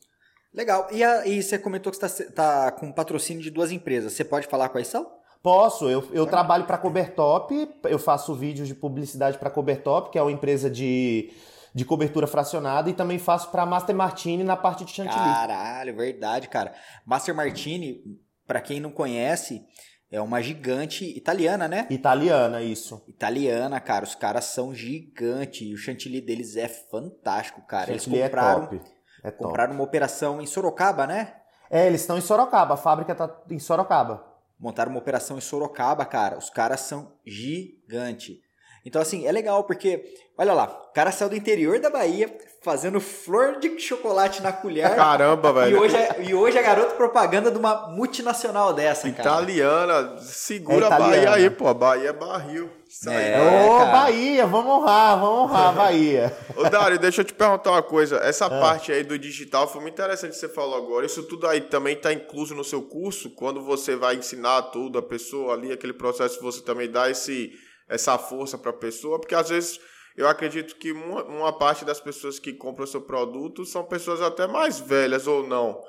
Legal. 0.54 0.86
E, 0.90 1.02
a, 1.02 1.26
e 1.26 1.42
você 1.42 1.58
comentou 1.58 1.90
que 1.90 2.04
está 2.04 2.32
tá 2.32 2.72
com 2.72 2.92
patrocínio 2.92 3.42
de 3.42 3.50
duas 3.50 3.72
empresas. 3.72 4.12
Você 4.12 4.24
pode 4.24 4.46
falar 4.46 4.68
quais 4.68 4.86
são? 4.86 5.10
Posso. 5.42 5.88
Eu, 5.88 6.06
eu 6.12 6.26
trabalho 6.26 6.64
para 6.64 6.76
a 6.76 6.78
Cobertop, 6.78 7.68
eu 7.84 7.98
faço 7.98 8.34
vídeos 8.34 8.68
de 8.68 8.74
publicidade 8.74 9.38
para 9.38 9.48
a 9.48 9.50
Cobertop, 9.50 10.10
que 10.10 10.18
é 10.18 10.22
uma 10.22 10.30
empresa 10.30 10.70
de, 10.70 11.32
de 11.74 11.84
cobertura 11.84 12.28
fracionada, 12.28 12.88
e 12.88 12.92
também 12.92 13.18
faço 13.18 13.50
para 13.50 13.66
Master 13.66 13.96
Martini 13.96 14.44
na 14.44 14.56
parte 14.56 14.84
de 14.84 14.92
chantilly. 14.92 15.18
Caralho, 15.18 15.96
verdade, 15.96 16.48
cara. 16.48 16.72
Master 17.04 17.34
Martini, 17.34 18.02
para 18.46 18.60
quem 18.60 18.80
não 18.80 18.90
conhece, 18.90 19.64
é 20.12 20.20
uma 20.20 20.42
gigante 20.42 21.06
italiana, 21.16 21.66
né? 21.66 21.86
Italiana, 21.88 22.60
isso. 22.60 23.02
Italiana, 23.08 23.80
cara. 23.80 24.04
Os 24.04 24.14
caras 24.14 24.44
são 24.44 24.74
gigantes. 24.74 25.62
E 25.62 25.72
o 25.72 25.78
chantilly 25.78 26.20
deles 26.20 26.54
é 26.56 26.68
fantástico, 26.68 27.62
cara. 27.62 27.90
Eles 27.90 28.04
compraram, 28.04 28.64
é 28.64 28.66
top. 28.66 28.80
É 29.24 29.30
top. 29.30 29.44
compraram 29.44 29.74
uma 29.74 29.82
operação 29.82 30.42
em 30.42 30.46
Sorocaba, 30.46 31.06
né? 31.06 31.36
É, 31.70 31.86
eles 31.86 32.02
estão 32.02 32.18
em 32.18 32.20
Sorocaba. 32.20 32.74
A 32.74 32.76
fábrica 32.76 33.14
tá 33.14 33.42
em 33.50 33.58
Sorocaba. 33.58 34.22
Montaram 34.60 34.90
uma 34.92 35.00
operação 35.00 35.38
em 35.38 35.40
Sorocaba, 35.40 36.04
cara. 36.04 36.36
Os 36.36 36.50
caras 36.50 36.80
são 36.80 37.14
gigantes. 37.24 38.36
Então, 38.84 39.00
assim, 39.00 39.26
é 39.26 39.32
legal 39.32 39.64
porque, 39.64 40.04
olha 40.36 40.52
lá, 40.52 40.64
o 40.90 40.92
cara 40.92 41.12
saiu 41.12 41.30
do 41.30 41.36
interior 41.36 41.78
da 41.78 41.88
Bahia, 41.88 42.34
fazendo 42.62 43.00
flor 43.00 43.58
de 43.58 43.78
chocolate 43.78 44.42
na 44.42 44.52
colher. 44.52 44.94
Caramba, 44.94 45.52
velho. 45.52 45.76
E 45.76 45.80
hoje, 45.80 45.96
é, 45.96 46.16
e 46.20 46.34
hoje 46.34 46.58
é 46.58 46.62
garoto 46.62 46.94
propaganda 46.96 47.50
de 47.50 47.58
uma 47.58 47.88
multinacional 47.88 48.72
dessa, 48.72 49.10
cara. 49.10 49.42
Italiana. 49.42 50.18
Segura 50.18 50.86
é 50.86 50.92
a 50.92 50.98
Bahia 50.98 51.34
aí, 51.34 51.50
pô. 51.50 51.72
Bahia 51.74 52.08
é 52.10 52.12
barril. 52.12 52.70
Isso 52.88 53.08
é, 53.08 53.40
Ô, 53.40 53.78
cara. 53.78 53.90
Bahia, 53.90 54.46
vamos 54.46 54.70
honrar, 54.70 55.18
vamos 55.18 55.50
honrar 55.50 55.68
a 55.68 55.72
Bahia. 55.72 56.36
Ô, 56.54 56.68
Dário, 56.68 56.98
deixa 56.98 57.22
eu 57.22 57.24
te 57.24 57.32
perguntar 57.32 57.70
uma 57.70 57.82
coisa. 57.82 58.16
Essa 58.18 58.46
ah. 58.46 58.60
parte 58.60 58.92
aí 58.92 59.02
do 59.02 59.18
digital 59.18 59.66
foi 59.66 59.80
muito 59.80 59.94
interessante 59.94 60.32
que 60.32 60.36
você 60.36 60.48
falou 60.48 60.76
agora. 60.76 61.06
Isso 61.06 61.22
tudo 61.22 61.46
aí 61.46 61.62
também 61.62 61.94
está 61.94 62.12
incluso 62.12 62.54
no 62.54 62.62
seu 62.62 62.82
curso? 62.82 63.30
Quando 63.30 63.64
você 63.64 63.96
vai 63.96 64.16
ensinar 64.16 64.62
tudo, 64.64 64.98
a 64.98 65.02
pessoa 65.02 65.54
ali, 65.54 65.72
aquele 65.72 65.94
processo, 65.94 66.40
você 66.42 66.60
também 66.60 66.90
dá 66.90 67.10
esse, 67.10 67.52
essa 67.92 68.16
força 68.18 68.56
para 68.56 68.70
a 68.70 68.74
pessoa? 68.74 69.18
Porque 69.18 69.34
às 69.34 69.50
vezes 69.50 69.78
eu 70.16 70.28
acredito 70.28 70.76
que 70.76 70.92
uma, 70.92 71.24
uma, 71.24 71.52
parte 71.52 71.84
das 71.84 72.00
pessoas 72.00 72.38
que 72.38 72.52
compram 72.52 72.84
o 72.84 72.86
seu 72.86 73.00
produto 73.00 73.64
são 73.64 73.84
pessoas 73.84 74.20
até 74.20 74.46
mais 74.46 74.80
velhas 74.80 75.26
ou 75.26 75.46
não. 75.46 75.80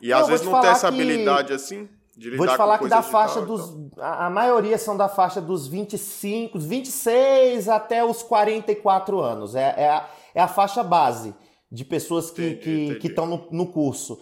E 0.00 0.08
não, 0.08 0.18
às 0.18 0.28
vezes 0.28 0.46
não 0.46 0.60
tem 0.60 0.70
essa 0.70 0.88
habilidade 0.88 1.52
assim. 1.52 1.88
De 2.16 2.36
vou 2.36 2.46
te 2.46 2.56
falar 2.56 2.78
que 2.78 2.88
da 2.88 3.02
faixa 3.02 3.40
dos. 3.40 3.70
Então. 3.70 4.04
A, 4.04 4.26
a 4.26 4.30
maioria 4.30 4.76
são 4.76 4.96
da 4.96 5.08
faixa 5.08 5.40
dos 5.40 5.66
25, 5.66 6.58
26 6.58 7.68
até 7.68 8.04
os 8.04 8.22
44 8.22 9.20
anos. 9.20 9.54
É, 9.54 9.74
é, 9.76 9.88
a, 9.88 10.10
é 10.34 10.40
a 10.40 10.48
faixa 10.48 10.82
base 10.82 11.34
de 11.70 11.84
pessoas 11.84 12.30
que 12.30 12.42
estão 12.42 12.60
que, 12.60 12.94
que, 12.96 13.08
que 13.08 13.20
no, 13.20 13.48
no 13.50 13.66
curso. 13.66 14.20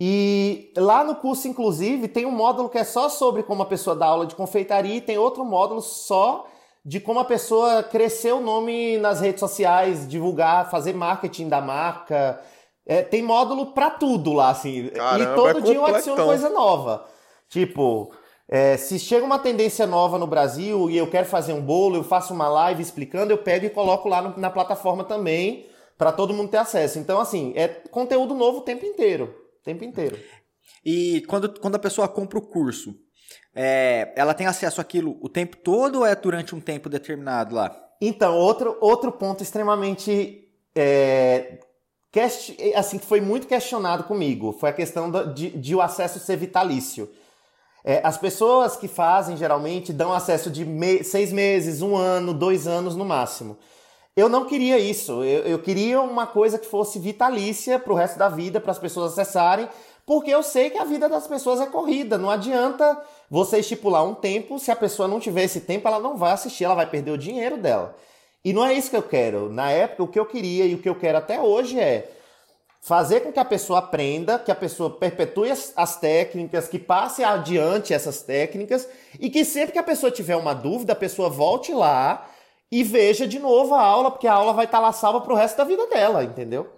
E 0.00 0.72
lá 0.76 1.02
no 1.02 1.16
curso, 1.16 1.48
inclusive, 1.48 2.06
tem 2.06 2.24
um 2.24 2.30
módulo 2.30 2.68
que 2.68 2.78
é 2.78 2.84
só 2.84 3.08
sobre 3.08 3.42
como 3.42 3.62
a 3.62 3.66
pessoa 3.66 3.96
dá 3.96 4.06
aula 4.06 4.26
de 4.26 4.36
confeitaria 4.36 4.96
e 4.96 5.00
tem 5.00 5.18
outro 5.18 5.44
módulo 5.44 5.80
só 5.80 6.46
de 6.88 7.00
como 7.00 7.20
a 7.20 7.24
pessoa 7.26 7.82
crescer 7.82 8.32
o 8.32 8.40
nome 8.40 8.96
nas 8.96 9.20
redes 9.20 9.40
sociais, 9.40 10.08
divulgar, 10.08 10.70
fazer 10.70 10.94
marketing 10.94 11.46
da 11.46 11.60
marca. 11.60 12.40
É, 12.86 13.02
tem 13.02 13.22
módulo 13.22 13.74
para 13.74 13.90
tudo 13.90 14.32
lá, 14.32 14.48
assim. 14.48 14.88
Caramba, 14.88 15.22
e 15.22 15.34
todo 15.34 15.58
é 15.58 15.60
dia 15.60 15.74
eu 15.74 15.84
adiciono 15.84 16.24
coisa 16.24 16.48
nova. 16.48 17.06
Tipo, 17.46 18.10
é, 18.48 18.78
se 18.78 18.98
chega 18.98 19.26
uma 19.26 19.38
tendência 19.38 19.86
nova 19.86 20.18
no 20.18 20.26
Brasil 20.26 20.88
e 20.88 20.96
eu 20.96 21.10
quero 21.10 21.26
fazer 21.26 21.52
um 21.52 21.60
bolo, 21.60 21.96
eu 21.96 22.04
faço 22.04 22.32
uma 22.32 22.48
live 22.48 22.82
explicando, 22.82 23.34
eu 23.34 23.38
pego 23.38 23.66
e 23.66 23.70
coloco 23.70 24.08
lá 24.08 24.22
no, 24.22 24.38
na 24.38 24.48
plataforma 24.48 25.04
também 25.04 25.66
para 25.98 26.10
todo 26.10 26.32
mundo 26.32 26.50
ter 26.50 26.56
acesso. 26.56 26.98
Então, 26.98 27.20
assim, 27.20 27.52
é 27.54 27.68
conteúdo 27.68 28.32
novo 28.32 28.60
o 28.60 28.62
tempo 28.62 28.86
inteiro. 28.86 29.34
O 29.60 29.62
tempo 29.62 29.84
inteiro. 29.84 30.18
E 30.82 31.20
quando, 31.28 31.60
quando 31.60 31.74
a 31.74 31.78
pessoa 31.78 32.08
compra 32.08 32.38
o 32.38 32.46
curso, 32.46 32.94
é, 33.54 34.12
ela 34.14 34.34
tem 34.34 34.46
acesso 34.46 34.80
àquilo 34.80 35.18
o 35.20 35.28
tempo 35.28 35.56
todo 35.56 36.00
ou 36.00 36.06
é 36.06 36.14
durante 36.14 36.54
um 36.54 36.60
tempo 36.60 36.88
determinado 36.88 37.54
lá? 37.54 37.74
Então, 38.00 38.36
outro, 38.36 38.76
outro 38.80 39.10
ponto 39.12 39.42
extremamente. 39.42 40.44
É, 40.74 41.58
quest, 42.12 42.54
assim, 42.74 42.98
que 42.98 43.06
foi 43.06 43.20
muito 43.20 43.46
questionado 43.48 44.04
comigo 44.04 44.52
foi 44.52 44.70
a 44.70 44.72
questão 44.72 45.10
do, 45.10 45.34
de, 45.34 45.50
de 45.50 45.74
o 45.74 45.80
acesso 45.80 46.20
ser 46.20 46.36
vitalício. 46.36 47.10
É, 47.84 48.00
as 48.04 48.18
pessoas 48.18 48.76
que 48.76 48.86
fazem 48.86 49.36
geralmente 49.36 49.92
dão 49.92 50.12
acesso 50.12 50.50
de 50.50 50.64
me, 50.64 51.02
seis 51.02 51.32
meses, 51.32 51.82
um 51.82 51.96
ano, 51.96 52.34
dois 52.34 52.66
anos 52.66 52.94
no 52.94 53.04
máximo. 53.04 53.58
Eu 54.16 54.28
não 54.28 54.44
queria 54.44 54.78
isso. 54.78 55.24
Eu, 55.24 55.44
eu 55.44 55.58
queria 55.58 56.00
uma 56.00 56.26
coisa 56.26 56.58
que 56.58 56.66
fosse 56.66 56.98
vitalícia 56.98 57.78
para 57.78 57.92
o 57.92 57.96
resto 57.96 58.18
da 58.18 58.28
vida, 58.28 58.60
para 58.60 58.72
as 58.72 58.78
pessoas 58.78 59.12
acessarem 59.12 59.68
porque 60.08 60.30
eu 60.30 60.42
sei 60.42 60.70
que 60.70 60.78
a 60.78 60.84
vida 60.84 61.06
das 61.06 61.26
pessoas 61.26 61.60
é 61.60 61.66
corrida. 61.66 62.16
Não 62.16 62.30
adianta 62.30 62.98
você 63.30 63.58
estipular 63.58 64.02
um 64.04 64.14
tempo, 64.14 64.58
se 64.58 64.70
a 64.70 64.76
pessoa 64.76 65.06
não 65.06 65.20
tiver 65.20 65.44
esse 65.44 65.60
tempo, 65.60 65.86
ela 65.86 66.00
não 66.00 66.16
vai 66.16 66.32
assistir, 66.32 66.64
ela 66.64 66.74
vai 66.74 66.88
perder 66.88 67.10
o 67.10 67.18
dinheiro 67.18 67.56
dela. 67.56 67.94
E 68.44 68.52
não 68.52 68.64
é 68.64 68.72
isso 68.72 68.90
que 68.90 68.96
eu 68.96 69.02
quero. 69.02 69.50
Na 69.50 69.70
época, 69.70 70.02
o 70.02 70.08
que 70.08 70.18
eu 70.18 70.24
queria 70.24 70.64
e 70.64 70.74
o 70.74 70.78
que 70.78 70.88
eu 70.88 70.94
quero 70.94 71.18
até 71.18 71.40
hoje 71.40 71.78
é 71.78 72.10
fazer 72.80 73.20
com 73.20 73.32
que 73.32 73.40
a 73.40 73.44
pessoa 73.44 73.80
aprenda, 73.80 74.38
que 74.38 74.50
a 74.50 74.54
pessoa 74.54 74.90
perpetue 74.90 75.50
as, 75.50 75.72
as, 75.76 75.96
técnicas, 75.96 76.68
que 76.68 76.78
passe 76.78 77.22
adiante 77.24 77.92
essas 77.92 78.22
técnicas 78.22 78.88
e 79.20 79.28
que 79.28 79.44
sempre 79.44 79.72
que 79.72 79.78
a 79.78 79.82
pessoa 79.82 80.10
tiver 80.10 80.36
uma 80.36 80.54
dúvida, 80.54 80.92
a 80.92 80.96
pessoa 80.96 81.28
volte 81.28 81.72
lá 81.72 82.30
e 82.70 82.82
veja 82.82 83.26
de 83.26 83.38
novo 83.38 83.74
a 83.74 83.82
aula, 83.82 84.10
porque 84.10 84.26
a 84.26 84.32
aula 84.32 84.52
vai 84.52 84.64
estar 84.64 84.78
lá 84.78 84.92
salva 84.92 85.20
para 85.20 85.32
o 85.32 85.36
resto 85.36 85.56
da 85.56 85.64
vida 85.64 85.86
dela, 85.88 86.22
entendeu? 86.22 86.70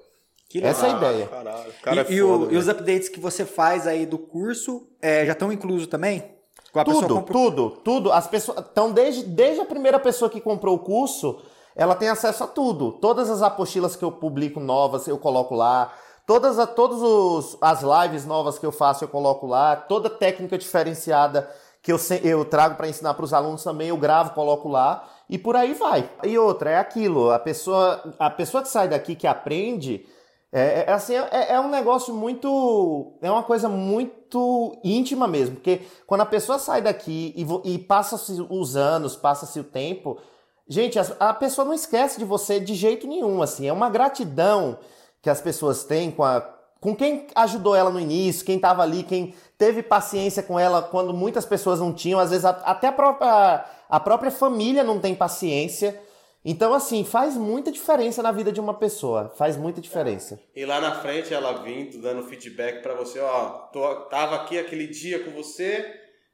Que 0.48 0.64
Essa 0.64 0.88
é 0.88 0.90
a 0.90 0.96
ideia. 0.96 1.26
Caralho, 1.28 1.72
cara 1.80 1.96
e, 1.96 1.98
é 2.00 2.04
foda, 2.04 2.14
e, 2.14 2.22
o, 2.22 2.52
e, 2.52 2.56
os 2.56 2.68
updates 2.68 3.08
que 3.08 3.20
você 3.20 3.44
faz 3.44 3.86
aí 3.86 4.04
do 4.04 4.18
curso 4.18 4.88
é, 5.00 5.24
já 5.24 5.32
estão 5.32 5.52
inclusos 5.52 5.86
também? 5.86 6.39
Tudo, 6.84 7.14
compra... 7.14 7.32
tudo, 7.32 7.70
tudo. 7.70 8.12
As 8.12 8.26
pessoas. 8.26 8.64
Então, 8.70 8.92
desde, 8.92 9.24
desde 9.24 9.60
a 9.60 9.64
primeira 9.64 9.98
pessoa 9.98 10.30
que 10.30 10.40
comprou 10.40 10.76
o 10.76 10.78
curso, 10.78 11.40
ela 11.74 11.94
tem 11.94 12.08
acesso 12.08 12.44
a 12.44 12.46
tudo. 12.46 12.92
Todas 12.92 13.30
as 13.30 13.42
apostilas 13.42 13.96
que 13.96 14.04
eu 14.04 14.12
publico 14.12 14.60
novas, 14.60 15.06
eu 15.06 15.18
coloco 15.18 15.54
lá. 15.54 15.92
Todas, 16.26 16.58
a, 16.58 16.66
todos 16.66 17.02
os, 17.02 17.58
as 17.60 17.82
lives 17.82 18.24
novas 18.24 18.58
que 18.58 18.64
eu 18.64 18.70
faço 18.70 19.02
eu 19.02 19.08
coloco 19.08 19.46
lá, 19.46 19.74
toda 19.74 20.08
técnica 20.08 20.56
diferenciada 20.56 21.50
que 21.82 21.92
eu, 21.92 21.98
eu 22.22 22.44
trago 22.44 22.76
para 22.76 22.88
ensinar 22.88 23.14
para 23.14 23.24
os 23.24 23.32
alunos 23.32 23.64
também 23.64 23.88
eu 23.88 23.96
gravo, 23.96 24.30
coloco 24.30 24.68
lá 24.68 25.08
e 25.28 25.38
por 25.38 25.56
aí 25.56 25.74
vai. 25.74 26.08
E 26.24 26.38
outra, 26.38 26.70
é 26.70 26.78
aquilo, 26.78 27.30
a 27.30 27.38
pessoa, 27.38 28.14
a 28.18 28.30
pessoa 28.30 28.62
que 28.62 28.68
sai 28.68 28.88
daqui, 28.88 29.16
que 29.16 29.26
aprende, 29.26 30.06
é, 30.52 30.84
é 30.88 30.92
assim, 30.92 31.14
é, 31.14 31.52
é, 31.52 31.60
um 31.60 31.70
negócio 31.70 32.12
muito. 32.12 33.12
É 33.22 33.30
uma 33.30 33.42
coisa 33.42 33.68
muito 33.68 34.76
íntima 34.82 35.28
mesmo. 35.28 35.56
Porque 35.56 35.82
quando 36.06 36.22
a 36.22 36.26
pessoa 36.26 36.58
sai 36.58 36.82
daqui 36.82 37.32
e, 37.36 37.74
e 37.74 37.78
passa-se 37.78 38.44
os 38.48 38.76
anos, 38.76 39.14
passa-se 39.14 39.60
o 39.60 39.64
tempo, 39.64 40.18
gente, 40.68 40.98
a, 40.98 41.06
a, 41.20 41.34
pessoa 41.34 41.64
não 41.64 41.74
esquece 41.74 42.18
de 42.18 42.24
você 42.24 42.58
de 42.58 42.74
jeito 42.74 43.06
nenhum. 43.06 43.42
Assim, 43.42 43.68
é 43.68 43.72
uma 43.72 43.88
gratidão 43.88 44.78
que 45.22 45.30
as 45.30 45.40
pessoas 45.40 45.84
têm 45.84 46.10
com, 46.10 46.24
a, 46.24 46.40
com 46.80 46.96
quem 46.96 47.28
ajudou 47.36 47.76
ela 47.76 47.90
no 47.90 48.00
início, 48.00 48.44
quem 48.44 48.56
estava 48.56 48.82
ali, 48.82 49.04
quem 49.04 49.34
teve 49.56 49.84
paciência 49.84 50.42
com 50.42 50.58
ela 50.58 50.82
quando 50.82 51.14
muitas 51.14 51.44
pessoas 51.44 51.78
não 51.78 51.92
tinham. 51.92 52.18
Às 52.18 52.30
vezes 52.30 52.44
até 52.44 52.88
a 52.88 52.92
própria, 52.92 53.64
a 53.88 54.00
própria 54.00 54.32
família 54.32 54.82
não 54.82 54.98
tem 54.98 55.14
paciência. 55.14 56.00
Então, 56.44 56.72
assim, 56.72 57.04
faz 57.04 57.36
muita 57.36 57.70
diferença 57.70 58.22
na 58.22 58.32
vida 58.32 58.50
de 58.50 58.60
uma 58.60 58.74
pessoa. 58.74 59.32
Faz 59.36 59.56
muita 59.56 59.80
diferença. 59.80 60.40
E 60.56 60.64
lá 60.64 60.80
na 60.80 60.94
frente 61.00 61.34
ela 61.34 61.62
vindo, 61.62 62.00
dando 62.00 62.22
feedback 62.24 62.82
para 62.82 62.94
você, 62.94 63.20
ó, 63.20 63.48
tô, 63.72 63.94
tava 64.06 64.36
aqui 64.36 64.58
aquele 64.58 64.86
dia 64.86 65.22
com 65.22 65.30
você, 65.32 65.84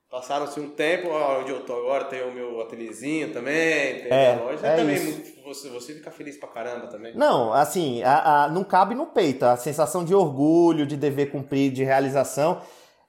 passaram-se 0.08 0.60
um 0.60 0.70
tempo, 0.70 1.08
ó, 1.08 1.40
onde 1.40 1.50
eu 1.50 1.64
tô 1.64 1.72
agora, 1.72 2.04
tem 2.04 2.22
o 2.22 2.32
meu 2.32 2.60
ateliêzinho 2.60 3.32
também, 3.32 4.02
tem 4.02 4.12
é, 4.12 4.34
a 4.34 4.44
loja, 4.44 4.66
é 4.66 4.76
também 4.76 4.96
isso. 4.96 5.42
você, 5.44 5.68
você 5.70 5.94
fica 5.94 6.12
feliz 6.12 6.36
pra 6.36 6.48
caramba 6.48 6.86
também. 6.86 7.12
Não, 7.16 7.52
assim, 7.52 8.00
a, 8.04 8.44
a, 8.44 8.48
não 8.48 8.62
cabe 8.62 8.94
no 8.94 9.06
peito. 9.06 9.44
A 9.44 9.56
sensação 9.56 10.04
de 10.04 10.14
orgulho, 10.14 10.86
de 10.86 10.96
dever 10.96 11.32
cumprido, 11.32 11.74
de 11.74 11.82
realização 11.82 12.62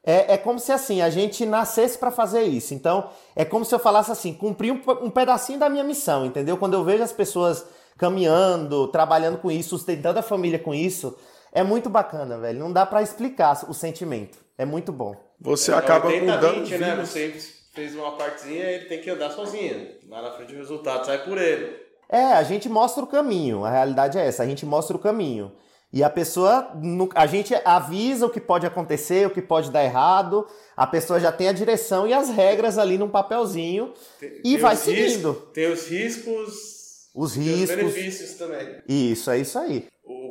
é, 0.08 0.36
é 0.36 0.38
como 0.38 0.58
se 0.58 0.72
assim, 0.72 1.02
a 1.02 1.10
gente 1.10 1.46
nascesse 1.46 1.98
para 1.98 2.10
fazer 2.10 2.44
isso. 2.44 2.74
Então, 2.74 3.10
é 3.36 3.44
como 3.44 3.66
se 3.66 3.76
eu 3.76 3.80
falasse 3.80 4.10
assim, 4.10 4.34
cumprir 4.34 4.72
um, 4.72 4.82
um 5.04 5.10
pedacinho 5.10 5.60
da 5.60 5.68
minha 5.68 5.84
missão, 5.84 6.26
entendeu? 6.26 6.56
Quando 6.56 6.76
eu 6.76 6.84
vejo 6.86 7.04
as 7.04 7.12
pessoas 7.12 7.66
caminhando, 7.98 8.88
trabalhando 8.88 9.38
com 9.38 9.52
isso, 9.52 9.78
sustentando 9.78 10.18
a 10.18 10.22
família 10.22 10.58
com 10.58 10.74
isso, 10.74 11.18
é 11.52 11.62
muito 11.62 11.90
bacana, 11.90 12.38
velho. 12.38 12.58
Não 12.58 12.72
dá 12.72 12.86
para 12.86 13.02
explicar 13.02 13.70
o 13.70 13.74
sentimento. 13.74 14.38
É 14.58 14.64
muito 14.64 14.94
bom. 14.94 15.14
Você 15.42 15.74
é, 15.74 15.76
acaba 15.76 16.08
80, 16.08 16.32
mudando 16.34 16.56
20, 16.62 16.78
né? 16.78 16.96
Você 16.96 17.36
fez 17.74 17.94
uma 17.94 18.14
partezinha, 18.14 18.64
ele 18.64 18.86
tem 18.86 19.02
que 19.02 19.10
andar 19.10 19.32
sozinho. 19.32 19.90
Lá 20.08 20.22
na 20.22 20.32
frente 20.32 20.54
o 20.54 20.58
resultado 20.58 21.06
sai 21.06 21.22
por 21.26 21.38
ele. 21.38 21.86
É, 22.08 22.24
a 22.24 22.44
gente 22.44 22.70
mostra 22.70 23.04
o 23.04 23.08
caminho. 23.08 23.66
A 23.66 23.70
realidade 23.70 24.18
é 24.18 24.26
essa, 24.26 24.42
a 24.42 24.46
gente 24.48 24.66
mostra 24.66 24.96
o 24.96 25.00
caminho. 25.00 25.52
E 25.92 26.04
a 26.04 26.10
pessoa, 26.10 26.72
a 27.16 27.26
gente 27.26 27.56
avisa 27.64 28.26
o 28.26 28.30
que 28.30 28.42
pode 28.42 28.66
acontecer, 28.66 29.26
o 29.26 29.30
que 29.30 29.42
pode 29.42 29.72
dar 29.72 29.84
errado, 29.84 30.46
a 30.76 30.86
pessoa 30.86 31.20
já 31.20 31.32
tem 31.32 31.48
a 31.48 31.54
direção 31.54 32.08
e 32.08 32.14
as 32.14 32.30
regras 32.30 32.78
ali 32.78 32.98
num 32.98 33.10
papelzinho 33.10 33.94
tem, 34.20 34.30
e 34.40 34.42
tem 34.42 34.58
vai 34.58 34.76
seguindo. 34.76 35.32
Riscos, 35.32 35.54
tem 35.54 35.72
os 35.72 35.88
riscos. 35.88 36.78
Os 37.16 37.36
riscos. 37.36 37.70
Os 37.70 37.76
benefícios 37.76 38.34
também. 38.34 38.82
Isso, 38.88 39.32
é 39.32 39.40
isso 39.40 39.58
aí 39.58 39.88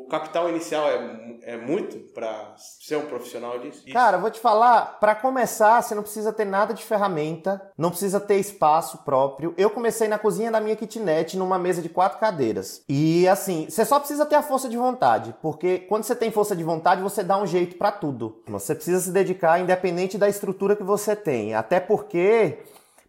o 0.07 0.09
capital 0.09 0.49
inicial 0.49 0.89
é, 0.89 1.37
é 1.43 1.57
muito 1.57 1.99
para 2.15 2.55
ser 2.57 2.97
um 2.97 3.07
profissional 3.07 3.59
disso? 3.59 3.83
Cara, 3.93 4.17
vou 4.17 4.31
te 4.31 4.39
falar, 4.39 4.99
para 5.01 5.17
começar, 5.17 5.83
você 5.83 5.97
não 5.97 6.03
precisa 6.03 6.33
ter 6.33 6.45
nada 6.45 6.73
de 6.73 6.85
ferramenta, 6.85 7.61
não 7.77 7.91
precisa 7.91 8.21
ter 8.21 8.37
espaço 8.37 8.99
próprio. 8.99 9.53
Eu 9.59 9.69
comecei 9.69 10.07
na 10.07 10.17
cozinha 10.17 10.51
da 10.51 10.61
minha 10.61 10.77
kitnet 10.77 11.37
numa 11.37 11.59
mesa 11.59 11.83
de 11.83 11.89
quatro 11.89 12.21
cadeiras. 12.21 12.83
E 12.89 13.27
assim, 13.27 13.67
você 13.69 13.85
só 13.85 13.99
precisa 13.99 14.25
ter 14.25 14.37
a 14.37 14.43
força 14.43 14.69
de 14.69 14.77
vontade, 14.77 15.35
porque 15.43 15.81
quando 15.81 16.05
você 16.05 16.15
tem 16.15 16.31
força 16.31 16.55
de 16.55 16.63
vontade, 16.63 17.03
você 17.03 17.25
dá 17.25 17.37
um 17.37 17.47
jeito 17.47 17.77
para 17.77 17.91
tudo. 17.91 18.41
Você 18.47 18.77
precisa 18.77 19.01
se 19.01 19.11
dedicar 19.11 19.59
independente 19.59 20.17
da 20.17 20.29
estrutura 20.29 20.77
que 20.77 20.85
você 20.85 21.17
tem, 21.17 21.53
até 21.53 21.81
porque 21.81 22.59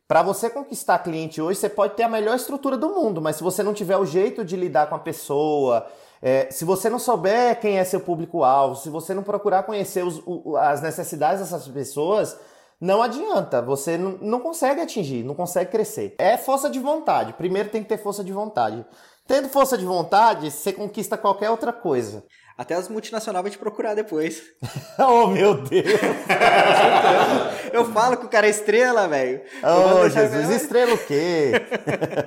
para 0.07 0.23
você 0.23 0.49
conquistar 0.49 0.99
cliente 0.99 1.39
hoje, 1.41 1.59
você 1.59 1.69
pode 1.69 1.93
ter 1.93 2.03
a 2.03 2.09
melhor 2.09 2.35
estrutura 2.35 2.75
do 2.75 2.89
mundo, 2.89 3.21
mas 3.21 3.35
se 3.35 3.43
você 3.43 3.61
não 3.61 3.73
tiver 3.73 3.97
o 3.97 4.05
jeito 4.05 4.43
de 4.43 4.55
lidar 4.55 4.87
com 4.87 4.95
a 4.95 4.99
pessoa, 4.99 5.85
é, 6.21 6.49
se 6.51 6.65
você 6.65 6.89
não 6.89 6.99
souber 6.99 7.59
quem 7.59 7.77
é 7.77 7.83
seu 7.83 7.99
público-alvo, 7.99 8.75
se 8.75 8.89
você 8.89 9.13
não 9.13 9.23
procurar 9.23 9.63
conhecer 9.63 10.03
os, 10.03 10.21
o, 10.25 10.57
as 10.57 10.81
necessidades 10.81 11.41
dessas 11.41 11.67
pessoas, 11.67 12.37
não 12.79 13.01
adianta, 13.01 13.61
você 13.61 13.97
não, 13.97 14.17
não 14.21 14.39
consegue 14.39 14.81
atingir, 14.81 15.23
não 15.23 15.33
consegue 15.33 15.71
crescer. 15.71 16.15
É 16.19 16.37
força 16.37 16.69
de 16.69 16.79
vontade. 16.79 17.33
Primeiro 17.33 17.69
tem 17.69 17.81
que 17.81 17.89
ter 17.89 17.97
força 17.97 18.23
de 18.23 18.31
vontade. 18.31 18.85
Tendo 19.25 19.49
força 19.49 19.77
de 19.77 19.85
vontade, 19.85 20.49
você 20.51 20.71
conquista 20.71 21.17
qualquer 21.17 21.49
outra 21.49 21.73
coisa. 21.73 22.23
Até 22.57 22.73
as 22.73 22.89
multinacionais 22.89 23.43
vão 23.43 23.51
te 23.51 23.57
procurar 23.59 23.93
depois. 23.93 24.41
oh, 24.97 25.27
meu 25.27 25.61
Deus! 25.61 25.85
eu 27.71 27.85
falo 27.93 28.17
que 28.17 28.25
o 28.25 28.29
cara 28.29 28.47
é 28.47 28.49
estrela, 28.49 29.07
velho. 29.07 29.41
Oh, 29.61 30.09
Jesus, 30.09 30.49
estrela 30.49 30.95
o 30.95 30.97
quê? 30.97 31.51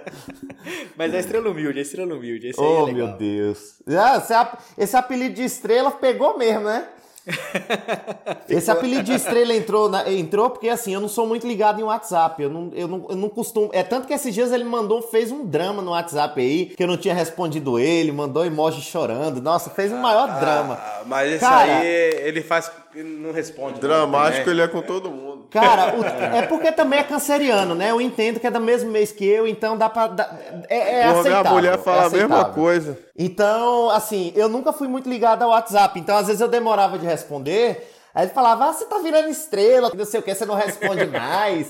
Mas 0.96 1.12
é 1.12 1.18
estrela 1.18 1.50
humilde, 1.50 1.80
é 1.80 1.82
estrela 1.82 2.14
humilde. 2.14 2.46
Esse 2.46 2.60
oh, 2.60 2.88
é 2.88 2.92
meu 2.92 3.08
Deus. 3.16 3.82
Ah, 3.88 4.56
esse 4.78 4.96
apelido 4.96 5.34
de 5.34 5.42
estrela 5.42 5.90
pegou 5.90 6.38
mesmo, 6.38 6.66
né? 6.66 6.86
Esse 8.48 8.70
apelido 8.70 9.02
de 9.02 9.12
estrela 9.12 9.54
entrou, 9.54 9.88
na, 9.88 10.10
entrou 10.10 10.50
porque 10.50 10.68
assim, 10.68 10.94
eu 10.94 11.00
não 11.00 11.08
sou 11.08 11.26
muito 11.26 11.46
ligado 11.46 11.80
em 11.80 11.84
WhatsApp. 11.84 12.42
Eu 12.42 12.50
não, 12.50 12.70
eu, 12.74 12.88
não, 12.88 13.06
eu 13.10 13.16
não 13.16 13.28
costumo. 13.28 13.70
É 13.72 13.82
tanto 13.82 14.06
que 14.06 14.12
esses 14.12 14.34
dias 14.34 14.52
ele 14.52 14.64
mandou, 14.64 15.02
fez 15.02 15.30
um 15.30 15.44
drama 15.44 15.82
no 15.82 15.90
WhatsApp 15.90 16.40
aí, 16.40 16.66
que 16.66 16.82
eu 16.82 16.86
não 16.86 16.96
tinha 16.96 17.14
respondido 17.14 17.78
ele, 17.78 18.10
mandou 18.12 18.44
emoji 18.44 18.80
chorando. 18.80 19.40
Nossa, 19.40 19.70
fez 19.70 19.92
um 19.92 19.98
maior 19.98 20.28
ah, 20.28 20.40
drama. 20.40 20.80
Mas 21.06 21.32
esse 21.32 21.40
Cara, 21.40 21.78
aí 21.78 21.86
ele 21.86 22.42
faz. 22.42 22.70
não 22.94 23.32
responde. 23.32 23.80
Dramático 23.80 24.48
ele 24.48 24.62
é 24.62 24.68
com 24.68 24.82
todo 24.82 25.10
mundo. 25.10 25.29
Cara, 25.50 25.96
o, 25.96 26.04
é 26.36 26.42
porque 26.46 26.70
também 26.72 26.98
é 26.98 27.02
canceriano, 27.02 27.74
né? 27.74 27.90
Eu 27.90 28.00
entendo 28.00 28.38
que 28.38 28.46
é 28.46 28.50
do 28.50 28.60
mesmo 28.60 28.90
mês 28.90 29.12
que 29.12 29.26
eu, 29.26 29.46
então 29.46 29.76
dá 29.76 29.88
pra. 29.88 30.06
Dá, 30.06 30.30
é, 30.68 31.00
é 31.00 31.08
Porra, 31.08 31.20
aceitável. 31.20 31.42
Minha 31.42 31.54
mulher 31.54 31.78
fala 31.78 32.02
é 32.02 32.06
a 32.06 32.10
mesma 32.10 32.44
coisa. 32.46 32.98
Então, 33.18 33.90
assim, 33.90 34.32
eu 34.36 34.48
nunca 34.48 34.72
fui 34.72 34.88
muito 34.88 35.08
ligado 35.08 35.42
ao 35.42 35.50
WhatsApp. 35.50 35.98
Então, 35.98 36.16
às 36.16 36.26
vezes 36.26 36.40
eu 36.40 36.48
demorava 36.48 36.98
de 36.98 37.06
responder. 37.06 37.90
Aí 38.14 38.24
ele 38.24 38.32
falava, 38.32 38.66
ah, 38.66 38.72
você 38.72 38.84
tá 38.86 38.98
virando 38.98 39.28
estrela, 39.28 39.90
não 39.94 40.04
sei 40.04 40.20
o 40.20 40.22
que, 40.22 40.34
você 40.34 40.44
não 40.44 40.54
responde 40.54 41.06
mais. 41.10 41.68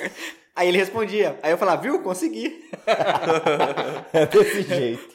Aí 0.54 0.68
ele 0.68 0.78
respondia. 0.78 1.38
Aí 1.42 1.52
eu 1.52 1.58
falava, 1.58 1.80
viu? 1.80 2.02
Consegui. 2.02 2.68
é 4.12 4.26
desse 4.26 4.62
jeito. 4.62 5.08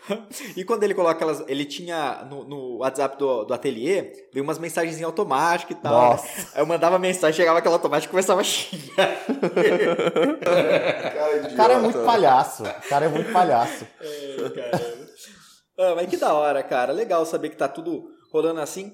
E 0.55 0.63
quando 0.63 0.83
ele 0.83 0.93
coloca 0.93 1.23
elas. 1.23 1.43
Ele 1.47 1.65
tinha 1.65 2.25
no, 2.29 2.43
no 2.45 2.77
WhatsApp 2.77 3.17
do, 3.17 3.43
do 3.43 3.53
ateliê, 3.53 4.13
veio 4.33 4.43
umas 4.43 4.57
mensagens 4.57 5.01
automáticas 5.03 5.77
e 5.77 5.81
tal. 5.81 6.11
Nossa. 6.11 6.49
Aí 6.55 6.61
eu 6.61 6.65
mandava 6.65 6.97
mensagem, 6.97 7.35
chegava 7.35 7.59
aquela 7.59 7.75
automática 7.75 8.09
e 8.09 8.11
começava 8.11 8.41
a 8.41 8.43
xingar. 8.43 9.11
o 11.51 11.55
cara 11.55 11.73
é 11.73 11.79
muito 11.79 11.99
palhaço. 11.99 12.63
O 12.63 12.89
cara 12.89 13.05
é 13.05 13.09
muito 13.09 13.31
palhaço. 13.31 13.85
É, 14.05 14.49
caramba. 14.49 15.05
Ah, 15.77 15.93
mas 15.95 16.09
que 16.09 16.17
da 16.17 16.33
hora, 16.33 16.63
cara. 16.63 16.93
Legal 16.93 17.25
saber 17.25 17.49
que 17.49 17.57
tá 17.57 17.67
tudo 17.67 18.09
rolando 18.31 18.61
assim. 18.61 18.93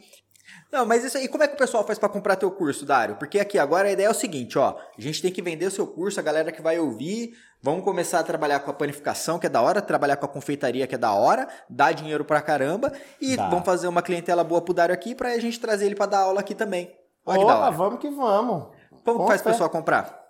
Não, 0.71 0.85
mas 0.85 1.03
isso 1.03 1.17
aí, 1.17 1.27
como 1.27 1.43
é 1.43 1.47
que 1.47 1.55
o 1.55 1.57
pessoal 1.57 1.85
faz 1.85 1.99
para 1.99 2.07
comprar 2.07 2.37
teu 2.37 2.49
curso, 2.49 2.85
Dário? 2.85 3.17
Porque 3.17 3.39
aqui 3.39 3.59
agora 3.59 3.89
a 3.89 3.91
ideia 3.91 4.07
é 4.07 4.09
o 4.09 4.13
seguinte, 4.13 4.57
ó, 4.57 4.77
a 4.97 5.01
gente 5.01 5.21
tem 5.21 5.29
que 5.29 5.41
vender 5.41 5.65
o 5.65 5.71
seu 5.71 5.85
curso, 5.85 6.17
a 6.17 6.23
galera 6.23 6.49
que 6.49 6.61
vai 6.61 6.79
ouvir, 6.79 7.33
vamos 7.61 7.83
começar 7.83 8.19
a 8.19 8.23
trabalhar 8.23 8.61
com 8.61 8.71
a 8.71 8.73
panificação, 8.73 9.37
que 9.37 9.47
é 9.47 9.49
da 9.49 9.61
hora, 9.61 9.81
trabalhar 9.81 10.15
com 10.15 10.25
a 10.25 10.29
confeitaria, 10.29 10.87
que 10.87 10.95
é 10.95 10.97
da 10.97 11.11
hora, 11.11 11.49
dá 11.69 11.91
dinheiro 11.91 12.23
pra 12.23 12.41
caramba, 12.41 12.93
e 13.19 13.35
Dá. 13.35 13.49
vamos 13.49 13.65
fazer 13.65 13.89
uma 13.89 14.01
clientela 14.01 14.45
boa 14.45 14.61
pro 14.61 14.73
Dário 14.73 14.93
aqui 14.93 15.13
pra 15.13 15.37
gente 15.39 15.59
trazer 15.59 15.87
ele 15.87 15.95
para 15.95 16.05
dar 16.05 16.19
aula 16.19 16.39
aqui 16.39 16.55
também. 16.55 16.89
Olha 17.25 17.39
que 17.39 17.45
da 17.45 17.57
hora. 17.57 17.71
vamos 17.71 17.99
que 17.99 18.09
vamos. 18.09 18.67
Como 19.03 19.19
que 19.19 19.27
faz 19.27 19.41
o 19.41 19.43
pessoal 19.43 19.69
comprar? 19.69 20.21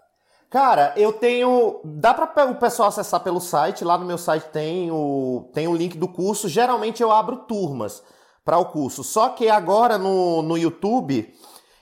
Cara, 0.49 0.91
eu 0.97 1.13
tenho. 1.13 1.79
Dá 1.85 2.13
para 2.13 2.49
o 2.49 2.55
pessoal 2.55 2.89
acessar 2.89 3.21
pelo 3.21 3.39
site. 3.39 3.85
Lá 3.85 3.97
no 3.97 4.05
meu 4.05 4.17
site 4.17 4.49
tem 4.49 4.91
o, 4.91 5.49
tem 5.53 5.65
o 5.65 5.73
link 5.73 5.97
do 5.97 6.09
curso. 6.09 6.49
Geralmente 6.49 7.01
eu 7.01 7.09
abro 7.09 7.37
turmas 7.37 8.03
para 8.43 8.57
o 8.57 8.65
curso. 8.65 9.03
Só 9.03 9.29
que 9.29 9.49
agora 9.49 9.97
no, 9.97 10.41
no 10.41 10.57
YouTube 10.57 11.33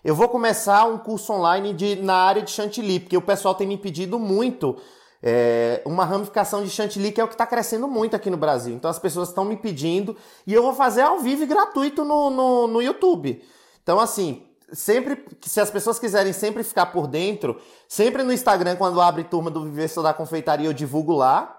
eu 0.03 0.15
vou 0.15 0.29
começar 0.29 0.85
um 0.85 0.97
curso 0.97 1.33
online 1.33 1.73
de, 1.73 1.95
na 1.97 2.15
área 2.15 2.41
de 2.41 2.51
chantilly, 2.51 2.99
porque 2.99 3.17
o 3.17 3.21
pessoal 3.21 3.53
tem 3.53 3.67
me 3.67 3.77
pedido 3.77 4.17
muito 4.17 4.77
é, 5.21 5.81
uma 5.85 6.05
ramificação 6.05 6.63
de 6.63 6.69
chantilly 6.69 7.11
que 7.11 7.19
é 7.19 7.23
o 7.23 7.27
que 7.27 7.33
está 7.33 7.45
crescendo 7.45 7.87
muito 7.87 8.15
aqui 8.15 8.29
no 8.29 8.37
Brasil. 8.37 8.73
Então 8.73 8.89
as 8.89 8.99
pessoas 8.99 9.29
estão 9.29 9.43
me 9.43 9.57
pedindo 9.57 10.15
e 10.47 10.53
eu 10.53 10.63
vou 10.63 10.73
fazer 10.73 11.01
ao 11.01 11.19
vivo 11.19 11.43
e 11.43 11.45
gratuito 11.45 12.05
no, 12.05 12.29
no, 12.29 12.67
no 12.67 12.81
YouTube. 12.81 13.43
Então, 13.83 13.99
assim, 13.99 14.43
sempre 14.71 15.25
se 15.41 15.59
as 15.59 15.69
pessoas 15.69 15.99
quiserem 15.99 16.33
sempre 16.33 16.63
ficar 16.63 16.87
por 16.87 17.07
dentro, 17.07 17.59
sempre 17.87 18.23
no 18.23 18.31
Instagram, 18.31 18.75
quando 18.75 19.01
abre 19.01 19.23
turma 19.23 19.49
do 19.49 19.63
Viver 19.63 19.89
da 20.01 20.13
Confeitaria, 20.13 20.67
eu 20.67 20.73
divulgo 20.73 21.13
lá. 21.13 21.58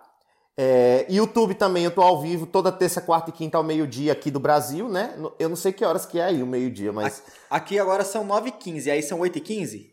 É, 0.62 1.06
YouTube 1.08 1.54
também, 1.54 1.84
eu 1.84 1.90
tô 1.90 2.02
ao 2.02 2.20
vivo 2.20 2.44
toda 2.44 2.70
terça, 2.70 3.00
quarta 3.00 3.30
e 3.30 3.32
quinta 3.32 3.56
ao 3.56 3.64
meio-dia 3.64 4.12
aqui 4.12 4.30
do 4.30 4.38
Brasil, 4.38 4.90
né? 4.90 5.14
Eu 5.38 5.48
não 5.48 5.56
sei 5.56 5.72
que 5.72 5.82
horas 5.82 6.04
que 6.04 6.20
é 6.20 6.24
aí 6.24 6.42
o 6.42 6.46
meio-dia, 6.46 6.92
mas. 6.92 7.22
Aqui 7.48 7.78
agora 7.78 8.04
são 8.04 8.28
9h15, 8.28 8.92
aí 8.92 9.02
são 9.02 9.20
8h15? 9.20 9.86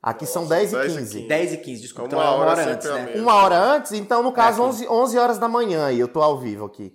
Aqui 0.00 0.24
são 0.24 0.46
10 0.46 0.72
e 0.72 0.80
15. 0.82 1.26
10 1.26 1.52
e 1.54 1.56
15, 1.56 1.82
desculpa. 1.82 2.14
Uma, 2.14 2.22
então 2.22 2.22
é 2.22 2.36
uma 2.36 2.44
hora, 2.44 2.60
hora 2.62 2.72
antes, 2.74 2.88
né? 2.88 3.12
Uma 3.16 3.34
hora 3.34 3.58
antes, 3.58 3.90
então 3.90 4.22
no 4.22 4.30
caso 4.30 4.62
é 4.62 4.64
11, 4.66 4.86
11 4.86 5.18
horas 5.18 5.38
da 5.38 5.48
manhã 5.48 5.86
aí, 5.86 5.98
eu 5.98 6.06
tô 6.06 6.22
ao 6.22 6.38
vivo 6.38 6.66
aqui. 6.66 6.94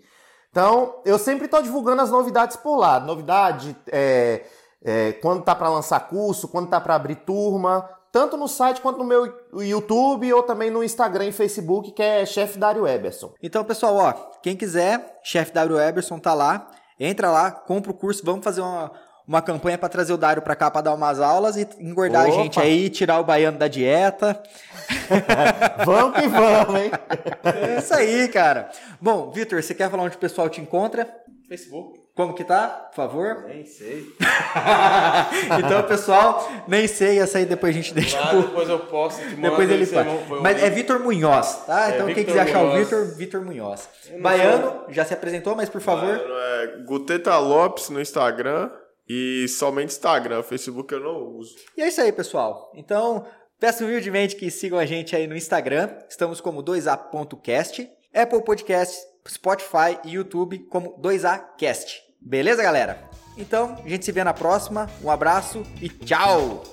Então, 0.49 1.01
eu 1.03 1.20
sempre 1.20 1.43
estou 1.43 1.61
divulgando 1.61 2.01
as 2.01 2.11
novidades 2.11 2.55
por 2.55 2.78
lá. 2.78 3.01
Novidade, 3.01 3.76
é, 3.91 4.45
é, 4.82 5.11
quando 5.11 5.43
tá 5.43 5.53
para 5.53 5.67
lançar 5.67 5.99
curso, 6.07 6.47
quando 6.47 6.70
tá 6.70 6.80
para 6.80 6.95
abrir 6.95 7.15
turma, 7.15 7.86
tanto 8.12 8.38
no 8.38 8.47
site 8.47 8.82
quanto 8.82 8.97
no 8.97 9.03
meu 9.03 9.32
YouTube 9.53 10.32
ou 10.34 10.43
também 10.43 10.70
no 10.70 10.84
Instagram 10.84 11.28
e 11.28 11.32
Facebook, 11.32 11.91
que 11.91 12.01
é 12.01 12.26
Chef 12.26 12.57
Dário 12.57 12.88
Eberson. 12.88 13.34
Então, 13.41 13.64
pessoal, 13.64 13.95
ó, 13.95 14.14
quem 14.41 14.55
quiser, 14.55 15.20
Chef 15.24 15.51
Dário 15.51 15.80
Eberson 15.80 16.20
tá 16.20 16.34
lá. 16.34 16.68
Entra 16.99 17.32
lá, 17.32 17.51
compra 17.51 17.91
o 17.91 17.93
curso, 17.93 18.26
vamos 18.26 18.43
fazer 18.43 18.60
uma, 18.60 18.91
uma 19.26 19.41
campanha 19.41 19.78
para 19.78 19.88
trazer 19.88 20.12
o 20.12 20.18
Dário 20.18 20.41
para 20.41 20.55
cá 20.55 20.72
para 20.72 20.82
dar 20.82 20.93
umas 20.93 21.20
aulas 21.20 21.55
e 21.55 21.68
engordar 21.80 22.28
Opa. 22.28 22.34
a 22.34 22.43
gente 22.43 22.60
aí, 22.60 22.89
tirar 22.89 23.20
o 23.20 23.24
baiano 23.24 23.57
da 23.57 23.68
dieta. 23.68 24.41
vamos 25.86 26.20
que 26.20 26.28
vamos, 26.28 26.82
hein? 26.82 26.91
É 27.43 27.80
isso 27.80 27.93
aí, 27.93 28.28
cara. 28.28 28.70
Bom, 28.99 29.32
Vitor, 29.32 29.62
você 29.62 29.74
quer 29.74 29.89
falar 29.89 30.03
onde 30.03 30.16
o 30.16 30.20
pessoal 30.20 30.49
te 30.49 30.60
encontra? 30.60 31.07
Facebook. 31.47 31.98
Como 32.20 32.34
que 32.34 32.43
tá? 32.43 32.67
Por 32.67 32.95
favor. 32.97 33.45
Nem 33.47 33.65
sei. 33.65 34.05
então, 35.57 35.82
pessoal, 35.84 36.51
nem 36.67 36.86
sei. 36.86 37.17
Essa 37.17 37.38
aí 37.38 37.45
depois 37.45 37.74
a 37.74 37.80
gente 37.80 37.93
deixa. 37.93 38.20
Lá, 38.20 38.34
depois 38.34 38.67
eu 38.67 38.78
posto. 38.78 39.22
Te 39.22 39.36
depois 39.36 39.70
ele 39.72 39.86
faz. 39.86 40.05
Mas 40.41 40.61
é 40.61 40.70
Vitor 40.70 40.99
Munhoz, 40.99 41.63
tá? 41.65 41.86
É, 41.86 41.95
então 41.95 42.07
Victor 42.07 42.15
quem 42.15 42.26
quiser 42.26 42.45
Munhoz. 42.45 42.57
achar 42.57 42.65
o 42.65 42.78
Vitor, 42.78 43.15
Vitor 43.15 43.45
Munhoz. 43.45 43.89
Baiano, 44.22 44.84
já 44.89 45.05
se 45.05 45.13
apresentou, 45.13 45.55
mas 45.55 45.70
por 45.70 45.80
favor. 45.80 46.17
Baiano 46.17 46.34
é 46.34 46.67
Guteta 46.86 47.38
Lopes 47.38 47.89
no 47.89 48.01
Instagram 48.01 48.70
e 49.07 49.47
somente 49.47 49.91
Instagram. 49.91 50.43
Facebook 50.43 50.93
eu 50.93 50.99
não 50.99 51.38
uso. 51.38 51.55
E 51.78 51.82
é 51.82 51.88
isso 51.88 52.01
aí, 52.01 52.11
pessoal. 52.11 52.70
Então, 52.76 53.26
peço 53.57 53.86
humildemente 53.86 54.36
que 54.36 54.51
sigam 54.51 54.78
a 54.78 54.86
gente 54.86 55.15
aí 55.15 55.26
no 55.26 55.38
Instagram. 55.38 55.89
Estamos 56.09 56.41
como 56.41 56.61
2a.cast, 56.61 57.89
Apple 58.13 58.43
Podcasts, 58.43 59.07
Spotify 59.26 59.97
e 60.03 60.15
YouTube 60.15 60.59
como 60.70 61.01
2acast. 61.01 62.09
Beleza, 62.22 62.61
galera? 62.61 63.09
Então, 63.38 63.78
a 63.84 63.88
gente 63.88 64.03
se 64.05 64.11
vê 64.11 64.24
na 64.24 64.34
próxima. 64.34 64.89
Um 65.03 65.09
abraço 65.09 65.63
e 65.82 65.88
tchau! 65.89 66.63